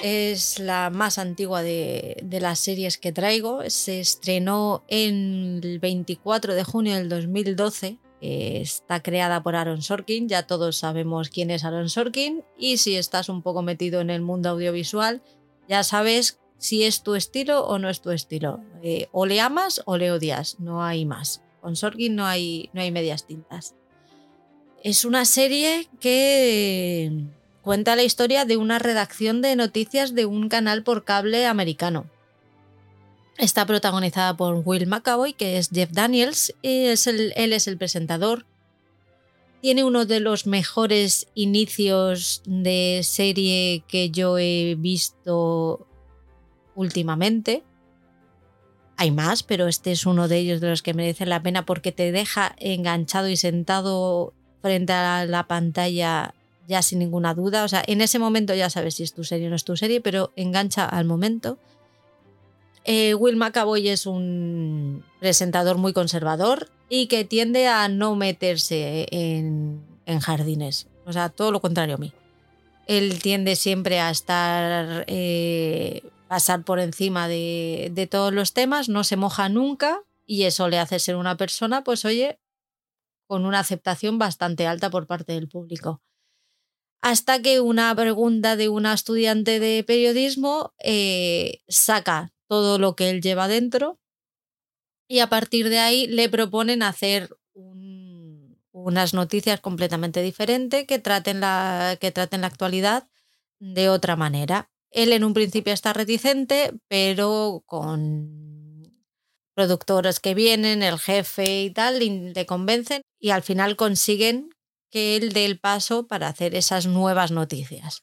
Es 0.07 0.59
la 0.59 0.91
más 0.91 1.17
antigua 1.17 1.63
de, 1.63 2.23
las 2.39 2.59
series 2.59 2.99
que 2.99 3.11
traigo. 3.11 3.67
Se 3.71 3.99
estrenó 3.99 4.83
en 4.87 5.59
el 5.63 5.79
24 5.79 6.53
de 6.53 6.63
junio 6.63 6.93
del 6.93 7.09
2012 7.09 7.97
está 8.21 9.01
creada 9.01 9.41
por 9.41 9.55
Aaron 9.55 9.81
Sorkin, 9.81 10.29
ya 10.29 10.45
todos 10.45 10.77
sabemos 10.77 11.29
quién 11.29 11.49
es 11.49 11.63
Aaron 11.63 11.89
Sorkin 11.89 12.43
y 12.55 12.77
si 12.77 12.95
estás 12.95 13.29
un 13.29 13.41
poco 13.41 13.63
metido 13.63 13.99
en 13.99 14.11
el 14.11 14.21
mundo 14.21 14.49
audiovisual, 14.49 15.23
ya 15.67 15.83
sabes 15.83 16.39
si 16.59 16.83
es 16.83 17.01
tu 17.01 17.15
estilo 17.15 17.65
o 17.65 17.79
no 17.79 17.89
es 17.89 18.01
tu 18.01 18.11
estilo. 18.11 18.59
Eh, 18.83 19.07
o 19.11 19.25
le 19.25 19.41
amas 19.41 19.81
o 19.85 19.97
le 19.97 20.11
odias, 20.11 20.59
no 20.59 20.83
hay 20.83 21.05
más. 21.05 21.41
Con 21.61 21.75
Sorkin 21.75 22.15
no 22.15 22.27
hay, 22.27 22.69
no 22.73 22.81
hay 22.81 22.91
medias 22.91 23.25
tintas. 23.25 23.73
Es 24.83 25.03
una 25.03 25.25
serie 25.25 25.89
que 25.99 27.25
cuenta 27.65 27.95
la 27.95 28.03
historia 28.03 28.45
de 28.45 28.57
una 28.57 28.77
redacción 28.77 29.41
de 29.41 29.55
noticias 29.55 30.13
de 30.13 30.27
un 30.27 30.49
canal 30.49 30.83
por 30.83 31.03
cable 31.03 31.47
americano. 31.47 32.05
Está 33.39 33.65
protagonizada 33.65 34.37
por 34.37 34.61
Will 34.63 34.85
McAvoy, 34.85 35.33
que 35.33 35.57
es 35.57 35.69
Jeff 35.73 35.89
Daniels, 35.91 36.53
y 36.61 36.85
es 36.85 37.07
él 37.07 37.33
es 37.35 37.67
el 37.67 37.77
presentador. 37.77 38.45
Tiene 39.61 39.83
uno 39.83 40.05
de 40.05 40.19
los 40.19 40.45
mejores 40.45 41.27
inicios 41.33 42.43
de 42.45 43.01
serie 43.03 43.83
que 43.87 44.11
yo 44.11 44.37
he 44.37 44.75
visto 44.77 45.87
últimamente. 46.75 47.63
Hay 48.95 49.09
más, 49.09 49.41
pero 49.41 49.67
este 49.67 49.91
es 49.91 50.05
uno 50.05 50.27
de 50.27 50.37
ellos 50.37 50.61
de 50.61 50.69
los 50.69 50.83
que 50.83 50.93
merece 50.93 51.25
la 51.25 51.41
pena 51.41 51.65
porque 51.65 51.91
te 51.91 52.11
deja 52.11 52.55
enganchado 52.59 53.27
y 53.27 53.37
sentado 53.37 54.33
frente 54.61 54.93
a 54.93 55.25
la 55.25 55.47
pantalla 55.47 56.35
ya 56.67 56.81
sin 56.81 56.99
ninguna 56.99 57.33
duda. 57.33 57.63
O 57.63 57.67
sea, 57.67 57.83
en 57.85 58.01
ese 58.01 58.19
momento 58.19 58.53
ya 58.53 58.69
sabes 58.69 58.95
si 58.95 59.03
es 59.03 59.13
tu 59.13 59.23
serie 59.23 59.47
o 59.47 59.49
no 59.49 59.55
es 59.55 59.63
tu 59.65 59.77
serie, 59.77 60.01
pero 60.01 60.31
engancha 60.35 60.85
al 60.85 61.05
momento. 61.05 61.57
Eh, 62.83 63.15
Will 63.15 63.35
McAvoy 63.35 63.89
es 63.89 64.05
un 64.05 65.03
presentador 65.19 65.77
muy 65.77 65.93
conservador 65.93 66.69
y 66.87 67.07
que 67.07 67.25
tiende 67.25 67.67
a 67.67 67.87
no 67.87 68.15
meterse 68.15 69.07
en, 69.11 69.81
jardines. 70.21 70.87
O 71.05 71.13
sea, 71.13 71.29
todo 71.29 71.51
lo 71.51 71.61
contrario 71.61 71.95
a 71.95 71.97
mí. 71.97 72.13
Él 72.87 73.19
tiende 73.21 73.55
siempre 73.55 73.99
a 73.99 74.11
estar, 74.11 75.05
eh, 75.07 76.03
pasar 76.27 76.63
por 76.63 76.79
encima 76.79 77.27
de, 77.27 77.91
de 77.91 78.05
todos 78.05 78.31
los 78.31 78.53
temas, 78.53 78.89
no 78.89 79.03
se 79.03 79.17
moja 79.17 79.49
nunca 79.49 80.03
y 80.27 80.43
eso 80.43 80.69
le 80.69 80.77
hace 80.77 80.99
ser 80.99 81.15
una 81.15 81.37
persona, 81.37 81.83
pues 81.83 82.05
oye, 82.05 82.39
con 83.25 83.45
una 83.45 83.59
aceptación 83.59 84.19
bastante 84.19 84.67
alta 84.67 84.91
por 84.91 85.07
parte 85.07 85.33
del 85.33 85.47
público 85.47 86.03
hasta 87.01 87.41
que 87.41 87.59
una 87.59 87.95
pregunta 87.95 88.55
de 88.55 88.69
una 88.69 88.93
estudiante 88.93 89.59
de 89.59 89.83
periodismo 89.83 90.73
eh, 90.83 91.61
saca 91.67 92.33
todo 92.47 92.77
lo 92.79 92.95
que 92.95 93.09
él 93.09 93.21
lleva 93.21 93.47
dentro 93.47 93.99
y 95.07 95.19
a 95.19 95.27
partir 95.27 95.69
de 95.69 95.79
ahí 95.79 96.07
le 96.07 96.29
proponen 96.29 96.83
hacer 96.83 97.29
unas 98.71 99.13
noticias 99.13 99.61
completamente 99.61 100.21
diferentes 100.21 100.85
que 100.85 100.99
traten, 100.99 101.39
la, 101.39 101.97
que 101.99 102.11
traten 102.11 102.41
la 102.41 102.47
actualidad 102.47 103.07
de 103.59 103.89
otra 103.89 104.15
manera. 104.15 104.69
Él 104.91 105.13
en 105.13 105.23
un 105.23 105.33
principio 105.33 105.73
está 105.73 105.93
reticente, 105.93 106.73
pero 106.87 107.63
con 107.65 109.05
productores 109.55 110.19
que 110.19 110.33
vienen, 110.33 110.83
el 110.83 110.99
jefe 110.99 111.63
y 111.63 111.69
tal, 111.71 111.99
le 112.33 112.45
convencen 112.45 113.01
y 113.19 113.29
al 113.29 113.43
final 113.43 113.75
consiguen 113.75 114.49
que 114.95 115.17
él 115.17 115.33
dé 115.33 115.43
el 115.43 115.59
paso 115.59 116.07
para 116.07 116.29
hacer 116.29 116.55
esas 116.55 116.87
nuevas 116.87 117.29
noticias. 117.29 118.01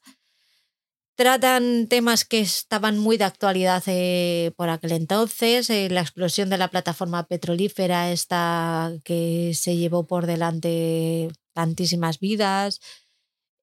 Tratan 1.14 1.88
temas 1.88 2.26
que 2.26 2.40
estaban 2.40 2.98
muy 2.98 3.16
de 3.16 3.24
actualidad 3.24 3.82
eh, 3.86 4.52
por 4.58 4.68
aquel 4.68 4.92
entonces, 4.92 5.70
eh, 5.70 5.88
la 5.88 6.02
explosión 6.02 6.50
de 6.50 6.58
la 6.58 6.68
plataforma 6.68 7.26
petrolífera 7.26 8.12
esta 8.12 8.92
que 9.04 9.52
se 9.54 9.74
llevó 9.74 10.06
por 10.06 10.26
delante 10.26 11.30
tantísimas 11.54 12.18
vidas 12.18 12.80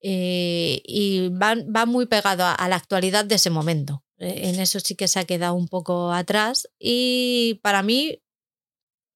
eh, 0.01 0.81
y 0.83 1.29
va, 1.29 1.85
muy 1.85 2.07
pegado 2.07 2.45
a, 2.45 2.67
la 2.67 2.77
actualidad 2.77 3.25
de 3.25 3.35
ese 3.35 3.51
momento. 3.51 4.03
en 4.17 4.59
eso 4.59 4.79
sí 4.79 4.95
que 4.95 5.07
se 5.07 5.19
ha 5.19 5.25
quedado 5.25 5.53
un 5.53 5.67
poco 5.67 6.11
atrás 6.11 6.67
y 6.79 7.59
para 7.61 7.83
mí 7.83 8.23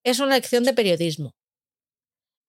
es 0.04 0.20
una 0.20 0.36
lección 0.36 0.66
de 0.66 0.74
periodismo 0.74 1.34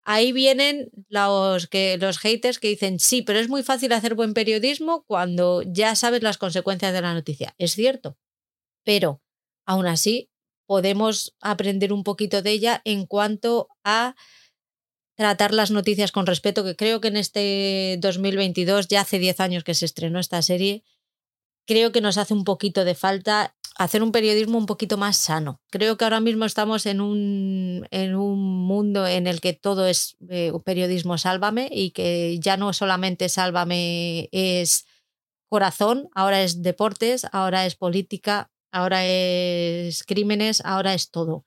ahí 0.05 0.33
vienen 0.33 0.91
los, 1.09 1.67
que, 1.67 1.97
los 1.99 2.19
haters 2.19 2.59
que 2.59 2.69
dicen, 2.69 2.99
sí, 2.99 3.23
pero 3.23 3.39
es 3.39 3.49
muy 3.49 3.63
fácil 3.63 3.93
hacer 3.93 4.15
buen 4.15 4.35
periodismo 4.35 5.05
cuando 5.07 5.63
ya 5.63 5.97
sabes 5.97 6.23
las 6.23 6.39
consecuencias 6.39 6.93
de 6.93 7.03
la 7.03 7.15
noticia. 7.15 7.55
Es 7.59 7.73
cierto, 7.73 8.19
pero 8.85 9.23
aún 9.67 9.87
así 9.87 10.31
podemos 10.67 11.35
aprender 11.41 11.93
un 11.93 12.05
poquito 12.05 12.43
de 12.43 12.51
ella 12.51 12.83
en 12.85 13.07
cuanto 13.07 13.69
a 13.83 14.15
tratar 15.17 15.55
las 15.55 15.71
noticias 15.71 16.13
con 16.13 16.27
respeto, 16.27 16.65
que 16.65 16.77
creo 16.77 17.01
que 17.01 17.09
en 17.09 17.17
este 17.17 17.97
2022, 18.01 18.89
ya 18.89 19.03
hace 19.03 19.19
10 19.19 19.41
años 19.41 19.65
que 19.65 19.75
se 19.75 19.85
estrenó 19.85 20.19
esta 20.19 20.43
serie, 20.43 20.83
creo 21.67 21.93
que 21.93 22.01
nos 22.01 22.19
hace 22.19 22.35
un 22.35 22.45
poquito 22.45 22.85
de 22.85 22.95
falta 22.95 23.57
hacer 23.77 24.03
un 24.03 24.13
periodismo 24.13 24.59
un 24.59 24.67
poquito 24.67 24.97
más 24.97 25.17
sano. 25.17 25.61
Creo 25.71 25.97
que 25.97 26.05
ahora 26.05 26.21
mismo 26.21 26.45
estamos 26.45 26.87
en 26.87 27.01
un, 27.01 27.87
en 27.91 28.15
un 28.15 28.39
mundo 28.67 29.07
en 29.07 29.27
el 29.27 29.41
que 29.41 29.53
todo 29.53 29.87
es 29.87 30.17
eh, 30.29 30.53
periodismo 30.65 31.19
sálvame 31.19 31.69
y 31.71 31.91
que 31.91 32.39
ya 32.41 32.57
no 32.57 32.73
solamente 32.73 33.29
sálvame 33.29 34.29
es 34.33 34.87
corazón, 35.49 36.09
ahora 36.15 36.43
es 36.43 36.63
deportes, 36.63 37.27
ahora 37.33 37.67
es 37.67 37.75
política, 37.75 38.51
ahora 38.73 39.05
es 39.07 40.05
crímenes, 40.05 40.61
ahora 40.65 40.95
es 40.95 41.11
todo. 41.11 41.45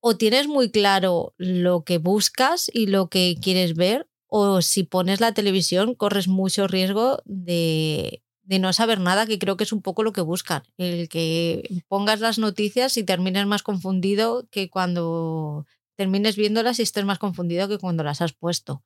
O 0.00 0.16
tienes 0.16 0.48
muy 0.48 0.70
claro 0.70 1.34
lo 1.38 1.84
que 1.84 1.98
buscas 1.98 2.70
y 2.72 2.86
lo 2.86 3.08
que 3.08 3.36
quieres 3.40 3.74
ver, 3.74 4.08
o 4.26 4.62
si 4.62 4.82
pones 4.82 5.20
la 5.20 5.34
televisión 5.34 5.94
corres 5.94 6.26
mucho 6.26 6.66
riesgo 6.66 7.22
de 7.24 8.22
de 8.52 8.58
no 8.58 8.74
saber 8.74 9.00
nada, 9.00 9.24
que 9.24 9.38
creo 9.38 9.56
que 9.56 9.64
es 9.64 9.72
un 9.72 9.80
poco 9.80 10.02
lo 10.02 10.12
que 10.12 10.20
buscan. 10.20 10.62
El 10.76 11.08
que 11.08 11.82
pongas 11.88 12.20
las 12.20 12.38
noticias 12.38 12.98
y 12.98 13.02
termines 13.02 13.46
más 13.46 13.62
confundido 13.62 14.46
que 14.50 14.68
cuando 14.68 15.64
termines 15.96 16.36
viéndolas 16.36 16.78
y 16.78 16.82
estés 16.82 17.06
más 17.06 17.18
confundido 17.18 17.66
que 17.66 17.78
cuando 17.78 18.04
las 18.04 18.20
has 18.20 18.34
puesto. 18.34 18.84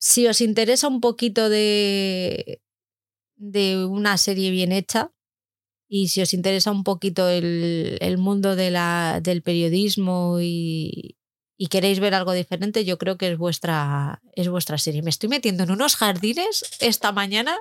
Si 0.00 0.26
os 0.26 0.40
interesa 0.40 0.88
un 0.88 1.00
poquito 1.00 1.48
de, 1.48 2.60
de 3.36 3.86
una 3.86 4.18
serie 4.18 4.50
bien 4.50 4.72
hecha 4.72 5.12
y 5.88 6.08
si 6.08 6.20
os 6.20 6.34
interesa 6.34 6.72
un 6.72 6.82
poquito 6.82 7.28
el, 7.28 7.96
el 8.00 8.18
mundo 8.18 8.56
de 8.56 8.72
la, 8.72 9.20
del 9.22 9.42
periodismo 9.42 10.38
y, 10.40 11.16
y 11.56 11.68
queréis 11.68 12.00
ver 12.00 12.14
algo 12.14 12.32
diferente, 12.32 12.84
yo 12.84 12.98
creo 12.98 13.18
que 13.18 13.30
es 13.30 13.38
vuestra, 13.38 14.20
es 14.32 14.48
vuestra 14.48 14.78
serie. 14.78 15.02
Me 15.02 15.10
estoy 15.10 15.28
metiendo 15.28 15.62
en 15.62 15.70
unos 15.70 15.94
jardines 15.94 16.64
esta 16.80 17.12
mañana 17.12 17.56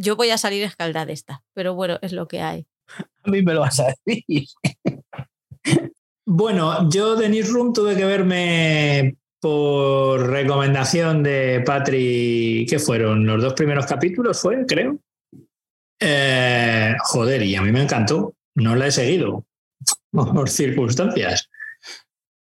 yo 0.00 0.16
voy 0.16 0.30
a 0.30 0.38
salir 0.38 0.62
escaldada 0.62 1.12
esta, 1.12 1.42
pero 1.54 1.74
bueno, 1.74 1.98
es 2.02 2.12
lo 2.12 2.28
que 2.28 2.40
hay. 2.40 2.66
A 3.24 3.30
mí 3.30 3.42
me 3.42 3.54
lo 3.54 3.60
vas 3.60 3.80
a 3.80 3.94
decir. 4.04 4.46
Bueno, 6.26 6.88
yo 6.90 7.16
de 7.16 7.28
Newsroom 7.28 7.72
tuve 7.72 7.96
que 7.96 8.04
verme 8.04 9.16
por 9.40 10.28
recomendación 10.28 11.22
de 11.22 11.62
Patri, 11.64 12.66
¿qué 12.68 12.78
fueron? 12.78 13.26
Los 13.26 13.42
dos 13.42 13.54
primeros 13.54 13.86
capítulos 13.86 14.40
fue, 14.40 14.64
creo. 14.66 14.98
Eh, 15.98 16.94
joder, 17.00 17.42
y 17.42 17.56
a 17.56 17.62
mí 17.62 17.72
me 17.72 17.82
encantó. 17.82 18.34
No 18.54 18.76
la 18.76 18.86
he 18.86 18.92
seguido 18.92 19.44
por 20.12 20.48
circunstancias. 20.48 21.48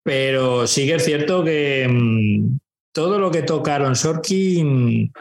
Pero 0.02 0.66
sí 0.66 0.86
que 0.86 0.96
es 0.96 1.04
cierto 1.04 1.44
que 1.44 1.86
mm, 1.88 2.58
todo 2.92 3.18
lo 3.18 3.30
que 3.30 3.42
tocaron 3.42 3.94
Sorkin 3.94 5.12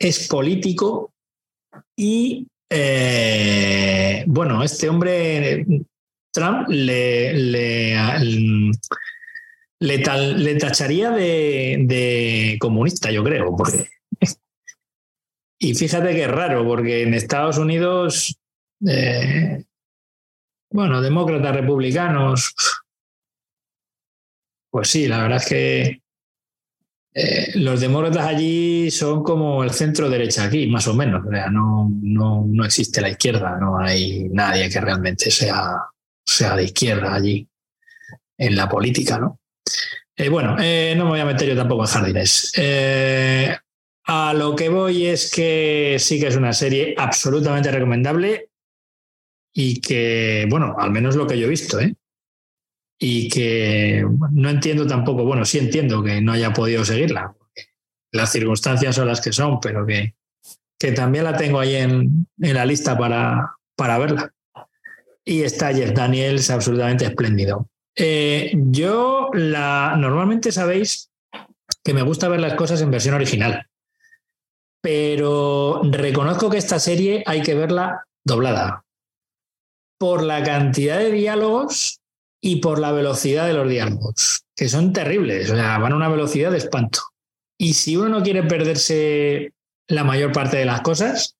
es 0.00 0.28
político 0.28 1.12
y, 1.94 2.48
eh, 2.70 4.24
bueno, 4.26 4.64
este 4.64 4.88
hombre, 4.88 5.66
Trump, 6.32 6.68
le, 6.68 7.34
le, 7.34 7.96
le, 9.78 10.54
tacharía 10.58 11.10
de, 11.10 12.56
comunista, 12.58 13.10
yo 13.10 13.22
creo. 13.22 13.54
y 15.58 15.74
fíjate 15.74 16.14
que 16.14 16.22
es 16.22 16.30
raro, 16.30 16.64
porque 16.64 17.02
en 17.02 17.12
Estados 17.12 17.58
Unidos, 17.58 18.34
eh, 18.86 19.64
bueno, 20.72 21.02
demócratas, 21.02 21.54
republicanos, 21.54 22.54
pues 24.70 24.88
sí, 24.88 25.08
la 25.08 25.22
verdad 25.22 25.38
es 25.38 25.46
que 25.46 26.02
eh, 27.12 27.50
los 27.54 27.80
demócratas 27.80 28.24
allí 28.26 28.90
son 28.90 29.24
como 29.24 29.64
el 29.64 29.70
centro 29.70 30.08
derecha 30.08 30.44
aquí, 30.44 30.68
más 30.68 30.86
o 30.86 30.94
menos. 30.94 31.22
no, 31.50 31.90
no, 32.02 32.64
existe 32.64 33.00
la 33.00 33.10
izquierda, 33.10 33.58
no 33.58 33.78
hay 33.78 34.28
nadie 34.28 34.70
que 34.70 34.80
realmente 34.80 35.30
sea, 35.30 35.76
sea 36.24 36.54
de 36.54 36.64
izquierda 36.64 37.14
allí 37.14 37.46
en 38.38 38.56
la 38.56 38.68
política, 38.68 39.18
¿no? 39.18 39.40
Eh, 40.16 40.28
bueno, 40.28 40.56
eh, 40.60 40.94
no 40.96 41.04
me 41.04 41.10
voy 41.10 41.20
a 41.20 41.24
meter 41.24 41.48
yo 41.48 41.56
tampoco 41.56 41.82
en 41.82 41.88
jardines. 41.88 42.52
a 44.04 44.34
lo 44.34 44.54
que 44.54 44.68
voy 44.68 45.06
es 45.06 45.30
que 45.30 45.96
sí 45.98 46.20
que 46.20 46.28
es 46.28 46.36
una 46.36 46.52
serie 46.52 46.94
absolutamente 46.96 47.70
recomendable 47.70 48.50
y 49.52 49.80
que, 49.80 50.46
bueno, 50.48 50.76
al 50.78 50.90
menos 50.90 51.16
lo 51.16 51.26
que 51.26 51.38
yo 51.38 51.46
he 51.46 51.50
visto, 51.50 51.80
¿eh? 51.80 51.94
Y 53.02 53.30
que 53.30 54.06
no 54.30 54.50
entiendo 54.50 54.86
tampoco, 54.86 55.24
bueno, 55.24 55.46
sí 55.46 55.58
entiendo 55.58 56.02
que 56.02 56.20
no 56.20 56.32
haya 56.32 56.52
podido 56.52 56.84
seguirla. 56.84 57.34
Las 58.12 58.30
circunstancias 58.30 58.94
son 58.94 59.08
las 59.08 59.22
que 59.22 59.32
son, 59.32 59.58
pero 59.58 59.86
que, 59.86 60.14
que 60.78 60.92
también 60.92 61.24
la 61.24 61.34
tengo 61.34 61.58
ahí 61.58 61.76
en, 61.76 62.26
en 62.38 62.54
la 62.54 62.66
lista 62.66 62.98
para, 62.98 63.56
para 63.74 63.98
verla. 63.98 64.34
Y 65.24 65.42
está 65.42 65.72
Jeff 65.72 65.92
Daniels 65.92 66.50
absolutamente 66.50 67.06
espléndido. 67.06 67.68
Eh, 67.96 68.52
yo 68.54 69.30
la 69.32 69.96
normalmente 69.96 70.52
sabéis 70.52 71.10
que 71.82 71.94
me 71.94 72.02
gusta 72.02 72.28
ver 72.28 72.40
las 72.40 72.54
cosas 72.54 72.82
en 72.82 72.90
versión 72.90 73.14
original, 73.14 73.66
pero 74.82 75.80
reconozco 75.84 76.50
que 76.50 76.58
esta 76.58 76.78
serie 76.78 77.22
hay 77.26 77.42
que 77.42 77.54
verla 77.54 78.04
doblada 78.24 78.84
por 79.98 80.22
la 80.22 80.42
cantidad 80.42 80.98
de 80.98 81.12
diálogos 81.12 81.99
y 82.40 82.56
por 82.56 82.78
la 82.78 82.92
velocidad 82.92 83.46
de 83.46 83.52
los 83.52 83.68
diálogos, 83.68 84.44
que 84.56 84.68
son 84.68 84.92
terribles, 84.92 85.50
o 85.50 85.54
sea, 85.54 85.78
van 85.78 85.92
a 85.92 85.96
una 85.96 86.08
velocidad 86.08 86.50
de 86.50 86.58
espanto. 86.58 87.00
Y 87.58 87.74
si 87.74 87.96
uno 87.96 88.08
no 88.08 88.22
quiere 88.22 88.42
perderse 88.44 89.52
la 89.88 90.04
mayor 90.04 90.32
parte 90.32 90.56
de 90.56 90.64
las 90.64 90.80
cosas, 90.80 91.36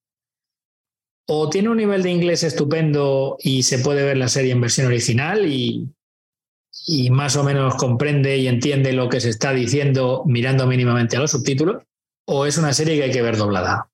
o 1.27 1.49
tiene 1.49 1.69
un 1.69 1.77
nivel 1.77 2.03
de 2.03 2.11
inglés 2.11 2.43
estupendo 2.43 3.37
y 3.39 3.63
se 3.63 3.79
puede 3.79 4.05
ver 4.05 4.17
la 4.17 4.29
serie 4.29 4.53
en 4.53 4.61
versión 4.61 4.89
original 4.89 5.47
y, 5.47 5.89
y 6.87 7.11
más 7.11 7.37
o 7.37 7.45
menos 7.45 7.77
comprende 7.77 8.37
y 8.37 8.49
entiende 8.49 8.93
lo 8.93 9.09
que 9.09 9.21
se 9.21 9.31
está 9.31 9.53
diciendo 9.53 10.25
mirando 10.27 10.67
mínimamente 10.67 11.17
a 11.17 11.21
los 11.21 11.31
subtítulos, 11.31 11.85
o 12.27 12.47
es 12.47 12.59
una 12.59 12.73
serie 12.73 12.97
que 12.97 13.05
hay 13.05 13.11
que 13.13 13.23
ver 13.23 13.37
doblada. 13.37 13.89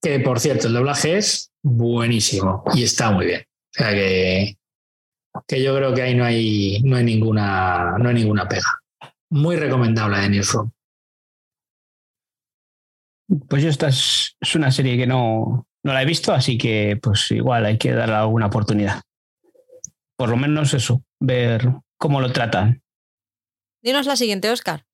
Que 0.00 0.20
por 0.20 0.38
cierto, 0.38 0.66
el 0.66 0.74
doblaje 0.74 1.16
es 1.16 1.50
buenísimo 1.62 2.62
y 2.74 2.82
está 2.82 3.10
muy 3.10 3.26
bien. 3.26 3.40
O 3.40 3.78
sea 3.78 3.90
que 3.90 4.56
que 5.46 5.62
yo 5.62 5.76
creo 5.76 5.94
que 5.94 6.02
ahí 6.02 6.14
no 6.14 6.24
hay, 6.24 6.82
no 6.82 6.96
hay, 6.96 7.04
ninguna, 7.04 7.96
no 7.98 8.08
hay 8.08 8.14
ninguna 8.14 8.48
pega. 8.48 8.80
Muy 9.30 9.56
recomendable 9.56 10.18
de 10.18 10.28
Newsroom. 10.28 10.70
Pues 13.48 13.64
esta 13.64 13.88
es, 13.88 14.36
una 14.54 14.70
serie 14.70 14.96
que 14.96 15.06
no, 15.06 15.66
no 15.82 15.92
la 15.92 16.02
he 16.02 16.06
visto, 16.06 16.32
así 16.32 16.58
que 16.58 16.98
pues 17.02 17.30
igual 17.30 17.64
hay 17.64 17.78
que 17.78 17.92
darle 17.92 18.16
alguna 18.16 18.46
oportunidad. 18.46 19.00
Por 20.16 20.28
lo 20.28 20.36
menos 20.36 20.74
eso, 20.74 21.02
ver 21.18 21.66
cómo 21.96 22.20
lo 22.20 22.32
tratan. 22.32 22.82
Dinos 23.82 24.06
la 24.06 24.16
siguiente, 24.16 24.50
Oscar. 24.50 24.84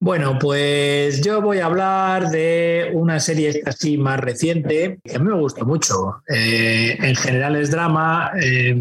Bueno, 0.00 0.38
pues 0.38 1.22
yo 1.22 1.40
voy 1.40 1.60
a 1.60 1.66
hablar 1.66 2.28
de 2.28 2.90
una 2.92 3.20
serie 3.20 3.62
así 3.64 3.96
más 3.96 4.20
reciente 4.20 4.98
que 5.02 5.16
a 5.16 5.18
mí 5.18 5.26
me 5.26 5.40
gusta 5.40 5.64
mucho. 5.64 6.22
Eh, 6.28 6.98
en 7.00 7.14
general 7.14 7.56
es 7.56 7.70
drama. 7.70 8.32
Eh, 8.38 8.76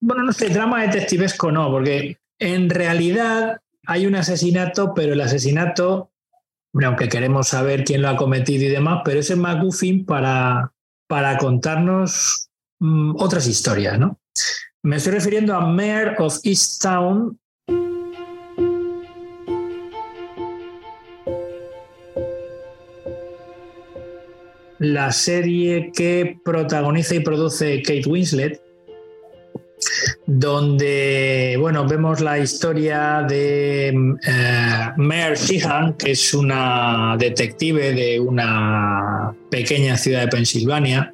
bueno, 0.00 0.22
no 0.22 0.32
sé, 0.32 0.48
drama 0.48 0.82
detectivesco 0.82 1.52
no, 1.52 1.70
porque 1.70 2.18
en 2.38 2.70
realidad 2.70 3.60
hay 3.86 4.06
un 4.06 4.14
asesinato, 4.14 4.94
pero 4.94 5.12
el 5.12 5.20
asesinato, 5.20 6.10
aunque 6.82 7.08
queremos 7.08 7.48
saber 7.48 7.84
quién 7.84 8.02
lo 8.02 8.08
ha 8.08 8.16
cometido 8.16 8.64
y 8.64 8.68
demás, 8.68 9.02
pero 9.04 9.20
es 9.20 9.30
el 9.30 9.38
McGuffin 9.38 10.06
para, 10.06 10.72
para 11.06 11.36
contarnos 11.36 12.48
mm, 12.78 13.16
otras 13.18 13.46
historias, 13.46 13.98
¿no? 13.98 14.18
Me 14.82 14.96
estoy 14.96 15.12
refiriendo 15.12 15.54
a 15.54 15.66
Mayor 15.66 16.14
of 16.18 16.38
East 16.44 16.82
Town. 16.82 17.38
La 24.78 25.12
serie 25.12 25.92
que 25.94 26.40
protagoniza 26.42 27.16
y 27.16 27.20
produce 27.20 27.82
Kate 27.82 28.08
Winslet, 28.08 28.62
donde 30.32 31.56
bueno, 31.58 31.86
vemos 31.86 32.20
la 32.20 32.38
historia 32.38 33.24
de 33.28 33.88
eh, 33.88 34.90
Mare 34.96 35.34
Sheehan, 35.34 35.94
que 35.94 36.12
es 36.12 36.32
una 36.34 37.16
detective 37.18 37.92
de 37.92 38.20
una 38.20 39.34
pequeña 39.50 39.96
ciudad 39.96 40.20
de 40.20 40.28
Pensilvania, 40.28 41.12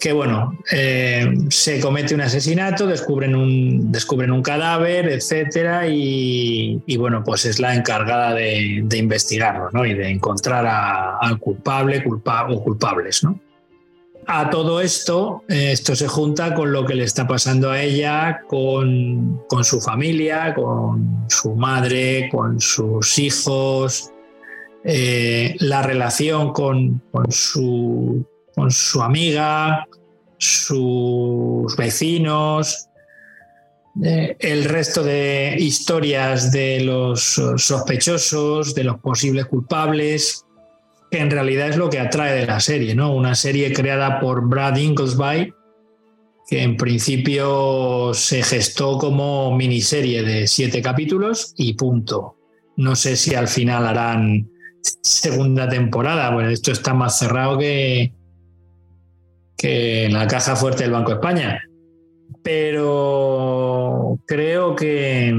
que 0.00 0.12
bueno, 0.12 0.58
eh, 0.72 1.30
se 1.50 1.78
comete 1.80 2.14
un 2.14 2.22
asesinato, 2.22 2.86
descubren 2.86 3.36
un, 3.36 3.92
descubren 3.92 4.30
un 4.30 4.42
cadáver, 4.42 5.10
etcétera, 5.10 5.86
y, 5.86 6.96
bueno, 6.96 7.22
pues 7.22 7.44
es 7.44 7.60
la 7.60 7.74
encargada 7.74 8.32
de, 8.32 8.86
investigarlo, 8.96 9.68
¿no? 9.72 9.84
Y 9.84 9.92
de 9.92 10.08
encontrar 10.08 10.66
al 11.20 11.38
culpable, 11.38 12.02
culpa, 12.02 12.48
o 12.48 12.62
culpables, 12.64 13.22
¿no? 13.22 13.38
A 14.26 14.50
todo 14.50 14.80
esto, 14.80 15.44
eh, 15.48 15.72
esto 15.72 15.94
se 15.94 16.08
junta 16.08 16.54
con 16.54 16.72
lo 16.72 16.84
que 16.84 16.94
le 16.94 17.04
está 17.04 17.26
pasando 17.26 17.70
a 17.70 17.80
ella, 17.80 18.40
con, 18.48 19.40
su 19.62 19.80
familia, 19.80 20.52
con 20.54 21.26
su 21.28 21.54
madre, 21.54 22.28
con 22.30 22.60
sus 22.60 23.18
hijos, 23.18 24.10
eh, 24.84 25.54
la 25.60 25.82
relación 25.82 26.52
con, 26.52 27.02
su 27.28 28.24
con 28.54 28.70
su 28.70 29.02
amiga, 29.02 29.86
sus 30.38 31.76
vecinos, 31.76 32.88
eh, 34.02 34.36
el 34.40 34.64
resto 34.64 35.04
de 35.04 35.56
historias 35.58 36.50
de 36.52 36.80
los 36.80 37.40
sospechosos, 37.56 38.74
de 38.74 38.84
los 38.84 38.98
posibles 38.98 39.46
culpables, 39.46 40.45
que 41.10 41.18
en 41.18 41.30
realidad 41.30 41.68
es 41.68 41.76
lo 41.76 41.90
que 41.90 41.98
atrae 41.98 42.34
de 42.34 42.46
la 42.46 42.60
serie, 42.60 42.94
¿no? 42.94 43.14
Una 43.14 43.34
serie 43.34 43.72
creada 43.72 44.20
por 44.20 44.48
Brad 44.48 44.76
Inglesby, 44.76 45.52
que 46.48 46.62
en 46.62 46.76
principio 46.76 48.12
se 48.14 48.42
gestó 48.42 48.98
como 48.98 49.56
miniserie 49.56 50.22
de 50.22 50.46
siete 50.46 50.82
capítulos 50.82 51.54
y 51.56 51.74
punto. 51.74 52.36
No 52.76 52.94
sé 52.94 53.16
si 53.16 53.34
al 53.34 53.48
final 53.48 53.86
harán 53.86 54.48
segunda 55.02 55.68
temporada, 55.68 56.30
bueno, 56.32 56.50
esto 56.50 56.70
está 56.72 56.94
más 56.94 57.18
cerrado 57.18 57.58
que, 57.58 58.12
que 59.56 60.08
la 60.10 60.26
caja 60.26 60.54
fuerte 60.54 60.84
del 60.84 60.92
Banco 60.92 61.10
de 61.10 61.16
España. 61.16 61.62
Pero 62.42 64.18
creo 64.26 64.76
que 64.76 65.34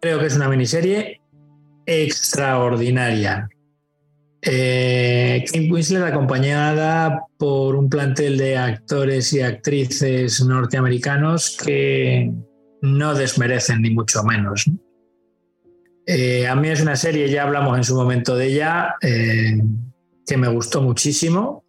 creo 0.00 0.18
que 0.18 0.26
es 0.26 0.36
una 0.36 0.48
miniserie 0.48 1.20
extraordinaria. 1.86 3.49
Eh, 4.42 5.44
Kim 5.52 5.70
Winslet 5.70 6.02
acompañada 6.02 7.26
por 7.36 7.76
un 7.76 7.90
plantel 7.90 8.38
de 8.38 8.56
actores 8.56 9.32
y 9.32 9.42
actrices 9.42 10.42
norteamericanos 10.42 11.56
que 11.62 12.32
no 12.82 13.14
desmerecen 13.14 13.82
ni 13.82 13.90
mucho 13.90 14.22
menos. 14.22 14.70
Eh, 16.06 16.46
a 16.46 16.56
mí 16.56 16.68
es 16.68 16.80
una 16.80 16.96
serie, 16.96 17.28
ya 17.28 17.42
hablamos 17.42 17.76
en 17.76 17.84
su 17.84 17.94
momento 17.94 18.34
de 18.36 18.46
ella, 18.46 18.94
eh, 19.02 19.62
que 20.26 20.36
me 20.36 20.48
gustó 20.48 20.82
muchísimo 20.82 21.64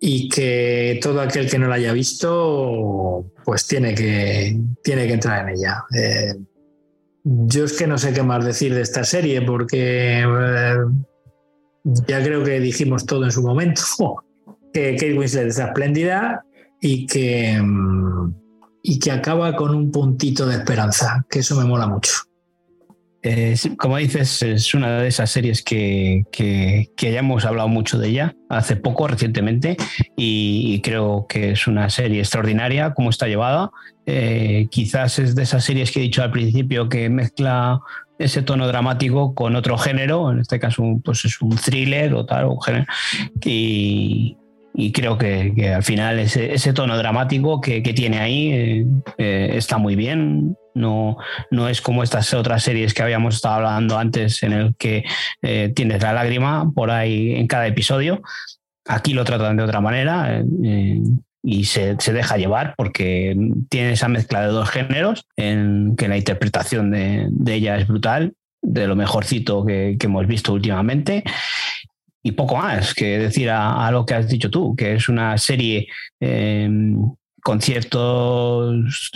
y 0.00 0.28
que 0.28 1.00
todo 1.02 1.20
aquel 1.20 1.50
que 1.50 1.58
no 1.58 1.68
la 1.68 1.76
haya 1.76 1.92
visto, 1.92 3.32
pues 3.44 3.66
tiene 3.66 3.94
que, 3.94 4.58
tiene 4.82 5.06
que 5.06 5.14
entrar 5.14 5.48
en 5.48 5.56
ella. 5.56 5.84
Eh, 5.96 6.34
yo 7.24 7.64
es 7.64 7.72
que 7.72 7.86
no 7.86 7.98
sé 7.98 8.12
qué 8.12 8.22
más 8.22 8.44
decir 8.44 8.74
de 8.74 8.82
esta 8.82 9.04
serie 9.04 9.42
porque 9.42 10.24
ya 12.06 12.22
creo 12.22 12.44
que 12.44 12.60
dijimos 12.60 13.06
todo 13.06 13.24
en 13.24 13.32
su 13.32 13.42
momento, 13.42 13.82
que 14.72 14.94
Kate 14.94 15.18
Winslet 15.18 15.48
es 15.48 15.58
espléndida 15.58 16.44
y 16.80 17.06
que, 17.06 17.60
y 18.82 18.98
que 18.98 19.10
acaba 19.10 19.56
con 19.56 19.74
un 19.74 19.90
puntito 19.90 20.46
de 20.46 20.56
esperanza, 20.56 21.24
que 21.30 21.40
eso 21.40 21.56
me 21.56 21.64
mola 21.64 21.86
mucho. 21.86 22.12
como 23.78 23.96
dices, 23.96 24.42
es 24.42 24.74
una 24.74 25.00
de 25.00 25.08
esas 25.08 25.30
series 25.30 25.62
que, 25.62 26.22
que, 26.30 26.88
hemos 27.00 27.44
hablado 27.44 27.68
mucho 27.68 27.98
de 27.98 28.08
ella 28.08 28.36
hace 28.48 28.76
poco, 28.76 29.08
recientemente, 29.08 29.76
y, 30.16 30.80
creo 30.82 31.26
que 31.28 31.52
es 31.52 31.66
una 31.66 31.90
serie 31.90 32.20
extraordinaria, 32.20 32.94
como 32.94 33.10
está 33.10 33.26
llevada. 33.26 33.70
Eh, 34.06 34.68
quizás 34.70 35.18
es 35.18 35.34
de 35.34 35.42
esas 35.42 35.64
series 35.64 35.90
que 35.90 36.00
he 36.00 36.02
dicho 36.02 36.22
al 36.22 36.30
principio 36.30 36.88
que 36.88 37.10
mezcla 37.10 37.80
ese 38.18 38.42
tono 38.42 38.66
dramático 38.66 39.34
con 39.34 39.56
otro 39.56 39.78
género, 39.78 40.30
en 40.32 40.40
este 40.40 40.58
caso 40.58 40.82
pues 41.04 41.24
es 41.24 41.40
un 41.40 41.56
thriller 41.56 42.12
o 42.14 42.26
tal, 42.26 42.46
un 42.46 42.60
género, 42.60 42.86
y, 43.44 44.36
creo 44.92 45.18
que, 45.18 45.72
al 45.74 45.82
final 45.82 46.18
ese, 46.18 46.54
ese 46.54 46.72
tono 46.72 46.96
dramático 46.96 47.60
que, 47.60 47.80
tiene 47.80 48.18
ahí 48.18 48.52
eh, 48.52 48.86
eh, 49.18 49.50
está 49.54 49.78
muy 49.78 49.96
bien. 49.96 50.56
No, 50.74 51.16
no 51.50 51.68
es 51.68 51.80
como 51.80 52.04
estas 52.04 52.32
otras 52.34 52.62
series 52.62 52.94
que 52.94 53.02
habíamos 53.02 53.34
estado 53.34 53.56
hablando 53.56 53.98
antes, 53.98 54.40
en 54.44 54.52
el 54.52 54.76
que 54.76 55.02
eh, 55.42 55.72
tienes 55.74 56.00
la 56.00 56.12
lágrima 56.12 56.70
por 56.72 56.92
ahí 56.92 57.34
en 57.34 57.48
cada 57.48 57.66
episodio. 57.66 58.22
Aquí 58.86 59.12
lo 59.12 59.24
tratan 59.24 59.56
de 59.56 59.64
otra 59.64 59.80
manera 59.80 60.40
y 61.42 61.64
se, 61.64 61.94
deja 61.94 62.36
llevar 62.36 62.74
porque 62.76 63.36
tiene 63.68 63.92
esa 63.92 64.08
mezcla 64.08 64.42
de 64.42 64.48
dos 64.48 64.68
géneros 64.70 65.26
en 65.36 65.94
que 65.96 66.08
la 66.08 66.16
interpretación 66.16 66.90
de, 66.90 67.30
ella 67.46 67.76
es 67.76 67.86
brutal, 67.86 68.34
de 68.60 68.86
lo 68.86 68.96
mejorcito 68.96 69.64
que, 69.64 69.96
hemos 70.00 70.26
visto 70.26 70.52
últimamente. 70.52 71.24
Y 72.22 72.32
poco 72.32 72.56
más 72.56 72.94
que 72.94 73.18
decir 73.18 73.48
a, 73.50 73.90
lo 73.90 74.04
que 74.04 74.14
has 74.14 74.28
dicho 74.28 74.50
tú, 74.50 74.74
que 74.74 74.94
es 74.94 75.08
una 75.08 75.38
serie 75.38 75.86
em, 76.20 76.98
con 77.42 77.60
ciertos. 77.60 79.10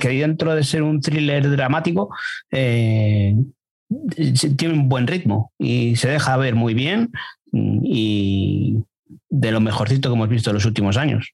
que 0.00 0.08
dentro 0.08 0.54
de 0.54 0.64
ser 0.64 0.82
un 0.82 1.00
thriller 1.00 1.50
dramático, 1.50 2.10
eh, 2.50 3.36
tiene 4.56 4.74
un 4.74 4.88
buen 4.88 5.06
ritmo 5.06 5.52
y 5.58 5.94
se 5.96 6.08
deja 6.08 6.36
ver 6.36 6.56
muy 6.56 6.74
bien 6.74 7.12
y 7.52 8.78
de 9.28 9.52
lo 9.52 9.60
mejorcito 9.60 10.08
que 10.08 10.14
hemos 10.14 10.28
visto 10.28 10.50
en 10.50 10.54
los 10.54 10.64
últimos 10.64 10.96
años. 10.96 11.32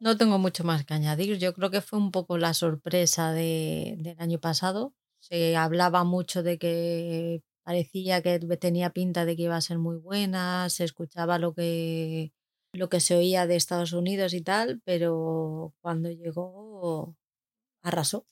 No 0.00 0.16
tengo 0.16 0.38
mucho 0.38 0.62
más 0.64 0.84
que 0.84 0.94
añadir. 0.94 1.38
Yo 1.38 1.54
creo 1.54 1.70
que 1.70 1.80
fue 1.80 1.98
un 1.98 2.12
poco 2.12 2.38
la 2.38 2.54
sorpresa 2.54 3.32
del 3.32 4.16
año 4.18 4.38
pasado. 4.40 4.94
Se 5.20 5.56
hablaba 5.56 6.04
mucho 6.04 6.42
de 6.42 6.58
que 6.58 7.42
parecía 7.64 8.22
que 8.22 8.38
tenía 8.60 8.90
pinta 8.90 9.24
de 9.24 9.36
que 9.36 9.42
iba 9.42 9.56
a 9.56 9.60
ser 9.60 9.78
muy 9.78 9.96
buena, 9.98 10.70
se 10.70 10.84
escuchaba 10.84 11.38
lo 11.38 11.52
que, 11.54 12.32
lo 12.72 12.88
que 12.88 13.00
se 13.00 13.16
oía 13.16 13.46
de 13.46 13.56
Estados 13.56 13.92
Unidos 13.92 14.32
y 14.34 14.40
tal, 14.40 14.80
pero 14.84 15.74
cuando 15.80 16.10
llegó 16.10 17.16
arrasó. 17.82 18.26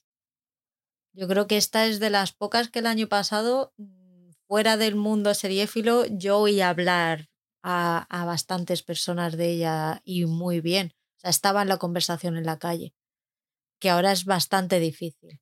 Yo 1.12 1.26
creo 1.28 1.46
que 1.46 1.56
esta 1.56 1.86
es 1.86 1.98
de 1.98 2.10
las 2.10 2.32
pocas 2.32 2.70
que 2.70 2.78
el 2.80 2.86
año 2.86 3.08
pasado, 3.08 3.72
mm, 3.76 4.30
fuera 4.46 4.76
del 4.76 4.94
mundo 4.96 5.34
seriéfilo, 5.34 6.06
yo 6.06 6.38
oí 6.38 6.60
hablar 6.60 7.28
a, 7.62 8.06
a 8.08 8.24
bastantes 8.24 8.82
personas 8.82 9.36
de 9.36 9.50
ella 9.50 10.00
y 10.04 10.26
muy 10.26 10.60
bien 10.60 10.95
estaba 11.28 11.62
en 11.62 11.68
la 11.68 11.76
conversación 11.78 12.36
en 12.36 12.44
la 12.44 12.58
calle, 12.58 12.94
que 13.80 13.90
ahora 13.90 14.12
es 14.12 14.24
bastante 14.24 14.80
difícil. 14.80 15.40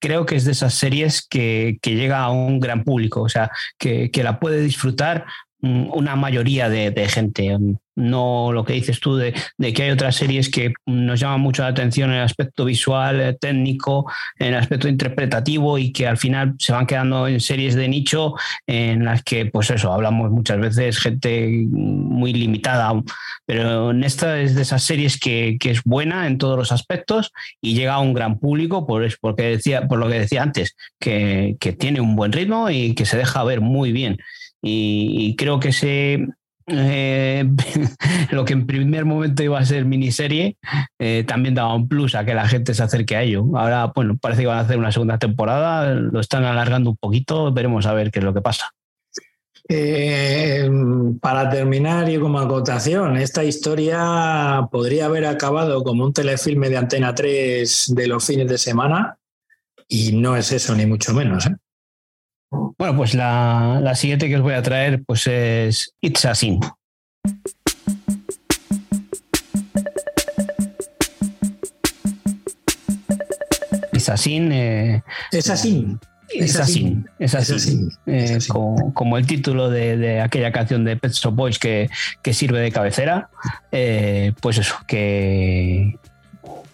Creo 0.00 0.26
que 0.26 0.36
es 0.36 0.44
de 0.44 0.52
esas 0.52 0.74
series 0.74 1.26
que, 1.26 1.78
llega 1.82 2.20
a 2.20 2.30
un 2.30 2.60
gran 2.60 2.84
público, 2.84 3.22
o 3.22 3.28
sea, 3.28 3.50
que, 3.78 4.10
que 4.12 4.22
la 4.22 4.38
puede 4.38 4.60
disfrutar 4.60 5.26
una 5.60 6.16
mayoría 6.16 6.68
de, 6.68 6.90
de 6.90 7.08
gente 7.08 7.56
no 7.98 8.52
lo 8.52 8.64
que 8.64 8.74
dices 8.74 9.00
tú 9.00 9.16
de, 9.16 9.34
que 9.74 9.82
hay 9.82 9.90
otras 9.90 10.16
series 10.16 10.48
que 10.48 10.72
nos 10.86 11.18
llaman 11.20 11.40
mucho 11.40 11.62
la 11.62 11.68
atención 11.68 12.10
en 12.10 12.16
el 12.16 12.22
aspecto 12.22 12.64
visual, 12.64 13.20
eh, 13.20 13.36
técnico, 13.38 14.10
en 14.38 14.48
el 14.48 14.54
aspecto 14.54 14.88
interpretativo 14.88 15.78
y 15.78 15.92
que 15.92 16.06
al 16.06 16.16
final 16.16 16.54
se 16.58 16.72
van 16.72 16.86
quedando 16.86 17.26
en 17.26 17.40
series 17.40 17.74
de 17.74 17.88
nicho 17.88 18.34
en 18.66 19.04
las 19.04 19.22
que, 19.24 19.46
pues 19.46 19.70
eso, 19.70 19.92
hablamos 19.92 20.30
muchas 20.30 20.60
veces 20.60 20.98
gente 20.98 21.66
muy 21.68 22.32
limitada, 22.32 22.92
pero 23.44 23.90
en 23.90 24.04
esta 24.04 24.40
es 24.40 24.54
de 24.54 24.62
esas 24.62 24.82
series 24.84 25.18
que, 25.18 25.58
es 25.68 25.82
buena 25.84 26.26
en 26.26 26.38
todos 26.38 26.56
los 26.56 26.72
aspectos 26.72 27.32
y 27.60 27.74
llega 27.74 27.94
a 27.94 27.98
un 27.98 28.14
gran 28.14 28.38
público 28.38 28.86
por, 28.86 29.06
porque 29.20 29.42
decía, 29.42 29.86
por 29.86 29.98
lo 29.98 30.08
que 30.08 30.20
decía 30.20 30.42
antes, 30.42 30.76
que, 30.98 31.56
tiene 31.78 32.00
un 32.00 32.16
buen 32.16 32.32
ritmo 32.32 32.70
y 32.70 32.94
que 32.94 33.04
se 33.04 33.18
deja 33.18 33.44
ver 33.44 33.60
muy 33.60 33.92
bien. 33.92 34.16
Y 34.62 35.36
creo 35.36 35.60
que 35.60 35.68
ese, 35.68 36.28
eh, 36.70 37.44
lo 38.30 38.44
que 38.44 38.52
en 38.52 38.66
primer 38.66 39.04
momento 39.04 39.42
iba 39.42 39.58
a 39.58 39.64
ser 39.64 39.84
miniserie, 39.84 40.56
eh, 40.98 41.24
también 41.26 41.54
daba 41.54 41.74
un 41.74 41.88
plus 41.88 42.14
a 42.14 42.24
que 42.24 42.34
la 42.34 42.48
gente 42.48 42.74
se 42.74 42.82
acerque 42.82 43.16
a 43.16 43.22
ello. 43.22 43.44
Ahora, 43.54 43.92
bueno, 43.94 44.16
parece 44.20 44.42
que 44.42 44.48
van 44.48 44.58
a 44.58 44.62
hacer 44.62 44.78
una 44.78 44.92
segunda 44.92 45.18
temporada, 45.18 45.94
lo 45.94 46.20
están 46.20 46.44
alargando 46.44 46.90
un 46.90 46.96
poquito, 46.96 47.52
veremos 47.52 47.86
a 47.86 47.94
ver 47.94 48.10
qué 48.10 48.18
es 48.18 48.24
lo 48.24 48.34
que 48.34 48.40
pasa. 48.40 48.70
Eh, 49.70 50.68
para 51.20 51.50
terminar 51.50 52.08
y 52.08 52.18
como 52.18 52.38
acotación, 52.38 53.18
esta 53.18 53.44
historia 53.44 54.66
podría 54.70 55.06
haber 55.06 55.26
acabado 55.26 55.82
como 55.84 56.04
un 56.04 56.12
telefilme 56.12 56.70
de 56.70 56.78
Antena 56.78 57.14
3 57.14 57.92
de 57.94 58.06
los 58.06 58.24
fines 58.24 58.48
de 58.48 58.56
semana 58.56 59.18
y 59.86 60.12
no 60.12 60.36
es 60.36 60.52
eso, 60.52 60.74
ni 60.74 60.86
mucho 60.86 61.12
menos. 61.12 61.46
¿eh? 61.46 61.56
Bueno, 62.50 62.96
pues 62.96 63.14
la, 63.14 63.92
siguiente 63.94 64.28
que 64.28 64.36
os 64.36 64.42
voy 64.42 64.54
a 64.54 64.62
traer 64.62 65.02
pues 65.04 65.26
es 65.26 65.94
It's 66.00 66.24
a 66.24 66.34
Sin. 66.34 66.60
It's 73.92 74.08
a 74.08 74.16
Sin. 74.16 74.52
Eh, 74.52 75.02
es 75.32 75.50
así. 75.50 75.98
Es 76.30 76.56
así, 76.56 76.94
es 77.18 77.34
así, 77.34 77.88
eh, 78.06 78.38
como, 78.48 79.16
el 79.16 79.26
título 79.26 79.70
de, 79.70 80.20
aquella 80.20 80.52
canción 80.52 80.84
de 80.84 80.94
Pet 80.94 81.12
Shop 81.12 81.34
Boys 81.34 81.58
que, 81.58 81.88
sirve 82.32 82.60
de 82.60 82.70
cabecera, 82.70 83.30
eh, 83.72 84.34
pues 84.42 84.58
eso, 84.58 84.76
que, 84.86 85.96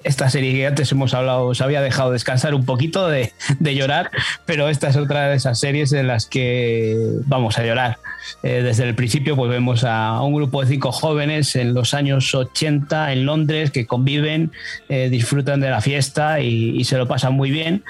esta 0.05 0.29
serie 0.31 0.53
que 0.53 0.67
antes 0.67 0.93
hemos 0.93 1.15
hablado 1.15 1.55
se 1.55 1.65
había 1.65 1.81
dejado 1.81 2.13
descansar 2.13 2.55
un 2.55 2.65
poquito 2.65 3.09
de, 3.09 3.33
llorar, 3.61 4.11
pero 4.45 4.69
esta 4.69 4.89
es 4.89 4.97
otra 4.97 5.29
de 5.29 5.37
esas 5.37 5.59
series 5.59 5.93
en 5.93 6.07
las 6.07 6.27
que 6.27 6.97
vamos 7.27 7.59
a 7.59 7.65
llorar. 7.65 7.99
Eh, 8.43 8.63
desde 8.63 8.85
el 8.85 8.95
principio 8.95 9.37
pues 9.37 9.51
vemos 9.51 9.85
a 9.85 10.21
un 10.23 10.35
grupo 10.35 10.63
de 10.63 10.69
cinco 10.69 10.93
jóvenes 10.93 11.57
en 11.57 11.75
los 11.75 11.95
años 11.95 12.35
80 12.35 13.13
en 13.13 13.27
Londres 13.27 13.71
que 13.71 13.87
conviven, 13.87 14.53
eh, 14.89 15.09
disfrutan 15.11 15.61
de 15.61 15.71
la 15.71 15.81
fiesta 15.81 16.41
y, 16.41 16.85
se 16.85 16.99
lo 16.99 17.09
pasan 17.09 17.33
muy 17.33 17.51
bien 17.51 17.83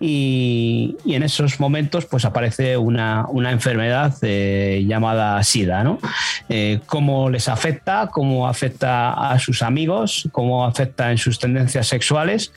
y, 0.00 0.96
en 1.06 1.22
esos 1.22 1.58
momentos 1.58 2.06
pues 2.06 2.24
aparece 2.24 2.76
una, 2.76 3.26
enfermedad 3.50 4.14
eh, 4.22 4.84
llamada 4.86 5.42
SIDA, 5.42 5.82
¿no? 5.82 5.98
Eh, 6.48 6.80
cómo 6.86 7.30
les 7.30 7.48
afecta, 7.48 8.08
cómo 8.12 8.48
afecta 8.48 9.30
a 9.30 9.38
sus 9.38 9.62
amigos, 9.62 10.28
cómo 10.32 10.64
afecta 10.64 11.10
en 11.10 11.18
sus 11.18 11.38
tendencias 11.38 11.88
sexuales 11.88 12.52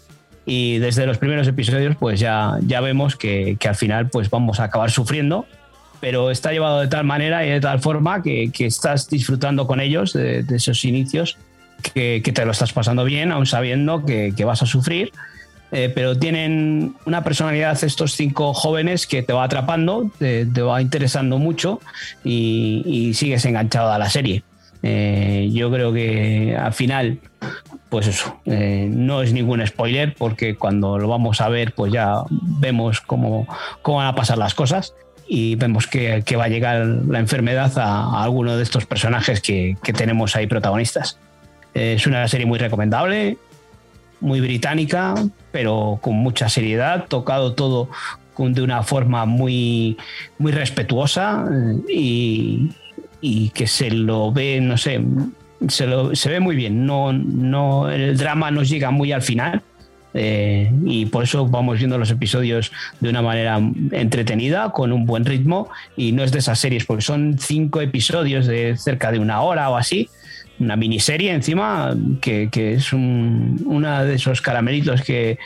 y 0.46 0.80
desde 0.80 1.06
los 1.06 1.18
primeros 1.18 1.48
episodios 1.48 1.96
pues 1.96 2.20
ya, 2.20 2.58
ya 2.62 2.82
vemos 2.82 3.16
que, 3.16 3.58
al 3.68 3.76
final 3.76 4.10
pues 4.10 4.30
vamos 4.30 4.60
a 4.60 4.66
acabar 4.66 4.92
sufriendo 4.92 5.46
pero 6.00 6.32
está 6.32 6.52
llevado 6.52 6.80
de 6.80 6.88
tal 6.88 7.06
manera 7.06 7.46
y 7.46 7.50
de 7.52 7.62
tal 7.62 7.80
forma 7.80 8.24
que, 8.24 8.52
estás 8.58 9.08
disfrutando 9.08 9.68
con 9.68 9.80
ellos 9.80 10.14
de, 10.14 10.44
esos 10.50 10.84
inicios 10.84 11.38
que, 11.94 12.22
te 12.22 12.44
lo 12.44 12.52
estás 12.52 12.74
pasando 12.74 13.04
bien, 13.04 13.32
aún 13.32 13.46
sabiendo 13.46 14.04
que, 14.04 14.34
vas 14.44 14.64
a 14.64 14.66
sufrir 14.66 15.12
eh, 15.72 15.90
pero 15.94 16.18
tienen 16.18 16.96
una 17.06 17.24
personalidad 17.24 17.82
estos 17.82 18.14
cinco 18.16 18.54
jóvenes 18.54 19.08
que 19.08 19.24
te 19.24 19.32
va 19.32 19.46
atrapando, 19.46 20.12
te, 20.20 20.46
va 20.46 20.82
interesando 20.82 21.38
mucho 21.38 21.80
y, 22.24 23.14
sigues 23.14 23.46
enganchado 23.46 23.92
a 23.92 23.98
la 23.98 24.10
serie. 24.10 24.44
Eh, 24.84 25.50
yo 25.54 25.72
creo 25.72 25.94
que 25.94 26.58
al 26.60 26.74
final, 26.74 27.20
pues 27.90 28.08
eso, 28.08 28.42
eh, 28.46 28.88
no 28.90 29.22
es 29.22 29.32
ningún 29.32 29.66
spoiler 29.66 30.14
porque 30.16 30.56
cuando 30.56 30.98
lo 30.98 31.08
vamos 31.08 31.40
a 31.40 31.48
ver, 31.48 31.74
pues 31.74 31.94
ya 31.94 32.24
vemos 32.30 33.00
cómo, 33.00 33.48
cómo 33.82 33.98
van 33.98 34.08
a 34.08 34.16
pasar 34.16 34.38
las 34.38 34.54
cosas 34.54 34.94
y 35.28 35.56
vemos 35.56 35.88
que, 35.88 36.24
va 36.36 36.46
a 36.46 36.50
llegar 36.50 36.86
la 36.86 37.20
enfermedad 37.20 37.72
a, 37.78 38.24
alguno 38.24 38.58
de 38.58 38.64
estos 38.64 38.86
personajes 38.86 39.40
que, 39.40 39.78
que 39.82 39.94
tenemos 39.94 40.36
ahí 40.36 40.48
protagonistas. 40.48 41.18
Es 41.74 42.06
una 42.06 42.28
serie 42.28 42.46
muy 42.46 42.60
recomendable, 42.60 43.38
muy 44.22 44.40
británica, 44.40 45.16
pero 45.52 46.00
con 46.02 46.16
mucha 46.16 46.48
seriedad, 46.48 47.06
tocado 47.08 47.54
todo 47.54 47.90
de 48.50 48.62
una 48.62 48.84
forma 48.84 49.26
muy, 49.26 49.98
muy 50.40 50.52
respetuosa 50.52 51.48
eh, 51.90 52.68
y, 53.22 53.50
que 53.50 53.68
se 53.68 53.92
lo 53.92 54.32
ve, 54.32 54.60
no 54.62 54.78
sé, 54.78 55.02
se, 55.68 55.86
lo, 55.86 56.16
se 56.16 56.30
ve 56.30 56.40
muy 56.40 56.56
bien. 56.56 56.86
No, 56.86 57.14
no, 57.14 57.90
el 57.90 58.18
drama 58.18 58.50
nos 58.52 58.70
llega 58.70 58.92
muy 58.92 59.12
al 59.12 59.22
final. 59.22 59.62
Eh, 60.14 60.70
y 60.86 61.06
por 61.06 61.24
eso 61.24 61.48
vamos 61.48 61.78
viendo 61.78 61.98
los 61.98 62.12
episodios 62.12 62.72
de 63.00 63.10
una 63.10 63.22
manera 63.22 63.62
entretenida, 63.92 64.72
con 64.72 64.92
un 64.92 65.06
buen 65.06 65.24
ritmo, 65.24 65.70
y 65.96 66.12
no 66.12 66.24
es 66.24 66.34
de 66.34 66.40
esas 66.40 66.60
series, 66.60 66.86
porque 66.86 67.02
son 67.02 67.38
cinco 67.40 67.80
episodios 67.80 68.46
de 68.46 68.76
cerca 68.76 69.12
de 69.12 69.20
una 69.20 69.42
hora 69.42 69.70
o 69.70 69.78
así, 69.78 70.10
una 70.62 70.76
miniserie 70.76 71.32
encima 71.32 71.96
que, 72.22 72.50
es 72.54 72.94
un, 72.94 73.62
una 73.66 74.04
de 74.04 74.16
esos 74.16 74.42
caramelitos 74.42 75.02
que, 75.02 75.38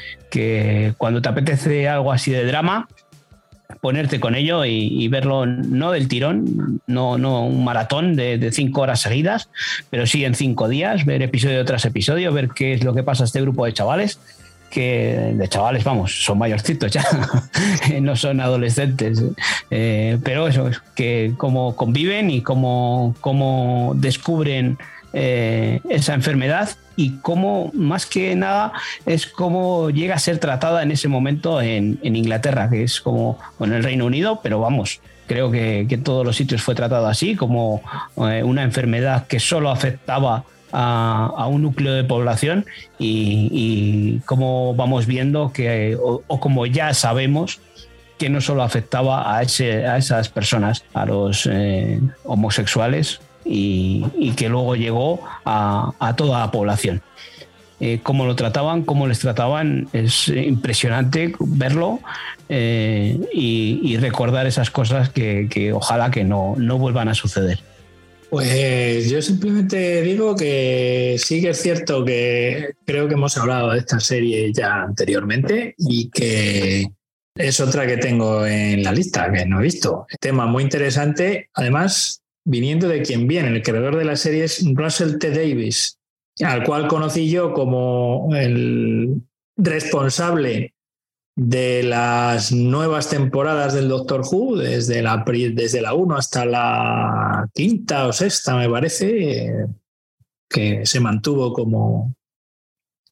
cuando 0.98 1.22
te 1.22 1.30
apetece 1.30 1.88
algo 1.88 2.12
así 2.12 2.32
de 2.32 2.46
drama, 2.46 2.88
ponerte 3.82 4.20
con 4.20 4.36
ello 4.36 4.66
y, 4.66 5.08
verlo 5.08 5.46
no 5.46 5.92
del 5.92 6.08
tirón, 6.08 6.82
no, 6.88 7.18
no 7.18 7.46
un 7.46 7.64
maratón 7.64 8.16
de, 8.16 8.52
cinco 8.52 8.82
horas 8.82 9.02
seguidas, 9.02 9.50
pero 9.90 10.06
sí 10.06 10.26
en 10.26 10.36
cinco 10.36 10.68
días, 10.68 11.06
ver 11.06 11.22
episodio 11.22 11.64
tras 11.66 11.86
episodio, 11.86 12.34
ver 12.34 12.50
qué 12.50 12.74
es 12.74 12.84
lo 12.84 12.94
que 12.94 13.04
pasa 13.04 13.24
a 13.24 13.26
este 13.26 13.42
grupo 13.42 13.66
de 13.66 13.74
chavales 13.74 14.20
que 14.70 15.34
de 15.36 15.48
chavales, 15.48 15.84
vamos, 15.84 16.26
son 16.26 16.40
mayorcitos 16.40 16.92
ya, 16.92 17.06
no 18.02 18.16
son 18.16 18.42
adolescentes, 18.42 19.24
eh, 19.70 20.18
pero 20.24 20.48
eso, 20.48 20.68
es 20.68 20.82
que 20.96 21.34
cómo 21.38 21.76
conviven 21.76 22.30
y 22.30 22.42
cómo, 22.42 23.16
cómo 23.22 23.94
descubren 23.96 24.78
eh, 25.18 25.80
esa 25.88 26.14
enfermedad 26.14 26.72
y 26.98 27.12
cómo, 27.20 27.72
más 27.74 28.06
que 28.06 28.36
nada, 28.36 28.74
es 29.06 29.26
cómo 29.26 29.90
llega 29.90 30.16
a 30.16 30.20
ser 30.20 30.40
tratada 30.40 30.84
en 30.84 30.92
ese 30.92 31.08
momento 31.08 31.62
en, 31.62 31.98
Inglaterra, 32.04 32.70
que 32.70 32.84
es 32.84 33.00
como 33.00 33.40
en 33.62 33.72
el 33.72 33.82
Reino 33.82 34.06
Unido, 34.06 34.42
pero 34.44 34.60
vamos, 34.60 35.00
creo 35.26 35.50
que, 35.52 35.88
en 35.90 36.04
todos 36.04 36.26
los 36.26 36.36
sitios 36.36 36.62
fue 36.62 36.76
tratado 36.76 37.08
así, 37.08 37.38
como 37.38 37.82
eh, 38.30 38.44
una 38.44 38.64
enfermedad 38.64 39.26
que 39.28 39.40
solo 39.40 39.70
afectaba 39.70 40.44
a, 40.74 41.48
un 41.48 41.62
núcleo 41.62 41.94
de 41.94 42.04
población 42.04 42.66
y, 43.00 44.20
como 44.26 44.76
vamos 44.76 45.06
viendo 45.06 45.54
que, 45.54 45.98
o, 45.98 46.40
como 46.42 46.66
ya 46.66 46.94
sabemos, 46.94 47.62
que 48.18 48.30
no 48.30 48.42
solo 48.42 48.64
afectaba 48.64 49.38
a, 49.38 49.44
ese, 49.44 49.88
a 49.88 49.96
esas 49.96 50.28
personas, 50.28 50.84
a 50.94 51.06
los 51.06 51.48
eh, 51.50 52.02
homosexuales, 52.26 53.22
y, 53.46 54.34
que 54.36 54.50
luego 54.50 54.76
llegó 54.76 55.22
a, 55.46 56.14
toda 56.18 56.40
la 56.40 56.52
población. 56.52 57.02
Eh, 57.80 58.00
cómo 58.02 58.26
lo 58.26 58.36
trataban, 58.36 58.84
cómo 58.84 59.08
les 59.08 59.20
trataban, 59.20 59.88
es 59.92 60.30
impresionante 60.30 61.34
verlo 61.40 62.00
eh, 62.50 63.20
y, 63.34 63.98
recordar 63.98 64.48
esas 64.48 64.72
cosas 64.72 65.10
que, 65.10 65.72
ojalá 65.74 66.12
que 66.12 66.24
no, 66.24 66.56
no, 66.58 66.78
vuelvan 66.78 67.10
a 67.10 67.14
suceder. 67.14 67.60
Pues 68.30 69.10
yo 69.10 69.22
simplemente 69.22 70.02
digo 70.02 70.36
que 70.36 71.16
sí 71.20 71.42
que 71.42 71.52
es 71.52 71.62
cierto 71.62 72.04
que 72.04 72.72
creo 72.84 73.08
que 73.08 73.14
hemos 73.14 73.38
hablado 73.38 73.72
de 73.72 73.80
esta 73.80 74.00
serie 74.00 74.52
ya 74.52 74.82
anteriormente 74.82 75.76
y 75.78 76.10
que 76.10 76.88
es 77.36 77.60
otra 77.60 77.86
que 77.86 77.98
tengo 77.98 78.46
en 78.46 78.84
la 78.84 78.92
lista 78.92 79.32
que 79.32 79.46
no 79.46 79.60
he 79.60 79.64
visto. 79.64 80.08
Tema 80.20 80.46
muy 80.46 80.64
interesante. 80.64 81.50
Además, 81.54 82.22
viniendo 82.46 82.88
de 82.88 83.02
quien 83.02 83.28
viene. 83.28 83.50
El 83.50 83.64
creador 83.64 83.98
de 83.98 84.06
la 84.06 84.16
serie 84.16 84.46
es 84.46 84.64
Russell 84.74 85.18
T. 85.18 85.32
Davis, 85.32 86.00
al 86.42 86.64
cual 86.64 86.88
conocí 86.88 87.30
yo 87.30 87.54
como 87.54 88.30
el 88.36 89.22
responsable 89.58 90.74
de 91.38 91.84
las 91.84 92.54
nuevas 92.54 93.10
temporadas 93.10 93.74
del 93.74 93.90
Doctor 93.90 94.22
Who, 94.22 94.58
desde 94.58 95.02
la, 95.02 95.26
desde 95.54 95.82
la 95.82 95.94
1 95.94 96.16
hasta 96.16 96.46
la 96.46 97.50
quinta 97.54 98.08
o 98.08 98.14
sexta, 98.14 98.56
me 98.56 98.70
parece, 98.70 99.68
que 100.50 100.86
se 100.86 101.00
mantuvo 101.02 101.52
como, 101.52 102.16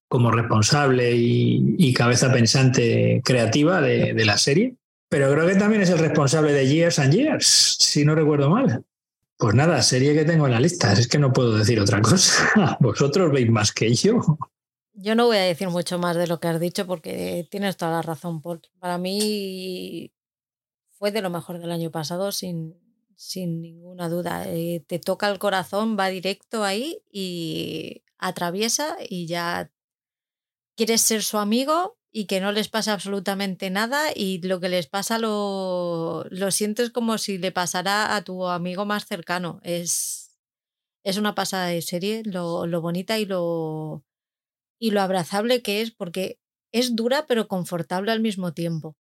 como 0.07 0.31
responsable 0.31 1.11
y, 1.15 1.93
cabeza 1.93 2.31
pensante 2.31 3.21
creativa 3.23 3.81
de, 3.81 4.13
de 4.13 4.25
la 4.25 4.37
serie. 4.37 4.75
Pero 5.09 5.31
creo 5.31 5.45
que 5.45 5.55
también 5.55 5.81
es 5.81 5.89
el 5.89 5.99
responsable 5.99 6.53
de 6.53 6.67
Years 6.67 6.99
and 6.99 7.13
Years, 7.13 7.77
si 7.79 8.05
no 8.05 8.15
recuerdo 8.15 8.49
mal. 8.49 8.83
Pues 9.43 9.55
nada, 9.55 9.81
serie 9.81 10.13
que 10.13 10.23
tengo 10.23 10.45
en 10.45 10.53
la 10.53 10.59
lista. 10.61 10.93
Es 10.93 11.09
que 11.09 11.19
no 11.19 11.33
puedo 11.33 11.57
decir 11.57 11.77
otra 11.77 12.01
cosa. 12.01 12.77
Vosotros 12.79 13.29
veis 13.29 13.49
más 13.51 13.73
que 13.73 13.93
yo. 13.93 14.21
Yo 14.93 15.15
no 15.15 15.25
voy 15.25 15.35
a 15.35 15.41
decir 15.41 15.67
mucho 15.67 15.99
más 15.99 16.15
de 16.15 16.27
lo 16.27 16.39
que 16.39 16.47
has 16.47 16.61
dicho 16.61 16.87
porque 16.87 17.45
tienes 17.51 17.75
toda 17.75 17.91
la 17.91 18.01
razón, 18.01 18.41
Paul. 18.41 18.61
Para 18.79 18.97
mí 18.97 20.13
fue 20.91 21.11
de 21.11 21.21
lo 21.21 21.29
mejor 21.29 21.59
del 21.59 21.73
año 21.73 21.91
pasado, 21.91 22.31
sin, 22.31 22.79
sin 23.17 23.61
ninguna 23.61 24.07
duda. 24.07 24.45
Eh, 24.47 24.85
te 24.87 24.97
toca 24.97 25.29
el 25.29 25.39
corazón, 25.39 25.97
va 25.99 26.07
directo 26.07 26.63
ahí 26.63 27.03
y 27.11 28.01
atraviesa 28.19 28.95
y 29.09 29.27
ya 29.27 29.73
quieres 30.77 31.01
ser 31.01 31.21
su 31.21 31.37
amigo 31.37 31.97
y 32.15 32.27
que 32.27 32.39
no 32.39 32.51
les 32.51 32.69
pasa 32.69 32.93
absolutamente 32.93 33.71
nada 33.71 34.11
y 34.15 34.39
lo 34.43 34.59
que 34.59 34.69
les 34.69 34.85
pasa 34.87 35.17
lo, 35.17 36.25
lo 36.29 36.51
sientes 36.51 36.91
como 36.91 37.17
si 37.17 37.39
le 37.39 37.51
pasara 37.51 38.15
a 38.15 38.23
tu 38.23 38.47
amigo 38.47 38.85
más 38.85 39.07
cercano. 39.07 39.59
Es, 39.63 40.37
es 41.03 41.17
una 41.17 41.33
pasada 41.33 41.67
de 41.67 41.81
serie, 41.81 42.21
lo, 42.23 42.67
lo 42.67 42.81
bonita 42.81 43.17
y 43.17 43.25
lo, 43.25 44.05
y 44.79 44.91
lo 44.91 45.01
abrazable 45.01 45.63
que 45.63 45.81
es, 45.81 45.89
porque 45.89 46.39
es 46.71 46.95
dura 46.95 47.25
pero 47.27 47.47
confortable 47.47 48.11
al 48.11 48.19
mismo 48.21 48.53
tiempo. 48.53 48.95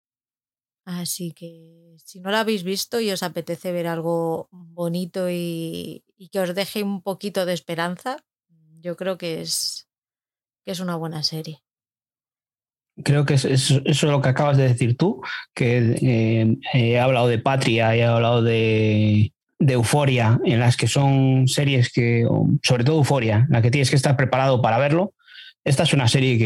Así 0.86 1.32
que 1.32 1.96
si 2.02 2.18
no 2.20 2.30
la 2.30 2.40
habéis 2.40 2.64
visto 2.64 2.98
y 2.98 3.10
os 3.10 3.22
apetece 3.22 3.72
ver 3.72 3.88
algo 3.88 4.48
bonito 4.50 5.30
y, 5.30 6.02
y 6.16 6.30
que 6.30 6.40
os 6.40 6.54
deje 6.54 6.82
un 6.82 7.02
poquito 7.02 7.44
de 7.44 7.52
esperanza, 7.52 8.24
yo 8.80 8.96
creo 8.96 9.18
que 9.18 9.42
es, 9.42 9.86
que 10.64 10.72
es 10.72 10.80
una 10.80 10.96
buena 10.96 11.22
serie 11.22 11.61
creo 13.02 13.24
que 13.24 13.34
es, 13.34 13.44
eso 13.44 13.80
es 13.84 14.02
lo 14.02 14.20
que 14.20 14.28
acabas 14.28 14.56
de 14.56 14.68
decir 14.68 14.96
tú, 14.96 15.22
que 15.54 15.96
eh, 16.02 16.56
he 16.72 16.98
hablado 16.98 17.28
de 17.28 17.38
Patria, 17.38 17.94
he 17.96 18.04
hablado 18.04 18.42
de, 18.42 19.32
de 19.58 19.74
Euforia, 19.74 20.40
en 20.44 20.60
las 20.60 20.76
que 20.76 20.88
son 20.88 21.46
series 21.48 21.92
que, 21.92 22.26
sobre 22.62 22.84
todo 22.84 22.98
Euforia, 22.98 23.46
en 23.46 23.52
la 23.52 23.62
que 23.62 23.70
tienes 23.70 23.90
que 23.90 23.96
estar 23.96 24.16
preparado 24.16 24.60
para 24.60 24.78
verlo. 24.78 25.14
Esta 25.64 25.84
es 25.84 25.92
una 25.92 26.08
serie 26.08 26.38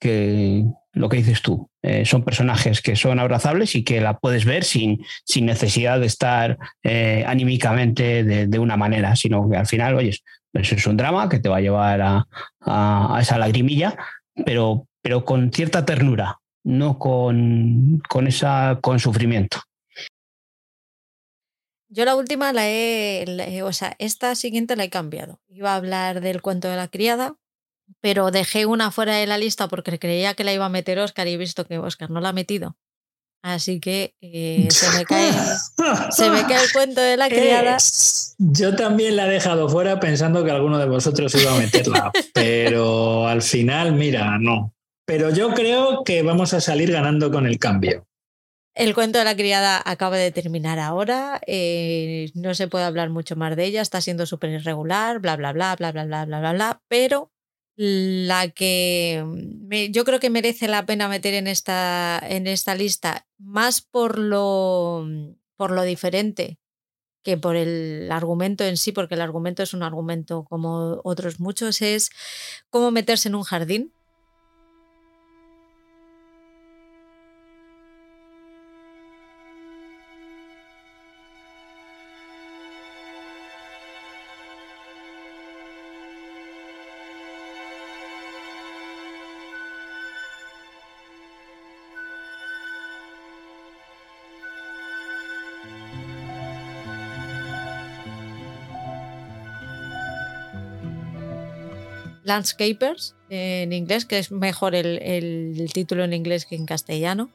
que, 0.00 0.64
lo 0.92 1.08
que 1.08 1.18
dices 1.18 1.40
tú, 1.40 1.70
eh, 1.82 2.04
son 2.04 2.24
personajes 2.24 2.80
que 2.82 2.96
son 2.96 3.20
abrazables 3.20 3.76
y 3.76 3.84
que 3.84 4.00
la 4.00 4.18
puedes 4.18 4.44
ver 4.44 4.64
sin, 4.64 5.04
sin 5.24 5.46
necesidad 5.46 6.00
de 6.00 6.06
estar 6.06 6.58
eh, 6.82 7.22
anímicamente 7.26 8.24
de, 8.24 8.58
una 8.58 8.76
manera, 8.76 9.14
sino 9.14 9.48
que 9.48 9.56
al 9.56 9.66
final, 9.66 9.94
oyes, 9.94 10.24
pues 10.50 10.72
es 10.72 10.86
un 10.86 10.96
drama 10.96 11.28
que 11.28 11.38
te 11.38 11.48
va 11.48 11.58
a 11.58 11.60
llevar 11.60 12.00
a, 12.00 12.26
a 12.60 13.18
esa 13.20 13.38
lagrimilla, 13.38 13.96
pero 14.44 14.88
pero 15.06 15.24
con 15.24 15.52
cierta 15.52 15.86
ternura, 15.86 16.40
no 16.64 16.98
con, 16.98 18.02
con, 18.08 18.26
esa, 18.26 18.80
con 18.82 18.98
sufrimiento. 18.98 19.60
Yo 21.88 22.04
la 22.04 22.16
última 22.16 22.52
la 22.52 22.68
he, 22.68 23.62
o 23.62 23.72
sea, 23.72 23.94
esta 24.00 24.34
siguiente 24.34 24.74
la 24.74 24.82
he 24.82 24.90
cambiado. 24.90 25.38
Iba 25.46 25.74
a 25.74 25.76
hablar 25.76 26.20
del 26.20 26.42
cuento 26.42 26.66
de 26.66 26.74
la 26.74 26.88
criada, 26.88 27.36
pero 28.00 28.32
dejé 28.32 28.66
una 28.66 28.90
fuera 28.90 29.14
de 29.14 29.28
la 29.28 29.38
lista 29.38 29.68
porque 29.68 29.96
creía 30.00 30.34
que 30.34 30.42
la 30.42 30.52
iba 30.52 30.66
a 30.66 30.70
meter 30.70 30.98
Oscar 30.98 31.28
y 31.28 31.34
he 31.34 31.36
visto 31.36 31.68
que 31.68 31.78
Oscar 31.78 32.10
no 32.10 32.20
la 32.20 32.30
ha 32.30 32.32
metido. 32.32 32.76
Así 33.42 33.78
que 33.78 34.16
eh, 34.20 34.66
se, 34.70 34.90
me 34.90 35.04
cae, 35.04 35.30
se 36.10 36.30
me 36.30 36.42
cae 36.48 36.64
el 36.64 36.72
cuento 36.72 37.00
de 37.00 37.16
la 37.16 37.28
criada. 37.28 37.76
yo 38.38 38.74
también 38.74 39.14
la 39.14 39.28
he 39.28 39.30
dejado 39.30 39.68
fuera 39.68 40.00
pensando 40.00 40.44
que 40.44 40.50
alguno 40.50 40.78
de 40.78 40.86
vosotros 40.86 41.32
iba 41.36 41.54
a 41.54 41.58
meterla, 41.60 42.10
pero 42.34 43.28
al 43.28 43.42
final, 43.42 43.92
mira, 43.92 44.36
no. 44.40 44.75
Pero 45.06 45.30
yo 45.30 45.54
creo 45.54 46.02
que 46.04 46.22
vamos 46.22 46.52
a 46.52 46.60
salir 46.60 46.92
ganando 46.92 47.30
con 47.30 47.46
el 47.46 47.58
cambio. 47.58 48.06
El 48.74 48.94
cuento 48.94 49.18
de 49.18 49.24
la 49.24 49.36
criada 49.36 49.80
acaba 49.82 50.18
de 50.18 50.32
terminar 50.32 50.78
ahora, 50.78 51.40
eh, 51.46 52.30
no 52.34 52.54
se 52.54 52.68
puede 52.68 52.84
hablar 52.84 53.08
mucho 53.08 53.34
más 53.34 53.56
de 53.56 53.64
ella, 53.64 53.80
está 53.80 54.02
siendo 54.02 54.26
súper 54.26 54.50
irregular, 54.50 55.18
bla, 55.18 55.36
bla, 55.36 55.54
bla, 55.54 55.74
bla, 55.76 55.92
bla, 55.92 56.04
bla, 56.04 56.26
bla, 56.26 56.40
bla, 56.40 56.52
bla, 56.52 56.82
pero 56.86 57.32
la 57.76 58.48
que 58.48 59.24
yo 59.92 60.04
creo 60.04 60.20
que 60.20 60.28
merece 60.28 60.68
la 60.68 60.84
pena 60.84 61.08
meter 61.08 61.32
en 61.32 61.46
esta, 61.46 62.20
en 62.22 62.46
esta 62.46 62.74
lista, 62.74 63.26
más 63.38 63.80
por 63.80 64.18
lo, 64.18 65.06
por 65.56 65.70
lo 65.70 65.82
diferente 65.82 66.58
que 67.22 67.36
por 67.36 67.56
el 67.56 68.08
argumento 68.12 68.62
en 68.64 68.76
sí, 68.76 68.92
porque 68.92 69.14
el 69.14 69.20
argumento 69.20 69.62
es 69.62 69.72
un 69.72 69.82
argumento 69.82 70.44
como 70.44 71.00
otros 71.02 71.40
muchos, 71.40 71.80
es 71.80 72.10
cómo 72.68 72.90
meterse 72.90 73.28
en 73.28 73.34
un 73.34 73.42
jardín 73.42 73.95
Landscapers 102.26 103.14
en 103.30 103.72
inglés, 103.72 104.04
que 104.04 104.18
es 104.18 104.30
mejor 104.30 104.74
el, 104.74 105.70
título 105.72 106.04
en 106.04 106.12
inglés 106.12 106.44
que 106.44 106.56
en 106.56 106.66
castellano. 106.66 107.30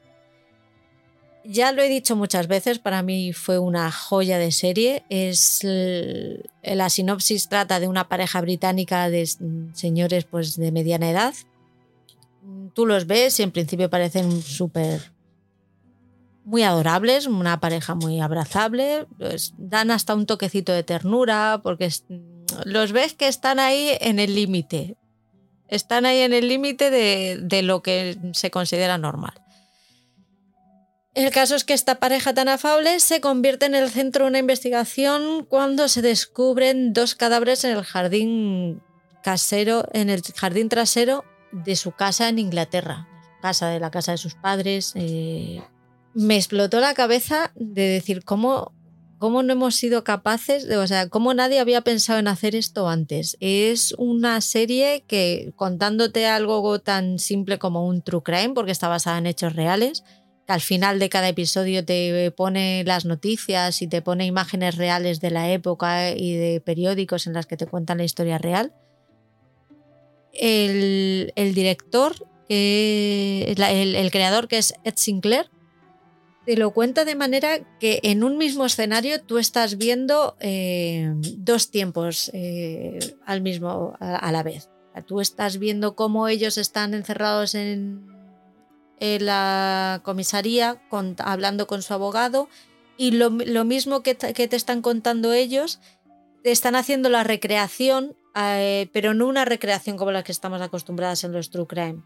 Ya 1.44 1.72
lo 1.72 1.82
he 1.82 1.88
dicho 1.88 2.14
muchas 2.14 2.46
veces, 2.46 2.78
para 2.78 3.02
mí 3.02 3.32
fue 3.32 3.58
una 3.58 3.90
joya 3.90 4.38
de 4.38 4.52
serie. 4.52 5.02
Es 5.08 5.60
la 5.64 6.88
sinopsis 6.88 7.48
trata 7.48 7.80
de 7.80 7.88
una 7.88 8.08
pareja 8.08 8.40
británica 8.40 9.10
de 9.10 9.26
señores 9.72 10.24
pues 10.24 10.56
de 10.56 10.70
mediana 10.70 11.10
edad. 11.10 11.34
Tú 12.74 12.86
los 12.86 13.06
ves 13.06 13.40
y 13.40 13.42
en 13.42 13.50
principio 13.50 13.90
parecen 13.90 14.42
súper 14.42 15.12
muy 16.44 16.62
adorables, 16.62 17.26
una 17.26 17.60
pareja 17.60 17.94
muy 17.94 18.20
abrazable, 18.20 19.06
pues 19.18 19.54
dan 19.58 19.90
hasta 19.90 20.14
un 20.14 20.26
toquecito 20.26 20.72
de 20.72 20.82
ternura 20.82 21.60
porque 21.62 21.88
los 22.64 22.92
ves 22.92 23.14
que 23.14 23.28
están 23.28 23.58
ahí 23.58 23.96
en 24.00 24.18
el 24.18 24.34
límite. 24.34 24.96
Están 25.68 26.04
ahí 26.04 26.18
en 26.18 26.32
el 26.32 26.48
límite 26.48 26.90
de, 26.90 27.62
lo 27.62 27.82
que 27.82 28.18
se 28.32 28.50
considera 28.50 28.98
normal. 28.98 29.34
El 31.14 31.30
caso 31.30 31.54
es 31.54 31.64
que 31.64 31.74
esta 31.74 31.96
pareja 31.96 32.32
tan 32.32 32.48
afable 32.48 32.98
se 33.00 33.20
convierte 33.20 33.66
en 33.66 33.74
el 33.74 33.90
centro 33.90 34.24
de 34.24 34.30
una 34.30 34.38
investigación 34.38 35.44
cuando 35.44 35.88
se 35.88 36.00
descubren 36.02 36.92
dos 36.92 37.14
cadáveres 37.14 37.64
en 37.64 37.76
el 37.76 37.84
jardín 37.84 38.82
casero, 39.22 39.86
en 39.92 40.10
el 40.10 40.22
jardín 40.22 40.68
trasero 40.68 41.24
de 41.52 41.76
su 41.76 41.92
casa 41.92 42.28
en 42.28 42.38
Inglaterra, 42.38 43.08
casa 43.42 43.68
de 43.68 43.80
la 43.80 43.90
casa 43.90 44.12
de 44.12 44.18
sus 44.18 44.34
padres. 44.34 44.92
Eh, 44.94 45.62
me 46.14 46.36
explotó 46.36 46.80
la 46.80 46.94
cabeza 46.94 47.52
de 47.54 47.82
decir 47.82 48.24
cómo 48.24 48.72
cómo 49.22 49.44
no 49.44 49.52
hemos 49.52 49.76
sido 49.76 50.02
capaces, 50.02 50.66
de, 50.66 50.78
o 50.78 50.86
sea, 50.88 51.08
cómo 51.08 51.32
nadie 51.32 51.60
había 51.60 51.82
pensado 51.82 52.18
en 52.18 52.26
hacer 52.26 52.56
esto 52.56 52.88
antes. 52.88 53.36
Es 53.38 53.94
una 53.96 54.40
serie 54.40 55.04
que 55.06 55.52
contándote 55.54 56.26
algo 56.26 56.80
tan 56.80 57.20
simple 57.20 57.60
como 57.60 57.86
un 57.86 58.02
true 58.02 58.24
crime, 58.24 58.50
porque 58.52 58.72
está 58.72 58.88
basada 58.88 59.18
en 59.18 59.26
hechos 59.26 59.54
reales, 59.54 60.02
que 60.44 60.52
al 60.52 60.60
final 60.60 60.98
de 60.98 61.08
cada 61.08 61.28
episodio 61.28 61.84
te 61.84 62.32
pone 62.32 62.82
las 62.84 63.04
noticias 63.04 63.80
y 63.80 63.86
te 63.86 64.02
pone 64.02 64.26
imágenes 64.26 64.74
reales 64.74 65.20
de 65.20 65.30
la 65.30 65.52
época 65.52 66.10
y 66.10 66.34
de 66.34 66.60
periódicos 66.60 67.28
en 67.28 67.34
las 67.34 67.46
que 67.46 67.56
te 67.56 67.66
cuentan 67.66 67.98
la 67.98 68.04
historia 68.04 68.38
real. 68.38 68.74
El, 70.32 71.30
director, 71.54 72.16
el, 72.48 73.94
el 73.94 74.10
creador 74.10 74.48
que 74.48 74.58
es 74.58 74.74
Ed 74.82 74.94
Sinclair, 74.96 75.48
te 76.44 76.56
lo 76.56 76.72
cuenta 76.72 77.04
de 77.04 77.14
manera 77.14 77.60
que 77.78 78.00
en 78.02 78.24
un 78.24 78.36
mismo 78.36 78.66
escenario 78.66 79.22
tú 79.22 79.38
estás 79.38 79.78
viendo 79.78 80.36
eh, 80.40 81.12
dos 81.38 81.70
tiempos 81.70 82.30
eh, 82.34 82.98
al 83.24 83.42
mismo, 83.42 83.96
a, 84.00 84.32
la 84.32 84.42
vez. 84.42 84.68
Tú 85.06 85.20
estás 85.20 85.58
viendo 85.58 85.94
cómo 85.94 86.28
ellos 86.28 86.58
están 86.58 86.94
encerrados 86.94 87.54
en, 87.54 88.10
la 89.00 90.00
comisaría 90.04 90.80
hablando 91.18 91.66
con 91.66 91.82
su 91.82 91.92
abogado 91.92 92.48
y 92.96 93.10
lo, 93.10 93.30
mismo 93.30 94.02
que, 94.02 94.14
te 94.14 94.56
están 94.56 94.80
contando 94.80 95.32
ellos, 95.32 95.80
te 96.44 96.52
están 96.52 96.76
haciendo 96.76 97.08
la 97.08 97.24
recreación, 97.24 98.14
eh, 98.36 98.88
pero 98.92 99.12
no 99.12 99.26
una 99.26 99.44
recreación 99.44 99.96
como 99.96 100.12
la 100.12 100.22
que 100.22 100.30
estamos 100.30 100.60
acostumbradas 100.60 101.24
en 101.24 101.32
los 101.32 101.50
True 101.50 101.66
Crime 101.66 102.02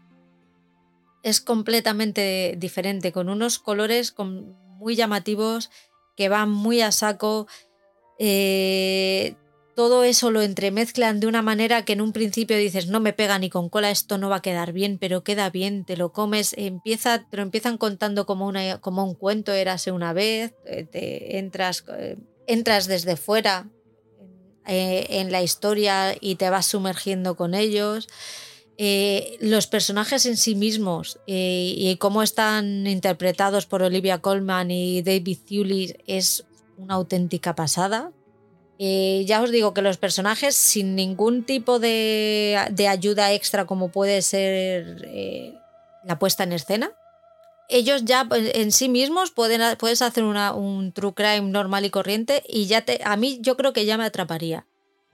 es 1.23 1.41
completamente 1.41 2.55
diferente, 2.57 3.11
con 3.11 3.29
unos 3.29 3.59
colores 3.59 4.13
muy 4.17 4.95
llamativos 4.95 5.69
que 6.15 6.29
van 6.29 6.49
muy 6.49 6.81
a 6.81 6.91
saco. 6.91 7.47
Eh, 8.19 9.35
todo 9.75 10.03
eso 10.03 10.31
lo 10.31 10.41
entremezclan 10.41 11.19
de 11.19 11.27
una 11.27 11.43
manera 11.43 11.85
que 11.85 11.93
en 11.93 12.01
un 12.01 12.11
principio 12.11 12.57
dices, 12.57 12.87
no 12.87 12.99
me 12.99 13.13
pega 13.13 13.37
ni 13.37 13.49
con 13.49 13.69
cola, 13.69 13.91
esto 13.91 14.17
no 14.17 14.27
va 14.27 14.37
a 14.37 14.41
quedar 14.41 14.73
bien, 14.73 14.97
pero 14.97 15.23
queda 15.23 15.51
bien, 15.51 15.85
te 15.85 15.97
lo 15.97 16.11
comes, 16.11 16.55
empieza, 16.57 17.27
te 17.29 17.37
lo 17.37 17.43
empiezan 17.43 17.77
contando 17.77 18.25
como, 18.25 18.47
una, 18.47 18.81
como 18.81 19.03
un 19.03 19.13
cuento, 19.13 19.53
érase 19.53 19.91
una 19.91 20.13
vez, 20.13 20.55
eh, 20.65 20.83
te 20.83 21.37
entras, 21.37 21.83
eh, 21.95 22.17
entras 22.47 22.87
desde 22.87 23.15
fuera 23.15 23.69
en 24.69 25.31
la 25.31 25.41
historia 25.41 26.13
y 26.19 26.35
te 26.35 26.49
vas 26.49 26.65
sumergiendo 26.65 27.37
con 27.37 27.53
ellos. 27.53 28.09
Eh, 28.79 29.37
los 29.41 29.65
personajes 29.65 30.27
en 30.27 30.37
sí 30.37 30.53
mismos 30.53 31.19
eh, 31.25 31.73
y 31.75 31.97
cómo 31.97 32.21
están 32.21 32.85
interpretados 32.85 33.65
por 33.65 33.81
Olivia 33.81 34.19
Colman 34.19 34.69
y 34.69 35.01
David 35.01 35.39
Thewlis 35.47 35.95
es 36.05 36.45
una 36.77 36.93
auténtica 36.93 37.55
pasada. 37.55 38.11
Eh, 38.77 39.23
ya 39.25 39.41
os 39.41 39.49
digo 39.49 39.73
que 39.73 39.81
los 39.81 39.97
personajes 39.97 40.55
sin 40.55 40.95
ningún 40.95 41.43
tipo 41.43 41.79
de, 41.79 42.67
ayuda 42.87 43.33
extra 43.33 43.65
como 43.65 43.91
puede 43.91 44.21
ser 44.21 45.09
la 46.03 46.19
puesta 46.19 46.43
en 46.43 46.53
escena, 46.53 46.91
ellos 47.69 48.05
ya 48.05 48.25
pues, 48.25 48.51
en 48.53 48.71
sí 48.71 48.89
mismos 48.89 49.31
pueden, 49.31 49.75
puedes 49.77 50.03
hacer 50.03 50.23
un 50.23 50.91
true 50.93 51.15
crime 51.15 51.41
normal 51.41 51.85
y 51.85 51.89
corriente 51.89 52.43
y 52.47 52.67
ya 52.67 52.81
te, 52.81 53.01
a 53.03 53.17
mí 53.17 53.39
yo 53.41 53.57
creo 53.57 53.73
que 53.73 53.85
ya 53.85 53.97
me 53.97 54.05
atraparía 54.05 54.67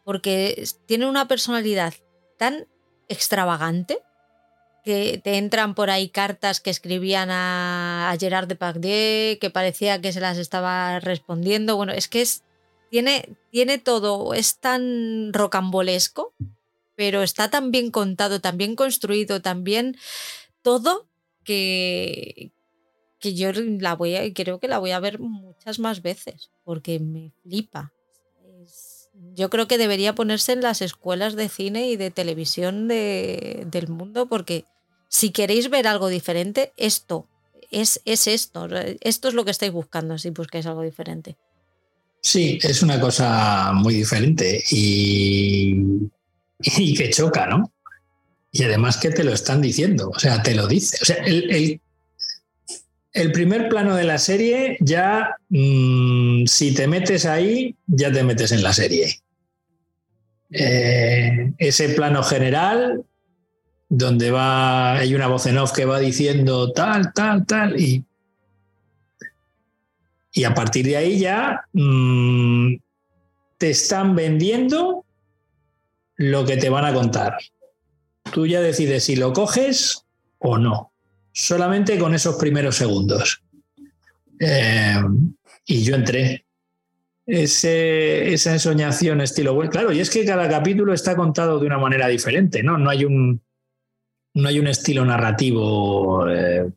porque 0.03 0.65
tienen 0.85 1.07
una 1.07 1.29
personalidad 1.29 1.93
tan 2.37 2.67
extravagante, 3.07 3.99
que 4.83 5.21
te 5.23 5.37
entran 5.37 5.75
por 5.75 5.89
ahí 5.89 6.09
cartas 6.09 6.59
que 6.59 6.69
escribían 6.69 7.29
a, 7.31 8.15
Gerard 8.19 8.47
Depardieu, 8.47 9.39
que 9.39 9.49
parecía 9.49 10.01
que 10.01 10.11
se 10.11 10.19
las 10.19 10.37
estaba 10.37 10.99
respondiendo. 10.99 11.77
Bueno, 11.77 11.93
es 11.93 12.07
que 12.09 12.21
es, 12.21 12.43
tiene, 12.91 13.29
tiene 13.49 13.77
todo, 13.77 14.33
es 14.33 14.57
tan 14.59 15.31
rocambolesco, 15.31 16.33
pero 16.95 17.23
está 17.23 17.49
tan 17.49 17.71
bien 17.71 17.91
contado, 17.91 18.41
tan 18.41 18.57
bien 18.57 18.75
construido, 18.75 19.41
tan 19.41 19.63
bien 19.63 19.97
todo 20.61 21.07
que, 21.43 22.51
que 23.19 23.33
yo 23.33 23.51
la 23.53 23.95
voy 23.95 24.15
a, 24.15 24.33
creo 24.33 24.59
que 24.59 24.67
la 24.67 24.79
voy 24.79 24.91
a 24.91 24.99
ver 24.99 25.19
muchas 25.19 25.79
más 25.79 26.01
veces, 26.01 26.51
porque 26.65 26.99
me 26.99 27.31
flipa 27.41 27.93
yo 29.35 29.49
creo 29.49 29.67
que 29.67 29.77
debería 29.77 30.15
ponerse 30.15 30.53
en 30.53 30.61
las 30.61 30.81
escuelas 30.81 31.35
de 31.35 31.49
cine 31.49 31.89
y 31.89 31.97
de 31.97 32.11
televisión 32.11 32.87
del 32.87 33.87
mundo, 33.87 34.27
porque 34.27 34.65
si 35.09 35.31
queréis 35.31 35.69
ver 35.69 35.87
algo 35.87 36.07
diferente, 36.09 36.73
esto 36.77 37.27
es, 37.71 38.01
es 38.05 38.27
esto. 38.27 38.67
Esto 39.01 39.27
es 39.27 39.33
lo 39.33 39.45
que 39.45 39.51
estáis 39.51 39.71
buscando 39.71 40.17
si 40.17 40.29
buscáis 40.29 40.65
algo 40.65 40.81
diferente. 40.81 41.37
Sí, 42.21 42.57
es 42.61 42.81
una 42.81 42.99
cosa 42.99 43.71
muy 43.73 43.95
diferente 43.95 44.63
y, 44.71 45.75
y 46.59 46.93
que 46.93 47.09
choca, 47.09 47.47
¿no? 47.47 47.71
Y 48.51 48.63
además 48.63 48.97
que 48.97 49.09
te 49.09 49.23
lo 49.23 49.33
están 49.33 49.61
diciendo, 49.61 50.11
o 50.13 50.19
sea, 50.19 50.41
te 50.41 50.55
lo 50.55 50.67
dice. 50.67 50.97
O 51.01 51.05
sea, 51.05 51.17
el 51.17 51.81
primer 53.31 53.69
plano 53.69 53.95
de 53.95 54.03
la 54.03 54.17
serie, 54.17 54.77
ya 54.79 55.37
mm, 55.49 56.45
si 56.45 56.73
te 56.73 56.87
metes 56.87 57.25
ahí, 57.25 57.75
ya 57.85 58.11
te 58.11 58.23
metes 58.23 58.51
en 58.51 58.63
la 58.63 58.73
serie. 58.73 59.19
Eh, 60.49 61.53
ese 61.57 61.89
plano 61.89 62.23
general 62.23 63.03
donde 63.89 64.31
va, 64.31 64.93
hay 64.93 65.13
una 65.13 65.27
voz 65.27 65.45
en 65.45 65.57
off 65.57 65.71
que 65.71 65.85
va 65.85 65.99
diciendo 65.99 66.71
tal, 66.71 67.13
tal, 67.13 67.45
tal, 67.45 67.79
y, 67.79 68.03
y 70.31 70.43
a 70.43 70.53
partir 70.55 70.85
de 70.85 70.97
ahí 70.97 71.19
ya 71.19 71.65
mm, 71.73 72.75
te 73.57 73.69
están 73.69 74.15
vendiendo 74.15 75.05
lo 76.15 76.45
que 76.45 76.57
te 76.57 76.69
van 76.69 76.85
a 76.85 76.93
contar. 76.93 77.37
Tú 78.31 78.47
ya 78.47 78.61
decides 78.61 79.03
si 79.03 79.15
lo 79.15 79.33
coges 79.33 80.05
o 80.39 80.57
no, 80.57 80.92
solamente 81.33 81.97
con 81.97 82.13
esos 82.13 82.35
primeros 82.35 82.75
segundos. 82.75 83.43
Eh, 84.39 85.01
y 85.65 85.83
yo 85.83 85.95
entré. 85.95 86.45
Ese, 87.25 88.33
esa 88.33 88.51
ensoñación 88.51 89.21
estilo 89.21 89.57
Claro, 89.69 89.93
y 89.93 90.01
es 90.01 90.09
que 90.09 90.25
cada 90.25 90.49
capítulo 90.49 90.93
está 90.93 91.15
contado 91.15 91.57
de 91.57 91.65
una 91.65 91.77
manera 91.77 92.09
diferente, 92.09 92.61
¿no? 92.63 92.77
No 92.77 92.89
hay 92.89 93.05
un, 93.05 93.41
no 94.33 94.49
hay 94.49 94.59
un 94.59 94.67
estilo 94.67 95.05
narrativo 95.05 96.29
eh, 96.29 96.69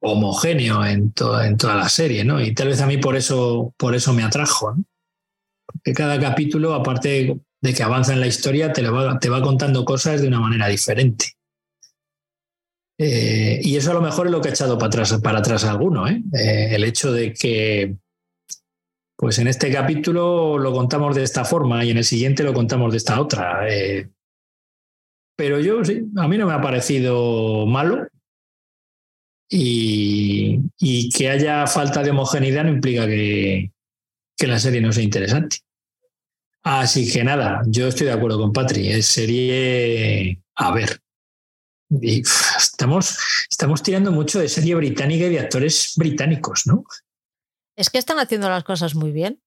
homogéneo 0.00 0.84
en, 0.84 1.14
en, 1.44 1.56
toda 1.56 1.76
la 1.76 1.88
serie, 1.88 2.24
¿no? 2.24 2.42
Y 2.42 2.52
tal 2.54 2.68
vez 2.68 2.82
a 2.82 2.86
mí 2.86 2.98
por 2.98 3.16
eso, 3.16 3.74
por 3.78 3.94
eso 3.94 4.12
me 4.12 4.22
atrajo, 4.22 4.74
¿no? 4.74 4.84
Porque 5.64 5.94
cada 5.94 6.20
capítulo, 6.20 6.74
aparte 6.74 7.40
de 7.62 7.74
que 7.74 7.82
avanza 7.82 8.12
en 8.12 8.20
la 8.20 8.26
historia, 8.26 8.72
te, 8.74 8.86
va, 8.86 9.18
te 9.18 9.30
va 9.30 9.40
contando 9.40 9.86
cosas 9.86 10.20
de 10.20 10.28
una 10.28 10.40
manera 10.40 10.66
diferente. 10.66 11.36
Eh, 13.02 13.60
y 13.62 13.76
eso 13.76 13.92
a 13.92 13.94
lo 13.94 14.02
mejor 14.02 14.26
es 14.26 14.32
lo 14.32 14.42
que 14.42 14.50
ha 14.50 14.52
echado 14.52 14.76
para 14.76 14.88
atrás, 14.88 15.18
para 15.22 15.38
atrás 15.38 15.64
a 15.64 15.70
alguno, 15.70 16.06
¿eh? 16.06 16.22
el 16.34 16.84
hecho 16.84 17.10
de 17.10 17.32
que, 17.32 17.96
pues 19.16 19.38
en 19.38 19.48
este 19.48 19.72
capítulo 19.72 20.58
lo 20.58 20.70
contamos 20.70 21.16
de 21.16 21.22
esta 21.22 21.46
forma 21.46 21.82
y 21.82 21.92
en 21.92 21.96
el 21.96 22.04
siguiente 22.04 22.42
lo 22.42 22.52
contamos 22.52 22.92
de 22.92 22.98
esta 22.98 23.18
otra. 23.18 23.66
Pero 25.34 25.60
yo 25.60 25.82
sí, 25.82 26.02
a 26.16 26.28
mí 26.28 26.36
no 26.36 26.46
me 26.46 26.52
ha 26.52 26.60
parecido 26.60 27.64
malo. 27.64 28.06
Y, 29.48 30.60
que 31.16 31.30
haya 31.30 31.66
falta 31.66 32.02
de 32.02 32.10
homogeneidad 32.10 32.64
no 32.64 32.70
implica 32.70 33.06
que, 33.06 33.72
la 34.40 34.58
serie 34.58 34.82
no 34.82 34.92
sea 34.92 35.02
interesante. 35.02 35.56
Así 36.62 37.10
que 37.10 37.24
nada, 37.24 37.62
yo 37.66 37.88
estoy 37.88 38.08
de 38.08 38.12
acuerdo 38.12 38.38
con 38.38 38.52
Patri. 38.52 38.88
Es 38.88 39.06
serie 39.06 40.42
a 40.56 40.72
ver. 40.72 41.00
Estamos, 41.90 43.18
estamos 43.50 43.82
tirando 43.82 44.12
mucho 44.12 44.38
de 44.38 44.48
serie 44.48 44.74
británica 44.74 45.26
y 45.26 45.30
de 45.30 45.40
actores 45.40 45.94
británicos, 45.96 46.66
¿no? 46.66 46.84
Es 47.76 47.90
que 47.90 47.98
están 47.98 48.18
haciendo 48.18 48.48
las 48.48 48.64
cosas 48.64 48.94
muy 48.94 49.10
bien. 49.10 49.40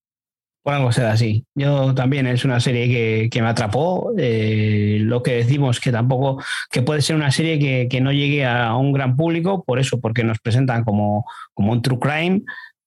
Por 0.64 0.74
algo 0.74 0.92
será 0.94 1.12
así. 1.12 1.46
Yo 1.56 1.94
también 1.94 2.26
es 2.26 2.46
una 2.46 2.60
serie 2.62 3.30
que, 3.30 3.42
me 3.42 3.50
atrapó. 3.50 4.14
Eh, 4.18 4.98
lo 5.02 5.22
que 5.22 5.34
decimos 5.34 5.82
que 5.82 5.92
tampoco, 5.92 6.42
que 6.72 6.82
puede 6.82 7.02
ser 7.02 7.18
una 7.18 7.32
serie 7.32 7.88
que, 7.90 8.02
no 8.02 8.14
llegue 8.14 8.46
a 8.46 8.74
un 8.76 8.94
gran 8.94 9.18
público, 9.18 9.64
por 9.66 9.80
eso, 9.80 10.00
porque 10.00 10.24
nos 10.24 10.40
presentan 10.40 10.86
como, 10.86 11.26
como 11.54 11.74
un 11.74 11.82
true 11.82 12.00
crime. 12.00 12.44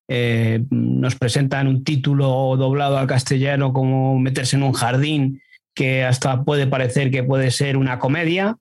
Eh, 0.09 0.65
nos 0.71 1.17
presentan 1.17 1.67
un 1.67 1.85
título 1.85 2.57
doblado 2.57 2.97
al 2.97 3.07
castellano 3.07 3.73
como 3.73 4.19
meterse 4.19 4.57
en 4.57 4.63
un 4.63 4.73
jardín 4.73 5.43
que 5.75 6.05
hasta 6.05 6.45
puede 6.45 6.67
parecer 6.67 7.11
que 7.11 7.23
puede 7.23 7.51
ser 7.51 7.77
una 7.77 7.99
comedia. 7.99 8.57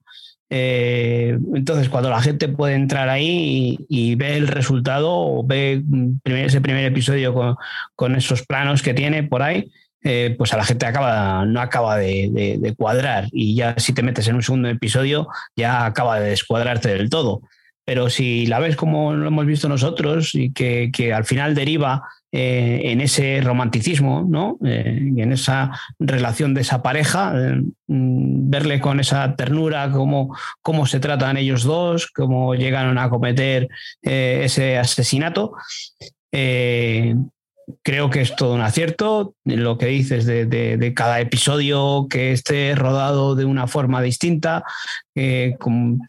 Eh, 0.48 1.36
entonces, 1.54 1.88
cuando 1.88 2.08
la 2.08 2.22
gente 2.22 2.48
puede 2.48 2.74
entrar 2.74 3.08
ahí 3.08 3.78
y, 3.88 4.14
ve 4.14 4.36
el 4.36 4.48
resultado 4.48 5.10
o 5.12 5.44
ve 5.44 5.82
ese 6.24 6.60
primer 6.60 6.84
episodio 6.84 7.56
con, 7.94 8.16
esos 8.16 8.46
planos 8.46 8.82
que 8.82 8.94
tiene 8.94 9.24
por 9.24 9.42
ahí, 9.42 9.70
eh, 10.02 10.34
pues 10.38 10.52
a 10.52 10.56
la 10.56 10.64
gente 10.64 10.86
acaba, 10.86 11.44
no 11.46 11.60
acaba 11.60 11.96
de, 11.96 12.74
cuadrar 12.78 13.28
y 13.32 13.56
ya 13.56 13.74
si 13.78 13.92
te 13.92 14.02
metes 14.02 14.28
en 14.28 14.36
un 14.36 14.42
segundo 14.42 14.68
episodio 14.68 15.26
ya 15.56 15.84
acaba 15.84 16.20
de 16.20 16.30
descuadrarte 16.30 16.90
del 16.90 17.10
todo. 17.10 17.42
Pero 17.84 18.10
si 18.10 18.46
la 18.46 18.58
ves 18.58 18.76
como 18.76 19.14
lo 19.14 19.28
hemos 19.28 19.46
visto 19.46 19.68
nosotros 19.68 20.34
y 20.34 20.52
que, 20.52 20.90
que 20.92 21.12
al 21.12 21.24
final 21.24 21.54
deriva 21.54 22.02
eh, 22.32 22.80
en 22.84 23.00
ese 23.00 23.40
romanticismo, 23.40 24.26
¿no? 24.28 24.58
Eh, 24.64 25.12
en 25.16 25.32
esa 25.32 25.70
relación 25.98 26.54
de 26.54 26.62
esa 26.62 26.82
pareja, 26.82 27.32
eh, 27.36 27.62
mm, 27.86 28.50
verle 28.50 28.80
con 28.80 29.00
esa 29.00 29.36
ternura, 29.36 29.90
cómo, 29.90 30.36
cómo 30.60 30.86
se 30.86 31.00
tratan 31.00 31.36
ellos 31.36 31.62
dos, 31.62 32.08
cómo 32.08 32.54
llegaron 32.54 32.98
a 32.98 33.08
cometer 33.08 33.68
ese 34.02 34.76
asesinato 34.76 35.52
creo 37.82 38.10
que 38.10 38.20
es 38.20 38.34
todo 38.36 38.54
un 38.54 38.60
acierto. 38.60 39.34
Lo 39.44 39.78
que 39.78 39.86
dices 39.86 40.26
de, 40.26 40.92
cada 40.94 41.20
episodio 41.20 42.06
que 42.08 42.32
esté 42.32 42.74
rodado 42.74 43.34
de 43.34 43.44
una 43.44 43.66
forma 43.66 44.02
distinta, 44.02 44.64
eh, 45.14 45.56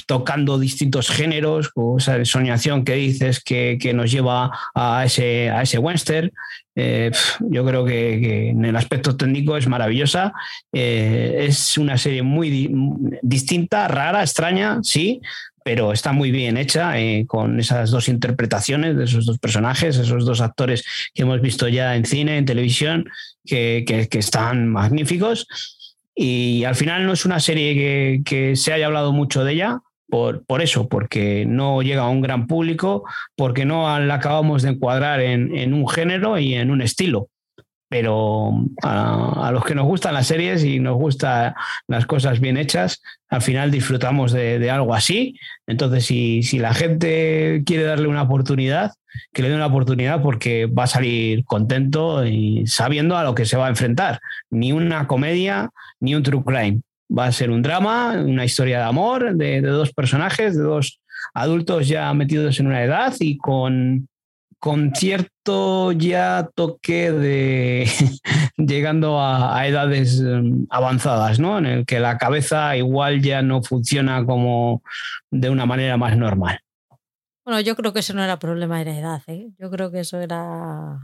tocando 0.06 0.60
distintos 0.60 1.10
géneros, 1.10 1.72
o 1.76 1.98
esa 1.98 2.24
soñación 2.26 2.84
que 2.84 2.94
dices 2.94 3.44
que, 3.44 3.78
nos 3.94 4.12
lleva 4.12 4.52
a 4.76 5.06
ese, 5.06 5.50
a 5.50 5.62
ese 5.64 5.78
western. 5.78 6.32
Eh, 6.76 7.12
yo 7.40 7.66
creo 7.66 7.86
que, 7.86 8.50
en 8.50 8.64
el 8.64 8.76
aspecto 8.76 9.18
técnico 9.18 9.58
es 9.58 9.68
maravillosa. 9.68 10.34
Eh, 10.72 11.46
es 11.48 11.78
una 11.78 11.98
serie 11.98 12.22
muy 12.22 12.72
distinta, 13.22 13.88
rara, 13.88 14.22
extraña, 14.22 14.80
sí, 14.84 15.22
pero 15.68 15.92
está 15.92 16.14
muy 16.14 16.32
bien 16.32 16.56
hecha 16.56 16.98
eh, 16.98 17.26
con 17.28 17.60
esas 17.60 17.92
dos 17.92 18.08
interpretaciones 18.08 18.96
de 18.96 19.04
esos 19.04 19.26
dos 19.26 19.38
personajes, 19.38 19.98
esos 19.98 20.26
dos 20.26 20.40
actores 20.40 20.86
que 21.14 21.24
hemos 21.24 21.42
visto 21.42 21.68
ya 21.68 21.98
en 21.98 22.06
cine, 22.06 22.38
en 22.38 22.46
televisión, 22.46 23.10
que, 23.44 24.08
están 24.14 24.70
magníficos. 24.70 25.46
Y 26.16 26.64
al 26.64 26.76
final 26.76 27.06
no 27.06 27.12
es 27.12 27.26
una 27.26 27.42
serie 27.42 28.24
que, 28.24 28.56
se 28.56 28.72
haya 28.72 28.86
hablado 28.86 29.12
mucho 29.12 29.44
de 29.44 29.52
ella, 29.52 29.82
por, 30.08 30.46
por, 30.46 30.62
eso, 30.62 30.88
porque 30.88 31.46
no 31.46 31.82
llega 31.82 32.04
a 32.04 32.10
un 32.10 32.22
gran 32.22 32.48
público, 32.48 33.04
porque 33.36 33.66
no 33.66 34.00
la 34.00 34.14
acabamos 34.14 34.62
de 34.62 34.70
encuadrar 34.70 35.20
en, 35.20 35.74
un 35.74 35.86
género 35.90 36.40
y 36.40 36.54
en 36.54 36.72
un 36.72 36.82
estilo 36.82 37.28
pero 37.90 38.66
a, 38.84 39.50
los 39.52 39.64
que 39.64 39.76
nos 39.76 39.86
gustan 39.86 40.14
las 40.14 40.28
series 40.28 40.64
y 40.64 40.80
nos 40.80 40.96
gustan 40.96 41.54
las 41.88 42.06
cosas 42.06 42.40
bien 42.40 42.58
hechas, 42.58 43.02
al 43.30 43.42
final 43.42 43.72
disfrutamos 43.72 44.32
de, 44.32 44.70
algo 44.70 44.94
así. 44.94 45.40
Entonces, 45.68 46.06
si, 46.06 46.44
si, 46.44 46.60
la 46.60 46.74
gente 46.74 47.64
quiere 47.66 47.84
darle 47.84 48.08
una 48.08 48.24
oportunidad, 48.24 48.92
que 49.34 49.42
le 49.42 49.50
dé 49.50 49.56
una 49.56 49.68
oportunidad 49.68 50.22
porque 50.22 50.66
va 50.66 50.84
a 50.84 50.88
salir 50.88 51.44
contento 51.46 52.26
y 52.26 52.68
sabiendo 52.68 53.18
a 53.18 53.24
lo 53.24 53.36
que 53.36 53.46
se 53.46 53.58
va 53.58 53.68
a 53.68 53.70
enfrentar. 53.70 54.20
Ni 54.50 54.72
una 54.72 55.08
comedia, 55.08 55.70
ni 56.00 56.16
un 56.16 56.24
true 56.24 56.44
crime. 56.44 56.82
Va 57.16 57.26
a 57.26 57.32
ser 57.32 57.52
un 57.52 57.62
drama, 57.62 58.22
una 58.26 58.44
historia 58.44 58.80
de 58.80 58.84
amor 58.84 59.36
de 59.36 59.62
dos 59.62 59.94
personajes, 59.94 60.58
de 60.58 60.64
dos 60.64 61.00
adultos 61.34 61.88
ya 61.88 62.14
metidos 62.14 62.60
en 62.60 62.68
una 62.68 62.84
edad 62.84 63.14
y 63.20 63.38
con 63.38 64.08
con 64.60 64.94
cierto 64.96 65.92
ya 65.92 66.50
toque 66.56 67.12
de 67.12 67.88
llegando 68.58 69.22
a, 69.22 69.66
edades 69.68 70.20
em, 70.20 70.66
avanzadas, 70.70 71.40
¿no? 71.40 71.58
En 71.60 71.66
el 71.66 71.86
que 71.86 72.00
la 72.00 72.18
cabeza 72.18 72.76
igual 72.76 73.22
ya 73.22 73.42
no 73.42 73.62
funciona 73.62 74.26
como 74.26 74.82
de 75.30 75.50
una 75.50 75.66
manera 75.66 75.98
más 75.98 76.18
normal. 76.18 76.60
Bueno, 77.46 77.62
yo 77.62 77.76
creo 77.76 77.94
que 77.94 78.00
eso 78.00 78.14
no 78.14 78.24
era 78.24 78.40
problema 78.40 78.80
de 78.80 78.86
la 78.86 79.00
edad, 79.00 79.22
¿eh? 79.28 79.52
Yo 79.58 79.70
creo 79.70 79.92
que 79.92 80.02
eso 80.02 80.20
era 80.20 81.00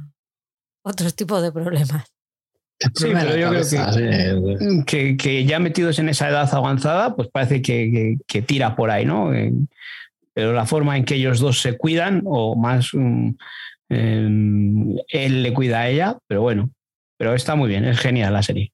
otro 0.83 1.09
tipo 1.11 1.41
de 1.41 1.51
problemas. 1.51 2.11
Sí, 2.95 3.11
pero 3.13 3.37
yo 3.37 3.49
creo 3.49 4.85
que, 4.85 5.15
que, 5.15 5.45
ya 5.45 5.59
metidos 5.59 5.99
en 5.99 6.09
esa 6.09 6.27
edad 6.27 6.53
avanzada, 6.53 7.15
pues 7.15 7.29
parece 7.31 7.61
que, 7.61 8.17
que 8.27 8.41
tira 8.41 8.75
por 8.75 8.91
ahí, 8.91 9.05
¿no? 9.05 9.31
Pero 10.33 10.53
la 10.53 10.65
forma 10.65 10.97
en 10.97 11.05
que 11.05 11.15
ellos 11.15 11.39
dos 11.39 11.61
se 11.61 11.77
cuidan, 11.77 12.23
o 12.25 12.55
más 12.55 12.89
mm, 12.93 13.29
em, 13.89 14.97
él 15.07 15.43
le 15.43 15.53
cuida 15.53 15.81
a 15.81 15.89
ella, 15.89 16.17
pero 16.27 16.41
bueno, 16.41 16.71
pero 17.17 17.33
está 17.33 17.55
muy 17.55 17.69
bien, 17.69 17.85
es 17.85 17.99
genial 17.99 18.33
la 18.33 18.43
serie. 18.43 18.73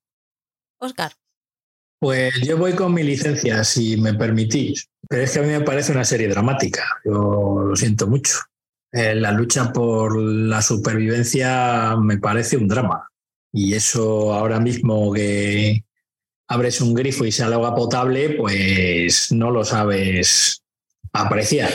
Oscar. 0.80 1.12
Pues 2.00 2.34
yo 2.48 2.58
voy 2.58 2.74
con 2.74 2.94
mi 2.94 3.04
licencia, 3.04 3.64
si 3.66 3.98
me 3.98 4.14
permitís, 4.14 4.90
pero 5.08 5.24
es 5.24 5.34
que 5.34 5.40
a 5.40 5.42
mí 5.42 5.50
me 5.50 5.62
parece 5.62 5.92
una 5.92 6.06
serie 6.06 6.30
dramática, 6.30 6.86
yo 7.04 7.64
lo 7.68 7.76
siento 7.76 8.08
mucho. 8.08 8.38
Eh, 8.92 9.16
la 9.16 9.32
lucha 9.32 9.72
por 9.72 10.18
la 10.18 10.62
supervivencia 10.62 11.96
me 11.98 12.18
parece 12.18 12.58
un 12.58 12.68
drama 12.68 13.08
y 13.52 13.74
eso 13.74 14.34
ahora 14.34 14.60
mismo 14.60 15.14
que 15.14 15.84
abres 16.48 16.82
un 16.82 16.96
grifo 16.96 17.26
y 17.26 17.32
sale 17.32 17.54
agua 17.54 17.76
potable, 17.76 18.32
pues 18.32 19.32
no 19.32 19.52
lo 19.52 19.64
sabes 19.64 20.64
apreciar. 21.14 21.70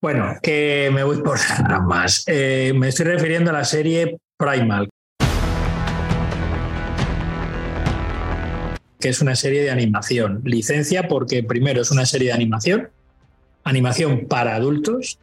Bueno, 0.00 0.36
que 0.42 0.90
me 0.92 1.02
voy 1.02 1.22
por 1.22 1.38
más. 1.82 2.24
Eh, 2.26 2.72
me 2.74 2.88
estoy 2.88 3.06
refiriendo 3.06 3.50
a 3.50 3.54
la 3.54 3.64
serie 3.64 4.18
Primal, 4.36 4.88
que 9.00 9.08
es 9.08 9.20
una 9.20 9.34
serie 9.34 9.62
de 9.62 9.70
animación. 9.70 10.42
Licencia 10.44 11.08
porque 11.08 11.42
primero 11.42 11.80
es 11.82 11.90
una 11.90 12.04
serie 12.04 12.28
de 12.28 12.34
animación, 12.34 12.90
animación 13.62 14.26
para 14.28 14.56
adultos, 14.56 15.18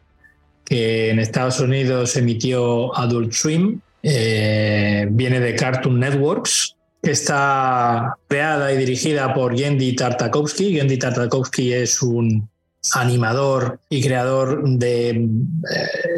que 0.64 1.10
en 1.10 1.18
Estados 1.18 1.60
Unidos 1.60 2.16
emitió 2.16 2.96
Adult 2.96 3.32
Swim, 3.32 3.80
eh, 4.02 5.06
viene 5.10 5.38
de 5.38 5.54
Cartoon 5.54 6.00
Networks 6.00 6.76
está 7.02 8.16
creada 8.28 8.72
y 8.72 8.78
dirigida 8.78 9.34
por 9.34 9.54
Yendi 9.54 9.94
Tartakovsky. 9.94 10.72
Yendi 10.72 10.98
Tartakovsky 10.98 11.72
es 11.72 12.00
un 12.00 12.48
animador 12.94 13.80
y 13.88 14.02
creador 14.02 14.62
de 14.68 15.10
eh, 15.10 15.28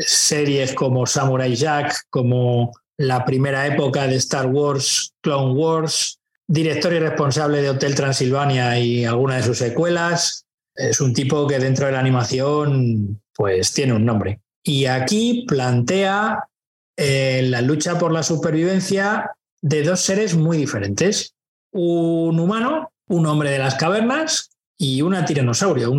series 0.00 0.74
como 0.74 1.06
Samurai 1.06 1.54
Jack, 1.54 2.06
como 2.10 2.72
la 2.96 3.24
primera 3.24 3.66
época 3.66 4.06
de 4.06 4.16
Star 4.16 4.46
Wars, 4.46 5.12
Clone 5.20 5.52
Wars, 5.52 6.20
director 6.46 6.92
y 6.92 6.98
responsable 6.98 7.62
de 7.62 7.70
Hotel 7.70 7.94
Transilvania 7.94 8.78
y 8.78 9.04
algunas 9.04 9.38
de 9.38 9.42
sus 9.42 9.58
secuelas. 9.58 10.46
Es 10.74 11.00
un 11.00 11.12
tipo 11.12 11.46
que 11.46 11.58
dentro 11.58 11.86
de 11.86 11.92
la 11.92 12.00
animación 12.00 13.20
pues 13.34 13.72
tiene 13.72 13.92
un 13.92 14.04
nombre. 14.04 14.40
Y 14.62 14.86
aquí 14.86 15.44
plantea 15.46 16.48
eh, 16.96 17.42
la 17.44 17.60
lucha 17.60 17.98
por 17.98 18.12
la 18.12 18.22
supervivencia 18.22 19.32
de 19.60 19.82
dos 19.82 20.00
seres 20.00 20.34
muy 20.34 20.56
diferentes. 20.56 21.34
Un 21.72 22.38
humano, 22.38 22.92
un 23.08 23.26
hombre 23.26 23.50
de 23.50 23.58
las 23.58 23.74
cavernas 23.74 24.50
y 24.78 25.02
una 25.02 25.24
tiranosaurio, 25.24 25.92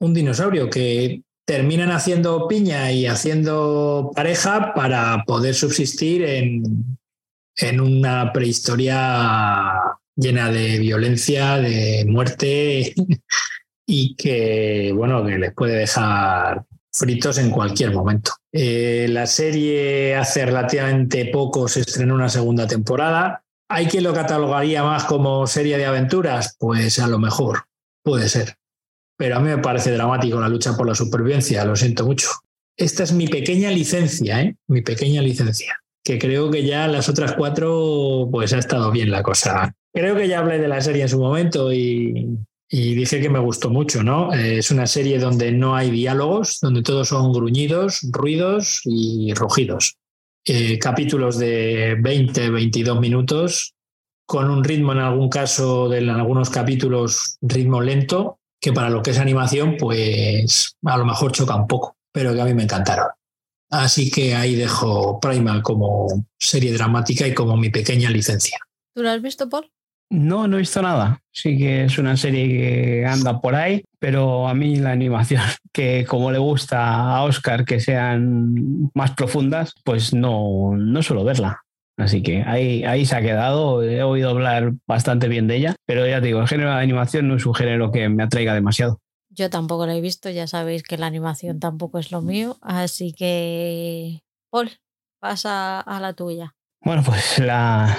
un 0.00 0.14
dinosaurio 0.14 0.70
que 0.70 1.22
terminan 1.44 1.90
haciendo 1.90 2.46
piña 2.46 2.92
y 2.92 3.06
haciendo 3.06 4.12
pareja 4.14 4.74
para 4.74 5.24
poder 5.26 5.54
subsistir 5.54 6.22
en, 6.22 6.98
en 7.56 7.80
una 7.80 8.32
prehistoria 8.32 9.80
llena 10.14 10.50
de 10.50 10.78
violencia, 10.78 11.56
de 11.56 12.04
muerte 12.06 12.94
y 13.86 14.14
que, 14.16 14.92
bueno, 14.94 15.24
que 15.24 15.38
les 15.38 15.54
puede 15.54 15.76
dejar 15.76 16.64
fritos 16.92 17.38
en 17.38 17.50
cualquier 17.50 17.92
momento. 17.92 18.32
Eh, 18.52 19.06
la 19.08 19.26
serie 19.26 20.16
hace 20.16 20.44
relativamente 20.44 21.26
poco 21.26 21.68
se 21.68 21.80
estrenó 21.80 22.14
una 22.14 22.28
segunda 22.28 22.66
temporada. 22.66 23.42
¿Hay 23.70 23.86
quien 23.86 24.04
lo 24.04 24.12
catalogaría 24.12 24.82
más 24.82 25.04
como 25.04 25.46
serie 25.46 25.78
de 25.78 25.86
aventuras? 25.86 26.56
Pues 26.58 26.98
a 26.98 27.06
lo 27.06 27.18
mejor, 27.18 27.64
puede 28.02 28.28
ser. 28.28 28.56
Pero 29.18 29.36
a 29.36 29.40
mí 29.40 29.48
me 29.48 29.58
parece 29.58 29.90
dramático 29.90 30.40
la 30.40 30.48
lucha 30.48 30.74
por 30.76 30.86
la 30.86 30.94
supervivencia, 30.94 31.64
lo 31.66 31.76
siento 31.76 32.06
mucho. 32.06 32.28
Esta 32.76 33.02
es 33.02 33.12
mi 33.12 33.28
pequeña 33.28 33.70
licencia, 33.70 34.40
¿eh? 34.40 34.56
Mi 34.68 34.80
pequeña 34.80 35.20
licencia. 35.20 35.78
Que 36.02 36.18
creo 36.18 36.50
que 36.50 36.64
ya 36.64 36.88
las 36.88 37.10
otras 37.10 37.34
cuatro, 37.34 38.28
pues 38.30 38.54
ha 38.54 38.58
estado 38.58 38.90
bien 38.90 39.10
la 39.10 39.22
cosa. 39.22 39.74
Creo 39.92 40.16
que 40.16 40.28
ya 40.28 40.38
hablé 40.38 40.58
de 40.58 40.68
la 40.68 40.80
serie 40.80 41.02
en 41.02 41.08
su 41.08 41.18
momento 41.18 41.72
y 41.72 42.38
y 42.70 42.94
dije 42.94 43.20
que 43.20 43.30
me 43.30 43.38
gustó 43.38 43.70
mucho, 43.70 44.02
¿no? 44.02 44.32
Eh, 44.34 44.58
es 44.58 44.70
una 44.70 44.86
serie 44.86 45.18
donde 45.18 45.52
no 45.52 45.74
hay 45.74 45.90
diálogos, 45.90 46.58
donde 46.60 46.82
todos 46.82 47.08
son 47.08 47.32
gruñidos, 47.32 48.00
ruidos 48.10 48.82
y 48.84 49.32
rugidos. 49.34 49.96
Eh, 50.44 50.78
capítulos 50.78 51.38
de 51.38 51.96
20, 51.98 52.50
22 52.50 53.00
minutos, 53.00 53.74
con 54.26 54.50
un 54.50 54.62
ritmo 54.62 54.92
en 54.92 54.98
algún 54.98 55.30
caso, 55.30 55.88
de, 55.88 55.98
en 55.98 56.10
algunos 56.10 56.50
capítulos, 56.50 57.38
ritmo 57.40 57.80
lento, 57.80 58.37
que 58.60 58.72
para 58.72 58.90
lo 58.90 59.02
que 59.02 59.10
es 59.10 59.18
animación, 59.18 59.76
pues 59.78 60.76
a 60.84 60.96
lo 60.96 61.04
mejor 61.04 61.32
choca 61.32 61.56
un 61.56 61.66
poco, 61.66 61.96
pero 62.12 62.34
que 62.34 62.40
a 62.40 62.44
mí 62.44 62.54
me 62.54 62.64
encantaron. 62.64 63.06
Así 63.70 64.10
que 64.10 64.34
ahí 64.34 64.54
dejo 64.54 65.20
Primal 65.20 65.62
como 65.62 66.06
serie 66.38 66.72
dramática 66.72 67.26
y 67.26 67.34
como 67.34 67.56
mi 67.56 67.70
pequeña 67.70 68.10
licencia. 68.10 68.58
¿Tú 68.94 69.02
lo 69.02 69.10
has 69.10 69.20
visto, 69.20 69.48
Paul? 69.48 69.70
No, 70.10 70.48
no 70.48 70.56
he 70.56 70.60
visto 70.60 70.80
nada. 70.80 71.20
Sí 71.30 71.58
que 71.58 71.84
es 71.84 71.98
una 71.98 72.16
serie 72.16 72.48
que 72.48 73.06
anda 73.06 73.40
por 73.40 73.54
ahí, 73.54 73.84
pero 73.98 74.48
a 74.48 74.54
mí 74.54 74.76
la 74.76 74.92
animación, 74.92 75.42
que 75.72 76.06
como 76.08 76.32
le 76.32 76.38
gusta 76.38 77.14
a 77.14 77.22
Oscar 77.24 77.64
que 77.64 77.80
sean 77.80 78.90
más 78.94 79.10
profundas, 79.12 79.74
pues 79.84 80.14
no, 80.14 80.72
no 80.76 81.02
suelo 81.02 81.24
verla. 81.24 81.62
Así 81.98 82.22
que 82.22 82.44
ahí, 82.44 82.84
ahí 82.84 83.04
se 83.04 83.16
ha 83.16 83.22
quedado. 83.22 83.82
He 83.82 84.02
oído 84.02 84.30
hablar 84.30 84.72
bastante 84.86 85.28
bien 85.28 85.48
de 85.48 85.56
ella, 85.56 85.74
pero 85.84 86.06
ya 86.06 86.20
te 86.20 86.28
digo, 86.28 86.40
el 86.40 86.48
género 86.48 86.70
de 86.70 86.80
animación 86.80 87.28
no 87.28 87.36
es 87.36 87.44
un 87.44 87.54
género 87.54 87.90
que 87.90 88.08
me 88.08 88.22
atraiga 88.22 88.54
demasiado. 88.54 89.00
Yo 89.30 89.50
tampoco 89.50 89.86
la 89.86 89.94
he 89.94 90.00
visto, 90.00 90.30
ya 90.30 90.46
sabéis 90.46 90.82
que 90.82 90.96
la 90.96 91.06
animación 91.06 91.60
tampoco 91.60 91.98
es 91.98 92.10
lo 92.10 92.22
mío, 92.22 92.56
así 92.62 93.12
que, 93.12 94.22
Paul, 94.50 94.70
pasa 95.20 95.80
a 95.80 96.00
la 96.00 96.14
tuya. 96.14 96.54
Bueno, 96.80 97.02
pues 97.04 97.38
la, 97.38 97.96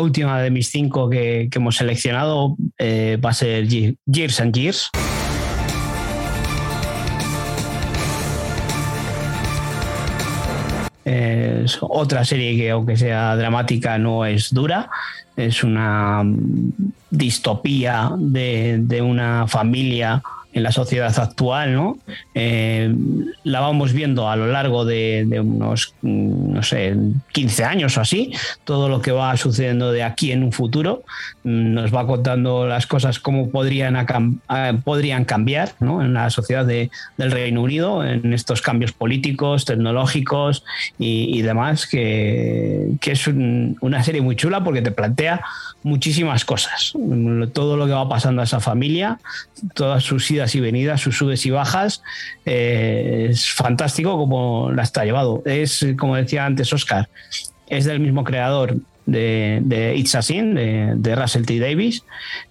última 0.00 0.40
de 0.40 0.50
mis 0.50 0.68
cinco 0.68 1.10
que, 1.10 1.48
hemos 1.52 1.76
seleccionado 1.76 2.56
eh, 2.78 3.18
va 3.24 3.30
a 3.30 3.34
ser 3.34 3.66
Years 3.66 4.40
and 4.40 4.54
Years. 4.54 4.90
Es 11.64 11.78
otra 11.80 12.24
serie 12.24 12.56
que, 12.56 12.70
aunque 12.70 12.96
sea 12.96 13.36
dramática, 13.36 13.98
no 13.98 14.24
es 14.24 14.52
dura. 14.52 14.88
Es 15.36 15.64
una 15.64 16.22
distopía 17.10 18.10
de, 18.16 18.78
de 18.82 19.02
una 19.02 19.46
familia 19.46 20.22
en 20.52 20.62
la 20.62 20.72
sociedad 20.72 21.16
actual, 21.18 21.74
¿no? 21.74 21.98
Eh, 22.34 22.92
la 23.44 23.60
vamos 23.60 23.92
viendo 23.92 24.28
a 24.28 24.36
lo 24.36 24.48
largo 24.48 24.84
de, 24.84 25.26
unos, 25.40 25.94
mm, 26.02 26.54
no 26.54 26.62
sé, 26.62 26.96
15 27.32 27.64
años 27.64 27.96
o 27.96 28.00
así, 28.00 28.32
todo 28.64 28.88
lo 28.88 29.00
que 29.00 29.12
va 29.12 29.36
sucediendo 29.36 29.92
de 29.92 30.02
aquí 30.02 30.32
en 30.32 30.42
un 30.42 30.52
futuro, 30.52 31.04
mm, 31.44 31.74
nos 31.74 31.94
va 31.94 32.06
contando 32.06 32.66
las 32.66 32.86
cosas 32.86 33.20
cómo 33.20 33.50
podrían, 33.50 34.06
podrían 34.84 35.24
cambiar 35.24 35.72
¿no? 35.78 36.02
en 36.02 36.14
la 36.14 36.30
sociedad 36.30 36.66
del 36.66 36.90
Reino 37.18 37.62
Unido, 37.62 38.04
en 38.04 38.32
estos 38.32 38.60
cambios 38.60 38.92
políticos, 38.92 39.64
tecnológicos 39.64 40.64
y, 40.98 41.40
demás, 41.42 41.86
que, 41.86 42.88
que 43.00 43.12
es 43.12 43.26
una 43.26 44.02
serie 44.02 44.20
muy 44.20 44.36
chula 44.36 44.62
porque 44.64 44.82
te 44.82 44.90
plantea 44.90 45.42
muchísimas 45.82 46.44
cosas, 46.44 46.92
todo 47.52 47.76
lo 47.76 47.86
que 47.86 47.92
va 47.92 48.08
pasando 48.08 48.42
a 48.42 48.44
esa 48.44 48.60
familia, 48.60 49.18
todas 49.74 50.02
sus 50.02 50.30
y 50.54 50.60
venidas, 50.60 51.00
sus 51.00 51.16
subes 51.16 51.44
y 51.46 51.50
bajas, 51.50 52.02
eh, 52.44 53.28
es 53.30 53.50
fantástico 53.50 54.16
como 54.16 54.70
la 54.72 54.82
está 54.82 55.04
llevado. 55.04 55.42
Es, 55.44 55.86
como 55.98 56.16
decía 56.16 56.46
antes 56.46 56.72
Oscar, 56.72 57.08
es 57.68 57.84
del 57.84 58.00
mismo 58.00 58.24
creador 58.24 58.76
de, 59.06 59.60
de 59.62 59.96
It's 59.96 60.14
a 60.14 60.22
Sin, 60.22 60.54
de, 60.54 61.16
Russell 61.16 61.44
T. 61.44 61.58
Davis. 61.58 62.04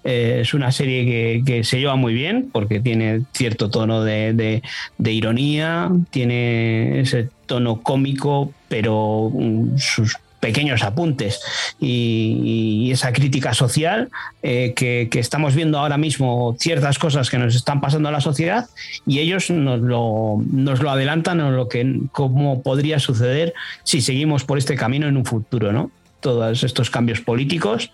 Eh, 0.04 0.40
es 0.42 0.54
una 0.54 0.72
serie 0.72 1.44
que, 1.44 1.64
se 1.64 1.80
lleva 1.80 1.96
muy 1.96 2.14
bien 2.14 2.50
porque 2.52 2.80
tiene 2.80 3.22
cierto 3.34 3.70
tono 3.70 4.04
de, 4.04 4.62
de 4.98 5.12
ironía, 5.12 5.90
tiene 6.12 7.02
ese 7.02 7.30
tono 7.46 7.82
cómico, 7.82 8.54
pero 8.68 9.32
mm, 9.34 9.78
sus 9.78 10.18
pequeños 10.40 10.84
apuntes 10.84 11.42
y, 11.80 12.90
esa 12.92 13.14
crítica 13.14 13.54
social 13.54 14.10
eh, 14.42 14.74
que, 14.76 15.08
estamos 15.20 15.54
viendo 15.54 15.78
ahora 15.78 15.98
mismo 15.98 16.56
ciertas 16.60 16.98
cosas 16.98 17.30
que 17.30 17.38
nos 17.38 17.56
están 17.56 17.82
pasando 17.82 18.10
a 18.10 18.12
la 18.12 18.22
sociedad 18.22 18.68
y 19.06 19.20
ellos 19.20 19.50
nos 19.52 19.80
lo, 19.82 20.42
nos 20.52 20.82
lo 20.82 20.90
adelantan 20.90 21.40
o 21.42 21.52
lo 21.52 21.68
que 21.68 22.00
cómo 22.12 22.64
podría 22.64 23.00
suceder 23.00 23.54
si 23.84 24.02
seguimos 24.02 24.44
por 24.44 24.58
este 24.58 24.76
camino 24.76 25.08
en 25.08 25.18
un 25.18 25.26
futuro, 25.26 25.72
¿no? 25.72 25.92
Todos 26.20 26.64
estos 26.64 26.90
cambios 26.90 27.22
políticos, 27.22 27.92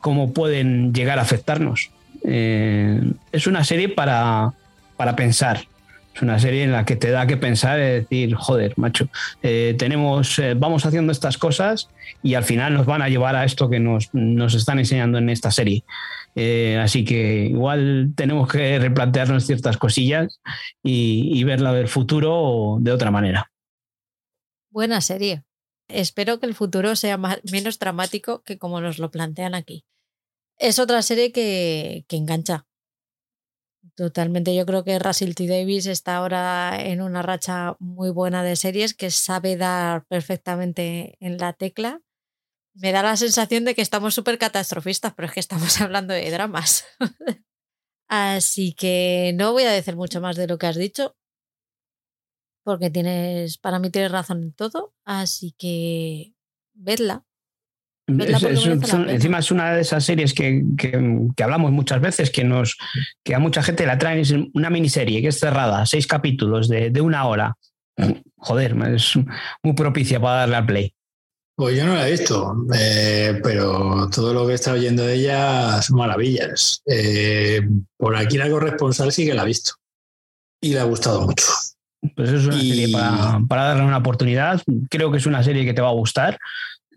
cómo 0.00 0.32
pueden 0.32 0.92
llegar 0.92 1.18
a 1.18 1.22
afectarnos. 1.22 1.90
Eh, 2.24 3.00
es 3.32 3.46
una 3.46 3.64
serie 3.64 3.88
para, 3.88 4.52
para 4.96 5.14
pensar, 5.14 5.66
es 6.18 6.22
una 6.22 6.40
serie 6.40 6.64
en 6.64 6.72
la 6.72 6.84
que 6.84 6.96
te 6.96 7.12
da 7.12 7.28
que 7.28 7.36
pensar 7.36 7.78
y 7.78 7.82
decir, 7.82 8.34
joder, 8.34 8.74
macho, 8.76 9.08
eh, 9.40 9.76
tenemos, 9.78 10.36
eh, 10.40 10.54
vamos 10.54 10.84
haciendo 10.84 11.12
estas 11.12 11.38
cosas 11.38 11.88
y 12.24 12.34
al 12.34 12.42
final 12.42 12.74
nos 12.74 12.86
van 12.86 13.02
a 13.02 13.08
llevar 13.08 13.36
a 13.36 13.44
esto 13.44 13.70
que 13.70 13.78
nos, 13.78 14.10
están 14.54 14.80
enseñando 14.80 15.18
en 15.18 15.30
esta 15.30 15.52
serie. 15.52 15.84
Eh, 16.34 16.76
así 16.82 17.04
que 17.04 17.46
igual 17.46 18.14
tenemos 18.16 18.50
que 18.50 18.80
replantearnos 18.80 19.46
ciertas 19.46 19.76
cosillas 19.76 20.40
y, 20.82 21.44
verla 21.44 21.72
del 21.72 21.86
futuro 21.86 22.78
de 22.80 22.90
otra 22.90 23.12
manera. 23.12 23.52
Buena 24.70 25.00
serie. 25.00 25.44
Espero 25.86 26.40
que 26.40 26.46
el 26.46 26.54
futuro 26.54 26.96
sea 26.96 27.16
menos 27.16 27.78
dramático 27.78 28.42
que 28.42 28.58
como 28.58 28.80
nos 28.80 28.98
lo 28.98 29.12
plantean 29.12 29.54
aquí. 29.54 29.84
Es 30.58 30.80
otra 30.80 31.00
serie 31.02 31.30
que 31.30 32.04
engancha 32.10 32.67
Totalmente, 33.96 34.54
yo 34.54 34.66
creo 34.66 34.84
que 34.84 34.98
Russell 34.98 35.34
T. 35.34 35.46
Davis 35.46 35.86
está 35.86 36.16
ahora 36.16 36.76
en 36.80 37.00
una 37.00 37.22
racha 37.22 37.76
muy 37.78 38.10
buena 38.10 38.42
de 38.42 38.56
series 38.56 38.94
que 38.94 39.10
sabe 39.10 39.56
dar 39.56 40.04
perfectamente 40.06 41.16
en 41.20 41.38
la 41.38 41.52
tecla. 41.52 42.00
Me 42.74 42.92
da 42.92 43.02
la 43.02 43.16
sensación 43.16 43.64
de 43.64 43.74
que 43.74 43.82
estamos 43.82 44.14
súper 44.14 44.38
catastrofistas, 44.38 45.14
pero 45.14 45.28
es 45.28 45.34
que 45.34 45.40
estamos 45.40 45.80
hablando 45.82 46.14
de 46.14 46.30
dramas. 46.30 46.84
Así 48.08 48.74
que 48.74 49.32
no 49.36 49.52
voy 49.52 49.64
a 49.64 49.70
decir 49.72 49.96
mucho 49.96 50.20
más 50.20 50.36
de 50.36 50.46
lo 50.46 50.58
que 50.58 50.66
has 50.66 50.76
dicho, 50.76 51.16
porque 52.64 52.90
tienes, 52.90 53.58
para 53.58 53.78
mí 53.78 53.90
tienes 53.90 54.12
razón 54.12 54.42
en 54.42 54.52
todo. 54.52 54.94
Así 55.04 55.54
que 55.58 56.34
vedla, 56.74 57.24
encima 58.08 59.38
es 59.38 59.50
una 59.50 59.74
de 59.74 59.82
esas 59.82 60.04
series 60.04 60.32
que, 60.32 60.64
hablamos 61.42 61.72
muchas 61.72 62.00
veces, 62.00 62.30
que, 62.30 62.44
nos, 62.44 62.76
que 63.22 63.34
a 63.34 63.38
mucha 63.38 63.62
gente 63.62 63.86
la 63.86 63.98
traen, 63.98 64.20
es 64.20 64.34
una 64.54 64.70
miniserie 64.70 65.20
que 65.20 65.28
es 65.28 65.38
cerrada, 65.38 65.84
seis 65.86 66.06
capítulos 66.06 66.68
de, 66.68 67.00
una 67.00 67.26
hora. 67.26 67.56
Joder, 68.36 68.76
es 68.94 69.14
muy 69.62 69.74
propicia 69.74 70.20
para 70.20 70.40
darle 70.40 70.56
al 70.56 70.66
play. 70.66 70.94
Pues 71.56 71.76
yo 71.76 71.86
no 71.86 71.94
la 71.94 72.06
he 72.06 72.12
visto, 72.12 72.54
eh, 72.72 73.40
pero 73.42 74.08
todo 74.14 74.32
lo 74.32 74.46
que 74.46 74.52
he 74.52 74.54
estado 74.54 74.76
oyendo 74.76 75.02
de 75.02 75.14
ella 75.14 75.82
son 75.82 75.98
maravillas. 75.98 76.80
Eh, 76.86 77.60
por 77.96 78.14
aquí 78.14 78.38
la 78.38 78.48
corresponsal 78.48 79.10
sí 79.10 79.26
que 79.26 79.34
la 79.34 79.42
ha 79.42 79.44
visto 79.44 79.72
y 80.62 80.72
le 80.72 80.78
ha 80.78 80.84
gustado 80.84 81.22
mucho. 81.22 81.46
Pues 82.14 82.30
es 82.30 82.46
una 82.46 82.60
serie 82.60 82.88
para, 82.92 83.40
para, 83.48 83.64
darle 83.64 83.82
una 83.82 83.98
oportunidad. 83.98 84.62
Creo 84.88 85.10
que 85.10 85.18
es 85.18 85.26
una 85.26 85.42
serie 85.42 85.64
que 85.64 85.74
te 85.74 85.82
va 85.82 85.88
a 85.88 85.94
gustar. 85.94 86.38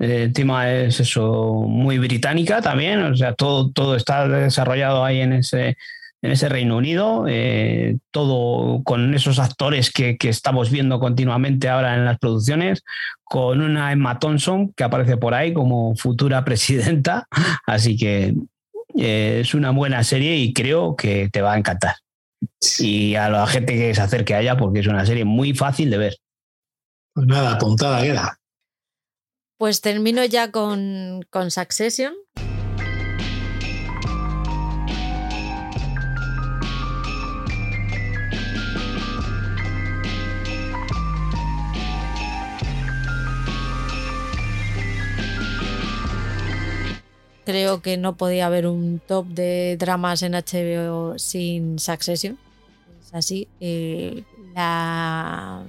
El 0.02 0.34
tema 0.34 0.72
es 0.72 1.00
eso, 1.00 1.64
muy 1.68 2.00
británica 2.00 2.60
también, 2.60 3.04
o 3.04 3.16
sea, 3.16 3.36
todo, 3.36 3.72
todo 3.72 3.96
está 3.96 4.28
desarrollado 4.28 5.06
ahí 5.06 5.22
en 5.22 5.34
ese, 5.34 5.78
en 6.24 6.32
ese 6.32 6.50
Reino 6.50 6.76
Unido, 6.78 7.26
eh, 7.28 7.98
todo 8.10 8.82
con 8.84 9.14
esos 9.14 9.38
actores 9.38 9.92
que, 9.92 10.18
que, 10.18 10.30
estamos 10.30 10.72
viendo 10.72 11.00
continuamente 11.00 11.70
ahora 11.70 11.94
en 11.94 12.06
las 12.06 12.18
producciones, 12.18 12.84
con 13.24 13.62
una 13.62 13.92
Emma 13.92 14.18
Thompson 14.18 14.74
que 14.74 14.84
aparece 14.84 15.18
por 15.18 15.36
ahí 15.36 15.54
como 15.54 15.96
futura 15.96 16.44
presidenta, 16.46 17.28
así 17.68 17.96
que 17.96 18.34
eh, 18.98 19.42
es 19.42 19.54
una 19.54 19.70
buena 19.70 20.04
serie 20.04 20.36
y 20.38 20.52
creo 20.52 20.96
que 20.96 21.30
te 21.32 21.44
va 21.44 21.54
a 21.54 21.58
encantar. 21.60 21.98
Y 22.80 23.14
a 23.14 23.30
la 23.30 23.46
gente 23.46 23.76
que 23.76 23.94
se 23.94 24.02
acerque 24.02 24.34
a 24.34 24.42
ella 24.42 24.58
porque 24.58 24.80
es 24.80 24.88
una 24.88 25.06
serie 25.06 25.26
muy 25.26 25.54
fácil 25.54 25.92
de 25.92 25.98
ver. 26.00 26.18
Pues 27.14 27.28
nada, 27.28 27.54
apuntada 27.54 28.02
queda. 28.02 28.41
Pues 29.62 29.80
termino 29.80 30.26
ya 30.26 30.50
con, 30.50 31.22
con 31.30 31.52
Succession. 31.52 32.16
Creo 47.46 47.84
que 47.84 47.98
no 47.98 48.18
podía 48.18 48.48
haber 48.48 48.66
un 48.66 48.98
top 48.98 49.28
de 49.28 49.78
dramas 49.78 50.24
en 50.24 50.32
HBO 50.32 51.20
sin 51.20 51.78
Succession. 51.78 52.40
Es 53.00 53.14
así. 53.14 53.48
Eh, 53.60 54.24
la 54.56 55.64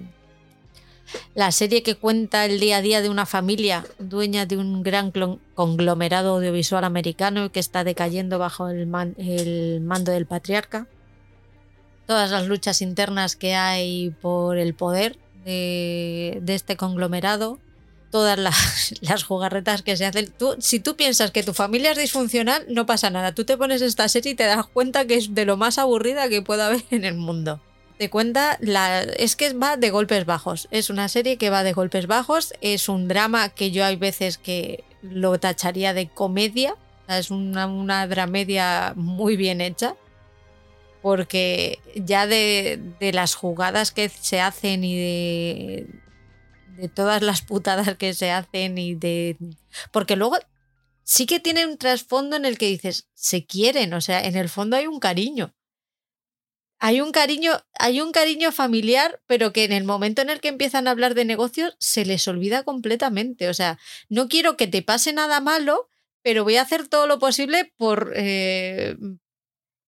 la 1.35 1.53
serie 1.53 1.83
que 1.83 1.95
cuenta 1.95 2.45
el 2.45 2.61
día 2.61 2.79
a 2.79 2.83
día 2.83 3.03
de 3.03 3.09
una 3.09 3.27
familia 3.27 3.85
dueña 3.99 4.47
de 4.47 4.57
un 4.57 4.83
gran 4.83 5.13
conglomerado 5.55 6.37
audiovisual 6.37 6.85
americano 6.85 7.51
que 7.53 7.61
está 7.61 7.85
decayendo 7.85 8.39
bajo 8.39 8.69
el, 8.69 8.87
mando 8.87 10.13
del 10.13 10.27
patriarca. 10.27 10.87
Todas 12.07 12.31
las 12.31 12.47
luchas 12.47 12.83
internas 12.83 13.37
que 13.37 13.55
hay 13.55 14.11
por 14.21 14.59
el 14.59 14.75
poder 14.75 15.17
de, 15.45 16.43
este 16.49 16.77
conglomerado, 16.77 17.59
todas 18.11 18.39
las, 19.01 19.25
jugarretas 19.25 19.83
que 19.83 19.97
se 19.97 20.07
hacen. 20.07 20.33
si 20.59 20.81
tú 20.81 20.97
piensas 20.97 21.31
que 21.31 21.43
tu 21.43 21.55
familia 21.55 21.93
es 21.93 21.99
disfuncional, 21.99 22.65
no 22.69 22.87
pasa 22.87 23.11
nada. 23.11 23.35
Tú 23.35 23.45
te 23.45 23.57
pones 23.57 23.83
esta 23.83 24.09
serie 24.09 24.33
y 24.33 24.35
te 24.35 24.45
das 24.45 24.67
cuenta 24.67 25.07
que 25.07 25.17
es 25.17 25.35
de 25.35 25.45
lo 25.45 25.57
más 25.57 25.79
aburrida 25.79 26.29
que 26.29 26.43
pueda 26.43 26.67
haber 26.67 26.85
en 26.91 27.05
el 27.05 27.15
mundo 27.15 27.61
te 28.03 28.11
cuenta, 28.11 28.59
es 29.17 29.37
que 29.37 29.53
va 29.53 29.77
de 29.77 29.91
golpes 29.91 30.27
bajos. 30.27 30.67
Es 30.73 30.91
una 30.91 31.09
serie 31.09 31.39
que 31.39 31.51
va 31.51 31.63
de 31.63 31.73
golpes 31.73 32.09
bajos. 32.09 32.53
Es 32.61 32.89
un 32.89 33.07
drama 33.07 33.51
que 33.51 33.71
yo 33.71 33.85
hay 33.85 33.95
veces 33.95 34.39
que 34.39 34.83
lo 35.03 35.39
tacharía 35.39 35.95
de 35.95 36.09
comedia. 36.09 36.75
Es 37.07 37.31
una, 37.31 37.69
una 37.69 38.09
dramedia 38.09 38.93
muy 38.97 39.37
bien 39.37 39.61
hecha. 39.61 39.95
Porque 41.01 41.79
ya 41.95 42.27
de, 42.27 42.81
de, 42.99 43.13
las 43.13 43.37
jugadas 43.37 43.93
que 43.93 44.09
se 44.09 44.41
hacen 44.41 44.83
y 44.83 44.97
de, 44.97 45.87
de 46.79 46.89
todas 46.89 47.23
las 47.23 47.43
putadas 47.43 47.97
que 47.97 48.15
se 48.15 48.33
hacen 48.33 48.79
y 48.79 48.97
de... 48.97 49.37
Porque 49.93 50.17
luego 50.17 50.39
sí 51.05 51.27
que 51.27 51.39
tiene 51.39 51.67
un 51.67 51.79
trasfondo 51.79 52.35
en 52.35 52.47
el 52.47 52.59
que 52.59 52.67
dices, 52.67 53.07
se 53.15 53.47
quieren, 53.47 53.95
o 53.95 54.01
sea, 54.01 54.25
en 54.25 54.35
el 54.35 54.49
fondo 54.49 54.77
hay 54.77 54.89
un 54.89 54.99
cariño 54.99 55.55
hay 56.85 57.01
un 57.01 57.13
cariño, 57.13 57.53
hay 57.79 58.01
un 58.01 58.11
cariño 58.11 58.51
familiar, 58.51 59.23
pero 59.29 59.53
que 59.53 59.63
en 59.63 59.71
el 59.71 59.85
momento 59.85 60.21
en 60.21 60.31
el 60.31 60.41
que 60.41 60.49
empiezan 60.49 60.89
a 60.89 60.91
hablar 60.91 61.15
de 61.15 61.25
negocios 61.25 61.77
se 61.79 62.05
les 62.05 62.27
olvida 62.27 62.65
completamente. 62.65 63.49
O 63.49 63.55
sea, 63.55 63.79
no 64.09 64.27
quiero 64.27 64.57
que 64.57 64.67
te 64.67 64.83
pase 64.83 65.13
nada 65.13 65.41
malo, 65.41 65.89
pero 66.23 66.43
voy 66.43 66.57
a 66.57 66.63
hacer 66.63 66.89
todo 66.89 67.07
lo 67.07 67.21
posible 67.21 67.73
por, 67.77 68.13
eh, 68.17 68.97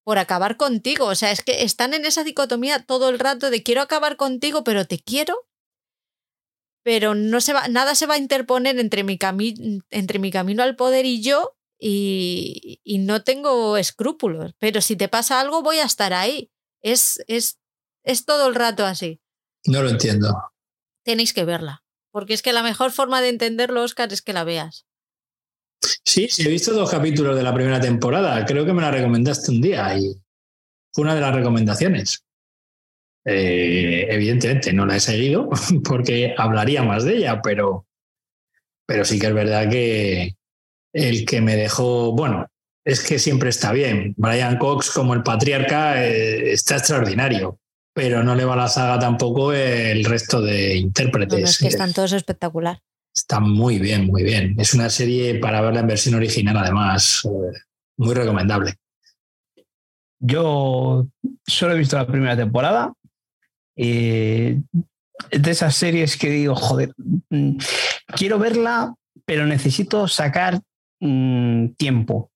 por 0.05 0.19
acabar 0.19 0.57
contigo. 0.57 1.07
O 1.07 1.17
sea, 1.17 1.33
es 1.33 1.43
que 1.43 1.65
están 1.65 1.95
en 1.95 2.05
esa 2.05 2.23
dicotomía 2.23 2.85
todo 2.85 3.09
el 3.09 3.19
rato 3.19 3.51
de 3.51 3.65
quiero 3.65 3.83
acabar 3.83 4.17
contigo, 4.17 4.63
pero 4.63 4.87
te 4.87 5.01
quiero. 5.01 5.49
Pero 6.85 7.17
no 7.17 7.41
se 7.41 7.55
va, 7.55 7.67
nada 7.67 7.97
se 7.97 8.07
va 8.07 8.15
a 8.15 8.19
interponer 8.19 8.79
entre 8.79 9.03
mi, 9.03 9.19
entre 9.91 10.19
mi 10.21 10.31
camino 10.31 10.63
al 10.63 10.77
poder 10.77 11.07
y 11.07 11.23
yo, 11.23 11.57
y, 11.77 12.81
y 12.85 12.99
no 12.99 13.25
tengo 13.25 13.77
escrúpulos. 13.79 14.53
Pero 14.61 14.81
si 14.81 14.95
te 14.95 15.09
pasa 15.09 15.41
algo, 15.41 15.61
voy 15.63 15.79
a 15.79 15.85
estar 15.85 16.13
ahí. 16.13 16.53
Es, 16.85 17.25
es, 17.29 17.59
es 18.05 18.27
todo 18.27 18.47
el 18.47 18.55
rato 18.55 18.85
así. 18.85 19.21
No 19.67 19.83
lo 19.83 19.89
entiendo. 19.89 20.53
Tenéis 21.03 21.33
que 21.33 21.45
verla. 21.45 21.83
Porque 22.13 22.35
es 22.35 22.43
que 22.43 22.53
la 22.53 22.63
mejor 22.63 22.93
forma 22.93 23.21
de 23.23 23.31
entenderlo, 23.31 23.83
Oscar, 23.83 24.13
es 24.13 24.23
que 24.23 24.35
la 24.35 24.45
veas. 24.45 24.87
Sí, 26.05 26.29
sí, 26.29 26.47
he 26.47 26.51
visto 26.51 26.73
dos 26.73 26.91
capítulos 26.91 27.37
de 27.37 27.43
la 27.43 27.55
primera 27.55 27.81
temporada. 27.81 28.45
Creo 28.45 28.65
que 28.65 28.73
me 28.73 28.83
la 28.83 28.91
recomendaste 28.91 29.51
un 29.51 29.61
día 29.61 29.99
y 29.99 30.15
fue 30.93 31.03
una 31.03 31.15
de 31.15 31.21
las 31.23 31.35
recomendaciones. 31.35 32.25
Eh, 33.25 34.07
evidentemente 34.11 34.73
no 34.75 34.85
la 34.85 34.97
he 34.97 35.01
seguido 35.01 35.49
porque 35.85 36.35
hablaría 36.37 36.83
más 36.83 37.05
de 37.05 37.17
ella, 37.17 37.41
pero, 37.43 37.87
pero 38.87 39.05
sí 39.07 39.19
que 39.19 39.29
es 39.29 39.35
verdad 39.35 39.71
que 39.71 40.37
el 40.93 41.25
que 41.25 41.41
me 41.41 41.57
dejó, 41.57 42.13
bueno, 42.13 42.47
es 42.85 43.03
que 43.03 43.19
siempre 43.19 43.49
está 43.49 43.73
bien. 43.73 44.15
Brian 44.17 44.59
Cox 44.59 44.91
como 44.91 45.15
el 45.15 45.23
patriarca 45.23 46.05
eh, 46.05 46.53
está 46.53 46.77
extraordinario, 46.77 47.59
pero 47.95 48.23
no 48.23 48.35
le 48.35 48.45
va 48.45 48.55
a 48.55 48.59
la 48.59 48.69
saga 48.69 48.99
tampoco 48.99 49.53
el 49.53 50.05
resto 50.05 50.43
de 50.43 50.77
intérpretes. 50.77 51.51
es 51.51 51.59
que 51.59 51.69
están 51.69 51.93
todos 51.93 52.13
espectacular. 52.13 52.81
Está 53.15 53.41
muy 53.41 53.79
bien, 53.79 54.07
muy 54.07 54.23
bien. 54.23 54.55
Es 54.59 54.75
una 54.75 54.91
serie 54.91 55.37
para 55.37 55.61
verla 55.61 55.81
en 55.81 55.87
versión 55.87 56.15
original, 56.17 56.57
además, 56.57 57.23
eh, 57.25 57.59
muy 57.97 58.15
recomendable. 58.15 58.75
Yo 60.19 61.07
solo 61.47 61.75
he 61.75 61.79
visto 61.79 61.97
la 61.97 62.07
primera 62.07 62.37
temporada. 62.37 62.93
de 63.77 64.63
esas 65.31 65.75
series 65.75 66.17
que 66.17 66.31
digo, 66.31 66.55
joder, 66.55 66.93
mm, 67.31 67.57
quiero 68.17 68.39
verla, 68.39 68.95
pero 69.25 69.47
necesito 69.47 70.07
sacar 70.07 70.61
mm, 71.01 71.69
tiempo 71.77 72.31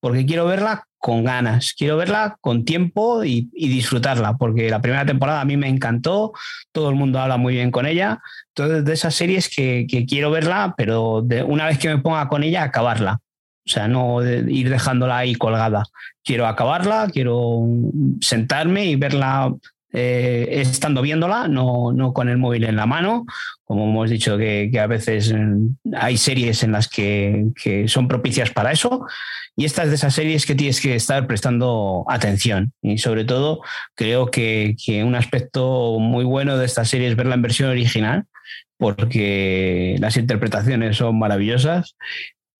porque 0.00 0.26
quiero 0.26 0.46
verla 0.46 0.86
con 0.98 1.22
ganas, 1.22 1.74
quiero 1.76 1.96
verla 1.96 2.38
con 2.40 2.64
tiempo 2.64 3.24
y, 3.24 3.50
disfrutarla, 3.52 4.38
porque 4.38 4.70
la 4.70 4.80
primera 4.80 5.04
temporada 5.04 5.42
a 5.42 5.44
mí 5.44 5.56
me 5.56 5.68
encantó, 5.68 6.32
todo 6.72 6.88
el 6.88 6.96
mundo 6.96 7.20
habla 7.20 7.36
muy 7.36 7.54
bien 7.54 7.70
con 7.70 7.84
ella, 7.84 8.20
entonces 8.48 8.84
de 8.84 8.92
esas 8.94 9.14
series 9.14 9.54
que, 9.54 9.86
quiero 10.08 10.30
verla, 10.30 10.74
pero 10.76 11.22
una 11.46 11.66
vez 11.66 11.78
que 11.78 11.88
me 11.88 11.98
ponga 11.98 12.28
con 12.28 12.42
ella, 12.42 12.62
acabarla. 12.62 13.20
O 13.66 13.70
sea, 13.70 13.88
no 13.88 14.22
ir 14.22 14.68
dejándola 14.68 15.18
ahí 15.18 15.34
colgada. 15.34 15.84
Quiero 16.22 16.46
acabarla, 16.46 17.08
quiero 17.10 17.62
sentarme 18.20 18.86
y 18.86 18.96
verla 18.96 19.54
eh, 19.96 20.48
estando 20.50 21.02
viéndola, 21.02 21.46
no, 21.46 21.92
no, 21.92 22.12
con 22.12 22.28
el 22.28 22.36
móvil 22.36 22.64
en 22.64 22.74
la 22.74 22.84
mano, 22.84 23.26
como 23.62 23.84
hemos 23.84 24.10
dicho 24.10 24.36
que, 24.36 24.68
a 24.76 24.88
veces 24.88 25.32
mm, 25.32 25.94
hay 25.94 26.16
series 26.16 26.64
en 26.64 26.72
las 26.72 26.88
que, 26.88 27.46
que, 27.62 27.86
son 27.86 28.08
propicias 28.08 28.50
para 28.50 28.72
eso, 28.72 29.06
y 29.56 29.64
esta 29.64 29.84
es 29.84 29.90
de 29.90 29.94
esas 29.94 30.12
series 30.12 30.46
que 30.46 30.56
tienes 30.56 30.80
que 30.80 30.96
estar 30.96 31.28
prestando 31.28 32.04
atención. 32.08 32.72
Y 32.82 32.98
sobre 32.98 33.24
todo, 33.24 33.60
creo 33.94 34.32
que, 34.32 34.74
que 34.84 35.04
un 35.04 35.14
aspecto 35.14 36.00
muy 36.00 36.24
bueno 36.24 36.58
de 36.58 36.66
esta 36.66 36.84
serie 36.84 37.06
es 37.06 37.14
verla 37.14 37.36
en 37.36 37.42
versión 37.42 37.70
original, 37.70 38.24
porque 38.76 39.94
las 40.00 40.16
interpretaciones 40.16 40.96
son 40.96 41.20
maravillosas 41.20 41.96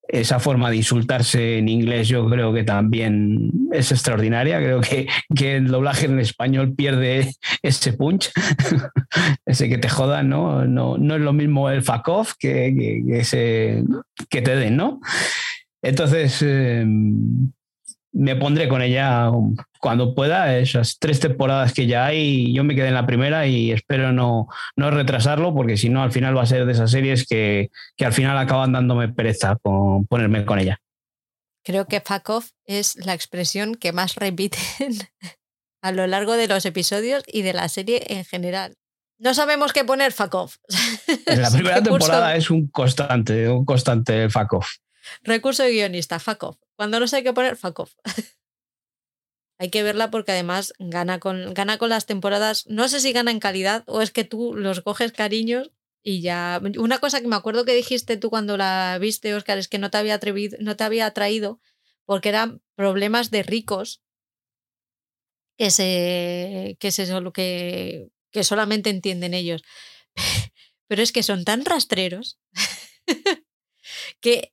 esa 0.09 0.39
forma 0.39 0.71
de 0.71 0.77
insultarse 0.77 1.59
en 1.59 1.69
inglés 1.69 2.09
yo 2.09 2.29
creo 2.29 2.53
que 2.53 2.65
también 2.65 3.51
es 3.73 3.91
extraordinaria. 3.91 4.59
Creo 4.59 4.81
que, 4.81 5.09
que 5.35 5.57
el 5.57 5.69
doblaje 5.69 6.07
en 6.07 6.19
español 6.21 6.75
pierde 6.75 7.33
ese 7.63 7.93
punch, 7.93 8.31
ese 9.47 9.69
que 9.69 9.79
te 9.79 9.89
jodan, 9.89 10.29
¿no? 10.29 10.65
No, 10.65 10.99
no 10.99 11.15
es 11.15 11.21
lo 11.21 11.33
mismo 11.33 11.71
el 11.71 11.83
fuck 11.83 12.09
off 12.09 12.35
que, 12.39 12.75
que, 12.77 13.19
ese, 13.19 13.83
que 14.29 14.43
te 14.43 14.57
den, 14.57 14.77
¿no? 14.77 15.01
Entonces, 15.83 16.41
em, 16.43 17.53
me 18.15 18.37
pondré 18.37 18.69
con 18.69 18.81
ella 18.81 19.31
cuando 19.81 20.15
pueda, 20.15 20.57
esas 20.57 20.99
tres 20.99 21.19
temporadas 21.19 21.75
que 21.75 21.87
ya 21.87 22.07
hay, 22.07 22.55
yo 22.55 22.63
me 22.63 22.75
quedé 22.75 22.89
en 22.89 22.95
la 22.95 23.07
primera 23.07 23.47
y 23.47 23.73
espero 23.73 24.13
no, 24.13 24.47
no 24.77 24.91
retrasarlo 24.91 25.53
porque 25.53 25.77
si 25.77 25.89
no 25.89 26.03
al 26.03 26.13
final 26.13 26.37
va 26.37 26.43
a 26.43 26.47
ser 26.47 26.65
de 26.65 26.73
esas 26.73 26.93
series 26.93 27.27
que, 27.27 27.71
que 27.97 28.07
al 28.07 28.13
final 28.13 28.39
acaban 28.39 28.73
dándome 28.73 29.09
pereza 29.09 29.57
con 29.61 30.07
ponerme 30.07 30.45
con 30.45 30.61
ella. 30.61 30.81
Creo 31.65 31.87
que 31.87 32.01
fuck 32.01 32.29
off 32.31 32.51
es 32.67 33.05
la 33.05 33.15
expresión 33.15 33.75
que 33.75 33.93
más 33.93 34.15
repiten 34.15 34.95
a 35.83 35.93
lo 35.93 36.07
largo 36.07 36.35
de 36.35 36.47
los 36.47 36.65
episodios 36.67 37.25
y 37.27 37.43
de 37.43 37.53
la 37.53 37.69
serie 37.69 38.05
en 38.09 38.25
general. 38.25 38.77
No 39.19 39.35
sabemos 39.35 39.73
qué 39.73 39.85
poner 39.85 40.13
fuck 40.13 40.35
off. 40.35 40.57
En 41.27 41.43
la 41.43 41.51
primera 41.51 41.83
temporada 41.83 42.37
es 42.37 42.51
un 42.51 42.69
constante, 42.69 43.49
un 43.49 43.65
constante 43.65 44.29
fuck 44.31 44.53
off. 44.53 44.69
Recurso 45.23 45.63
de 45.65 45.73
guionista, 45.73 46.19
fuck 46.19 46.43
off. 46.45 46.57
Cuando 46.77 47.01
no 47.01 47.07
sé 47.07 47.23
qué 47.23 47.33
poner, 47.33 47.57
fuck 47.57 47.81
off. 47.81 47.95
Hay 49.59 49.71
que 49.71 49.83
verla 49.83 50.11
porque 50.11 50.33
además 50.33 50.75
gana 50.79 51.21
con, 51.21 51.55
gana 51.55 51.79
con 51.79 51.89
las 51.89 52.07
temporadas. 52.07 52.67
No 52.67 52.89
sé 52.89 53.01
si 53.01 53.13
gana 53.13 53.31
en 53.31 53.39
calidad 53.39 53.85
o 53.87 54.03
es 54.03 54.11
que 54.11 54.25
tú 54.25 54.55
los 54.55 54.81
coges 54.81 55.13
cariños 55.13 55.71
y 56.03 56.21
ya. 56.23 56.61
Una 56.77 56.99
cosa 56.99 57.21
que 57.21 57.29
me 57.29 57.37
acuerdo 57.37 57.65
que 57.65 57.75
dijiste 57.75 58.17
tú 58.17 58.31
cuando 58.31 58.57
la 58.57 58.99
viste, 59.01 59.35
Oscar, 59.35 59.59
es 59.59 59.69
que 59.69 59.79
no 59.79 59.91
te 59.91 59.99
había 59.99 60.15
atrevido, 60.15 60.59
no 60.61 60.77
te 60.77 60.85
había 60.85 61.07
atraído 61.07 61.61
porque 62.05 62.31
eran 62.31 62.63
problemas 62.75 63.31
de 63.31 63.43
ricos 63.43 64.03
que 65.57 65.71
se. 65.71 66.77
que 66.81 66.91
se 66.91 67.07
que 68.33 68.43
solamente 68.43 68.91
entienden 68.91 69.35
ellos. 69.35 69.63
Pero 70.89 71.03
es 71.03 71.13
que 71.13 71.23
son 71.23 71.45
tan 71.45 71.65
rastreros 71.65 72.39
que 74.21 74.53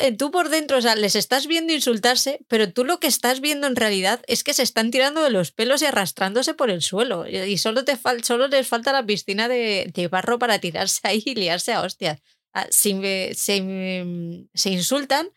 eh, 0.00 0.12
tú 0.12 0.30
por 0.30 0.48
dentro, 0.48 0.78
o 0.78 0.80
sea, 0.80 0.96
les 0.96 1.14
estás 1.14 1.46
viendo 1.46 1.72
insultarse, 1.72 2.40
pero 2.48 2.72
tú 2.72 2.84
lo 2.84 2.98
que 2.98 3.06
estás 3.06 3.40
viendo 3.40 3.66
en 3.66 3.76
realidad 3.76 4.20
es 4.26 4.42
que 4.42 4.54
se 4.54 4.62
están 4.62 4.90
tirando 4.90 5.22
de 5.22 5.30
los 5.30 5.52
pelos 5.52 5.82
y 5.82 5.86
arrastrándose 5.86 6.54
por 6.54 6.70
el 6.70 6.82
suelo. 6.82 7.26
Y 7.28 7.56
solo, 7.58 7.84
te 7.84 7.96
solo 8.22 8.48
les 8.48 8.66
falta 8.66 8.92
la 8.92 9.06
piscina 9.06 9.48
de, 9.48 9.90
de 9.94 10.08
barro 10.08 10.38
para 10.38 10.58
tirarse 10.58 11.00
ahí 11.04 11.22
y 11.24 11.34
liarse 11.34 11.72
a 11.72 11.82
hostias. 11.82 12.20
Ah, 12.52 12.66
Se, 12.70 12.94
mm, 12.94 14.48
se 14.52 14.70
insultan 14.70 15.30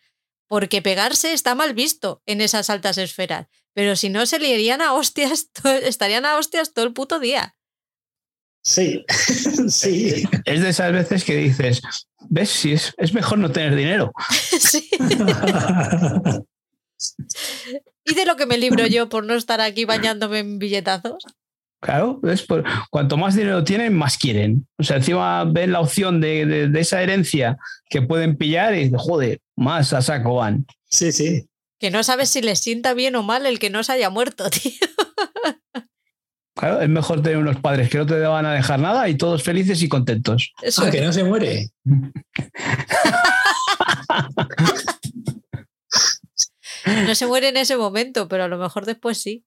porque 0.48 0.82
pegarse 0.82 1.32
está 1.32 1.54
mal 1.54 1.74
visto 1.74 2.22
en 2.26 2.40
esas 2.40 2.70
altas 2.70 2.98
esferas. 2.98 3.46
Pero 3.72 3.96
si 3.96 4.08
no, 4.08 4.26
se 4.26 4.38
liarían 4.38 4.82
a 4.82 4.94
hostias, 4.94 5.50
estarían 5.82 6.26
a 6.26 6.36
hostias 6.36 6.72
todo 6.72 6.84
el 6.84 6.92
puto 6.92 7.18
día. 7.18 7.56
Sí, 8.64 9.04
sí. 9.68 10.24
Es 10.46 10.62
de 10.62 10.68
esas 10.70 10.92
veces 10.92 11.22
que 11.24 11.36
dices, 11.36 11.82
ves, 12.30 12.48
si 12.50 12.72
es, 12.72 12.94
es 12.96 13.12
mejor 13.12 13.38
no 13.38 13.50
tener 13.52 13.74
dinero. 13.76 14.12
Sí. 14.56 14.88
Y 18.06 18.14
de 18.14 18.24
lo 18.24 18.36
que 18.36 18.46
me 18.46 18.56
libro 18.56 18.86
yo 18.86 19.08
por 19.08 19.24
no 19.24 19.34
estar 19.34 19.60
aquí 19.60 19.84
bañándome 19.84 20.38
en 20.38 20.58
billetazos. 20.58 21.24
Claro, 21.80 22.20
es 22.24 22.42
por, 22.42 22.64
cuanto 22.90 23.16
más 23.18 23.34
dinero 23.34 23.62
tienen, 23.64 23.94
más 23.94 24.16
quieren. 24.16 24.66
O 24.78 24.82
sea, 24.84 24.96
encima 24.96 25.44
ven 25.44 25.72
la 25.72 25.80
opción 25.80 26.20
de, 26.20 26.46
de- 26.46 26.68
de 26.68 26.80
esa 26.80 27.02
herencia 27.02 27.58
que 27.90 28.00
pueden 28.00 28.36
pillar 28.38 28.74
y 28.74 28.84
dicen, 28.84 28.98
joder, 28.98 29.40
más 29.56 29.92
a 29.92 30.00
saco 30.00 30.36
van. 30.36 30.64
Sí, 30.88 31.12
sí. 31.12 31.46
Que 31.78 31.90
no 31.90 32.02
sabes 32.04 32.30
si 32.30 32.40
les 32.40 32.60
sienta 32.60 32.94
bien 32.94 33.16
o 33.16 33.22
mal 33.22 33.44
el 33.44 33.58
que 33.58 33.68
no 33.68 33.82
se 33.84 33.92
haya 33.92 34.08
muerto, 34.08 34.48
tío. 34.50 34.72
Claro, 36.56 36.80
es 36.80 36.88
mejor 36.88 37.20
tener 37.20 37.38
unos 37.38 37.56
padres 37.56 37.90
que 37.90 37.98
no 37.98 38.06
te 38.06 38.18
van 38.20 38.46
a 38.46 38.52
dejar 38.54 38.78
nada 38.78 39.08
y 39.08 39.16
todos 39.16 39.42
felices 39.42 39.82
y 39.82 39.88
contentos. 39.88 40.52
Eso 40.62 40.84
Ah, 40.84 40.90
que 40.90 41.00
no 41.00 41.12
se 41.12 41.24
muere. 41.24 41.70
no 47.06 47.14
se 47.14 47.26
muere 47.26 47.48
en 47.48 47.56
ese 47.56 47.76
momento, 47.76 48.28
pero 48.28 48.44
a 48.44 48.48
lo 48.48 48.58
mejor 48.58 48.84
después 48.86 49.18
sí. 49.18 49.44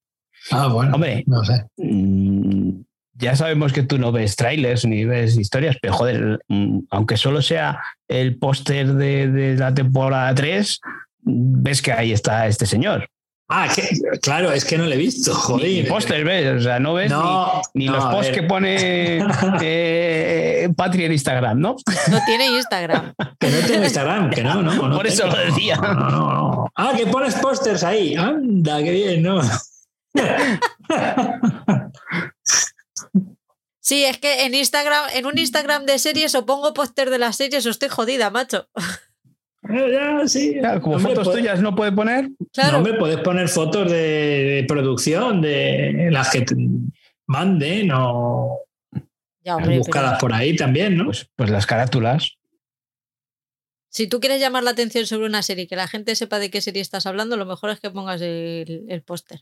Ah, 0.51 0.67
bueno. 0.67 0.95
Hombre. 0.95 1.23
No 1.27 1.43
sé. 1.43 1.65
Mm, 1.77 2.81
ya 3.13 3.35
sabemos 3.35 3.73
que 3.73 3.83
tú 3.83 3.97
no 3.97 4.11
ves 4.11 4.35
trailers 4.35 4.85
ni 4.85 5.05
ves 5.05 5.37
historias, 5.37 5.77
pero 5.81 5.93
joder, 5.93 6.39
mm, 6.49 6.79
aunque 6.91 7.17
solo 7.17 7.41
sea 7.41 7.81
el 8.07 8.37
póster 8.37 8.93
de, 8.93 9.27
de 9.29 9.55
la 9.55 9.73
temporada 9.73 10.33
3, 10.35 10.79
ves 11.21 11.81
que 11.81 11.91
ahí 11.91 12.11
está 12.11 12.47
este 12.47 12.65
señor. 12.65 13.09
Ah, 13.49 13.69
que, 13.73 13.81
claro, 14.19 14.51
es 14.51 14.65
que 14.65 14.77
no 14.77 14.85
le 14.85 14.95
he 14.95 14.97
visto, 14.97 15.31
Ni, 15.31 15.37
joder. 15.39 15.67
ni 15.67 15.83
póster 15.83 16.25
ves, 16.25 16.59
o 16.59 16.63
sea, 16.63 16.79
no 16.79 16.93
ves 16.95 17.09
No, 17.09 17.61
ni, 17.73 17.85
ni 17.85 17.89
no, 17.89 17.95
los 17.95 18.05
posts 18.05 18.33
que 18.33 18.43
pone 18.43 19.19
eh, 19.61 20.69
Patri 20.75 21.05
en 21.05 21.13
Instagram, 21.13 21.57
¿no? 21.59 21.77
No 22.11 22.19
tiene 22.25 22.47
Instagram. 22.47 23.13
Que 23.39 23.49
no 23.49 23.59
tengo 23.67 23.83
Instagram, 23.85 24.29
que 24.31 24.43
no, 24.43 24.61
no. 24.61 24.89
no 24.89 24.95
Por 24.97 25.07
eso 25.07 25.23
tengo. 25.23 25.37
lo 25.37 25.45
decía. 25.45 25.75
No, 25.77 25.93
no, 25.93 26.09
no. 26.09 26.71
Ah, 26.75 26.91
que 26.97 27.05
pones 27.07 27.35
pósters 27.35 27.83
ahí. 27.83 28.15
Anda, 28.15 28.83
qué 28.83 28.91
bien, 28.91 29.23
¿no? 29.23 29.39
Sí, 33.79 34.03
es 34.03 34.17
que 34.17 34.43
en 34.45 34.53
Instagram, 34.53 35.05
en 35.13 35.25
un 35.25 35.37
Instagram 35.37 35.85
de 35.85 35.97
series 35.97 36.35
o 36.35 36.45
pongo 36.45 36.73
póster 36.73 37.09
de 37.09 37.19
las 37.19 37.37
series 37.37 37.65
o 37.65 37.69
estoy 37.69 37.87
jodida, 37.87 38.29
macho. 38.29 38.67
Eh, 39.63 39.91
Ya, 39.91 40.27
sí. 40.27 40.55
Claro, 40.59 40.81
como 40.81 40.99
fotos 40.99 41.31
tuyas 41.31 41.61
no 41.61 41.75
puede 41.75 41.91
poner, 41.91 42.29
Claro. 42.53 42.71
No, 42.73 42.77
hombre, 42.79 42.93
puedes 42.93 43.17
poner 43.19 43.49
fotos 43.49 43.91
de, 43.91 43.97
de 43.97 44.65
producción, 44.67 45.41
de 45.41 46.09
las 46.11 46.31
que 46.31 46.41
te 46.41 46.55
manden 47.27 47.91
o 47.93 48.59
Ya, 49.43 49.55
hombre, 49.55 49.69
pero 49.71 49.79
buscadas 49.79 50.19
por 50.19 50.33
ahí 50.33 50.55
también, 50.55 50.95
¿no? 50.97 51.05
pues, 51.05 51.29
pues 51.35 51.49
las 51.49 51.65
carátulas. 51.65 52.37
si 53.89 54.07
tú 54.07 54.19
quieres 54.19 54.39
llamar 54.39 54.63
la 54.63 54.71
atención 54.71 55.05
sobre 55.07 55.25
una 55.25 55.41
serie 55.41 55.63
y 55.63 55.67
que 55.67 55.75
la 55.75 55.87
gente 55.87 56.15
sepa 56.15 56.39
de 56.39 56.51
qué 56.51 56.61
serie 56.61 56.81
estás 56.81 57.05
hablando, 57.07 57.35
lo 57.35 57.45
mejor 57.45 57.71
es 57.71 57.79
que 57.79 57.89
pongas 57.89 58.21
el, 58.21 58.85
el 58.87 59.01
póster. 59.01 59.41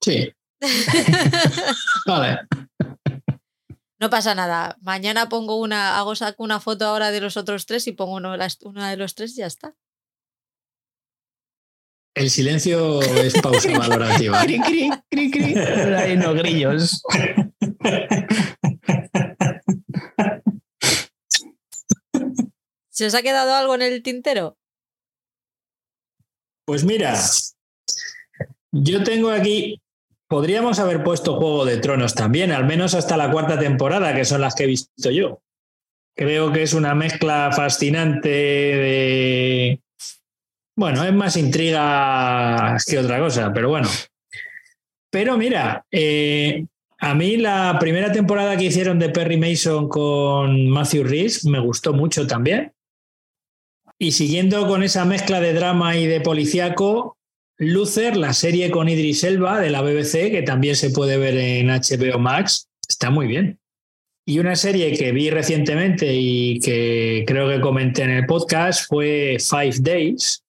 Sí. 0.00 0.32
Vale. 2.06 2.40
No 4.00 4.10
pasa 4.10 4.34
nada. 4.34 4.76
Mañana 4.80 5.28
pongo 5.28 5.60
una, 5.60 5.98
hago 5.98 6.14
saco 6.16 6.42
una 6.42 6.60
foto 6.60 6.86
ahora 6.86 7.10
de 7.10 7.20
los 7.20 7.36
otros 7.36 7.66
tres 7.66 7.86
y 7.86 7.92
pongo 7.92 8.14
uno 8.14 8.34
una 8.64 8.90
de 8.90 8.96
los 8.96 9.14
tres 9.14 9.32
y 9.32 9.36
ya 9.36 9.46
está. 9.46 9.74
El 12.14 12.30
silencio 12.30 13.02
es 13.02 13.34
pausa 13.40 13.76
valorativa. 13.76 14.40
Cri, 14.42 14.60
cri, 14.60 14.90
cri, 15.10 15.30
cri. 15.30 15.58
Ahí 15.58 16.16
no 16.16 16.32
grillos. 16.34 17.02
¿Se 22.88 23.06
os 23.06 23.14
ha 23.14 23.22
quedado 23.22 23.54
algo 23.54 23.74
en 23.74 23.82
el 23.82 24.04
tintero? 24.04 24.56
Pues 26.64 26.84
mira, 26.84 27.20
yo 28.70 29.02
tengo 29.02 29.30
aquí. 29.30 29.82
Podríamos 30.28 30.78
haber 30.78 31.04
puesto 31.04 31.36
Juego 31.36 31.64
de 31.64 31.76
Tronos 31.78 32.14
también, 32.14 32.50
al 32.52 32.64
menos 32.64 32.94
hasta 32.94 33.16
la 33.16 33.30
cuarta 33.30 33.58
temporada, 33.58 34.14
que 34.14 34.24
son 34.24 34.40
las 34.40 34.54
que 34.54 34.64
he 34.64 34.68
visto 34.68 35.10
yo. 35.10 35.42
Creo 36.16 36.52
que 36.52 36.62
es 36.62 36.74
una 36.74 36.94
mezcla 36.94 37.50
fascinante 37.54 38.28
de. 38.28 39.80
Bueno, 40.76 41.04
es 41.04 41.12
más 41.12 41.36
intriga 41.36 42.76
que 42.86 42.98
otra 42.98 43.18
cosa, 43.18 43.52
pero 43.52 43.68
bueno. 43.68 43.88
Pero 45.10 45.36
mira, 45.36 45.84
eh, 45.90 46.66
a 46.98 47.14
mí 47.14 47.36
la 47.36 47.76
primera 47.78 48.10
temporada 48.10 48.56
que 48.56 48.64
hicieron 48.64 48.98
de 48.98 49.10
Perry 49.10 49.36
Mason 49.36 49.88
con 49.88 50.68
Matthew 50.68 51.04
Rhys 51.04 51.44
me 51.44 51.60
gustó 51.60 51.92
mucho 51.92 52.26
también. 52.26 52.72
Y 53.98 54.12
siguiendo 54.12 54.66
con 54.66 54.82
esa 54.82 55.04
mezcla 55.04 55.40
de 55.40 55.52
drama 55.52 55.96
y 55.96 56.06
de 56.06 56.20
policíaco, 56.20 57.16
Luther, 57.58 58.16
la 58.16 58.32
serie 58.32 58.70
con 58.70 58.88
Idris 58.88 59.22
Elba 59.22 59.60
de 59.60 59.70
la 59.70 59.82
BBC, 59.82 60.30
que 60.30 60.42
también 60.42 60.74
se 60.74 60.90
puede 60.90 61.18
ver 61.18 61.36
en 61.36 61.68
HBO 61.68 62.18
Max, 62.18 62.68
está 62.88 63.10
muy 63.10 63.26
bien. 63.26 63.60
Y 64.26 64.38
una 64.38 64.56
serie 64.56 64.96
que 64.96 65.12
vi 65.12 65.30
recientemente 65.30 66.12
y 66.14 66.58
que 66.60 67.24
creo 67.26 67.48
que 67.48 67.60
comenté 67.60 68.02
en 68.02 68.10
el 68.10 68.26
podcast 68.26 68.88
fue 68.88 69.36
Five 69.38 69.76
Days, 69.80 70.42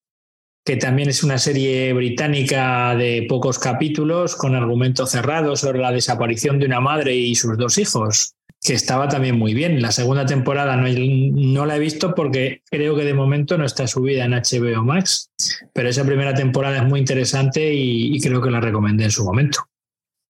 que 0.65 0.77
también 0.77 1.09
es 1.09 1.23
una 1.23 1.37
serie 1.37 1.93
británica 1.93 2.95
de 2.95 3.25
pocos 3.29 3.59
capítulos 3.59 4.35
con 4.35 4.55
argumento 4.55 5.05
cerrado 5.05 5.55
sobre 5.55 5.79
la 5.79 5.91
desaparición 5.91 6.57
de 6.57 6.65
una 6.65 6.79
madre 6.79 7.15
y 7.15 7.35
sus 7.35 7.57
dos 7.57 7.77
hijos, 7.77 8.34
que 8.65 8.73
estaba 8.73 9.07
también 9.07 9.37
muy 9.37 9.53
bien. 9.53 9.81
La 9.81 9.91
segunda 9.91 10.25
temporada 10.25 10.75
no, 10.75 10.87
no 10.89 11.65
la 11.65 11.75
he 11.75 11.79
visto 11.79 12.15
porque 12.15 12.63
creo 12.69 12.95
que 12.95 13.03
de 13.03 13.13
momento 13.13 13.57
no 13.57 13.65
está 13.65 13.87
subida 13.87 14.25
en 14.25 14.31
HBO 14.31 14.83
Max, 14.83 15.31
pero 15.71 15.87
esa 15.89 16.03
primera 16.03 16.33
temporada 16.33 16.77
es 16.77 16.83
muy 16.83 16.99
interesante 16.99 17.73
y, 17.73 18.19
creo 18.19 18.41
que 18.41 18.49
la 18.49 18.59
recomendé 18.59 19.05
en 19.05 19.11
su 19.11 19.23
momento. 19.23 19.59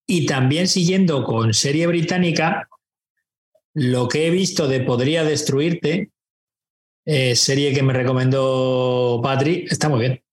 Y 0.06 0.26
también 0.26 0.68
siguiendo 0.68 1.24
con 1.24 1.53
serie 1.53 1.88
británica, 1.88 2.68
lo 3.74 4.07
que 4.07 4.28
he 4.28 4.30
visto 4.32 4.68
de 4.68 4.82
Podría 4.82 5.24
Destruirte, 5.24 6.12
eh, 7.06 7.36
serie 7.36 7.74
que 7.74 7.84
me 7.84 7.94
recomendó 7.94 9.22
Patri, 9.24 9.66
está 9.70 9.88
muy 9.88 9.99
bien. 9.99 10.24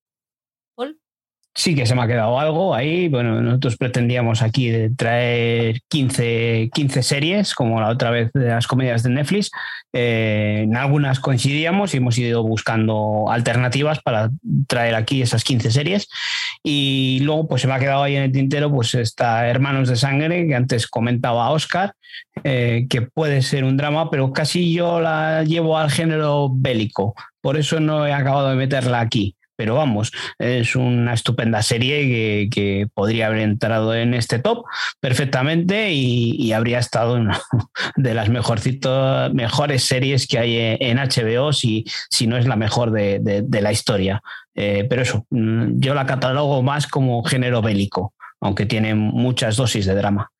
Sí 1.54 1.74
que 1.74 1.84
se 1.84 1.94
me 1.94 2.00
ha 2.02 2.06
quedado 2.06 2.40
algo 2.40 2.74
ahí. 2.74 3.08
Bueno, 3.08 3.42
nosotros 3.42 3.76
pretendíamos 3.76 4.40
aquí 4.40 4.72
traer 4.96 5.80
15, 5.88 6.70
15 6.72 7.02
series, 7.02 7.54
como 7.54 7.78
la 7.78 7.90
otra 7.90 8.10
vez 8.10 8.30
de 8.32 8.48
las 8.48 8.66
comedias 8.66 9.02
de 9.02 9.10
Netflix. 9.10 9.50
Eh, 9.92 10.62
en 10.64 10.76
algunas 10.76 11.20
coincidíamos 11.20 11.92
y 11.92 11.98
hemos 11.98 12.16
ido 12.16 12.42
buscando 12.42 13.26
alternativas 13.28 14.00
para 14.00 14.30
traer 14.66 14.94
aquí 14.94 15.20
esas 15.20 15.44
15 15.44 15.70
series. 15.70 16.08
Y 16.62 17.20
luego, 17.22 17.46
pues 17.48 17.60
se 17.62 17.68
me 17.68 17.74
ha 17.74 17.78
quedado 17.78 18.02
ahí 18.02 18.16
en 18.16 18.22
el 18.22 18.32
tintero, 18.32 18.72
pues 18.72 18.94
está 18.94 19.46
Hermanos 19.46 19.90
de 19.90 19.96
Sangre, 19.96 20.46
que 20.46 20.54
antes 20.54 20.86
comentaba 20.86 21.50
Oscar, 21.50 21.92
eh, 22.44 22.86
que 22.88 23.02
puede 23.02 23.42
ser 23.42 23.64
un 23.64 23.76
drama, 23.76 24.10
pero 24.10 24.32
casi 24.32 24.72
yo 24.72 25.00
la 25.00 25.44
llevo 25.44 25.76
al 25.76 25.90
género 25.90 26.48
bélico. 26.50 27.14
Por 27.42 27.58
eso 27.58 27.78
no 27.78 28.06
he 28.06 28.12
acabado 28.14 28.48
de 28.48 28.56
meterla 28.56 29.00
aquí 29.00 29.36
pero 29.62 29.76
vamos, 29.76 30.10
es 30.40 30.74
una 30.74 31.14
estupenda 31.14 31.62
serie 31.62 32.50
que, 32.50 32.88
podría 32.94 33.28
haber 33.28 33.42
entrado 33.42 33.94
en 33.94 34.12
este 34.12 34.40
top 34.40 34.64
perfectamente 34.98 35.92
y, 35.92 36.52
habría 36.52 36.80
estado 36.80 37.16
en 37.16 37.22
una 37.22 37.40
de 37.96 38.12
las 38.12 38.28
mejores 38.28 39.84
series 39.84 40.26
que 40.26 40.38
hay 40.40 40.76
en 40.80 40.98
HBO, 40.98 41.52
si, 41.52 41.84
si 42.10 42.26
no 42.26 42.36
es 42.36 42.48
la 42.48 42.56
mejor 42.56 42.90
de, 42.90 43.46
la 43.48 43.70
historia. 43.70 44.20
Eh, 44.56 44.84
pero 44.90 45.02
eso, 45.02 45.26
mm, 45.30 45.78
yo 45.78 45.94
la 45.94 46.06
catalogo 46.06 46.60
más 46.64 46.88
como 46.88 47.22
género 47.22 47.62
bélico 47.62 48.14
aunque 48.40 48.66
tiene 48.66 48.96
muchas 48.96 49.56
dosis 49.56 49.86
de 49.86 49.94
drama. 49.94 50.32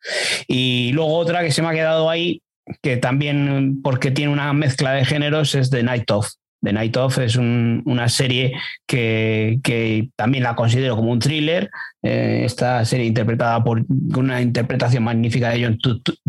Y 0.49 0.91
luego 0.95 1.17
otra 1.17 1.45
que 1.45 1.53
se 1.53 1.63
me 1.63 1.69
ha 1.69 1.73
quedado 1.73 2.11
ahí, 2.11 2.43
que 2.83 2.97
también 2.97 3.81
porque 3.81 4.11
tiene 4.11 4.33
una 4.33 4.53
mezcla 4.53 4.91
de 4.91 5.05
géneros, 5.05 5.55
es 5.55 5.71
The 5.71 5.85
Night 5.85 6.11
Of. 6.11 6.29
The 6.63 6.73
Night 6.73 6.97
Of 6.97 7.19
es 7.19 7.37
una 7.37 8.09
serie 8.09 8.53
que, 8.87 10.09
también 10.17 10.45
la 10.45 10.55
considero 10.55 10.97
como 10.97 11.11
un 11.11 11.19
thriller. 11.19 11.71
Eh, 12.03 12.43
esta 12.45 12.85
serie 12.85 13.07
interpretada 13.07 13.63
por 13.63 13.85
una 14.17 14.41
interpretación 14.41 15.05
magnífica 15.05 15.51
de 15.51 15.65
John 15.65 15.79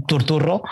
Turturro 0.07 0.63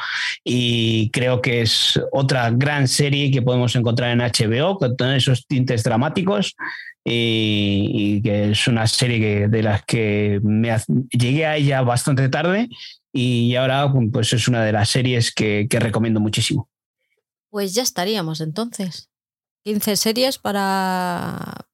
y 0.44 1.10
creo 1.12 1.42
que 1.42 1.62
es 1.62 2.00
otra 2.12 2.50
gran 2.52 2.88
serie 2.88 3.32
que 3.32 3.42
podemos 3.42 3.76
encontrar 3.76 4.12
en 4.12 4.20
HBO 4.20 4.78
con 4.78 4.96
todos 4.96 5.16
esos 5.16 5.48
tintes 5.48 5.84
dramáticos 5.84 6.56
y, 7.04 8.22
que 8.22 8.52
es 8.52 8.68
una 8.68 8.86
serie 8.88 9.48
de 9.48 9.64
las 9.64 9.84
que 9.86 10.40
llegué 11.12 11.46
a 11.46 11.58
ella 11.58 11.82
bastante 11.82 12.30
tarde 12.30 12.70
y 13.14 13.56
ahora 13.56 13.92
pues 14.12 14.34
es 14.34 14.48
una 14.48 14.64
de 14.64 14.72
las 14.72 14.90
series 14.90 15.32
que 15.34 15.68
recomiendo 15.72 16.20
muchísimo. 16.20 16.68
Pues 17.50 17.76
ya 17.76 17.84
estaríamos 17.84 18.40
entonces. 18.40 19.11
15 19.64 19.96
series 19.96 20.38
para, 20.38 21.68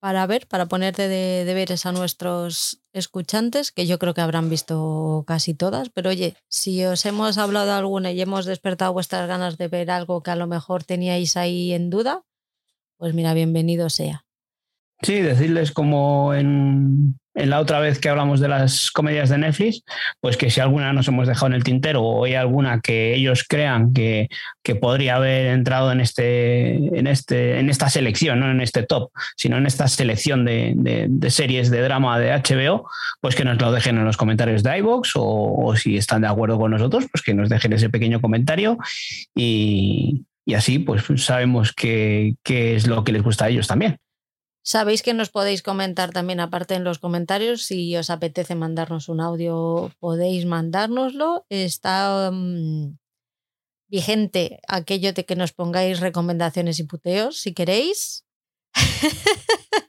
para 0.00 0.26
ver, 0.26 0.46
para 0.46 0.66
poner 0.66 0.94
de 0.94 1.44
deberes 1.44 1.86
a 1.86 1.92
nuestros 1.92 2.82
escuchantes, 2.92 3.72
que 3.72 3.86
yo 3.86 3.98
creo 3.98 4.14
que 4.14 4.20
habrán 4.20 4.48
visto 4.48 5.24
casi 5.26 5.54
todas, 5.54 5.90
pero 5.90 6.10
oye, 6.10 6.36
si 6.48 6.84
os 6.84 7.04
hemos 7.06 7.38
hablado 7.38 7.72
alguna 7.72 8.12
y 8.12 8.20
hemos 8.20 8.46
despertado 8.46 8.92
vuestras 8.92 9.28
ganas 9.28 9.58
de 9.58 9.68
ver 9.68 9.90
algo 9.90 10.22
que 10.22 10.30
a 10.30 10.36
lo 10.36 10.46
mejor 10.46 10.84
teníais 10.84 11.36
ahí 11.36 11.72
en 11.72 11.90
duda, 11.90 12.24
pues 12.96 13.14
mira, 13.14 13.34
bienvenido 13.34 13.90
sea. 13.90 14.24
Sí, 15.02 15.20
decirles 15.20 15.70
como 15.70 16.34
en, 16.34 17.18
en 17.38 17.50
la 17.50 17.60
otra 17.60 17.78
vez 17.78 18.00
que 18.00 18.08
hablamos 18.08 18.40
de 18.40 18.48
las 18.48 18.90
comedias 18.90 19.28
de 19.28 19.38
Netflix, 19.38 19.82
pues 20.20 20.36
que 20.36 20.50
si 20.50 20.60
alguna 20.60 20.92
nos 20.92 21.06
hemos 21.06 21.28
dejado 21.28 21.46
en 21.46 21.52
el 21.52 21.62
tintero 21.62 22.02
o 22.02 22.24
hay 22.24 22.34
alguna 22.34 22.80
que 22.80 23.14
ellos 23.14 23.44
crean 23.48 23.92
que, 23.92 24.28
podría 24.82 25.16
haber 25.16 25.46
entrado 25.46 25.90
en, 25.92 26.00
este, 26.00 26.74
en, 26.98 27.06
este, 27.06 27.58
en 27.58 27.70
esta 27.70 27.88
selección, 27.88 28.40
no 28.40 28.50
en 28.50 28.60
este 28.60 28.82
top, 28.82 29.10
sino 29.34 29.56
en 29.56 29.64
esta 29.64 29.88
selección 29.88 30.44
de, 30.44 31.08
series 31.30 31.70
de 31.70 31.80
drama 31.80 32.18
de 32.18 32.32
HBO, 32.32 32.86
pues 33.22 33.34
que 33.34 33.44
nos 33.44 33.58
lo 33.58 33.72
dejen 33.72 33.96
en 33.96 34.04
los 34.04 34.18
comentarios 34.18 34.62
de 34.62 34.76
iVoox 34.78 35.12
o, 35.14 35.74
si 35.74 35.96
están 35.96 36.20
de 36.20 36.28
acuerdo 36.28 36.58
con 36.58 36.72
nosotros, 36.72 37.06
pues 37.10 37.22
que 37.22 37.32
nos 37.32 37.48
dejen 37.48 37.72
ese 37.72 37.88
pequeño 37.88 38.20
comentario 38.20 38.76
y, 39.34 40.26
así 40.54 40.78
pues 40.78 41.04
sabemos 41.16 41.72
qué 41.72 42.36
es 42.44 42.86
lo 42.86 43.04
que 43.04 43.12
les 43.12 43.22
gusta 43.22 43.46
a 43.46 43.48
ellos 43.48 43.68
también. 43.68 43.98
Sabéis 44.74 45.00
que 45.00 45.14
nos 45.14 45.30
podéis 45.30 45.62
comentar 45.62 46.10
también 46.12 46.40
aparte 46.40 46.74
en 46.74 46.84
los 46.84 46.98
comentarios. 46.98 47.64
Si 47.64 47.96
os 47.96 48.10
apetece 48.10 48.54
mandarnos 48.54 49.08
un 49.08 49.22
audio, 49.22 49.90
podéis 49.98 50.44
mandárnoslo. 50.44 51.46
Está 51.48 52.30
mm, 52.30 52.98
vigente 53.88 54.60
aquello 54.68 55.14
de 55.14 55.24
que 55.24 55.36
nos 55.36 55.54
pongáis 55.54 56.00
recomendaciones 56.00 56.80
y 56.80 56.84
puteos 56.84 57.40
si 57.40 57.54
queréis. 57.54 58.26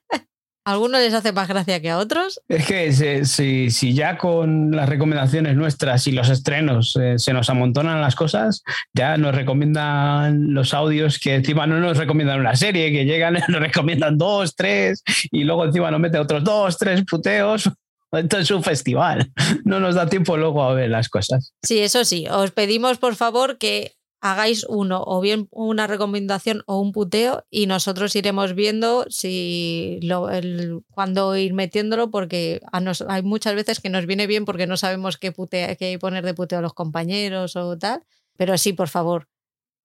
algunos 0.70 1.02
les 1.02 1.14
hace 1.14 1.32
más 1.32 1.48
gracia 1.48 1.82
que 1.82 1.90
a 1.90 1.98
otros. 1.98 2.42
Es 2.48 2.66
que 2.66 3.26
si, 3.26 3.72
si 3.72 3.94
ya 3.94 4.18
con 4.18 4.72
las 4.72 4.88
recomendaciones 4.88 5.56
nuestras 5.56 6.06
y 6.08 6.12
los 6.12 6.30
estrenos 6.30 6.96
eh, 7.02 7.18
se 7.18 7.34
nos 7.34 7.50
amontonan 7.50 8.02
las 8.02 8.16
cosas, 8.16 8.64
ya 8.94 9.18
nos 9.18 9.34
recomiendan 9.34 10.54
los 10.54 10.74
audios 10.74 11.18
que 11.20 11.36
encima 11.36 11.66
no 11.66 11.80
nos 11.80 11.98
recomiendan 11.98 12.40
una 12.40 12.56
serie, 12.56 12.92
que 12.92 13.06
llegan 13.06 13.34
nos 13.48 13.62
recomiendan 13.62 14.18
dos, 14.18 14.56
tres, 14.56 15.04
y 15.32 15.44
luego 15.44 15.66
encima 15.66 15.90
nos 15.92 16.00
mete 16.00 16.20
otros 16.20 16.44
dos, 16.44 16.78
tres 16.78 17.04
puteos. 17.04 17.70
Esto 18.12 18.40
es 18.40 18.50
un 18.50 18.64
festival. 18.64 19.32
No 19.66 19.80
nos 19.80 19.96
da 19.96 20.08
tiempo 20.08 20.36
luego 20.36 20.64
a 20.64 20.74
ver 20.74 20.90
las 20.90 21.10
cosas. 21.10 21.54
Sí, 21.64 21.80
eso 21.80 22.04
sí. 22.06 22.26
Os 22.28 22.52
pedimos, 22.52 22.98
por 22.98 23.16
favor, 23.16 23.60
que 23.60 23.94
hagáis 24.22 24.66
uno 24.68 25.04
o 25.06 25.22
bien 25.22 25.48
una 25.52 25.88
recomendación 25.88 26.64
o 26.66 26.80
un 26.80 26.92
puteo 26.92 27.46
y 27.50 27.68
nosotros 27.68 28.16
iremos 28.16 28.54
viendo 28.54 29.06
si 29.10 30.00
lo, 30.02 30.30
el, 30.30 30.82
cuándo 30.92 31.36
ir 31.38 31.54
metiéndolo 31.54 32.12
porque 32.12 32.62
hay 32.72 33.24
muchas 33.24 33.56
veces 33.56 33.80
que 33.80 33.90
nos 33.90 34.06
viene 34.06 34.28
bien 34.28 34.46
porque 34.46 34.68
no 34.68 34.78
sabemos 34.78 35.18
qué, 35.18 35.32
putea, 35.32 35.76
qué 35.76 35.98
poner 36.00 36.26
de 36.26 36.34
puteo 36.34 36.60
a 36.60 36.62
los 36.62 36.74
compañeros 36.74 37.56
o 37.56 37.78
tal. 37.78 38.04
Pero 38.38 38.58
sí, 38.58 38.74
por 38.74 38.90
favor, 38.90 39.28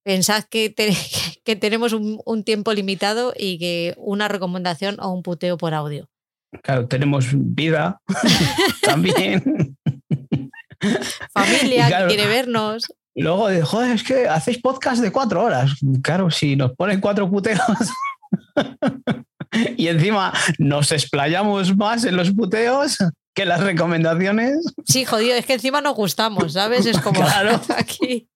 pensad 0.02 0.44
que, 0.44 0.74
que 1.44 1.56
tenemos 1.56 1.93
un, 1.93 2.20
un 2.24 2.44
tiempo 2.44 2.73
limitado 2.73 3.32
y 3.36 3.59
que 3.59 3.94
una 3.97 4.28
recomendación 4.28 4.98
o 5.01 5.11
un 5.11 5.23
puteo 5.23 5.56
por 5.56 5.74
audio. 5.74 6.09
Claro, 6.62 6.86
tenemos 6.86 7.28
vida 7.32 8.01
también. 8.82 9.77
Familia 11.32 11.89
que 11.89 12.06
quiere 12.09 12.27
vernos. 12.27 12.93
Y 13.14 13.22
luego 13.22 13.48
de, 13.48 13.62
joder, 13.62 13.92
es 13.92 14.02
que 14.02 14.28
hacéis 14.28 14.58
podcast 14.58 15.00
de 15.00 15.12
cuatro 15.12 15.42
horas. 15.42 15.72
Claro, 16.02 16.30
si 16.30 16.56
nos 16.56 16.72
ponen 16.72 17.00
cuatro 17.00 17.30
puteos 17.30 17.60
y 19.76 19.86
encima 19.86 20.32
nos 20.58 20.90
explayamos 20.90 21.76
más 21.76 22.04
en 22.04 22.16
los 22.16 22.32
puteos 22.32 22.98
que 23.32 23.44
las 23.44 23.60
recomendaciones. 23.60 24.56
Sí, 24.84 25.04
jodido, 25.04 25.36
es 25.36 25.46
que 25.46 25.54
encima 25.54 25.80
nos 25.80 25.94
gustamos, 25.94 26.54
¿sabes? 26.54 26.86
Es 26.86 27.00
como 27.00 27.20
claro. 27.20 27.60
aquí. 27.76 28.28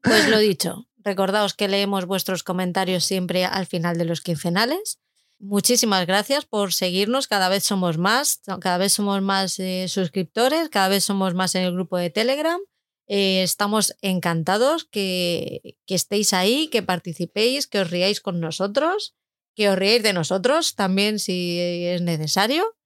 Pues 0.00 0.28
lo 0.28 0.38
dicho, 0.38 0.88
recordaos 0.98 1.54
que 1.54 1.68
leemos 1.68 2.06
vuestros 2.06 2.42
comentarios 2.42 3.04
siempre 3.04 3.44
al 3.44 3.66
final 3.66 3.98
de 3.98 4.04
los 4.04 4.20
quincenales. 4.20 4.98
Muchísimas 5.38 6.06
gracias 6.06 6.44
por 6.44 6.72
seguirnos, 6.72 7.28
cada 7.28 7.48
vez 7.48 7.64
somos 7.64 7.98
más, 7.98 8.40
cada 8.60 8.78
vez 8.78 8.92
somos 8.92 9.22
más 9.22 9.58
eh, 9.58 9.86
suscriptores, 9.88 10.68
cada 10.68 10.88
vez 10.88 11.04
somos 11.04 11.34
más 11.34 11.54
en 11.56 11.62
el 11.62 11.72
grupo 11.72 11.98
de 11.98 12.10
Telegram 12.10 12.60
eh, 13.06 13.42
estamos 13.42 13.94
encantados 14.00 14.84
que, 14.84 15.76
estéis 15.86 16.32
ahí, 16.32 16.68
que 16.68 16.82
participéis, 16.82 17.66
que 17.66 17.80
os 17.80 17.90
riáis 17.90 18.20
con 18.20 18.40
nosotros, 18.40 19.14
que 19.54 19.68
os 19.68 19.76
riáis 19.76 20.02
de 20.02 20.12
nosotros 20.12 20.74
también 20.74 21.18
si 21.18 21.58
es 21.58 22.02
necesario. 22.02 22.76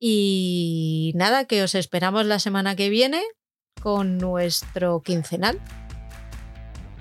Y 0.00 1.12
nada, 1.14 1.46
que 1.46 1.62
os 1.62 1.74
esperamos 1.74 2.26
la 2.26 2.38
semana 2.38 2.76
que 2.76 2.88
viene 2.88 3.22
con 3.80 4.18
nuestro 4.18 5.02
quincenal. 5.02 5.60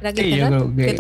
quincenal? 0.02 0.76
que, 0.76 0.96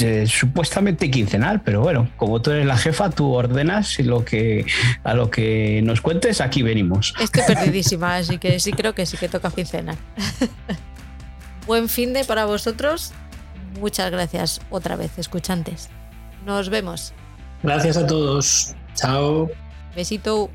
Eh, 0.00 0.26
supuestamente 0.26 1.10
quincenal, 1.10 1.62
pero 1.62 1.80
bueno, 1.80 2.08
como 2.16 2.40
tú 2.40 2.50
eres 2.50 2.66
la 2.66 2.76
jefa, 2.76 3.10
tú 3.10 3.32
ordenas 3.32 3.98
y 3.98 4.02
lo 4.02 4.24
que, 4.24 4.66
a 5.04 5.14
lo 5.14 5.30
que 5.30 5.80
nos 5.84 6.00
cuentes, 6.00 6.40
aquí 6.40 6.62
venimos. 6.62 7.14
Estoy 7.20 7.42
perdidísima, 7.46 8.16
así 8.16 8.38
que 8.38 8.60
sí 8.60 8.72
creo 8.72 8.94
que 8.94 9.06
sí 9.06 9.16
que 9.16 9.28
toca 9.28 9.50
quincenal. 9.50 9.96
Buen 11.66 11.88
fin 11.88 12.12
de 12.12 12.24
para 12.24 12.44
vosotros. 12.44 13.12
Muchas 13.80 14.10
gracias 14.10 14.60
otra 14.70 14.96
vez, 14.96 15.18
escuchantes. 15.18 15.88
Nos 16.44 16.68
vemos. 16.68 17.14
Gracias 17.62 17.96
a 17.96 18.06
todos. 18.06 18.74
Chao. 18.94 19.50
Besito. 19.94 20.50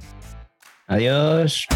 Adiós. 0.87 1.67